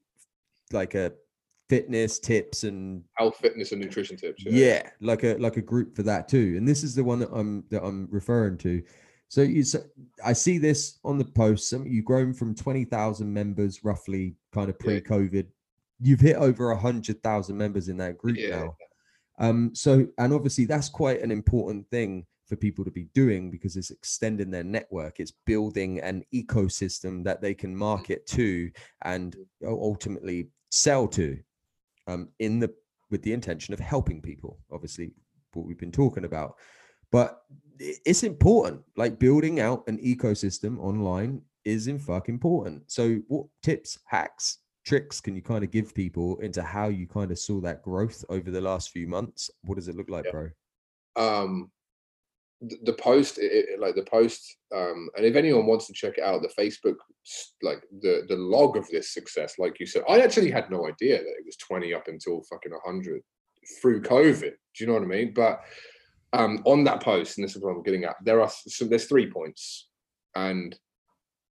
like 0.72 0.94
a 0.94 1.12
fitness 1.68 2.18
tips 2.18 2.64
and 2.64 3.02
health 3.14 3.36
fitness 3.36 3.72
and 3.72 3.80
nutrition 3.80 4.16
tips 4.16 4.44
yeah. 4.46 4.52
yeah. 4.52 4.90
like 5.00 5.24
a 5.24 5.34
like 5.38 5.56
a 5.56 5.62
group 5.62 5.96
for 5.96 6.04
that 6.04 6.28
too 6.28 6.54
and 6.56 6.66
this 6.66 6.84
is 6.84 6.94
the 6.94 7.02
one 7.02 7.18
that 7.18 7.28
i'm 7.32 7.64
that 7.70 7.82
i'm 7.82 8.06
referring 8.10 8.56
to 8.56 8.80
so 9.28 9.42
you 9.42 9.64
so 9.64 9.82
i 10.24 10.32
see 10.32 10.58
this 10.58 10.98
on 11.04 11.18
the 11.18 11.24
post 11.24 11.68
some 11.68 11.84
you've 11.84 12.04
grown 12.04 12.32
from 12.32 12.54
20000 12.54 13.32
members 13.32 13.82
roughly 13.82 14.36
kind 14.52 14.68
of 14.68 14.78
pre-covid 14.78 15.34
yeah. 15.34 15.42
You've 16.00 16.20
hit 16.20 16.36
over 16.36 16.70
a 16.70 16.78
hundred 16.78 17.22
thousand 17.22 17.56
members 17.56 17.88
in 17.88 17.96
that 17.98 18.18
group 18.18 18.36
yeah. 18.38 18.56
now. 18.56 18.76
Um, 19.38 19.74
so, 19.74 20.06
and 20.18 20.32
obviously 20.32 20.64
that's 20.64 20.88
quite 20.88 21.20
an 21.22 21.30
important 21.30 21.88
thing 21.90 22.26
for 22.46 22.56
people 22.56 22.84
to 22.84 22.90
be 22.90 23.08
doing 23.14 23.50
because 23.50 23.76
it's 23.76 23.90
extending 23.90 24.50
their 24.50 24.64
network. 24.64 25.18
It's 25.18 25.32
building 25.44 26.00
an 26.00 26.24
ecosystem 26.32 27.24
that 27.24 27.42
they 27.42 27.54
can 27.54 27.76
market 27.76 28.26
to 28.28 28.70
and 29.02 29.36
ultimately 29.64 30.48
sell 30.70 31.08
to 31.08 31.38
um, 32.06 32.28
in 32.38 32.60
the 32.60 32.72
with 33.10 33.22
the 33.22 33.32
intention 33.32 33.72
of 33.72 33.78
helping 33.78 34.20
people 34.20 34.58
obviously 34.72 35.12
what 35.52 35.66
we've 35.66 35.78
been 35.78 35.92
talking 35.92 36.24
about. 36.24 36.54
But 37.10 37.42
it's 37.78 38.22
important. 38.22 38.82
Like 38.96 39.18
building 39.18 39.60
out 39.60 39.84
an 39.86 39.98
ecosystem 39.98 40.78
online 40.78 41.42
is 41.64 41.88
in 41.88 41.98
fuck 41.98 42.28
important. 42.28 42.90
So 42.90 43.18
what 43.28 43.46
tips 43.62 43.98
hacks 44.06 44.58
tricks 44.86 45.20
can 45.20 45.34
you 45.34 45.42
kind 45.42 45.64
of 45.64 45.70
give 45.70 45.94
people 45.94 46.38
into 46.38 46.62
how 46.62 46.88
you 46.88 47.06
kind 47.06 47.30
of 47.32 47.38
saw 47.38 47.60
that 47.60 47.82
growth 47.82 48.24
over 48.28 48.50
the 48.50 48.60
last 48.60 48.90
few 48.90 49.06
months? 49.08 49.50
What 49.64 49.74
does 49.74 49.88
it 49.88 49.96
look 49.96 50.08
like, 50.08 50.24
yeah. 50.26 50.30
bro? 50.30 50.50
Um, 51.16 51.70
the, 52.60 52.76
the 52.84 52.92
post, 52.94 53.38
it, 53.38 53.78
like 53.80 53.96
the 53.96 54.04
post, 54.04 54.56
um, 54.74 55.10
and 55.16 55.26
if 55.26 55.34
anyone 55.34 55.66
wants 55.66 55.86
to 55.88 55.92
check 55.92 56.16
it 56.16 56.24
out, 56.24 56.40
the 56.40 56.62
Facebook, 56.62 56.96
like 57.62 57.82
the 58.00 58.22
the 58.28 58.36
log 58.36 58.76
of 58.76 58.88
this 58.88 59.12
success, 59.12 59.56
like 59.58 59.78
you 59.78 59.86
said, 59.86 60.04
I 60.08 60.20
actually 60.20 60.50
had 60.50 60.70
no 60.70 60.86
idea 60.86 61.18
that 61.18 61.36
it 61.38 61.44
was 61.44 61.56
twenty 61.56 61.92
up 61.92 62.08
until 62.08 62.42
fucking 62.48 62.72
hundred 62.84 63.22
through 63.80 64.02
COVID. 64.02 64.40
Do 64.40 64.78
you 64.78 64.86
know 64.86 64.94
what 64.94 65.02
I 65.02 65.06
mean? 65.06 65.34
But 65.34 65.60
um, 66.32 66.62
on 66.64 66.84
that 66.84 67.02
post, 67.02 67.36
and 67.36 67.44
this 67.44 67.56
is 67.56 67.62
what 67.62 67.70
I'm 67.70 67.82
getting 67.82 68.04
at. 68.04 68.16
There 68.24 68.40
are 68.40 68.50
so 68.50 68.86
there's 68.86 69.06
three 69.06 69.30
points, 69.30 69.88
and 70.34 70.78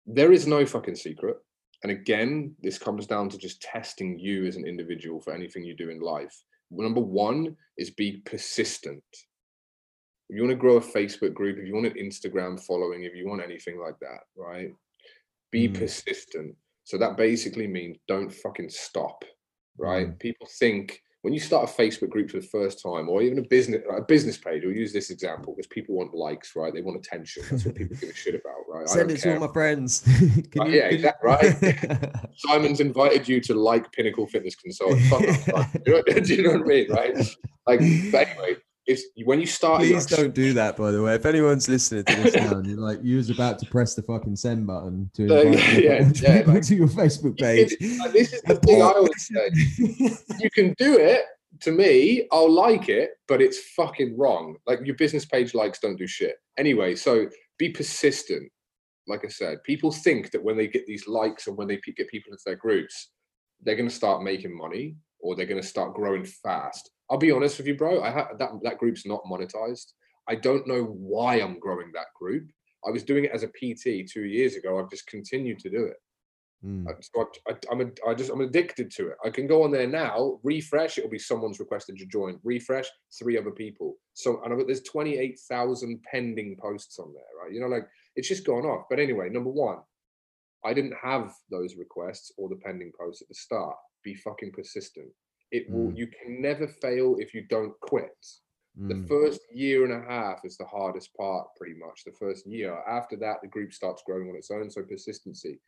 there 0.08 0.32
is 0.32 0.48
no 0.48 0.66
fucking 0.66 0.96
secret. 0.96 1.38
And 1.84 1.92
again, 1.92 2.56
this 2.62 2.78
comes 2.78 3.06
down 3.06 3.30
to 3.30 3.38
just 3.38 3.62
testing 3.62 4.18
you 4.18 4.46
as 4.46 4.56
an 4.56 4.66
individual 4.66 5.22
for 5.22 5.34
anything 5.34 5.64
you 5.64 5.76
do 5.76 5.90
in 5.90 6.00
life. 6.00 6.36
Number 6.72 7.02
one 7.02 7.56
is 7.78 7.92
be 7.92 8.22
persistent. 8.26 9.04
If 10.30 10.36
you 10.36 10.42
want 10.42 10.52
to 10.52 10.58
grow 10.58 10.78
a 10.78 10.82
Facebook 10.82 11.34
group, 11.34 11.58
if 11.58 11.68
you 11.68 11.74
want 11.74 11.86
an 11.86 11.94
Instagram 11.94 12.62
following, 12.62 13.04
if 13.04 13.16
you 13.16 13.28
want 13.28 13.44
anything 13.44 13.80
like 13.80 13.98
that, 14.00 14.22
right? 14.36 14.74
Be 15.52 15.70
mm. 15.70 15.80
persistent. 15.80 16.56
So 16.84 16.98
that 16.98 17.16
basically 17.16 17.68
means 17.68 17.98
don't 18.08 18.34
fucking 18.34 18.70
stop, 18.70 19.24
right? 19.78 20.08
Mm. 20.08 20.20
People 20.20 20.48
think 20.60 21.02
when 21.28 21.34
you 21.34 21.42
start 21.42 21.70
a 21.70 21.74
Facebook 21.74 22.10
group 22.10 22.32
for 22.32 22.40
the 22.40 22.48
first 22.48 22.82
time, 22.82 23.10
or 23.10 23.22
even 23.22 23.38
a 23.38 23.42
business 23.42 23.84
a 23.94 24.00
business 24.00 24.38
page, 24.38 24.64
we'll 24.64 24.74
use 24.74 24.94
this 24.94 25.10
example 25.10 25.54
because 25.54 25.68
people 25.68 25.94
want 25.94 26.14
likes, 26.14 26.56
right? 26.56 26.74
They 26.74 26.82
want 26.82 27.06
attention. 27.06 27.44
That's 27.52 27.66
what 27.66 27.76
people 27.76 27.98
give 27.98 28.12
a 28.12 28.14
shit 28.14 28.34
about, 28.34 28.54
right? 28.70 28.88
Send 28.88 29.12
it 29.12 29.18
to 29.18 29.34
all 29.34 29.46
my 29.46 29.52
friends. 29.52 30.04
you, 30.22 30.68
yeah, 30.68 30.86
exactly. 30.86 31.30
Right. 31.30 32.16
Simon's 32.38 32.80
invited 32.80 33.28
you 33.28 33.42
to 33.42 33.56
like 33.56 33.92
Pinnacle 33.92 34.26
Fitness 34.26 34.56
Consultant. 34.56 35.02
do, 35.84 35.92
you 35.92 36.14
know, 36.14 36.20
do 36.22 36.34
you 36.34 36.44
know 36.44 36.52
what 36.52 36.62
I 36.62 36.64
mean? 36.64 36.92
Right. 36.92 37.18
Like, 37.68 37.80
but 38.10 38.30
anyway, 38.30 38.56
it's 38.88 39.04
when 39.26 39.42
you 39.42 39.46
start. 39.46 39.82
Please 39.82 40.06
don't 40.06 40.34
do 40.34 40.54
that, 40.54 40.78
by 40.78 40.92
the 40.92 41.02
way. 41.02 41.14
If 41.16 41.26
anyone's 41.26 41.68
listening 41.68 42.06
to 42.06 42.16
this 42.16 42.36
now, 42.36 42.62
you're 42.62 42.78
like, 42.78 43.00
you 43.04 43.18
was 43.18 43.30
about 43.30 43.60
to 43.60 43.66
press 43.66 43.94
the 43.96 44.02
fucking 44.02 44.38
send 44.38 44.66
button 44.66 45.12
to 45.16 45.24
invite 45.24 45.46
uh, 45.46 45.80
yeah, 45.80 46.12
yeah, 46.16 46.44
like, 46.48 46.64
to 46.64 46.76
your 46.76 46.88
Facebook 46.88 47.38
page. 47.38 47.76
It, 47.82 48.00
like, 48.00 48.14
this 48.14 48.32
is 48.32 48.42
the 48.44 48.56
thing 48.56 48.82
I 48.82 48.86
always 48.86 49.28
say. 49.28 49.50
you 50.40 50.50
can 50.52 50.74
do 50.78 50.98
it. 50.98 51.24
To 51.62 51.72
me, 51.72 52.28
I'll 52.32 52.52
like 52.52 52.88
it, 52.88 53.12
but 53.28 53.42
it's 53.42 53.60
fucking 53.72 54.18
wrong. 54.18 54.56
Like 54.66 54.80
your 54.86 54.96
business 54.96 55.26
page 55.26 55.54
likes 55.54 55.80
don't 55.80 55.98
do 55.98 56.08
shit. 56.08 56.36
Anyway, 56.58 56.96
so 56.96 57.28
be 57.58 57.70
persistent. 57.70 58.50
Like 59.08 59.26
I 59.26 59.30
said, 59.30 59.64
people 59.64 59.92
think 59.92 60.32
that 60.32 60.44
when 60.44 60.56
they 60.56 60.68
get 60.68 60.86
these 60.86 61.08
likes 61.08 61.48
and 61.48 61.58
when 61.58 61.68
they 61.68 61.78
get 61.78 62.10
people 62.10 62.32
into 62.32 62.44
their 62.46 62.56
groups, 62.56 63.10
they're 63.62 63.76
going 63.76 63.90
to 63.90 63.96
start 63.96 64.24
making 64.24 64.56
money 64.56 64.98
or 65.20 65.36
they're 65.36 65.46
going 65.46 65.62
to 65.62 65.68
start 65.68 65.96
growing 65.96 66.24
fast 66.24 66.92
I'll 67.10 67.18
be 67.18 67.32
honest 67.32 67.58
with 67.58 67.68
you, 67.68 67.76
bro. 67.76 68.04
I 68.04 68.12
have 68.12 68.38
that 68.40 68.50
that 68.64 68.78
group's 68.78 69.06
not 69.06 69.24
monetized. 69.26 69.94
I 70.28 70.36
don't 70.36 70.68
know 70.68 70.84
why 70.84 71.36
I'm 71.36 71.60
growing 71.60 71.92
that 71.94 72.14
group. 72.20 72.50
I 72.86 72.92
was 72.92 73.04
doing 73.04 73.26
it 73.26 73.32
as 73.32 73.44
a 73.44 73.48
PT 73.48 74.10
two 74.12 74.26
years 74.26 74.56
ago. 74.56 74.80
I've 74.80 74.90
just 74.90 75.08
continued 75.08 75.60
to 75.60 75.70
do 75.70 75.86
it. 75.86 75.98
Mm. 76.66 76.88
So 77.02 77.30
I, 77.48 77.54
am 77.72 77.82
a, 77.82 78.10
I 78.10 78.14
just 78.16 78.32
I'm 78.32 78.42
addicted 78.42 78.90
to 78.92 79.10
it. 79.10 79.18
I 79.24 79.30
can 79.30 79.48
go 79.48 79.64
on 79.64 79.72
there 79.72 79.88
now, 79.88 80.40
refresh. 80.44 80.98
It'll 80.98 81.10
be 81.10 81.20
someone's 81.20 81.60
requested 81.60 81.98
to 81.98 82.06
join. 82.06 82.40
Refresh, 82.44 82.88
three 83.18 83.38
other 83.38 83.52
people. 83.52 83.96
So 84.14 84.42
and 84.44 84.54
I've, 84.54 84.66
there's 84.66 84.82
28,000 84.82 86.02
pending 86.12 86.58
posts 86.60 86.98
on 87.00 87.14
there, 87.14 87.24
right? 87.42 87.54
You 87.54 87.62
know, 87.62 87.68
like 87.68 87.88
it's 88.16 88.28
just 88.28 88.46
gone 88.46 88.66
off. 88.66 88.86
But 88.90 89.00
anyway, 89.00 89.30
number 89.30 89.52
one, 89.52 89.78
I 90.66 90.74
didn't 90.74 90.96
have 91.02 91.34
those 91.52 91.76
requests 91.76 92.32
or 92.38 92.50
the 92.50 92.56
pending 92.56 92.92
posts 93.00 93.22
at 93.22 93.28
the 93.28 93.36
start. 93.36 93.76
Be 94.04 94.16
fucking 94.16 94.52
persistent. 94.52 95.10
It 95.52 95.70
will. 95.70 95.92
Mm. 95.92 95.98
You 95.98 96.08
can 96.08 96.42
never 96.42 96.68
fail 96.68 97.16
if 97.20 97.34
you 97.34 97.46
don't 97.50 97.74
quit. 97.82 98.26
Mm. 98.80 98.90
The 98.90 99.08
first 99.08 99.42
year 99.54 99.86
and 99.86 99.94
a 99.94 100.08
half 100.08 100.40
is 100.44 100.58
the 100.58 100.66
hardest 100.66 101.16
part, 101.16 101.48
pretty 101.56 101.76
much. 101.80 102.04
The 102.06 102.12
first 102.12 102.46
year. 102.46 102.78
After 102.88 103.16
that, 103.18 103.38
the 103.42 103.48
group 103.48 103.74
starts 103.74 104.04
growing 104.06 104.30
on 104.30 104.36
its 104.36 104.52
own. 104.52 104.70
So 104.70 104.84
persistency. 104.84 105.60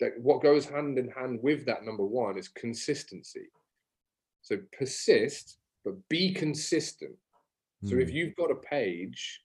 That 0.00 0.12
what 0.20 0.42
goes 0.42 0.66
hand 0.66 0.98
in 0.98 1.08
hand 1.10 1.40
with 1.42 1.64
that 1.66 1.84
number 1.84 2.04
one 2.04 2.38
is 2.38 2.48
consistency. 2.48 3.48
So 4.42 4.58
persist, 4.78 5.58
but 5.84 5.94
be 6.08 6.32
consistent. 6.32 7.16
Mm. 7.84 7.90
So 7.90 7.96
if 7.96 8.10
mm. 8.10 8.14
you've 8.14 8.36
got 8.36 8.50
a 8.50 8.56
page 8.56 9.40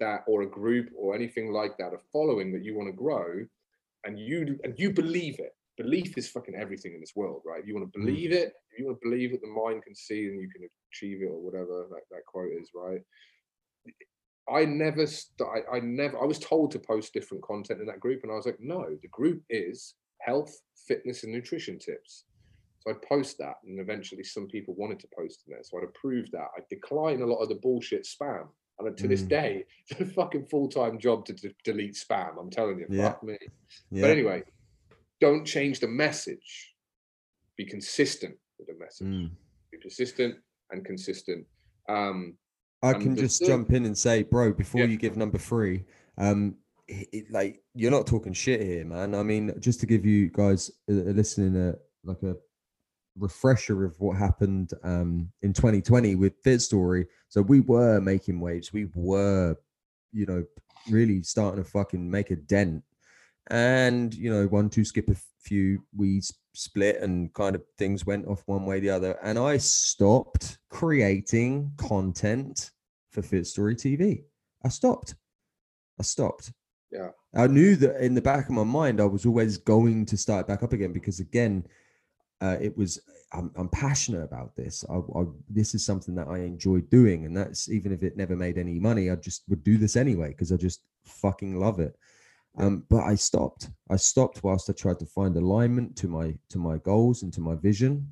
that 0.00 0.24
or 0.26 0.42
a 0.42 0.50
group 0.50 0.88
or 0.96 1.14
anything 1.14 1.52
like 1.52 1.76
that, 1.78 1.92
a 1.92 1.98
following 2.12 2.52
that 2.52 2.64
you 2.64 2.74
want 2.76 2.88
to 2.88 2.96
grow, 2.96 3.46
and 4.04 4.18
you 4.18 4.58
and 4.64 4.78
you 4.78 4.90
believe 4.90 5.38
it, 5.38 5.54
belief 5.82 6.18
is 6.18 6.28
fucking 6.28 6.54
everything 6.54 6.94
in 6.94 7.00
this 7.00 7.16
world, 7.16 7.42
right? 7.44 7.60
If 7.60 7.66
You 7.66 7.74
want 7.74 7.92
to 7.92 7.98
mm. 7.98 8.04
believe 8.04 8.32
it, 8.32 8.52
if 8.72 8.78
you 8.78 8.86
want 8.86 9.00
to 9.00 9.08
believe 9.08 9.32
that 9.32 9.40
the 9.40 9.48
mind 9.48 9.82
can 9.82 9.94
see 9.94 10.26
and 10.26 10.40
you 10.40 10.48
can 10.48 10.68
achieve 10.92 11.22
it 11.22 11.26
or 11.26 11.40
whatever 11.40 11.86
that, 11.90 12.02
that 12.10 12.26
quote 12.26 12.52
is, 12.60 12.70
right? 12.74 13.00
I 14.52 14.64
never, 14.64 15.06
st- 15.06 15.48
I, 15.48 15.76
I 15.76 15.80
never, 15.80 16.20
I 16.20 16.24
was 16.24 16.38
told 16.38 16.72
to 16.72 16.78
post 16.78 17.14
different 17.14 17.42
content 17.44 17.80
in 17.80 17.86
that 17.86 18.00
group, 18.00 18.22
and 18.22 18.32
I 18.32 18.34
was 18.34 18.46
like, 18.46 18.58
no, 18.60 18.84
the 19.00 19.08
group 19.08 19.42
is 19.48 19.94
health, 20.20 20.54
fitness, 20.86 21.22
and 21.24 21.32
nutrition 21.32 21.78
tips. 21.78 22.24
So 22.80 22.90
I'd 22.90 23.02
post 23.02 23.38
that, 23.38 23.56
and 23.64 23.78
eventually 23.78 24.24
some 24.24 24.48
people 24.48 24.74
wanted 24.74 24.98
to 25.00 25.08
post 25.16 25.44
in 25.46 25.52
there. 25.52 25.62
So 25.62 25.78
I'd 25.78 25.84
approve 25.84 26.30
that. 26.32 26.48
I'd 26.56 26.68
decline 26.68 27.22
a 27.22 27.26
lot 27.26 27.42
of 27.42 27.48
the 27.48 27.56
bullshit 27.56 28.06
spam. 28.06 28.48
And 28.78 28.96
to 28.96 29.04
mm. 29.04 29.08
this 29.08 29.22
day, 29.22 29.64
it's 29.88 30.00
a 30.00 30.06
fucking 30.06 30.46
full 30.46 30.68
time 30.68 30.98
job 30.98 31.26
to 31.26 31.32
d- 31.34 31.54
delete 31.64 31.94
spam. 31.94 32.40
I'm 32.40 32.50
telling 32.50 32.78
you, 32.78 32.86
yeah. 32.88 33.10
fuck 33.10 33.22
me. 33.22 33.36
Yeah. 33.90 34.02
But 34.02 34.10
anyway, 34.10 34.42
don't 35.20 35.44
change 35.44 35.80
the 35.80 35.88
message. 35.88 36.74
Be 37.56 37.66
consistent 37.66 38.36
with 38.58 38.68
the 38.68 38.74
message. 38.78 39.06
Mm. 39.06 39.30
Be 39.70 39.78
persistent 39.78 40.36
and 40.70 40.84
consistent. 40.84 41.46
Um, 41.88 42.34
I 42.82 42.94
can 42.94 43.14
just 43.14 43.44
jump 43.44 43.72
in 43.72 43.84
and 43.84 43.96
say, 43.96 44.22
bro, 44.22 44.52
before 44.52 44.82
yeah. 44.82 44.86
you 44.86 44.96
give 44.96 45.16
number 45.16 45.36
three, 45.36 45.84
um, 46.16 46.56
it, 46.88 47.30
like 47.30 47.62
you're 47.74 47.90
not 47.90 48.06
talking 48.06 48.32
shit 48.32 48.62
here, 48.62 48.84
man. 48.84 49.14
I 49.14 49.22
mean, 49.22 49.52
just 49.60 49.80
to 49.80 49.86
give 49.86 50.06
you 50.06 50.30
guys 50.30 50.70
a, 50.88 50.92
a 50.92 51.12
listening 51.12 51.56
a 51.60 51.74
like 52.04 52.22
a 52.22 52.36
refresher 53.18 53.84
of 53.84 53.94
what 54.00 54.16
happened 54.16 54.70
um, 54.82 55.30
in 55.42 55.52
2020 55.52 56.14
with 56.14 56.32
Fit 56.42 56.62
Story. 56.62 57.06
So 57.28 57.42
we 57.42 57.60
were 57.60 58.00
making 58.00 58.40
waves. 58.40 58.72
We 58.72 58.88
were, 58.94 59.56
you 60.12 60.26
know, 60.26 60.44
really 60.88 61.22
starting 61.22 61.62
to 61.62 61.68
fucking 61.68 62.10
make 62.10 62.30
a 62.30 62.36
dent 62.36 62.82
and 63.50 64.14
you 64.14 64.30
know 64.30 64.46
one 64.46 64.70
two 64.70 64.84
skip 64.84 65.08
a 65.10 65.16
few 65.40 65.82
we 65.96 66.22
split 66.54 67.00
and 67.00 67.32
kind 67.34 67.56
of 67.56 67.62
things 67.78 68.06
went 68.06 68.26
off 68.26 68.42
one 68.46 68.64
way 68.64 68.80
the 68.80 68.90
other. 68.90 69.18
And 69.22 69.38
i 69.38 69.56
stopped 69.56 70.58
creating 70.68 71.72
content 71.76 72.70
for 73.10 73.22
fit 73.22 73.46
story 73.46 73.74
tv 73.74 74.24
i 74.64 74.68
stopped. 74.68 75.14
I 75.98 76.02
stopped. 76.02 76.52
Yeah. 76.90 77.10
I 77.34 77.46
knew 77.46 77.76
that 77.76 78.02
in 78.02 78.14
the 78.14 78.22
back 78.22 78.46
of 78.46 78.54
my 78.54 78.64
mind 78.64 79.00
i 79.00 79.04
was 79.04 79.26
always 79.26 79.58
going 79.58 80.06
to 80.06 80.16
start 80.16 80.46
back 80.46 80.62
up 80.62 80.72
again 80.72 80.92
because 80.92 81.20
again 81.20 81.66
uh, 82.40 82.56
it 82.60 82.76
was 82.76 83.00
I'm, 83.32 83.50
I'm, 83.54 83.68
passionate 83.68 84.22
about 84.22 84.56
this. 84.56 84.82
I, 84.88 84.94
I, 84.94 85.24
this 85.48 85.74
is 85.74 85.84
something 85.84 86.14
that 86.14 86.28
i 86.28 86.38
enjoy 86.38 86.80
doing 86.80 87.26
and 87.26 87.36
that's 87.36 87.68
even 87.68 87.92
if 87.92 88.02
it 88.02 88.16
never 88.16 88.34
made 88.34 88.58
any 88.58 88.80
money 88.80 89.10
i 89.10 89.14
just 89.14 89.42
would 89.48 89.62
do 89.62 89.76
this 89.76 89.94
anyway 89.94 90.28
because 90.28 90.50
i 90.50 90.56
just 90.56 90.82
fucking 91.04 91.60
love 91.60 91.80
it 91.80 91.96
um, 92.58 92.84
but 92.88 93.04
I 93.04 93.14
stopped. 93.14 93.70
I 93.90 93.96
stopped 93.96 94.42
whilst 94.42 94.68
I 94.68 94.72
tried 94.72 94.98
to 95.00 95.06
find 95.06 95.36
alignment 95.36 95.96
to 95.96 96.08
my 96.08 96.34
to 96.50 96.58
my 96.58 96.78
goals 96.78 97.22
and 97.22 97.32
to 97.34 97.40
my 97.40 97.54
vision. 97.54 98.08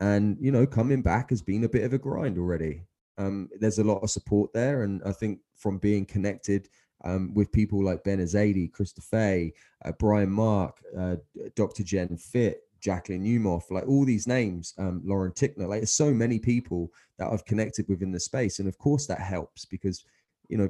And 0.00 0.36
you 0.40 0.50
know, 0.50 0.66
coming 0.66 1.02
back 1.02 1.30
has 1.30 1.42
been 1.42 1.64
a 1.64 1.68
bit 1.68 1.84
of 1.84 1.92
a 1.92 1.98
grind 1.98 2.38
already. 2.38 2.82
Um, 3.18 3.48
there's 3.60 3.78
a 3.78 3.84
lot 3.84 4.02
of 4.02 4.10
support 4.10 4.52
there, 4.52 4.82
and 4.82 5.02
I 5.04 5.12
think 5.12 5.40
from 5.56 5.78
being 5.78 6.06
connected 6.06 6.68
um, 7.04 7.34
with 7.34 7.52
people 7.52 7.84
like 7.84 8.04
Ben 8.04 8.18
Azadi, 8.18 8.72
Christopher, 8.72 9.48
uh, 9.84 9.92
Brian 9.98 10.30
Mark, 10.30 10.78
uh, 10.98 11.16
Dr. 11.54 11.82
Jen 11.82 12.16
Fit, 12.16 12.62
Jacqueline 12.80 13.24
Newmoff, 13.24 13.70
like 13.70 13.86
all 13.86 14.04
these 14.04 14.26
names, 14.26 14.74
um, 14.78 15.02
Lauren 15.04 15.32
Tickner, 15.32 15.68
like 15.68 15.86
so 15.86 16.12
many 16.12 16.38
people 16.38 16.90
that 17.18 17.30
I've 17.30 17.44
connected 17.44 17.86
with 17.88 18.02
in 18.02 18.12
the 18.12 18.20
space, 18.20 18.58
and 18.58 18.68
of 18.68 18.78
course 18.78 19.06
that 19.06 19.20
helps 19.20 19.64
because 19.64 20.04
you 20.48 20.56
know 20.56 20.68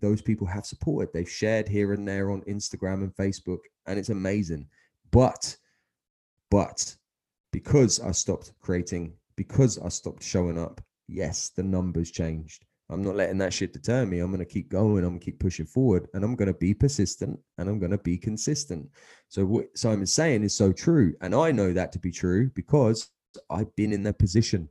those 0.00 0.22
people 0.22 0.46
have 0.46 0.66
supported. 0.66 1.12
They've 1.12 1.28
shared 1.28 1.68
here 1.68 1.92
and 1.92 2.06
there 2.06 2.30
on 2.30 2.42
Instagram 2.42 3.02
and 3.02 3.14
Facebook, 3.14 3.60
and 3.86 3.98
it's 3.98 4.08
amazing. 4.08 4.66
But, 5.10 5.56
but 6.50 6.94
because 7.52 8.00
I 8.00 8.12
stopped 8.12 8.52
creating, 8.60 9.12
because 9.36 9.78
I 9.78 9.88
stopped 9.88 10.22
showing 10.22 10.58
up, 10.58 10.80
yes, 11.08 11.50
the 11.50 11.62
numbers 11.62 12.10
changed. 12.10 12.64
I'm 12.90 13.02
not 13.02 13.16
letting 13.16 13.38
that 13.38 13.54
shit 13.54 13.72
deter 13.72 14.04
me. 14.04 14.18
I'm 14.18 14.30
going 14.30 14.40
to 14.40 14.44
keep 14.44 14.68
going. 14.68 14.98
I'm 15.04 15.10
going 15.10 15.20
to 15.20 15.24
keep 15.24 15.38
pushing 15.38 15.64
forward 15.64 16.08
and 16.12 16.24
I'm 16.24 16.36
going 16.36 16.52
to 16.52 16.58
be 16.58 16.74
persistent 16.74 17.38
and 17.56 17.68
I'm 17.68 17.78
going 17.78 17.92
to 17.92 17.98
be 17.98 18.18
consistent. 18.18 18.86
So, 19.28 19.46
what 19.46 19.66
Simon's 19.74 20.12
saying 20.12 20.42
is 20.42 20.54
so 20.54 20.72
true. 20.72 21.14
And 21.22 21.34
I 21.34 21.52
know 21.52 21.72
that 21.72 21.92
to 21.92 21.98
be 21.98 22.10
true 22.10 22.50
because 22.54 23.08
I've 23.48 23.74
been 23.76 23.94
in 23.94 24.02
that 24.02 24.18
position. 24.18 24.68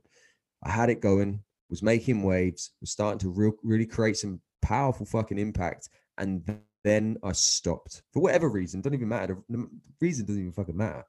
I 0.62 0.70
had 0.70 0.90
it 0.90 1.00
going, 1.00 1.40
was 1.68 1.82
making 1.82 2.22
waves, 2.22 2.70
was 2.80 2.90
starting 2.90 3.18
to 3.20 3.30
real, 3.30 3.52
really 3.64 3.86
create 3.86 4.16
some 4.16 4.40
powerful 4.62 5.06
fucking 5.06 5.38
impact. 5.38 5.88
And 6.18 6.42
then 6.84 7.16
I 7.22 7.32
stopped 7.32 8.02
for 8.12 8.22
whatever 8.22 8.48
reason. 8.48 8.80
Don't 8.80 8.94
even 8.94 9.08
matter. 9.08 9.38
The 9.48 9.68
reason 10.00 10.26
doesn't 10.26 10.40
even 10.40 10.52
fucking 10.52 10.76
matter. 10.76 11.04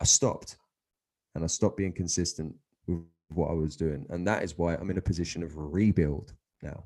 I 0.00 0.04
stopped 0.04 0.56
and 1.34 1.44
I 1.44 1.46
stopped 1.46 1.76
being 1.76 1.92
consistent 1.92 2.54
with 2.86 3.00
what 3.28 3.50
I 3.50 3.54
was 3.54 3.76
doing. 3.76 4.06
And 4.10 4.26
that 4.26 4.42
is 4.42 4.56
why 4.56 4.74
I'm 4.74 4.90
in 4.90 4.98
a 4.98 5.02
position 5.02 5.42
of 5.42 5.56
rebuild 5.56 6.32
now. 6.62 6.84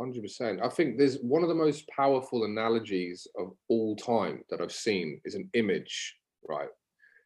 100%. 0.00 0.64
I 0.64 0.68
think 0.68 0.96
there's 0.96 1.16
one 1.16 1.42
of 1.42 1.48
the 1.48 1.54
most 1.54 1.88
powerful 1.88 2.44
analogies 2.44 3.26
of 3.36 3.52
all 3.68 3.96
time 3.96 4.44
that 4.50 4.60
I've 4.60 4.72
seen 4.72 5.20
is 5.24 5.34
an 5.34 5.50
image, 5.54 6.16
right? 6.48 6.68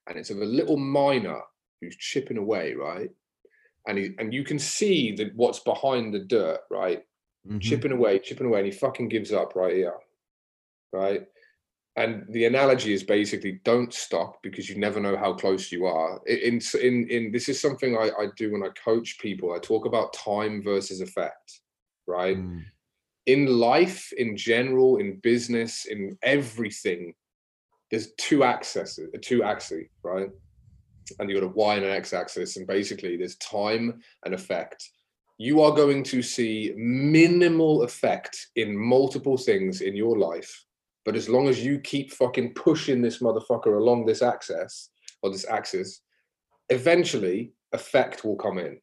And 0.08 0.18
it's 0.18 0.30
of 0.30 0.38
a 0.38 0.44
little 0.44 0.78
miner 0.78 1.40
who's 1.80 1.96
chipping 1.96 2.38
away, 2.38 2.74
right? 2.74 3.10
And 3.86 3.98
he, 3.98 4.10
and 4.18 4.32
you 4.32 4.44
can 4.44 4.58
see 4.58 5.14
that 5.16 5.32
what's 5.36 5.58
behind 5.60 6.14
the 6.14 6.20
dirt, 6.20 6.60
right? 6.70 7.02
Mm-hmm. 7.46 7.58
chipping 7.58 7.92
away, 7.92 8.18
chipping 8.18 8.46
away, 8.46 8.60
and 8.60 8.66
he 8.66 8.72
fucking 8.72 9.08
gives 9.08 9.32
up 9.32 9.54
right 9.54 9.74
here. 9.74 9.94
Right. 10.92 11.26
And 11.96 12.24
the 12.30 12.46
analogy 12.46 12.94
is 12.94 13.02
basically 13.02 13.60
don't 13.64 13.92
stop 13.92 14.42
because 14.42 14.68
you 14.68 14.76
never 14.76 14.98
know 14.98 15.16
how 15.16 15.34
close 15.34 15.70
you 15.70 15.84
are. 15.84 16.20
In 16.26 16.60
in 16.80 17.06
in 17.08 17.32
this 17.32 17.48
is 17.50 17.60
something 17.60 17.96
I, 17.96 18.10
I 18.18 18.26
do 18.36 18.52
when 18.52 18.62
I 18.62 18.68
coach 18.68 19.18
people. 19.18 19.52
I 19.52 19.58
talk 19.58 19.84
about 19.84 20.14
time 20.14 20.62
versus 20.62 21.02
effect, 21.02 21.60
right? 22.06 22.38
Mm. 22.38 22.64
In 23.26 23.46
life, 23.46 24.10
in 24.16 24.36
general, 24.36 24.96
in 24.96 25.20
business, 25.20 25.84
in 25.84 26.18
everything, 26.22 27.14
there's 27.90 28.12
two 28.18 28.42
axes, 28.42 28.98
two 29.20 29.42
axes, 29.42 29.84
right? 30.02 30.30
And 31.18 31.28
you've 31.28 31.40
got 31.40 31.46
a 31.46 31.52
y 31.54 31.76
and 31.76 31.84
an 31.84 31.92
x 31.92 32.14
axis, 32.14 32.56
and 32.56 32.66
basically 32.66 33.18
there's 33.18 33.36
time 33.36 34.00
and 34.24 34.32
effect 34.32 34.88
you 35.42 35.60
are 35.60 35.72
going 35.72 36.04
to 36.04 36.22
see 36.22 36.72
minimal 36.76 37.82
effect 37.82 38.46
in 38.54 38.76
multiple 38.76 39.36
things 39.36 39.80
in 39.80 39.96
your 39.96 40.16
life. 40.16 40.64
But 41.04 41.16
as 41.16 41.28
long 41.28 41.48
as 41.48 41.64
you 41.64 41.80
keep 41.80 42.12
fucking 42.12 42.54
pushing 42.54 43.02
this 43.02 43.18
motherfucker 43.18 43.76
along 43.76 44.06
this 44.06 44.22
axis 44.22 44.90
or 45.20 45.32
this 45.32 45.44
axis, 45.50 46.02
eventually 46.68 47.54
effect 47.72 48.24
will 48.24 48.36
come 48.36 48.58
in. 48.58 48.78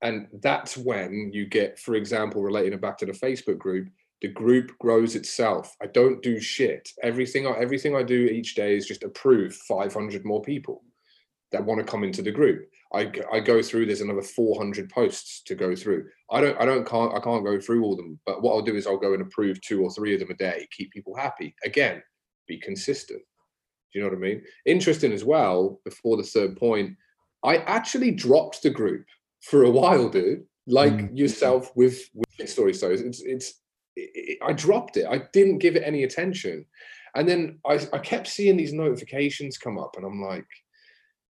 And 0.00 0.28
that's 0.40 0.78
when 0.78 1.32
you 1.34 1.44
get, 1.44 1.78
for 1.78 1.96
example, 1.96 2.42
relating 2.42 2.72
it 2.72 2.80
back 2.80 2.96
to 2.98 3.06
the 3.06 3.12
Facebook 3.12 3.58
group, 3.58 3.90
the 4.22 4.28
group 4.28 4.72
grows 4.78 5.16
itself. 5.16 5.76
I 5.82 5.86
don't 5.88 6.22
do 6.22 6.40
shit. 6.40 6.88
Everything 7.02 7.46
I 7.46 7.58
everything 7.58 7.94
I 7.94 8.04
do 8.04 8.24
each 8.24 8.54
day 8.54 8.74
is 8.74 8.86
just 8.86 9.04
approve 9.04 9.54
500 9.54 10.24
more 10.24 10.40
people 10.40 10.82
that 11.52 11.64
want 11.64 11.78
to 11.80 11.90
come 11.90 12.04
into 12.04 12.22
the 12.22 12.30
group. 12.30 12.68
I, 12.92 13.12
I 13.32 13.40
go 13.40 13.62
through 13.62 13.86
there's 13.86 14.00
another 14.00 14.22
400 14.22 14.90
posts 14.90 15.42
to 15.44 15.54
go 15.54 15.74
through. 15.74 16.06
I 16.30 16.40
don't 16.40 16.60
i 16.60 16.64
don't 16.64 16.86
can't 16.86 17.14
i 17.14 17.20
can't 17.20 17.44
go 17.44 17.58
through 17.60 17.82
all 17.82 17.92
of 17.92 17.98
them 17.98 18.18
but 18.26 18.42
what 18.42 18.52
i'll 18.52 18.62
do 18.62 18.76
is 18.76 18.86
i'll 18.86 18.98
go 18.98 19.14
and 19.14 19.22
approve 19.22 19.60
two 19.60 19.82
or 19.82 19.90
three 19.90 20.12
of 20.12 20.20
them 20.20 20.30
a 20.30 20.34
day 20.34 20.66
keep 20.70 20.90
people 20.92 21.14
happy. 21.14 21.54
Again 21.64 22.02
be 22.46 22.58
consistent. 22.58 23.20
Do 23.92 23.98
you 23.98 24.04
know 24.04 24.10
what 24.10 24.16
i 24.16 24.20
mean? 24.20 24.42
Interesting 24.66 25.12
as 25.12 25.24
well 25.24 25.80
before 25.84 26.16
the 26.16 26.22
third 26.22 26.56
point 26.56 26.96
i 27.44 27.58
actually 27.58 28.10
dropped 28.10 28.62
the 28.62 28.70
group 28.70 29.06
for 29.40 29.64
a 29.64 29.70
while 29.70 30.08
dude 30.08 30.44
like 30.66 30.92
mm. 30.92 31.16
yourself 31.16 31.72
with 31.76 32.08
with 32.14 32.48
story. 32.48 32.74
Stories 32.74 33.00
it's 33.00 33.22
it's 33.22 33.54
it, 33.96 34.38
i 34.42 34.52
dropped 34.52 34.96
it. 34.96 35.06
I 35.08 35.22
didn't 35.32 35.58
give 35.58 35.76
it 35.76 35.82
any 35.84 36.04
attention. 36.04 36.64
And 37.14 37.26
then 37.26 37.58
I, 37.66 37.80
I 37.92 37.98
kept 37.98 38.28
seeing 38.28 38.56
these 38.56 38.74
notifications 38.74 39.56
come 39.58 39.78
up 39.78 39.96
and 39.96 40.04
i'm 40.04 40.22
like 40.22 40.46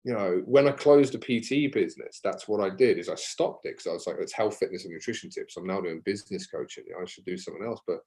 you 0.05 0.13
know, 0.13 0.43
when 0.45 0.69
I 0.69 0.73
closed 0.73 1.15
the 1.15 1.19
PT 1.19 1.73
business, 1.73 2.21
that's 2.23 2.47
what 2.47 2.61
I 2.61 2.69
did 2.69 2.99
is 2.99 3.09
I 3.09 3.15
stopped 3.15 3.65
it 3.65 3.71
because 3.71 3.87
I 3.87 3.95
was 3.95 4.07
like, 4.07 4.17
it's 4.21 4.35
health, 4.35 4.59
fitness, 4.59 4.85
and 4.85 4.93
nutrition 4.93 5.31
tips. 5.31 5.57
I'm 5.57 5.67
now 5.67 5.81
doing 5.81 6.03
business 6.05 6.47
coaching. 6.47 6.85
I 7.01 7.07
should 7.07 7.25
do 7.25 7.39
something 7.39 7.65
else. 7.65 7.81
But 7.87 8.01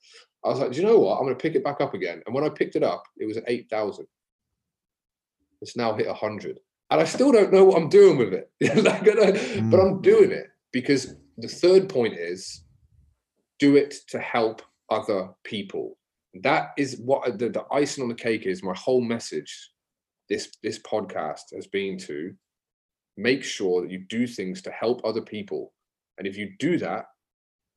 I 0.45 0.49
was 0.49 0.59
like, 0.59 0.71
do 0.71 0.79
you 0.79 0.85
know 0.85 0.99
what? 0.99 1.17
I'm 1.17 1.23
going 1.23 1.35
to 1.35 1.41
pick 1.41 1.55
it 1.55 1.63
back 1.63 1.81
up 1.81 1.95
again. 1.95 2.21
And 2.25 2.35
when 2.35 2.43
I 2.43 2.49
picked 2.49 2.75
it 2.75 2.83
up, 2.83 3.03
it 3.17 3.25
was 3.25 3.37
at 3.37 3.45
8,000. 3.47 4.05
It's 5.63 5.75
now 5.75 5.95
hit 5.95 6.05
100. 6.05 6.59
And 6.91 7.01
I 7.01 7.03
still 7.03 7.31
don't 7.31 7.51
know 7.51 7.65
what 7.65 7.81
I'm 7.81 7.89
doing 7.89 8.17
with 8.17 8.31
it. 8.31 8.51
like, 8.83 9.01
mm. 9.01 9.71
But 9.71 9.79
I'm 9.79 9.99
doing 10.01 10.31
it 10.31 10.47
because 10.71 11.15
the 11.39 11.47
third 11.47 11.89
point 11.89 12.13
is 12.13 12.63
do 13.57 13.75
it 13.75 13.95
to 14.09 14.19
help 14.19 14.61
other 14.91 15.29
people. 15.43 15.97
That 16.43 16.73
is 16.77 17.01
what 17.03 17.39
the, 17.39 17.49
the 17.49 17.65
icing 17.71 18.03
on 18.03 18.09
the 18.09 18.15
cake 18.15 18.45
is. 18.45 18.61
My 18.61 18.75
whole 18.75 19.01
message 19.01 19.71
this 20.29 20.49
this 20.63 20.79
podcast 20.79 21.53
has 21.55 21.67
been 21.67 21.97
to 21.97 22.33
make 23.17 23.43
sure 23.43 23.81
that 23.81 23.91
you 23.91 23.99
do 24.09 24.27
things 24.27 24.61
to 24.61 24.71
help 24.71 25.01
other 25.03 25.21
people. 25.21 25.73
And 26.17 26.27
if 26.27 26.37
you 26.37 26.53
do 26.59 26.77
that 26.79 27.05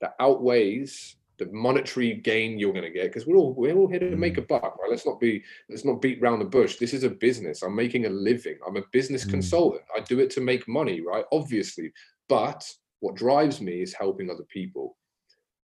that 0.01 0.15
outweighs 0.19 1.17
the 1.39 1.47
monetary 1.53 2.15
gain 2.15 2.59
you're 2.59 2.73
going 2.73 2.85
to 2.85 2.91
get 2.91 3.05
because 3.05 3.27
we're 3.27 3.37
all 3.37 3.55
we're 3.55 3.75
all 3.75 3.89
here 3.89 3.99
to 3.99 4.17
make 4.17 4.37
a 4.37 4.43
mm. 4.43 4.49
buck 4.49 4.63
right? 4.79 4.91
Let's 4.91 5.07
not 5.07 5.19
be 5.19 5.43
let's 5.69 5.85
not 5.85 6.03
beat 6.03 6.23
around 6.23 6.41
the 6.41 6.45
bush. 6.45 6.77
This 6.77 6.93
is 6.93 7.05
a 7.05 7.11
business. 7.11 7.63
I'm 7.63 7.75
making 7.75 8.07
a 8.07 8.11
living. 8.11 8.59
I'm 8.67 8.77
a 8.77 8.83
business 8.93 9.25
mm. 9.25 9.31
consultant. 9.31 9.83
I 9.97 10.01
do 10.01 10.21
it 10.21 10.31
to 10.31 10.41
make 10.41 10.69
money 10.69 11.01
right? 11.01 11.25
Obviously. 11.33 11.93
But 12.29 12.71
what 13.01 13.17
drives 13.17 13.61
me 13.61 13.81
is 13.81 13.95
helping 13.95 14.31
other 14.31 14.45
people. 14.49 14.97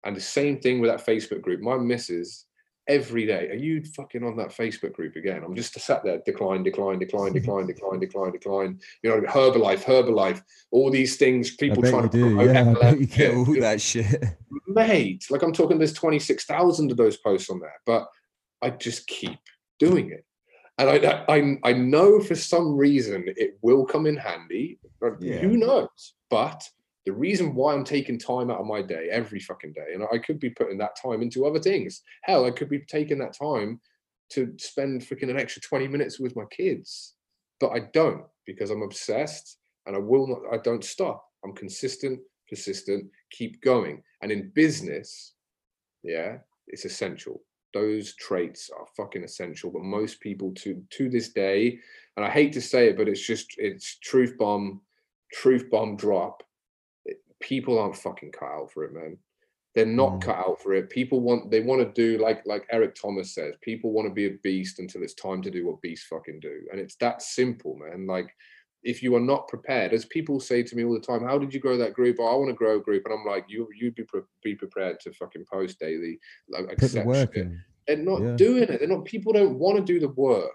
And 0.06 0.16
the 0.16 0.22
same 0.22 0.60
thing 0.60 0.80
with 0.80 0.92
that 0.92 1.06
facebook 1.06 1.42
group. 1.42 1.62
My 1.62 1.78
missus 1.78 2.46
every 2.88 3.26
day. 3.26 3.50
Are 3.50 3.56
you 3.56 3.84
fucking 3.84 4.24
on 4.24 4.36
that 4.38 4.50
Facebook 4.50 4.94
group 4.94 5.16
again? 5.16 5.44
I'm 5.44 5.56
just 5.56 5.80
sat 5.80 6.04
there, 6.04 6.22
decline, 6.26 6.64
decline, 6.64 7.00
decline, 7.00 7.34
decline, 7.34 7.68
decline, 7.68 8.00
decline, 8.00 8.32
decline. 8.32 8.80
You 9.02 9.10
know, 9.10 9.22
Herbalife, 9.22 9.84
Herbalife, 9.84 10.42
all 10.72 10.90
these 10.90 11.18
things. 11.18 11.56
People 11.56 11.84
trying 11.84 12.10
to 12.10 12.18
do. 12.18 12.44
Yeah, 12.44 12.74
I 12.82 12.92
you 12.92 13.06
get 13.06 13.36
all 13.36 13.46
that 13.46 13.82
shit, 13.82 14.24
mate. 14.68 15.26
Like 15.30 15.42
I'm 15.42 15.54
talking, 15.54 15.78
there's 15.78 15.94
twenty 15.94 16.20
six 16.20 16.46
thousand 16.46 16.92
of 16.92 16.98
those 16.98 17.18
posts 17.18 17.50
on 17.50 17.60
there, 17.60 17.80
but 17.86 18.08
I 18.62 18.72
just 18.72 19.08
keep 19.08 19.40
doing 19.80 20.12
it. 20.12 20.26
And 20.80 20.90
I, 20.90 21.24
I, 21.30 21.58
I 21.64 21.74
know 21.74 22.20
for 22.20 22.34
some 22.34 22.76
reason 22.76 23.26
it 23.28 23.60
will 23.62 23.86
come 23.86 24.08
in 24.08 24.18
handy. 24.18 24.80
Yeah. 25.20 25.40
Who 25.40 25.58
knows? 25.58 26.14
But 26.32 26.68
the 27.06 27.12
reason 27.12 27.54
why 27.54 27.74
I'm 27.74 27.84
taking 27.84 28.18
time 28.18 28.50
out 28.50 28.60
of 28.60 28.66
my 28.66 28.82
day 28.82 29.10
every 29.12 29.40
fucking 29.40 29.74
day, 29.74 29.94
and 29.94 30.04
I 30.12 30.18
could 30.18 30.40
be 30.40 30.50
putting 30.50 30.78
that 30.78 30.96
time 31.02 31.22
into 31.22 31.46
other 31.46 31.60
things. 31.60 32.02
Hell, 32.24 32.46
I 32.46 32.52
could 32.52 32.70
be 32.70 32.80
taking 32.80 33.20
that 33.20 33.38
time 33.38 33.82
to 34.32 34.54
spend 34.58 35.02
freaking 35.02 35.30
an 35.30 35.40
extra 35.40 35.62
20 35.62 35.88
minutes 35.88 36.20
with 36.20 36.36
my 36.36 36.46
kids, 36.50 37.14
but 37.60 37.72
I 37.72 37.82
don't 37.94 38.24
because 38.46 38.72
I'm 38.72 38.82
obsessed 38.82 39.58
and 39.86 39.96
I 39.96 40.00
will 40.00 40.28
not, 40.28 40.40
I 40.52 40.58
don't 40.58 40.84
stop. 40.84 41.26
I'm 41.44 41.54
consistent, 41.54 42.20
persistent, 42.50 43.10
keep 43.32 43.62
going. 43.62 44.02
And 44.22 44.32
in 44.32 44.52
business, 44.56 45.34
yeah, 46.04 46.38
it's 46.68 46.86
essential. 46.86 47.42
Those 47.74 48.16
traits 48.16 48.70
are 48.70 48.86
fucking 48.96 49.24
essential. 49.24 49.72
But 49.72 49.84
most 49.84 50.22
people 50.22 50.54
to 50.56 50.82
to 50.92 51.10
this 51.10 51.30
day, 51.30 51.80
and 52.16 52.26
I 52.26 52.30
hate 52.30 52.54
to 52.54 52.62
say 52.62 52.88
it, 52.88 52.98
but 52.98 53.10
it's 53.10 53.26
just 53.26 53.48
it's 53.58 53.98
truth 54.00 54.38
bomb, 54.38 54.82
truth 55.34 55.70
bomb 55.70 55.98
drop 55.98 56.44
people 57.44 57.78
aren't 57.78 57.98
fucking 57.98 58.32
cut 58.32 58.48
out 58.48 58.72
for 58.72 58.86
it, 58.86 58.94
man. 58.94 59.18
They're 59.76 59.86
not 59.86 60.14
mm. 60.14 60.22
cut 60.22 60.38
out 60.38 60.62
for 60.62 60.74
it. 60.74 60.90
People 60.90 61.20
want 61.20 61.52
they 61.52 61.62
want 61.62 61.82
to 61.82 61.92
do 61.94 62.22
like 62.24 62.46
like 62.46 62.66
Eric 62.72 62.96
Thomas 62.96 63.34
says, 63.36 63.56
people 63.62 63.92
want 63.92 64.08
to 64.08 64.14
be 64.14 64.28
a 64.28 64.38
beast 64.44 64.80
until 64.80 65.04
it's 65.04 65.16
time 65.16 65.42
to 65.42 65.52
do 65.52 65.68
what 65.68 65.82
beasts 65.82 66.08
fucking 66.08 66.40
do. 66.40 66.62
And 66.72 66.80
it's 66.80 66.96
that 66.96 67.22
simple, 67.22 67.76
man. 67.76 68.08
Like 68.08 68.34
if 68.84 69.02
you 69.02 69.16
are 69.16 69.22
not 69.22 69.48
prepared, 69.48 69.94
as 69.94 70.06
people 70.06 70.40
say 70.40 70.62
to 70.62 70.76
me 70.76 70.84
all 70.84 70.94
the 70.94 71.00
time, 71.00 71.24
how 71.24 71.38
did 71.38 71.54
you 71.54 71.60
grow 71.60 71.78
that 71.78 71.94
group? 71.94 72.18
Oh, 72.20 72.28
I 72.28 72.36
want 72.36 72.50
to 72.50 72.56
grow 72.56 72.78
a 72.78 72.82
group, 72.82 73.04
and 73.06 73.14
I'm 73.14 73.26
like, 73.26 73.46
you 73.48 73.68
you'd 73.78 73.96
be 73.96 74.04
pre- 74.04 74.22
be 74.44 74.56
prepared 74.56 75.00
to 75.02 75.14
fucking 75.14 75.46
post 75.52 75.80
daily, 75.80 76.20
like 76.50 76.72
accept 76.72 77.08
the. 77.08 77.60
They're 77.88 77.98
not 77.98 78.22
yeah. 78.22 78.36
doing 78.36 78.64
it. 78.64 78.80
They're 78.80 78.88
not. 78.88 79.06
People 79.06 79.34
don't 79.34 79.60
want 79.60 79.78
to 79.78 79.84
do 79.84 80.00
the 80.00 80.10
work. 80.10 80.52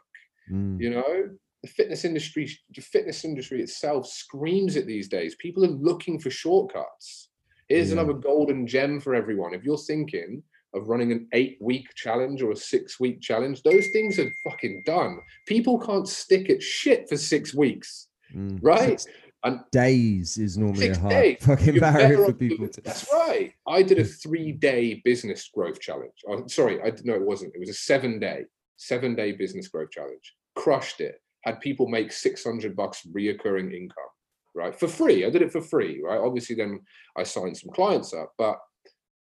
Mm. 0.51 0.81
You 0.81 0.91
know, 0.91 1.31
the 1.63 1.69
fitness 1.69 2.05
industry, 2.05 2.51
the 2.75 2.83
fitness 2.83 3.25
industry 3.25 3.61
itself 3.61 4.07
screams 4.07 4.77
it 4.77 4.87
these 4.87 5.09
days. 5.09 5.35
People 5.37 5.65
are 5.65 5.69
looking 5.69 6.19
for 6.19 6.31
shortcuts. 6.31 7.29
Here's 7.69 7.89
yeah. 7.89 7.95
another 7.95 8.15
golden 8.15 8.67
gem 8.67 9.01
for 9.01 9.15
everyone. 9.15 9.55
If 9.55 9.65
you're 9.65 9.77
thinking 9.77 10.43
of 10.75 10.89
running 10.89 11.13
an 11.13 11.27
eight 11.33 11.59
week 11.61 11.87
challenge 11.95 12.43
or 12.43 12.53
a 12.53 12.57
six 12.57 13.01
week 13.01 13.21
challenge, 13.21 13.63
those 13.63 13.89
things 13.89 14.19
are 14.19 14.31
fucking 14.45 14.85
done. 14.87 15.19
People 15.47 15.79
can't 15.79 16.09
stick 16.09 16.49
at 16.49 16.63
shit 16.63 17.09
for 17.09 17.17
six 17.17 17.55
weeks, 17.55 18.09
mm. 18.35 18.59
right? 18.63 19.01
Six 19.01 19.07
and 19.45 19.61
days 19.71 20.37
is 20.37 20.59
normally 20.59 20.89
a 20.89 20.99
hard 20.99 21.11
days. 21.11 21.39
fucking 21.41 21.79
barrier 21.79 22.25
for 22.25 22.33
people 22.33 22.69
to. 22.69 22.81
That's 22.81 23.07
right. 23.13 23.53
I 23.67 23.83
did 23.83 23.99
a 23.99 24.05
three 24.23 24.53
day 24.53 25.01
business 25.05 25.49
growth 25.53 25.81
challenge. 25.81 26.13
Oh, 26.29 26.47
sorry, 26.47 26.81
I 26.83 26.93
no, 27.05 27.15
it 27.15 27.23
wasn't. 27.23 27.55
It 27.55 27.61
was 27.61 27.69
a 27.69 27.75
seven 27.75 28.19
day, 28.19 28.45
seven 28.77 29.15
day 29.15 29.33
business 29.33 29.69
growth 29.69 29.91
challenge. 29.91 30.35
Crushed 30.57 31.01
it 31.01 31.21
had 31.49 31.61
people 31.61 31.89
make 31.89 32.13
600 32.13 32.77
bucks 32.77 33.07
reoccurring 33.11 33.75
income, 33.75 34.13
right? 34.55 34.79
For 34.79 34.87
free. 34.87 35.25
I 35.25 35.31
did 35.31 35.43
it 35.43 35.53
for 35.53 35.63
free, 35.63 36.03
right? 36.05 36.21
Obviously, 36.21 36.57
then 36.57 36.81
I 37.17 37.23
signed 37.23 37.57
some 37.57 37.73
clients 37.73 38.13
up, 38.13 38.33
but 38.37 38.59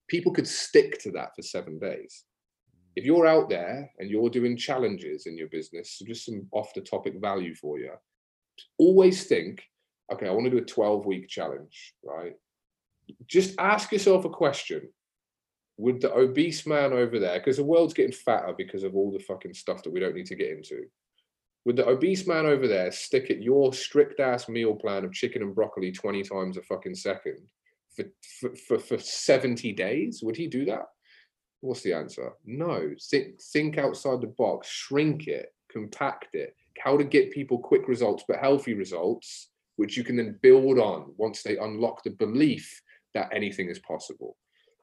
people 0.08 0.32
could 0.32 0.48
stick 0.48 1.00
to 1.04 1.12
that 1.12 1.36
for 1.36 1.44
seven 1.44 1.78
days. 1.78 2.24
If 2.96 3.06
you're 3.06 3.28
out 3.28 3.50
there 3.50 3.92
and 4.00 4.10
you're 4.10 4.30
doing 4.30 4.58
challenges 4.58 5.28
in 5.28 5.38
your 5.38 5.50
business, 5.50 5.96
so 5.98 6.06
just 6.06 6.26
some 6.26 6.48
off 6.52 6.74
the 6.74 6.82
topic 6.82 7.16
value 7.22 7.54
for 7.54 7.78
you, 7.78 7.92
always 8.80 9.26
think, 9.26 9.64
okay, 10.12 10.28
I 10.28 10.32
want 10.32 10.46
to 10.46 10.52
do 10.52 10.58
a 10.58 10.66
12 10.66 11.06
week 11.06 11.28
challenge, 11.28 11.94
right? 12.04 12.34
Just 13.28 13.54
ask 13.60 13.92
yourself 13.92 14.26
a 14.26 14.30
question. 14.30 14.90
Would 15.78 16.02
the 16.02 16.14
obese 16.14 16.66
man 16.66 16.94
over 16.94 17.20
there, 17.20 17.38
because 17.38 17.58
the 17.58 17.64
world's 17.64 17.94
getting 17.94 18.14
fatter 18.14 18.54
because 18.58 18.84
of 18.84 18.96
all 18.96 19.12
the 19.12 19.20
fucking 19.20 19.54
stuff 19.54 19.84
that 19.84 19.92
we 19.92 20.00
don't 20.00 20.16
need 20.16 20.28
to 20.28 20.36
get 20.36 20.50
into, 20.50 20.86
would 21.66 21.76
the 21.76 21.88
obese 21.88 22.28
man 22.28 22.46
over 22.46 22.68
there 22.68 22.92
stick 22.92 23.32
at 23.32 23.42
your 23.42 23.74
strict 23.74 24.20
ass 24.20 24.48
meal 24.48 24.76
plan 24.76 25.04
of 25.04 25.12
chicken 25.12 25.42
and 25.42 25.56
broccoli 25.56 25.92
20 25.92 26.22
times 26.24 26.58
a 26.58 26.62
fucking 26.62 26.96
second 26.96 27.40
for, 27.96 28.06
for, 28.40 28.56
for, 28.56 28.80
for 28.80 29.00
70 29.00 29.74
days? 29.74 30.22
Would 30.24 30.38
he 30.38 30.48
do 30.48 30.66
that? 30.66 30.86
What's 31.62 31.82
the 31.82 31.94
answer? 31.94 32.34
No. 32.46 32.92
Think, 33.10 33.42
think 33.42 33.78
outside 33.80 34.22
the 34.22 34.28
box, 34.28 34.68
shrink 34.68 35.28
it, 35.28 35.54
compact 35.72 36.36
it, 36.36 36.56
how 36.78 36.98
to 36.98 37.04
get 37.04 37.32
people 37.32 37.58
quick 37.58 37.88
results, 37.88 38.24
but 38.28 38.38
healthy 38.38 38.76
results, 38.76 39.50
which 39.78 39.98
you 39.98 40.04
can 40.04 40.18
then 40.18 40.38
build 40.44 40.78
on 40.78 41.14
once 41.18 41.42
they 41.42 41.58
unlock 41.58 42.04
the 42.04 42.12
belief 42.12 42.80
that 43.16 43.30
anything 43.34 43.70
is 43.70 43.80
possible. 43.80 44.38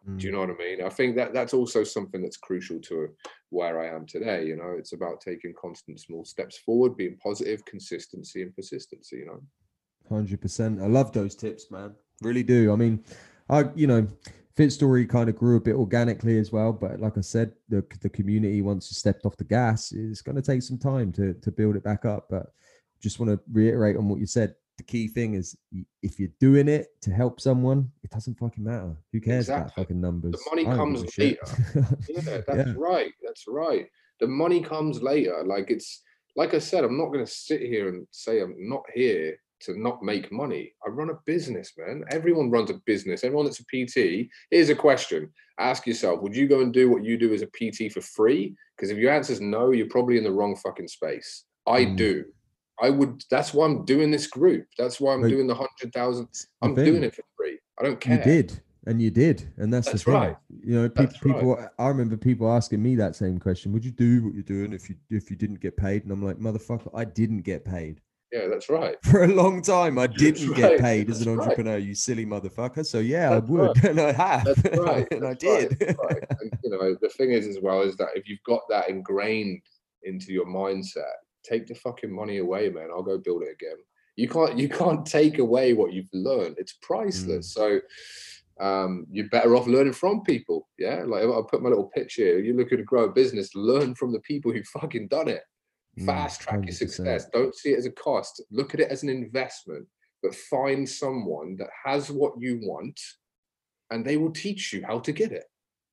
Mm. 0.09 0.19
Do 0.19 0.27
you 0.27 0.31
mm. 0.31 0.35
know 0.35 0.41
what 0.41 0.51
I 0.51 0.65
mean? 0.65 0.85
I 0.85 0.89
think 0.89 1.17
that 1.17 1.33
that's 1.33 1.55
also 1.55 1.85
something 1.85 2.23
that's 2.23 2.37
crucial 2.37 2.81
to 2.81 3.09
where 3.51 3.81
I 3.81 3.95
am 3.95 4.07
today. 4.07 4.47
You 4.47 4.57
know, 4.57 4.75
it's 4.79 4.93
about 4.93 5.21
taking 5.21 5.55
constant 5.61 6.01
small 6.01 6.25
steps 6.25 6.59
forward, 6.59 6.97
being 6.97 7.17
positive, 7.23 7.65
consistency, 7.65 8.43
and 8.43 8.55
persistency. 8.55 9.19
You 9.19 9.27
know, 9.27 9.43
hundred 10.09 10.41
percent. 10.41 10.81
I 10.81 10.87
love 10.87 11.13
those 11.13 11.35
tips, 11.35 11.71
man. 11.71 11.95
Really 12.21 12.43
do. 12.43 12.73
I 12.73 12.77
mean, 12.77 13.05
I 13.49 13.65
you 13.75 13.87
know, 13.87 14.07
Fit 14.57 14.73
Story 14.73 15.07
kind 15.07 15.29
of 15.29 15.37
grew 15.37 15.57
a 15.57 15.61
bit 15.61 15.77
organically 15.77 16.39
as 16.39 16.53
well, 16.53 16.73
but 16.73 17.01
like 17.01 17.17
I 17.17 17.23
said, 17.23 17.53
the 17.69 17.85
the 18.01 18.11
community 18.11 18.63
once 18.63 18.91
you 18.91 18.95
stepped 18.95 19.25
off 19.25 19.37
the 19.37 19.45
gas, 19.45 19.93
it's 19.93 20.23
going 20.23 20.37
to 20.37 20.43
take 20.43 20.63
some 20.63 20.79
time 20.79 21.13
to 21.13 21.35
to 21.35 21.51
build 21.51 21.77
it 21.77 21.85
back 21.85 22.05
up. 22.05 22.27
But 22.29 22.53
just 23.01 23.19
want 23.19 23.31
to 23.31 23.41
reiterate 23.53 23.97
on 23.97 24.09
what 24.09 24.21
you 24.21 24.27
said 24.27 24.55
the 24.79 24.85
key 24.85 25.09
thing 25.09 25.35
is 25.35 25.57
if 26.03 26.19
you're 26.19 26.31
doing 26.41 26.69
it 26.69 26.89
to 27.03 27.13
help 27.13 27.41
someone, 27.41 27.91
it 28.03 28.11
doesn't 28.11 28.39
fucking 28.39 28.65
matter. 28.65 28.97
Who 29.13 29.21
cares 29.21 29.45
exactly. 29.45 29.63
about 29.63 29.75
fucking 29.75 30.01
numbers? 30.01 30.33
The 30.33 30.51
money 30.51 30.65
comes 30.65 31.19
later. 31.19 31.41
yeah, 32.09 32.41
that's 32.47 32.69
yeah. 32.69 32.75
right. 32.77 33.13
That's 33.23 33.45
right. 33.47 33.87
The 34.21 34.27
money 34.27 34.63
comes 34.63 35.03
later. 35.03 35.43
Like 35.45 35.71
it's 35.71 36.03
like 36.37 36.55
I 36.55 36.59
said, 36.59 36.85
I'm 36.85 36.97
not 36.97 37.13
going 37.13 37.25
to 37.25 37.31
sit 37.31 37.61
here 37.61 37.89
and 37.89 38.07
say 38.11 38.41
I'm 38.41 38.55
not 38.59 38.83
here 38.95 39.37
to 39.63 39.79
not 39.79 40.03
make 40.03 40.33
money. 40.33 40.73
I 40.85 40.91
run 40.91 41.11
a 41.11 41.19
business, 41.27 41.73
man. 41.79 42.05
Everyone 42.11 42.51
runs 42.51 42.71
a 42.71 42.81
business. 42.87 43.23
Everyone 43.23 43.45
that's 43.45 43.61
a 43.61 43.65
PT. 43.65 44.29
Here's 44.51 44.71
a 44.71 44.75
question. 44.75 45.31
Ask 45.59 45.87
yourself, 45.87 46.23
would 46.23 46.35
you 46.35 46.49
go 46.49 46.61
and 46.61 46.73
do 46.73 46.91
what 46.91 47.05
you 47.05 47.17
do 47.17 47.33
as 47.33 47.43
a 47.43 47.47
PT 47.47 47.93
for 47.93 48.01
free? 48.01 48.55
Because 48.77 48.91
if 48.91 48.99
your 48.99 49.13
answer 49.13 49.33
is 49.33 49.41
no, 49.41 49.71
you're 49.71 49.89
probably 49.89 50.19
in 50.19 50.25
the 50.25 50.33
wrong 50.33 50.57
fucking 50.57 50.89
space. 50.89 51.45
I 51.67 51.85
mm. 51.85 51.97
do. 51.97 52.25
I 52.83 52.91
would. 52.91 53.23
That's 53.31 53.55
why 53.55 53.67
I'm 53.67 53.85
doing 53.85 54.11
this 54.11 54.27
group. 54.27 54.67
That's 54.77 55.01
why 55.01 55.15
I'm 55.15 55.27
doing 55.27 55.47
the 55.47 55.55
hundred 55.55 55.93
thousand. 55.95 56.29
I'm 56.61 56.75
doing 56.75 57.05
it 57.05 57.15
for 57.15 57.23
free. 57.37 57.59
I 57.79 57.85
don't 57.85 58.01
care. 58.01 58.19
You 58.19 58.25
did, 58.25 58.61
and 58.87 59.01
you 59.01 59.11
did, 59.11 59.49
and 59.57 59.73
that's, 59.73 59.87
that's 59.87 60.05
the 60.05 60.11
thing. 60.11 60.21
Right. 60.21 60.37
You 60.65 60.83
know, 60.83 60.89
pe- 60.89 61.07
people. 61.23 61.55
Right. 61.55 61.69
I 61.79 61.87
remember 61.87 62.17
people 62.17 62.51
asking 62.51 62.83
me 62.83 62.97
that 62.97 63.15
same 63.15 63.39
question. 63.39 63.73
Would 63.73 63.85
you 63.85 63.93
do 63.93 64.25
what 64.25 64.35
you're 64.35 64.43
doing 64.43 64.73
if 64.73 64.91
you 64.91 64.97
if 65.11 65.31
you 65.31 65.37
didn't 65.37 65.61
get 65.61 65.77
paid? 65.77 66.03
And 66.03 66.11
I'm 66.11 66.25
like, 66.25 66.39
motherfucker, 66.39 66.91
I 66.93 67.05
didn't 67.05 67.43
get 67.43 67.65
paid. 67.65 68.01
Yeah, 68.33 68.49
that's 68.49 68.69
right. 68.69 68.97
For 69.05 69.25
a 69.25 69.29
long 69.29 69.63
time, 69.63 69.99
I 69.99 70.09
didn't 70.09 70.49
right. 70.49 70.57
get 70.57 70.81
paid 70.81 71.09
as 71.09 71.23
an 71.23 71.39
entrepreneur. 71.39 71.75
Right. 71.75 71.83
You 71.83 71.95
silly 71.95 72.27
motherfucker. 72.27 72.85
So 72.85 72.99
yeah, 72.99 73.31
that's 73.31 73.49
I 73.49 73.53
would, 73.53 73.61
right. 73.61 73.85
and 73.85 74.01
I 74.01 74.13
have, 74.13 74.45
that's 74.45 74.79
right. 74.79 75.07
and 75.13 75.23
that's 75.23 75.45
I 75.45 75.47
did. 75.47 75.83
And, 75.83 76.53
you 76.65 76.71
know, 76.71 76.97
the 77.01 77.11
thing 77.11 77.31
is, 77.31 77.47
as 77.47 77.59
well, 77.63 77.83
is 77.83 77.97
that 77.97 78.09
if 78.17 78.29
you've 78.29 78.43
got 78.45 78.63
that 78.71 78.89
ingrained 78.89 79.61
into 80.03 80.33
your 80.33 80.47
mindset, 80.47 81.13
take 81.43 81.67
the 81.67 81.75
fucking 81.75 82.15
money 82.15 82.39
away, 82.39 82.69
man. 82.71 82.89
I'll 82.91 83.03
go 83.03 83.19
build 83.19 83.43
it 83.43 83.53
again. 83.53 83.77
You 84.17 84.29
can't 84.29 84.59
you 84.59 84.69
can't 84.69 85.07
take 85.07 85.39
away 85.39 85.73
what 85.73 85.93
you've 85.93 86.13
learned. 86.13 86.57
It's 86.59 86.75
priceless. 86.83 87.55
Mm. 87.55 87.55
So 87.55 87.81
um, 88.61 89.07
you're 89.11 89.29
better 89.29 89.57
off 89.57 89.67
learning 89.67 89.95
from 89.95 90.23
people. 90.23 90.69
Yeah, 90.79 91.03
like 91.07 91.25
I 91.25 91.41
put 91.49 91.63
my 91.63 91.71
little 91.71 91.91
pitch 91.95 92.15
here. 92.15 92.39
You're 92.39 92.57
looking 92.57 92.79
to 92.79 92.85
grow 92.85 93.05
a 93.05 93.13
business, 93.13 93.55
learn 93.55 93.95
from 93.95 94.13
the 94.13 94.21
people 94.21 94.53
who 94.53 94.63
fucking 94.65 95.09
done 95.09 95.29
it. 95.29 95.43
Mm, 95.99 96.07
Fast 96.07 96.43
track 96.43 96.61
100%. 96.61 96.65
your 96.67 96.73
success. 96.73 97.27
Don't 97.33 97.55
see 97.55 97.71
it 97.71 97.79
as 97.79 97.87
a 97.87 97.91
cost. 97.91 98.43
Look 98.51 98.75
at 98.75 98.81
it 98.81 98.91
as 98.91 99.03
an 99.03 99.09
investment. 99.09 99.87
But 100.23 100.35
find 100.35 100.89
someone 100.89 101.57
that 101.57 101.71
has 101.85 102.11
what 102.11 102.35
you 102.39 102.61
want, 102.63 102.99
and 103.91 104.05
they 104.05 104.17
will 104.17 104.31
teach 104.31 104.73
you 104.73 104.85
how 104.87 105.01
to 105.01 105.13
get 105.13 105.33
it. 105.33 105.45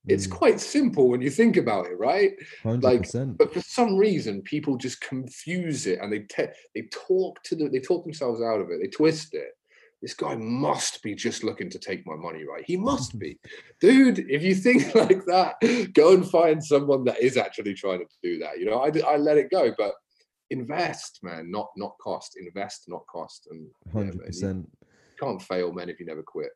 It's 0.07 0.27
mm. 0.27 0.31
quite 0.31 0.59
simple 0.59 1.09
when 1.09 1.21
you 1.21 1.29
think 1.29 1.57
about 1.57 1.87
it, 1.87 1.99
right? 1.99 2.31
100%. 2.63 2.83
Like, 2.83 3.37
but 3.37 3.53
for 3.53 3.61
some 3.61 3.97
reason, 3.97 4.41
people 4.43 4.77
just 4.77 5.01
confuse 5.01 5.87
it 5.87 5.99
and 5.99 6.11
they 6.11 6.19
te- 6.19 6.53
they 6.73 6.83
talk 6.91 7.41
to 7.43 7.55
the 7.55 7.69
they 7.69 7.79
talk 7.79 8.03
themselves 8.05 8.41
out 8.41 8.61
of 8.61 8.69
it. 8.69 8.79
They 8.81 8.87
twist 8.87 9.33
it. 9.33 9.51
This 10.01 10.13
guy 10.13 10.35
must 10.35 11.03
be 11.03 11.13
just 11.13 11.43
looking 11.43 11.69
to 11.71 11.79
take 11.79 12.07
my 12.07 12.15
money, 12.15 12.45
right? 12.45 12.63
He 12.65 12.77
must 12.77 13.19
be, 13.19 13.37
dude. 13.81 14.19
If 14.29 14.41
you 14.41 14.55
think 14.55 14.95
like 14.95 15.25
that, 15.25 15.55
go 15.93 16.13
and 16.13 16.29
find 16.29 16.63
someone 16.63 17.03
that 17.03 17.19
is 17.19 17.35
actually 17.35 17.73
trying 17.73 17.99
to 17.99 18.15
do 18.23 18.39
that. 18.39 18.59
You 18.59 18.65
know, 18.65 18.79
I 18.79 18.91
I 19.05 19.17
let 19.17 19.37
it 19.37 19.51
go, 19.51 19.73
but 19.77 19.93
invest, 20.49 21.19
man, 21.23 21.51
not 21.51 21.67
not 21.75 21.95
cost. 22.01 22.37
Invest, 22.39 22.85
not 22.87 23.05
cost. 23.11 23.47
And 23.51 23.67
hundred 23.91 24.15
yeah, 24.21 24.27
percent. 24.27 24.69
Can't 25.19 25.41
fail, 25.41 25.73
man, 25.73 25.89
if 25.89 25.99
you 25.99 26.05
never 26.05 26.23
quit. 26.23 26.51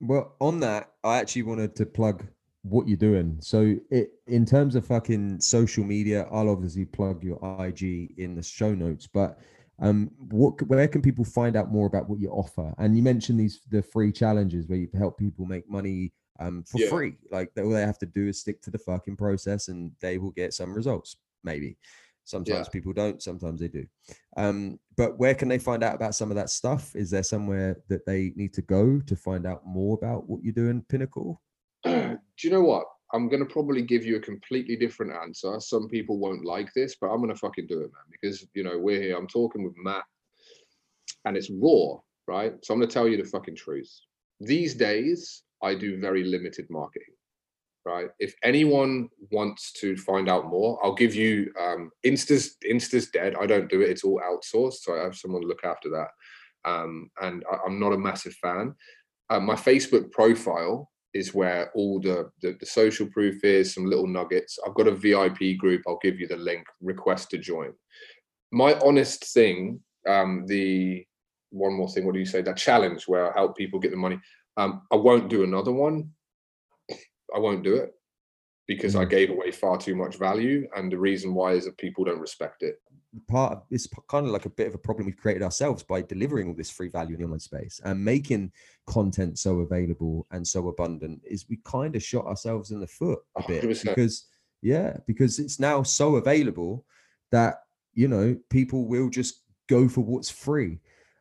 Well, 0.00 0.34
on 0.40 0.58
that, 0.60 0.90
I 1.04 1.18
actually 1.18 1.44
wanted 1.44 1.76
to 1.76 1.86
plug 1.86 2.26
what 2.62 2.86
you're 2.86 2.96
doing. 2.96 3.36
So 3.40 3.76
it 3.90 4.10
in 4.26 4.44
terms 4.44 4.74
of 4.74 4.86
fucking 4.86 5.40
social 5.40 5.84
media, 5.84 6.26
I'll 6.30 6.50
obviously 6.50 6.84
plug 6.84 7.24
your 7.24 7.38
IG 7.64 8.14
in 8.18 8.34
the 8.34 8.42
show 8.42 8.74
notes, 8.74 9.06
but 9.06 9.38
um 9.82 10.10
what 10.30 10.60
where 10.68 10.86
can 10.88 11.00
people 11.00 11.24
find 11.24 11.56
out 11.56 11.72
more 11.72 11.86
about 11.86 12.08
what 12.08 12.20
you 12.20 12.30
offer? 12.30 12.74
And 12.78 12.96
you 12.96 13.02
mentioned 13.02 13.40
these 13.40 13.60
the 13.70 13.82
free 13.82 14.12
challenges 14.12 14.68
where 14.68 14.78
you 14.78 14.88
help 14.96 15.18
people 15.18 15.46
make 15.46 15.68
money 15.70 16.12
um 16.38 16.64
for 16.64 16.78
yeah. 16.78 16.88
free. 16.88 17.16
Like 17.30 17.50
all 17.56 17.70
they 17.70 17.80
have 17.80 17.98
to 18.00 18.06
do 18.06 18.28
is 18.28 18.40
stick 18.40 18.60
to 18.62 18.70
the 18.70 18.78
fucking 18.78 19.16
process 19.16 19.68
and 19.68 19.92
they 20.00 20.18
will 20.18 20.32
get 20.32 20.52
some 20.52 20.74
results, 20.74 21.16
maybe. 21.42 21.78
Sometimes 22.24 22.66
yeah. 22.68 22.72
people 22.72 22.92
don't, 22.92 23.20
sometimes 23.20 23.60
they 23.60 23.68
do. 23.68 23.86
Um, 24.36 24.78
but 24.96 25.18
where 25.18 25.34
can 25.34 25.48
they 25.48 25.58
find 25.58 25.82
out 25.82 25.96
about 25.96 26.14
some 26.14 26.30
of 26.30 26.36
that 26.36 26.50
stuff? 26.50 26.94
Is 26.94 27.10
there 27.10 27.24
somewhere 27.24 27.78
that 27.88 28.06
they 28.06 28.32
need 28.36 28.52
to 28.54 28.62
go 28.62 29.00
to 29.00 29.16
find 29.16 29.46
out 29.46 29.66
more 29.66 29.98
about 30.00 30.28
what 30.28 30.44
you're 30.44 30.52
doing, 30.52 30.84
Pinnacle? 30.88 31.40
do 32.40 32.48
you 32.48 32.54
know 32.54 32.62
what? 32.62 32.84
I'm 33.12 33.28
to 33.28 33.44
probably 33.44 33.82
give 33.82 34.04
you 34.04 34.16
a 34.16 34.20
completely 34.20 34.76
different 34.76 35.12
answer. 35.12 35.58
Some 35.60 35.88
people 35.88 36.18
won't 36.18 36.44
like 36.44 36.72
this, 36.74 36.96
but 37.00 37.08
I'm 37.08 37.20
to 37.28 37.34
fucking 37.34 37.66
do 37.66 37.80
it, 37.80 37.90
man, 37.92 38.04
because, 38.10 38.46
you 38.54 38.62
know, 38.62 38.78
we're 38.78 39.02
here. 39.02 39.16
I'm 39.16 39.26
talking 39.26 39.64
with 39.64 39.74
Matt 39.76 40.04
and 41.24 41.36
it's 41.36 41.50
raw, 41.50 41.98
right? 42.28 42.54
So 42.64 42.72
I'm 42.72 42.80
to 42.80 42.86
tell 42.86 43.08
you 43.08 43.16
the 43.16 43.28
fucking 43.28 43.56
truth. 43.56 43.90
These 44.38 44.74
days, 44.74 45.42
I 45.62 45.74
do 45.74 46.00
very 46.00 46.24
limited 46.24 46.66
marketing, 46.70 47.14
right? 47.84 48.08
If 48.20 48.34
anyone 48.44 49.08
wants 49.30 49.72
to 49.80 49.96
find 49.96 50.28
out 50.28 50.46
more, 50.46 50.78
I'll 50.82 50.94
give 50.94 51.14
you 51.14 51.52
um, 51.60 51.90
Insta's, 52.04 52.56
Insta's 52.64 53.10
dead. 53.10 53.34
I 53.40 53.46
don't 53.46 53.68
do 53.68 53.80
it. 53.82 53.90
It's 53.90 54.04
all 54.04 54.20
outsourced. 54.24 54.82
So 54.82 54.94
I 54.94 55.02
have 55.02 55.16
someone 55.16 55.42
look 55.42 55.64
after 55.64 55.90
that. 55.90 56.08
Um, 56.64 57.10
and 57.20 57.44
I, 57.50 57.66
am 57.66 57.80
not 57.80 57.92
a 57.92 57.98
massive 57.98 58.34
fan. 58.34 58.74
Uh, 59.28 59.40
my 59.40 59.54
Facebook 59.54 60.12
profile 60.12 60.89
is 61.14 61.34
where 61.34 61.70
all 61.74 62.00
the, 62.00 62.30
the, 62.40 62.56
the 62.60 62.66
social 62.66 63.06
proof 63.06 63.42
is, 63.44 63.74
some 63.74 63.86
little 63.86 64.06
nuggets. 64.06 64.58
I've 64.66 64.74
got 64.74 64.88
a 64.88 64.92
VIP 64.92 65.58
group. 65.58 65.82
I'll 65.86 65.98
give 66.02 66.20
you 66.20 66.28
the 66.28 66.36
link. 66.36 66.66
Request 66.80 67.30
to 67.30 67.38
join. 67.38 67.72
My 68.52 68.78
honest 68.84 69.24
thing, 69.32 69.80
um, 70.08 70.44
the 70.46 71.04
one 71.50 71.74
more 71.74 71.88
thing. 71.88 72.06
What 72.06 72.14
do 72.14 72.20
you 72.20 72.26
say? 72.26 72.42
That 72.42 72.56
challenge 72.56 73.08
where 73.08 73.30
I 73.30 73.38
help 73.38 73.56
people 73.56 73.80
get 73.80 73.90
the 73.90 73.96
money. 73.96 74.20
Um, 74.56 74.82
I 74.90 74.96
won't 74.96 75.28
do 75.28 75.42
another 75.42 75.72
one. 75.72 76.10
I 77.34 77.38
won't 77.38 77.64
do 77.64 77.76
it 77.76 77.92
because 78.66 78.94
I 78.96 79.04
mm. 79.04 79.10
gave 79.10 79.30
away 79.30 79.50
far 79.50 79.78
too 79.78 79.96
much 79.96 80.16
value, 80.16 80.68
and 80.76 80.90
the 80.90 80.98
reason 80.98 81.34
why 81.34 81.52
is 81.52 81.64
that 81.64 81.78
people 81.78 82.04
don't 82.04 82.20
respect 82.20 82.62
it 82.62 82.80
part 83.28 83.52
of 83.52 83.62
it's 83.70 83.88
kind 84.08 84.26
of 84.26 84.32
like 84.32 84.46
a 84.46 84.50
bit 84.50 84.68
of 84.68 84.74
a 84.74 84.78
problem 84.78 85.06
we've 85.06 85.16
created 85.16 85.42
ourselves 85.42 85.82
by 85.82 86.00
delivering 86.00 86.48
all 86.48 86.54
this 86.54 86.70
free 86.70 86.88
value 86.88 87.14
in 87.14 87.20
the 87.20 87.24
online 87.24 87.40
space 87.40 87.80
and 87.84 88.04
making 88.04 88.52
content 88.86 89.38
so 89.38 89.60
available 89.60 90.26
and 90.30 90.46
so 90.46 90.68
abundant 90.68 91.20
is 91.24 91.46
we 91.48 91.58
kind 91.64 91.96
of 91.96 92.02
shot 92.02 92.24
ourselves 92.26 92.70
in 92.70 92.80
the 92.80 92.86
foot 92.86 93.18
a 93.36 93.42
bit 93.48 93.64
100%. 93.64 93.84
because 93.84 94.26
yeah 94.62 94.96
because 95.06 95.38
it's 95.38 95.58
now 95.58 95.82
so 95.82 96.16
available 96.16 96.84
that 97.32 97.62
you 97.94 98.06
know 98.06 98.36
people 98.48 98.86
will 98.86 99.08
just 99.08 99.42
go 99.68 99.88
for 99.88 100.02
what's 100.02 100.30
free 100.30 100.78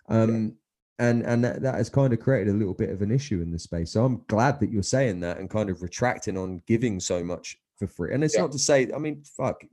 um 0.10 0.56
yeah. 1.00 1.08
and 1.08 1.24
and 1.24 1.44
that, 1.44 1.62
that 1.62 1.76
has 1.76 1.90
kind 1.90 2.14
of 2.14 2.20
created 2.20 2.54
a 2.54 2.58
little 2.58 2.74
bit 2.76 2.90
of 2.90 3.02
an 3.02 3.12
issue 3.12 3.42
in 3.42 3.52
the 3.52 3.60
space 3.60 3.92
so 3.94 4.06
i'm 4.06 4.24
glad 4.28 4.60
that 4.60 4.72
you're 4.72 4.84
saying 4.84 5.20
that 5.20 5.40
and 5.40 5.50
kind 5.50 5.72
of 5.72 5.82
retracting 5.82 6.38
on 6.38 6.62
giving 6.68 7.00
so 7.00 7.24
much 7.24 7.58
for 7.80 7.88
free. 7.88 8.14
And 8.14 8.24
it's 8.24 8.36
yeah. 8.36 8.42
not 8.42 8.52
to 8.52 8.60
say, 8.60 8.92
I 8.94 9.00
mean, 9.00 9.24
fuck, 9.24 9.64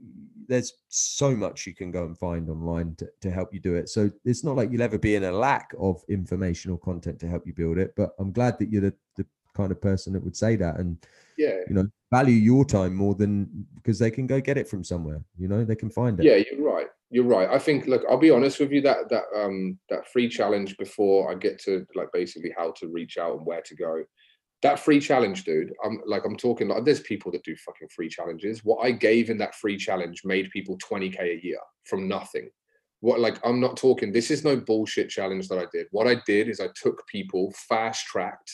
there's 0.49 0.73
so 0.89 1.35
much 1.35 1.67
you 1.67 1.75
can 1.75 1.91
go 1.91 2.05
and 2.05 2.17
find 2.17 2.49
online 2.49 2.95
to, 2.97 3.09
to 3.21 3.31
help 3.31 3.53
you 3.53 3.61
do 3.61 3.75
it. 3.75 3.89
So 3.89 4.11
it's 4.25 4.45
not 4.45 4.57
like 4.57 4.71
you'll 4.71 4.83
ever 4.83 4.99
be 4.99 5.17
in 5.17 5.25
a 5.25 5.33
lack 5.33 5.75
of 5.79 6.03
informational 6.09 6.79
content 6.79 7.19
to 7.21 7.29
help 7.29 7.47
you 7.47 7.53
build 7.53 7.79
it. 7.79 7.93
But 7.97 8.11
I'm 8.19 8.33
glad 8.33 8.59
that 8.61 8.71
you're 8.71 8.83
the, 8.83 8.95
the 9.17 9.27
kind 9.55 9.73
of 9.73 9.81
person 9.81 10.13
that 10.13 10.23
would 10.23 10.37
say 10.37 10.55
that 10.57 10.79
and 10.79 10.97
yeah, 11.37 11.57
you 11.69 11.75
know, 11.75 11.87
value 12.13 12.35
your 12.35 12.65
time 12.65 12.95
more 12.95 13.15
than 13.15 13.67
because 13.75 13.99
they 13.99 14.11
can 14.11 14.27
go 14.27 14.41
get 14.41 14.57
it 14.57 14.69
from 14.69 14.85
somewhere, 14.85 15.21
you 15.37 15.49
know, 15.49 15.65
they 15.65 15.77
can 15.77 15.91
find 15.91 16.19
it. 16.21 16.25
Yeah, 16.25 16.37
you're 16.51 16.65
right. 16.65 16.87
You're 17.11 17.25
right. 17.25 17.49
I 17.49 17.59
think 17.59 17.87
look, 17.87 18.03
I'll 18.09 18.19
be 18.19 18.31
honest 18.31 18.61
with 18.61 18.71
you, 18.71 18.81
that 18.83 19.09
that 19.11 19.25
um 19.35 19.79
that 19.91 20.09
free 20.09 20.29
challenge 20.29 20.77
before 20.77 21.31
I 21.31 21.35
get 21.35 21.61
to 21.63 21.87
like 21.95 22.09
basically 22.13 22.55
how 22.57 22.73
to 22.73 22.89
reach 22.89 23.19
out 23.19 23.37
and 23.37 23.47
where 23.47 23.63
to 23.63 23.75
go 23.75 24.05
that 24.63 24.79
free 24.79 25.01
challenge, 25.01 25.45
dude. 25.45 25.73
I'm 25.85 26.01
like, 26.07 26.25
I'm 26.25 26.37
talking 26.37 26.69
like 26.69 26.85
there's 26.85 27.01
people 27.01 27.31
that 27.33 27.45
do 27.45 27.55
fucking 27.57 27.89
free 27.89 28.09
challenges. 28.09 28.65
What 28.65 28.85
I 28.85 28.91
gave 28.91 29.31
in 29.31 29.39
that 29.39 29.55
free 29.55 29.77
challenge 29.77 30.23
made 30.25 30.51
people 30.51 30.79
20k 30.79 31.21
a 31.21 31.45
year 31.45 31.61
from 31.85 32.09
nothing. 32.09 32.49
What 33.01 33.21
like 33.21 33.39
I'm 33.45 33.61
not 33.61 33.77
talking, 33.77 34.13
this 34.13 34.31
is 34.31 34.45
no 34.45 34.57
bullshit 34.57 35.11
challenge 35.11 35.49
that 35.49 35.59
I 35.59 35.67
did. 35.73 35.87
What 35.91 36.07
I 36.07 36.17
did 36.27 36.49
is 36.49 36.61
I 36.61 36.69
took 36.75 37.07
people 37.07 37.53
fast 37.69 38.07
tracked 38.07 38.51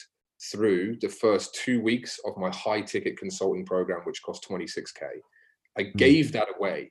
through 0.51 0.97
the 1.01 1.09
first 1.09 1.55
two 1.55 1.81
weeks 1.81 2.19
of 2.27 2.37
my 2.37 2.51
high 2.51 2.81
ticket 2.81 3.17
consulting 3.17 3.65
program, 3.65 4.01
which 4.05 4.23
cost 4.23 4.47
26k. 4.49 5.03
I 5.79 5.85
hmm. 5.85 5.97
gave 5.97 6.33
that 6.33 6.49
away, 6.59 6.91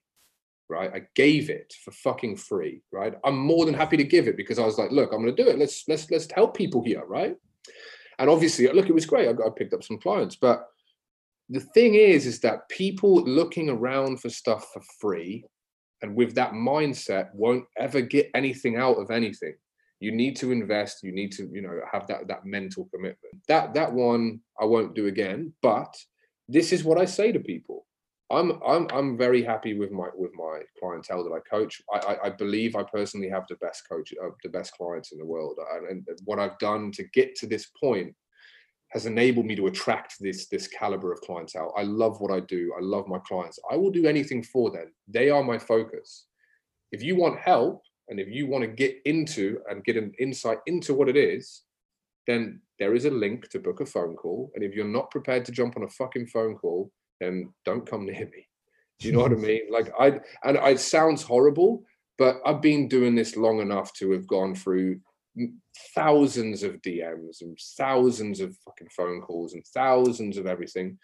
right? 0.70 0.90
I 0.94 1.02
gave 1.16 1.50
it 1.50 1.74
for 1.84 1.92
fucking 1.92 2.38
free, 2.38 2.82
right? 2.94 3.14
I'm 3.26 3.38
more 3.38 3.66
than 3.66 3.74
happy 3.74 3.98
to 3.98 4.06
give 4.06 4.28
it 4.28 4.38
because 4.38 4.58
I 4.58 4.66
was 4.66 4.78
like, 4.78 4.92
look, 4.92 5.12
I'm 5.12 5.20
gonna 5.20 5.36
do 5.36 5.50
it. 5.50 5.60
Let's 5.60 5.84
let's 5.90 6.10
let's 6.10 6.32
help 6.32 6.56
people 6.56 6.82
here, 6.82 7.04
right? 7.06 7.36
And 8.22 8.30
obviously, 8.30 8.68
look, 8.68 8.88
it 8.88 8.94
was 8.94 9.08
great. 9.08 9.28
I, 9.28 9.32
I 9.32 9.50
picked 9.50 9.74
up 9.74 9.84
some 9.84 9.98
clients, 9.98 10.36
but 10.36 10.68
the 11.50 11.60
thing 11.60 11.96
is, 11.96 12.28
is 12.28 12.40
that 12.42 12.70
people 12.70 13.24
looking 13.24 13.68
around 13.68 14.22
for 14.22 14.30
stuff 14.30 14.70
for 14.72 14.84
free 15.00 15.44
and 16.04 16.16
with 16.16 16.36
that 16.36 16.52
mindset 16.52 17.34
won't 17.34 17.66
ever 17.80 18.00
get 18.00 18.30
anything 18.36 18.78
out 18.78 18.98
of 18.98 19.10
anything. 19.10 19.56
You 20.00 20.12
need 20.12 20.36
to 20.36 20.52
invest. 20.52 21.02
You 21.02 21.12
need 21.12 21.32
to 21.34 21.50
you 21.52 21.64
know 21.64 21.80
have 21.92 22.06
that 22.08 22.28
that 22.28 22.46
mental 22.46 22.88
commitment. 22.94 23.34
That 23.48 23.74
that 23.74 23.92
one 23.92 24.42
i 24.60 24.66
won't 24.66 24.94
do 24.94 25.08
again. 25.08 25.54
But 25.64 25.96
this 26.48 26.72
is 26.72 26.84
what 26.84 27.00
i 27.00 27.06
say 27.06 27.32
to 27.32 27.40
people 27.40 27.86
i'm 28.32 28.60
i'm 28.66 28.88
i'm 28.94 29.18
very 29.18 29.44
happy 29.44 29.78
with 29.78 29.92
my 29.92 30.08
with 30.16 30.32
my 30.34 30.62
clientele 30.80 31.24
that 31.24 31.34
i 31.34 31.40
coach 31.50 31.82
i 31.94 31.98
i, 31.98 32.28
I 32.28 32.30
believe 32.30 32.76
i 32.76 32.84
personally 32.84 33.30
have 33.30 33.46
the 33.48 33.56
best 33.56 33.88
coach 33.90 34.14
uh, 34.24 34.30
the 34.44 34.50
best 34.50 34.74
clients 34.74 35.12
in 35.12 35.20
the 35.20 35.26
world 35.26 35.58
and, 35.74 36.08
and 36.08 36.20
what 36.26 36.40
i've 36.40 36.58
done 36.60 36.92
to 36.94 37.04
get 37.14 37.36
to 37.36 37.48
this 37.48 37.68
point 37.80 38.16
has 38.92 39.06
enabled 39.06 39.46
me 39.46 39.56
to 39.56 39.68
attract 39.68 40.16
this 40.20 40.48
this 40.48 40.68
caliber 40.68 41.12
of 41.12 41.22
clientele. 41.22 41.74
I 41.78 41.84
love 41.84 42.20
what 42.20 42.32
I 42.32 42.42
do. 42.42 42.74
I 42.78 42.82
love 42.82 43.08
my 43.08 43.20
clients. 43.20 43.58
I 43.72 43.78
will 43.78 43.92
do 43.92 44.06
anything 44.06 44.44
for 44.44 44.70
them. 44.70 44.94
They 45.08 45.30
are 45.30 45.44
my 45.44 45.58
focus. 45.58 46.28
If 46.92 47.02
you 47.02 47.16
want 47.16 47.40
help 47.40 47.82
and 48.10 48.20
if 48.20 48.28
you 48.28 48.48
want 48.48 48.64
to 48.64 48.68
get 48.68 48.98
into 49.06 49.60
and 49.70 49.84
get 49.84 49.96
an 49.96 50.12
insight 50.20 50.58
into 50.66 50.94
what 50.94 51.08
it 51.08 51.16
is, 51.16 51.62
then 52.28 52.62
there 52.80 52.94
is 52.94 53.06
a 53.06 53.12
link 53.12 53.48
to 53.50 53.60
book 53.60 53.80
a 53.80 53.86
phone 53.86 54.16
call. 54.16 54.52
And 54.56 54.64
if 54.64 54.74
you're 54.74 54.86
not 54.86 55.10
prepared 55.10 55.46
to 55.46 55.54
jump 55.54 55.78
on 55.78 55.84
a 55.84 55.90
fucking 55.90 56.28
phone 56.28 56.56
call, 56.56 56.92
then 57.22 57.54
don't 57.64 57.90
come 57.90 58.06
near 58.06 58.26
me. 58.26 58.48
Do 59.00 59.08
you 59.08 59.14
know 59.14 59.22
what 59.22 59.32
I 59.32 59.36
mean? 59.36 59.62
Like 59.70 59.92
I 60.00 60.20
and 60.44 60.58
it 60.58 60.80
sounds 60.80 61.22
horrible, 61.22 61.84
but 62.18 62.42
I've 62.46 62.62
been 62.62 62.88
doing 62.88 63.16
this 63.16 63.38
long 63.38 63.62
enough 63.62 63.94
to 63.94 64.12
have 64.12 64.28
gone 64.28 64.56
through 64.56 65.00
thousands 65.96 66.64
of 66.64 66.82
DMs 66.82 67.42
and 67.42 67.58
thousands 67.78 68.40
of 68.40 68.58
fucking 68.66 68.90
phone 68.96 69.22
calls 69.22 69.54
and 69.54 69.66
thousands 69.74 70.38
of 70.38 70.46
everything. 70.46 70.98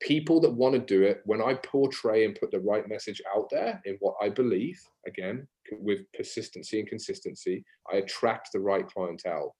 People 0.00 0.40
that 0.40 0.52
want 0.52 0.74
to 0.74 0.80
do 0.80 1.02
it, 1.02 1.22
when 1.24 1.42
I 1.42 1.54
portray 1.54 2.24
and 2.24 2.38
put 2.38 2.52
the 2.52 2.60
right 2.60 2.88
message 2.88 3.20
out 3.36 3.50
there 3.50 3.80
in 3.84 3.96
what 3.98 4.14
I 4.22 4.28
believe, 4.28 4.80
again, 5.06 5.46
with 5.72 6.10
persistency 6.16 6.78
and 6.78 6.88
consistency, 6.88 7.64
I 7.92 7.96
attract 7.96 8.50
the 8.52 8.60
right 8.60 8.86
clientele. 8.86 9.56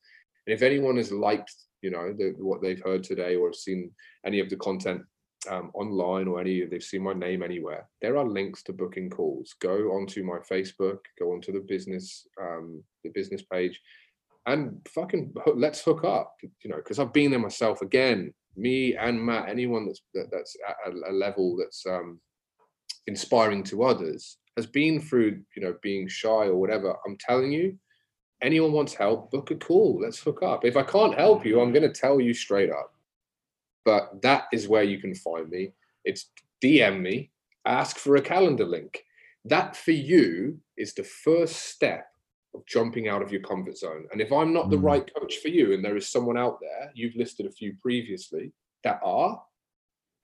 And 0.47 0.55
if 0.55 0.62
anyone 0.62 0.97
has 0.97 1.11
liked, 1.11 1.53
you 1.83 1.91
know, 1.91 2.12
the, 2.16 2.35
what 2.39 2.62
they've 2.62 2.83
heard 2.85 3.03
today 3.03 3.35
or 3.35 3.53
seen 3.53 3.91
any 4.25 4.39
of 4.39 4.49
the 4.49 4.57
content 4.57 5.03
um, 5.48 5.70
online 5.74 6.27
or 6.27 6.40
any 6.40 6.65
they've 6.65 6.82
seen 6.82 7.02
my 7.02 7.12
name 7.12 7.43
anywhere, 7.43 7.89
there 8.02 8.16
are 8.16 8.27
links 8.27 8.62
to 8.65 8.73
booking 8.73 9.10
calls. 9.10 9.55
Go 9.60 9.93
onto 9.93 10.24
my 10.24 10.39
Facebook, 10.39 10.98
go 11.19 11.32
onto 11.32 11.52
the 11.52 11.60
business 11.60 12.27
um, 12.40 12.82
the 13.05 13.10
business 13.10 13.43
page, 13.43 13.81
and 14.47 14.81
fucking 14.89 15.32
let's 15.55 15.82
hook 15.82 16.05
up. 16.05 16.35
You 16.43 16.70
know, 16.70 16.77
because 16.77 16.98
I've 16.98 17.12
been 17.12 17.31
there 17.31 17.40
myself 17.40 17.82
again. 17.82 18.32
Me 18.56 18.97
and 18.97 19.20
Matt, 19.20 19.48
anyone 19.48 19.86
that's 19.86 20.02
that, 20.15 20.28
that's 20.32 20.56
at 20.69 20.93
a, 20.93 21.10
a 21.10 21.12
level 21.12 21.56
that's 21.56 21.86
um, 21.86 22.20
inspiring 23.06 23.62
to 23.65 23.85
others 23.85 24.39
has 24.56 24.66
been 24.66 25.01
through 25.01 25.40
you 25.55 25.62
know 25.62 25.77
being 25.82 26.09
shy 26.09 26.28
or 26.28 26.56
whatever. 26.56 26.97
I'm 27.06 27.16
telling 27.20 27.52
you, 27.52 27.78
anyone 28.43 28.73
wants 28.73 28.94
help, 28.94 29.31
book 29.31 29.52
a 29.52 29.55
call. 29.55 30.01
Let's 30.02 30.19
hook 30.19 30.43
up. 30.43 30.65
If 30.65 30.77
I 30.77 30.82
can't 30.82 31.15
help 31.15 31.47
you, 31.47 31.60
I'm 31.60 31.73
going 31.73 31.90
to 31.90 32.01
tell 32.01 32.20
you 32.20 32.35
straight 32.35 32.70
up 32.70 32.93
but 33.85 34.23
that 34.23 34.45
is 34.53 34.69
where 34.69 34.83
you 34.83 34.99
can 34.99 35.15
find 35.15 35.49
me. 35.49 35.73
It's 36.05 36.31
DM 36.63 37.01
me, 37.01 37.31
ask 37.65 37.97
for 37.97 38.17
a 38.17 38.23
calendar 38.23 38.65
link. 38.65 39.05
That 39.45 39.77
for 39.77 39.93
you 39.93 40.59
is 40.77 40.95
the 40.95 41.05
first 41.05 41.57
step 41.57 42.07
of 42.55 42.67
jumping 42.67 43.09
out 43.09 43.23
of 43.23 43.31
your 43.33 43.43
comfort 43.43 43.77
zone. 43.77 44.07
And 44.13 44.21
if 44.21 44.33
I'm 44.33 44.53
not 44.53 44.71
the 44.71 44.77
mm. 44.77 44.85
right 44.85 45.11
coach 45.19 45.37
for 45.39 45.49
you, 45.49 45.73
and 45.75 45.85
there 45.85 45.97
is 45.97 46.09
someone 46.09 46.39
out 46.39 46.59
there, 46.61 46.91
you've 46.95 47.17
listed 47.17 47.47
a 47.47 47.51
few 47.51 47.75
previously 47.81 48.53
that 48.85 49.01
are 49.03 49.41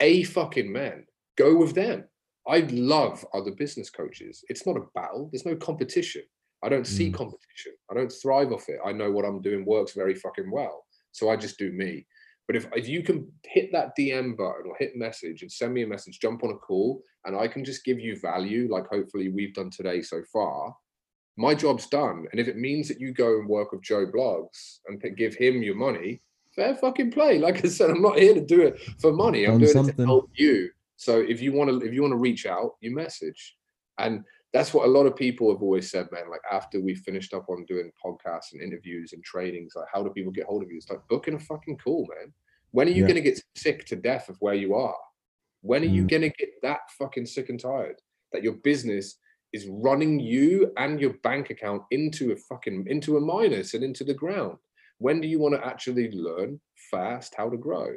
a 0.00 0.24
fucking 0.24 0.70
man, 0.70 1.06
go 1.36 1.56
with 1.56 1.74
them. 1.74 2.04
I 2.46 2.60
love 2.70 3.24
other 3.32 3.52
business 3.52 3.90
coaches. 3.90 4.44
It's 4.48 4.66
not 4.66 4.76
a 4.76 4.86
battle, 4.94 5.28
there's 5.32 5.46
no 5.46 5.56
competition. 5.56 6.22
I 6.62 6.68
don't 6.70 6.86
see 6.86 7.10
mm. 7.10 7.14
competition. 7.14 7.72
I 7.90 7.94
don't 7.94 8.10
thrive 8.10 8.50
off 8.52 8.68
it. 8.68 8.80
I 8.84 8.92
know 8.92 9.10
what 9.10 9.26
I'm 9.26 9.42
doing 9.42 9.66
works 9.66 9.92
very 9.92 10.14
fucking 10.14 10.50
well. 10.50 10.86
So 11.12 11.28
I 11.28 11.36
just 11.36 11.58
do 11.58 11.70
me. 11.72 12.06
But 12.46 12.56
if, 12.56 12.66
if 12.74 12.88
you 12.88 13.02
can 13.02 13.30
hit 13.44 13.70
that 13.72 13.96
DM 13.98 14.36
button 14.36 14.66
or 14.66 14.76
hit 14.78 14.96
message 14.96 15.42
and 15.42 15.50
send 15.50 15.72
me 15.72 15.82
a 15.82 15.86
message, 15.86 16.20
jump 16.20 16.44
on 16.44 16.50
a 16.50 16.56
call, 16.56 17.02
and 17.24 17.36
I 17.36 17.48
can 17.48 17.64
just 17.64 17.84
give 17.84 17.98
you 17.98 18.18
value, 18.20 18.68
like 18.70 18.86
hopefully 18.88 19.30
we've 19.30 19.54
done 19.54 19.70
today 19.70 20.02
so 20.02 20.22
far, 20.30 20.76
my 21.36 21.54
job's 21.54 21.86
done. 21.86 22.26
And 22.30 22.40
if 22.40 22.48
it 22.48 22.56
means 22.56 22.86
that 22.88 23.00
you 23.00 23.12
go 23.12 23.38
and 23.38 23.48
work 23.48 23.72
with 23.72 23.82
Joe 23.82 24.06
Bloggs 24.06 24.80
and 24.86 25.02
give 25.16 25.34
him 25.34 25.62
your 25.62 25.74
money, 25.74 26.20
fair 26.54 26.74
fucking 26.76 27.10
play. 27.10 27.38
Like 27.38 27.64
I 27.64 27.68
said, 27.68 27.90
I'm 27.90 28.02
not 28.02 28.18
here 28.18 28.34
to 28.34 28.44
do 28.44 28.62
it 28.62 28.80
for 29.00 29.12
money. 29.12 29.44
I'm 29.44 29.58
doing 29.58 29.72
something. 29.72 29.94
it 29.94 29.98
to 29.98 30.06
help 30.06 30.30
you. 30.34 30.70
So 30.96 31.18
if 31.18 31.40
you 31.40 31.52
want 31.52 31.70
to, 31.70 31.86
if 31.86 31.92
you 31.92 32.02
want 32.02 32.12
to 32.12 32.18
reach 32.18 32.46
out, 32.46 32.72
you 32.80 32.94
message. 32.94 33.56
And 33.98 34.24
that's 34.54 34.72
what 34.72 34.86
a 34.86 34.90
lot 34.90 35.04
of 35.04 35.16
people 35.16 35.52
have 35.52 35.62
always 35.62 35.90
said, 35.90 36.06
man. 36.12 36.30
Like 36.30 36.40
after 36.50 36.80
we 36.80 36.94
finished 36.94 37.34
up 37.34 37.48
on 37.48 37.64
doing 37.64 37.90
podcasts 38.02 38.52
and 38.52 38.62
interviews 38.62 39.12
and 39.12 39.22
trainings, 39.24 39.72
like 39.74 39.88
how 39.92 40.04
do 40.04 40.10
people 40.10 40.30
get 40.30 40.46
hold 40.46 40.62
of 40.62 40.70
you? 40.70 40.76
It's 40.76 40.88
like 40.88 41.00
booking 41.10 41.34
a 41.34 41.40
fucking 41.40 41.78
call, 41.78 42.08
man. 42.16 42.32
When 42.70 42.86
are 42.86 42.92
you 42.92 43.02
yeah. 43.02 43.08
going 43.08 43.22
to 43.22 43.30
get 43.30 43.42
sick 43.56 43.84
to 43.86 43.96
death 43.96 44.28
of 44.28 44.36
where 44.38 44.54
you 44.54 44.76
are? 44.76 44.96
When 45.62 45.82
are 45.82 45.88
mm. 45.88 45.94
you 45.94 46.06
going 46.06 46.22
to 46.22 46.28
get 46.28 46.50
that 46.62 46.78
fucking 46.96 47.26
sick 47.26 47.48
and 47.48 47.58
tired 47.58 47.96
that 48.32 48.44
your 48.44 48.52
business 48.62 49.16
is 49.52 49.66
running 49.68 50.20
you 50.20 50.72
and 50.76 51.00
your 51.00 51.14
bank 51.24 51.50
account 51.50 51.82
into 51.90 52.30
a 52.30 52.36
fucking 52.36 52.86
into 52.88 53.16
a 53.16 53.20
minus 53.20 53.74
and 53.74 53.82
into 53.82 54.04
the 54.04 54.14
ground? 54.14 54.56
When 54.98 55.20
do 55.20 55.26
you 55.26 55.40
want 55.40 55.56
to 55.56 55.66
actually 55.66 56.12
learn 56.12 56.60
fast 56.92 57.34
how 57.36 57.50
to 57.50 57.56
grow? 57.56 57.88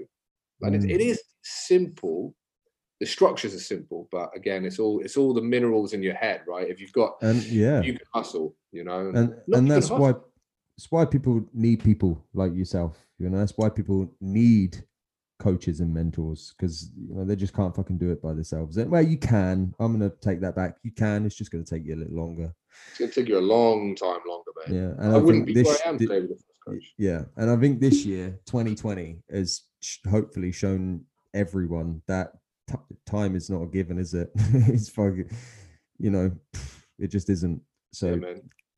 And 0.62 0.76
mm. 0.76 0.90
it, 0.90 1.02
it 1.02 1.18
mm. 1.18 1.18
simple 1.44 2.34
the 2.99 3.06
structures 3.06 3.53
are 3.53 3.60
simple, 3.60 4.07
but 4.11 4.32
again, 4.36 4.65
it's 4.65 4.80
all 4.80 4.99
it's 5.02 5.18
all 5.18 5.34
the 5.34 5.41
minerals 5.41 5.94
in 5.94 6.02
your 6.02 6.15
head, 6.15 6.41
right? 6.48 6.68
If 6.68 6.80
you've 6.82 6.94
got 6.94 7.18
and 7.22 7.44
yeah, 7.44 7.82
you 7.82 7.94
can 7.94 8.07
hustle, 8.14 8.56
you 8.72 8.84
know, 8.84 9.11
and 9.14 9.36
and 9.53 9.69
that's 9.69 9.90
why 9.90 10.14
it's 10.78 10.91
why 10.91 11.06
people 11.06 11.48
need 11.53 11.84
people 11.84 12.24
like 12.34 12.56
yourself. 12.56 12.98
You 13.19 13.30
know, 13.30 13.40
that's 13.40 13.53
why 13.56 13.69
people 13.69 14.11
need 14.19 14.84
coaches 15.40 15.80
and 15.80 15.94
mentors 15.94 16.56
because 16.57 16.90
you 16.98 17.14
know 17.14 17.24
they 17.24 17.36
just 17.36 17.53
can't 17.53 17.76
fucking 17.76 17.98
do 17.98 18.11
it 18.11 18.22
by 18.22 18.34
themselves. 18.34 18.78
Well, 18.78 19.02
you 19.02 19.18
can. 19.18 19.74
I'm 19.80 19.91
gonna 19.91 20.11
take 20.22 20.41
that 20.41 20.56
back. 20.56 20.78
You 20.84 20.91
can. 20.91 21.26
It's 21.26 21.36
just 21.36 21.52
gonna 21.52 21.64
take 21.64 21.86
you 21.86 21.95
a 21.95 21.98
little 21.98 22.15
longer. 22.15 22.53
It's 22.90 22.99
gonna 22.99 23.11
take 23.11 23.28
you 23.28 23.38
a 23.38 23.40
long 23.40 23.95
time 23.95 24.19
longer, 24.28 24.52
man. 24.65 24.76
Yeah, 24.76 25.03
and 25.03 25.14
I, 25.14 25.18
I 25.18 25.22
wouldn't 25.22 25.45
be 25.45 25.53
this, 25.53 25.68
where 25.68 25.78
I 25.86 25.90
am 25.90 25.98
today 25.99 26.22
with 26.22 26.30
the 26.30 26.36
first 26.36 26.65
coach. 26.65 26.94
Yeah, 26.98 27.24
and 27.36 27.52
I 27.52 27.57
think 27.57 27.80
this 27.80 28.06
year, 28.06 28.40
2020, 28.48 29.19
has 29.32 29.64
hopefully 30.10 30.52
shown 30.52 31.02
everyone 31.34 32.02
that 32.07 32.34
t- 32.68 32.95
time 33.06 33.35
is 33.35 33.49
not 33.49 33.64
a 33.64 33.68
given, 33.68 33.98
is 33.98 34.14
it? 34.14 34.30
it's 34.35 34.89
fucking, 34.89 35.30
you 35.98 36.11
know, 36.11 36.31
it 36.99 37.07
just 37.07 37.30
isn't. 37.30 37.61
So 37.94 38.15
yeah, 38.15 38.34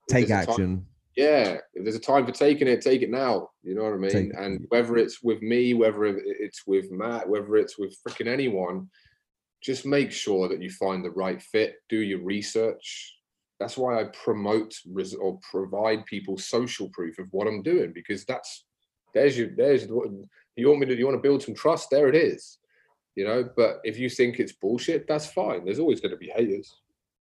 take 0.10 0.30
action. 0.30 0.78
Time, 0.78 0.86
yeah, 1.16 1.58
if 1.74 1.84
there's 1.84 1.96
a 1.96 2.00
time 2.00 2.26
for 2.26 2.32
taking 2.32 2.68
it, 2.68 2.82
take 2.82 3.02
it 3.02 3.10
now. 3.10 3.50
You 3.64 3.76
know 3.76 3.84
what 3.84 3.94
I 3.94 3.98
mean? 3.98 4.12
Take, 4.12 4.34
and 4.38 4.66
whether 4.70 4.98
it's 4.98 5.22
with 5.22 5.42
me, 5.42 5.74
whether 5.74 6.06
it's 6.06 6.66
with 6.66 6.92
Matt, 6.92 7.28
whether 7.28 7.58
it's 7.58 7.78
with 7.78 7.98
freaking 8.08 8.28
anyone, 8.28 8.90
just 9.62 9.86
make 9.86 10.12
sure 10.12 10.48
that 10.48 10.62
you 10.62 10.70
find 10.70 11.04
the 11.04 11.12
right 11.12 11.42
fit. 11.42 11.76
Do 11.90 12.00
your 12.00 12.24
research. 12.24 13.18
That's 13.60 13.78
why 13.78 14.00
I 14.00 14.06
promote 14.06 14.74
or 15.20 15.40
provide 15.52 16.06
people 16.06 16.38
social 16.38 16.90
proof 16.94 17.20
of 17.20 17.28
what 17.32 17.48
I'm 17.48 17.62
doing 17.62 17.92
because 17.94 18.24
that's 18.24 18.64
there's 19.14 19.38
your 19.38 19.50
there's 19.58 19.86
what 19.88 20.08
you 20.56 20.70
want 20.70 20.80
me 20.80 20.86
to 20.86 20.98
you 20.98 21.06
want 21.06 21.18
to 21.18 21.28
build 21.28 21.44
some 21.44 21.56
trust. 21.56 21.90
There 21.90 22.08
it 22.08 22.16
is 22.16 22.59
you 23.20 23.26
know. 23.26 23.48
But 23.58 23.82
if 23.84 24.00
you 24.00 24.10
think 24.10 24.40
it's 24.40 24.54
bullshit, 24.54 25.06
that's 25.06 25.28
fine. 25.28 25.66
There's 25.66 25.80
always 25.80 26.00
going 26.00 26.12
to 26.12 26.18
be 26.18 26.32
haters. 26.34 26.74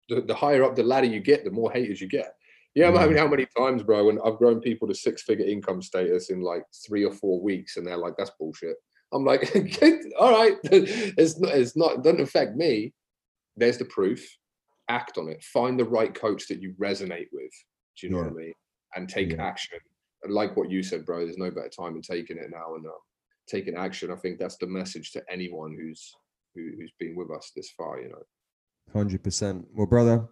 The, 0.08 0.22
the, 0.22 0.34
higher 0.34 0.64
up 0.64 0.74
the 0.74 0.82
ladder 0.82 1.06
you 1.06 1.20
get, 1.20 1.44
the 1.44 1.52
more 1.52 1.70
haters 1.70 2.00
you 2.00 2.08
get. 2.08 2.34
Yeah, 2.74 2.90
I 2.90 3.06
mean, 3.06 3.16
how 3.16 3.28
many 3.28 3.46
times, 3.56 3.84
bro, 3.84 4.06
when 4.06 4.18
I've 4.26 4.36
grown 4.36 4.60
people 4.60 4.88
to 4.88 4.94
six 4.94 5.22
figure 5.22 5.46
income 5.46 5.80
status 5.80 6.30
in 6.30 6.40
like 6.40 6.64
three 6.84 7.04
or 7.04 7.12
four 7.12 7.40
weeks, 7.40 7.76
and 7.76 7.86
they're 7.86 7.96
like, 7.96 8.14
"That's 8.18 8.32
bullshit." 8.36 8.74
I'm 9.12 9.24
like, 9.24 9.48
"All 10.18 10.32
right, 10.32 10.56
it's 10.64 11.38
not. 11.38 11.54
It's 11.54 11.76
not. 11.76 11.92
It 11.92 12.02
doesn't 12.02 12.20
affect 12.20 12.56
me." 12.56 12.92
There's 13.56 13.78
the 13.78 13.84
proof. 13.84 14.28
Act 14.88 15.18
on 15.18 15.28
it. 15.28 15.44
Find 15.44 15.78
the 15.78 15.84
right 15.84 16.12
coach 16.12 16.48
that 16.48 16.60
you 16.60 16.74
resonate 16.80 17.28
with. 17.32 17.52
Do 17.96 18.08
you 18.08 18.12
know 18.12 18.18
yeah. 18.18 18.24
what 18.24 18.32
I 18.32 18.44
mean? 18.44 18.52
And 18.96 19.08
take 19.08 19.30
yeah. 19.30 19.44
action. 19.44 19.78
And 20.24 20.34
like 20.34 20.56
what 20.56 20.68
you 20.68 20.82
said, 20.82 21.06
bro, 21.06 21.24
there's 21.24 21.38
no 21.38 21.52
better 21.52 21.68
time 21.68 21.92
than 21.92 22.02
taking 22.02 22.38
it 22.38 22.50
now. 22.50 22.74
And 22.74 22.84
um, 22.86 22.92
taking 23.46 23.76
action. 23.76 24.10
I 24.10 24.16
think 24.16 24.38
that's 24.38 24.56
the 24.56 24.66
message 24.66 25.12
to 25.12 25.22
anyone 25.30 25.76
who's 25.78 26.12
who, 26.54 26.70
who's 26.78 26.92
been 26.98 27.16
with 27.16 27.30
us 27.30 27.52
this 27.54 27.70
far. 27.76 28.00
You 28.00 28.10
know, 28.10 28.22
hundred 28.92 29.22
percent. 29.22 29.66
Well, 29.74 29.86
brother, 29.86 30.26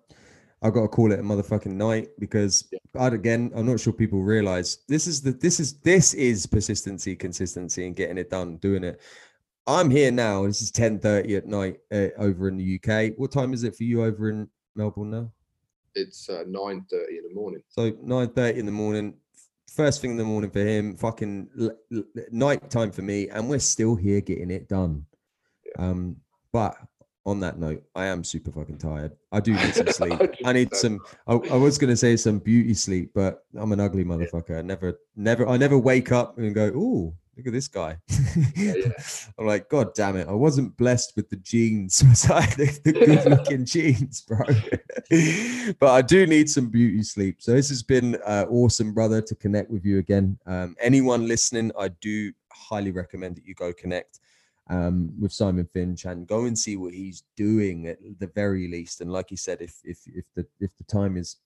I've 0.62 0.72
got 0.72 0.82
to 0.82 0.88
call 0.88 1.12
it 1.12 1.18
a 1.18 1.22
motherfucking 1.22 1.66
night 1.66 2.08
because 2.18 2.68
yeah. 2.72 2.78
I'd 3.00 3.14
again, 3.14 3.50
I'm 3.54 3.66
not 3.66 3.80
sure 3.80 3.92
people 3.92 4.22
realize 4.22 4.78
this 4.88 5.06
is 5.06 5.20
the 5.20 5.32
this 5.32 5.58
is 5.58 5.80
this 5.80 6.14
is 6.14 6.46
persistency, 6.46 7.16
consistency, 7.16 7.86
and 7.86 7.96
getting 7.96 8.18
it 8.18 8.30
done, 8.30 8.56
doing 8.58 8.84
it. 8.84 9.00
I'm 9.66 9.90
here 9.90 10.10
now. 10.10 10.46
This 10.46 10.62
is 10.62 10.70
10:30 10.72 11.36
at 11.36 11.46
night 11.46 11.78
uh, 11.92 12.08
over 12.18 12.48
in 12.48 12.56
the 12.56 12.80
UK. 12.80 13.14
What 13.16 13.32
time 13.32 13.52
is 13.52 13.64
it 13.64 13.76
for 13.76 13.84
you 13.84 14.04
over 14.04 14.30
in 14.30 14.48
Melbourne 14.76 15.10
now? 15.10 15.32
It's 15.94 16.28
uh, 16.28 16.44
9:30 16.46 16.48
in 16.48 17.28
the 17.28 17.34
morning. 17.34 17.62
So 17.68 17.90
9:30 17.90 18.56
in 18.56 18.66
the 18.66 18.72
morning, 18.72 19.14
first 19.74 20.00
thing 20.00 20.12
in 20.12 20.16
the 20.16 20.24
morning 20.24 20.50
for 20.50 20.60
him, 20.60 20.96
fucking 20.96 21.48
l- 21.60 21.76
l- 21.92 22.04
night 22.30 22.70
time 22.70 22.90
for 22.90 23.02
me, 23.02 23.28
and 23.28 23.48
we're 23.48 23.58
still 23.58 23.96
here 23.96 24.20
getting 24.20 24.50
it 24.50 24.68
done. 24.68 25.06
Yeah. 25.66 25.86
Um, 25.86 26.16
but 26.52 26.76
on 27.24 27.40
that 27.40 27.58
note, 27.58 27.82
I 27.94 28.06
am 28.06 28.24
super 28.24 28.50
fucking 28.50 28.78
tired. 28.78 29.12
I 29.30 29.40
do 29.40 29.54
need 29.54 29.74
some 29.74 29.86
sleep. 29.88 30.20
I 30.44 30.52
need 30.52 30.74
some. 30.74 31.00
I, 31.26 31.34
I, 31.34 31.56
was 31.56 31.78
gonna 31.78 31.96
say 31.96 32.16
some 32.16 32.38
beauty 32.38 32.74
sleep, 32.74 33.12
but 33.14 33.44
I'm 33.56 33.72
an 33.72 33.80
ugly 33.80 34.04
motherfucker. 34.04 34.58
I 34.58 34.62
never, 34.62 34.98
never, 35.16 35.48
I 35.48 35.56
never 35.56 35.78
wake 35.78 36.12
up 36.12 36.38
and 36.38 36.54
go, 36.54 36.72
"Oh, 36.74 37.14
look 37.36 37.46
at 37.46 37.52
this 37.52 37.68
guy." 37.68 37.98
yeah, 38.56 38.74
yeah. 38.76 38.92
I'm 39.38 39.46
like, 39.46 39.68
God 39.68 39.94
damn 39.94 40.16
it! 40.16 40.28
I 40.28 40.32
wasn't 40.32 40.76
blessed 40.76 41.14
with 41.16 41.30
the 41.30 41.36
genes, 41.36 41.98
the, 42.00 42.80
the 42.84 42.92
good-looking 42.92 43.64
genes, 43.64 44.22
bro. 44.22 44.44
but 45.78 45.90
I 45.90 46.02
do 46.02 46.26
need 46.26 46.48
some 46.50 46.68
beauty 46.68 47.02
sleep. 47.02 47.40
So 47.40 47.52
this 47.52 47.68
has 47.68 47.82
been 47.82 48.16
uh, 48.24 48.46
awesome, 48.48 48.92
brother, 48.92 49.20
to 49.22 49.34
connect 49.34 49.70
with 49.70 49.84
you 49.84 49.98
again. 49.98 50.38
Um, 50.46 50.76
anyone 50.80 51.26
listening, 51.28 51.72
I 51.78 51.88
do 51.88 52.32
highly 52.50 52.92
recommend 52.92 53.36
that 53.36 53.46
you 53.46 53.54
go 53.54 53.72
connect 53.72 54.20
um, 54.70 55.12
with 55.20 55.32
Simon 55.32 55.66
Finch 55.66 56.04
and 56.04 56.26
go 56.26 56.44
and 56.44 56.58
see 56.58 56.76
what 56.76 56.94
he's 56.94 57.24
doing 57.36 57.88
at 57.88 57.98
the 58.18 58.28
very 58.28 58.68
least. 58.68 59.00
And 59.00 59.12
like 59.12 59.26
he 59.28 59.36
said, 59.36 59.60
if 59.60 59.76
if 59.84 59.98
if 60.06 60.24
the 60.34 60.46
if 60.60 60.76
the 60.76 60.84
time 60.84 61.16
is 61.16 61.36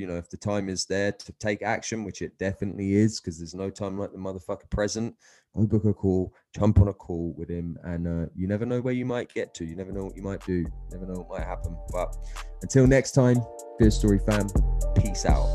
you 0.00 0.06
know, 0.06 0.16
if 0.16 0.30
the 0.30 0.36
time 0.36 0.68
is 0.68 0.86
there 0.86 1.12
to 1.12 1.32
take 1.34 1.62
action, 1.62 2.04
which 2.04 2.22
it 2.22 2.36
definitely 2.38 2.94
is, 2.94 3.20
because 3.20 3.38
there's 3.38 3.54
no 3.54 3.70
time 3.70 3.98
like 3.98 4.12
the 4.12 4.18
motherfucker 4.18 4.68
present, 4.70 5.14
go 5.54 5.66
book 5.66 5.84
a 5.84 5.92
call, 5.92 6.34
jump 6.56 6.80
on 6.80 6.88
a 6.88 6.92
call 6.92 7.34
with 7.36 7.50
him, 7.50 7.78
and 7.84 8.06
uh, 8.08 8.26
you 8.34 8.48
never 8.48 8.64
know 8.64 8.80
where 8.80 8.94
you 8.94 9.04
might 9.04 9.32
get 9.32 9.52
to. 9.54 9.64
You 9.64 9.76
never 9.76 9.92
know 9.92 10.04
what 10.04 10.16
you 10.16 10.22
might 10.22 10.44
do. 10.46 10.54
You 10.54 10.72
never 10.90 11.06
know 11.06 11.20
what 11.20 11.38
might 11.38 11.46
happen. 11.46 11.76
But 11.92 12.16
until 12.62 12.86
next 12.86 13.12
time, 13.12 13.36
Fit 13.78 13.92
Story 13.92 14.20
fam, 14.26 14.48
peace 14.96 15.26
out. 15.26 15.48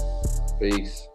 Peace. 0.60 1.08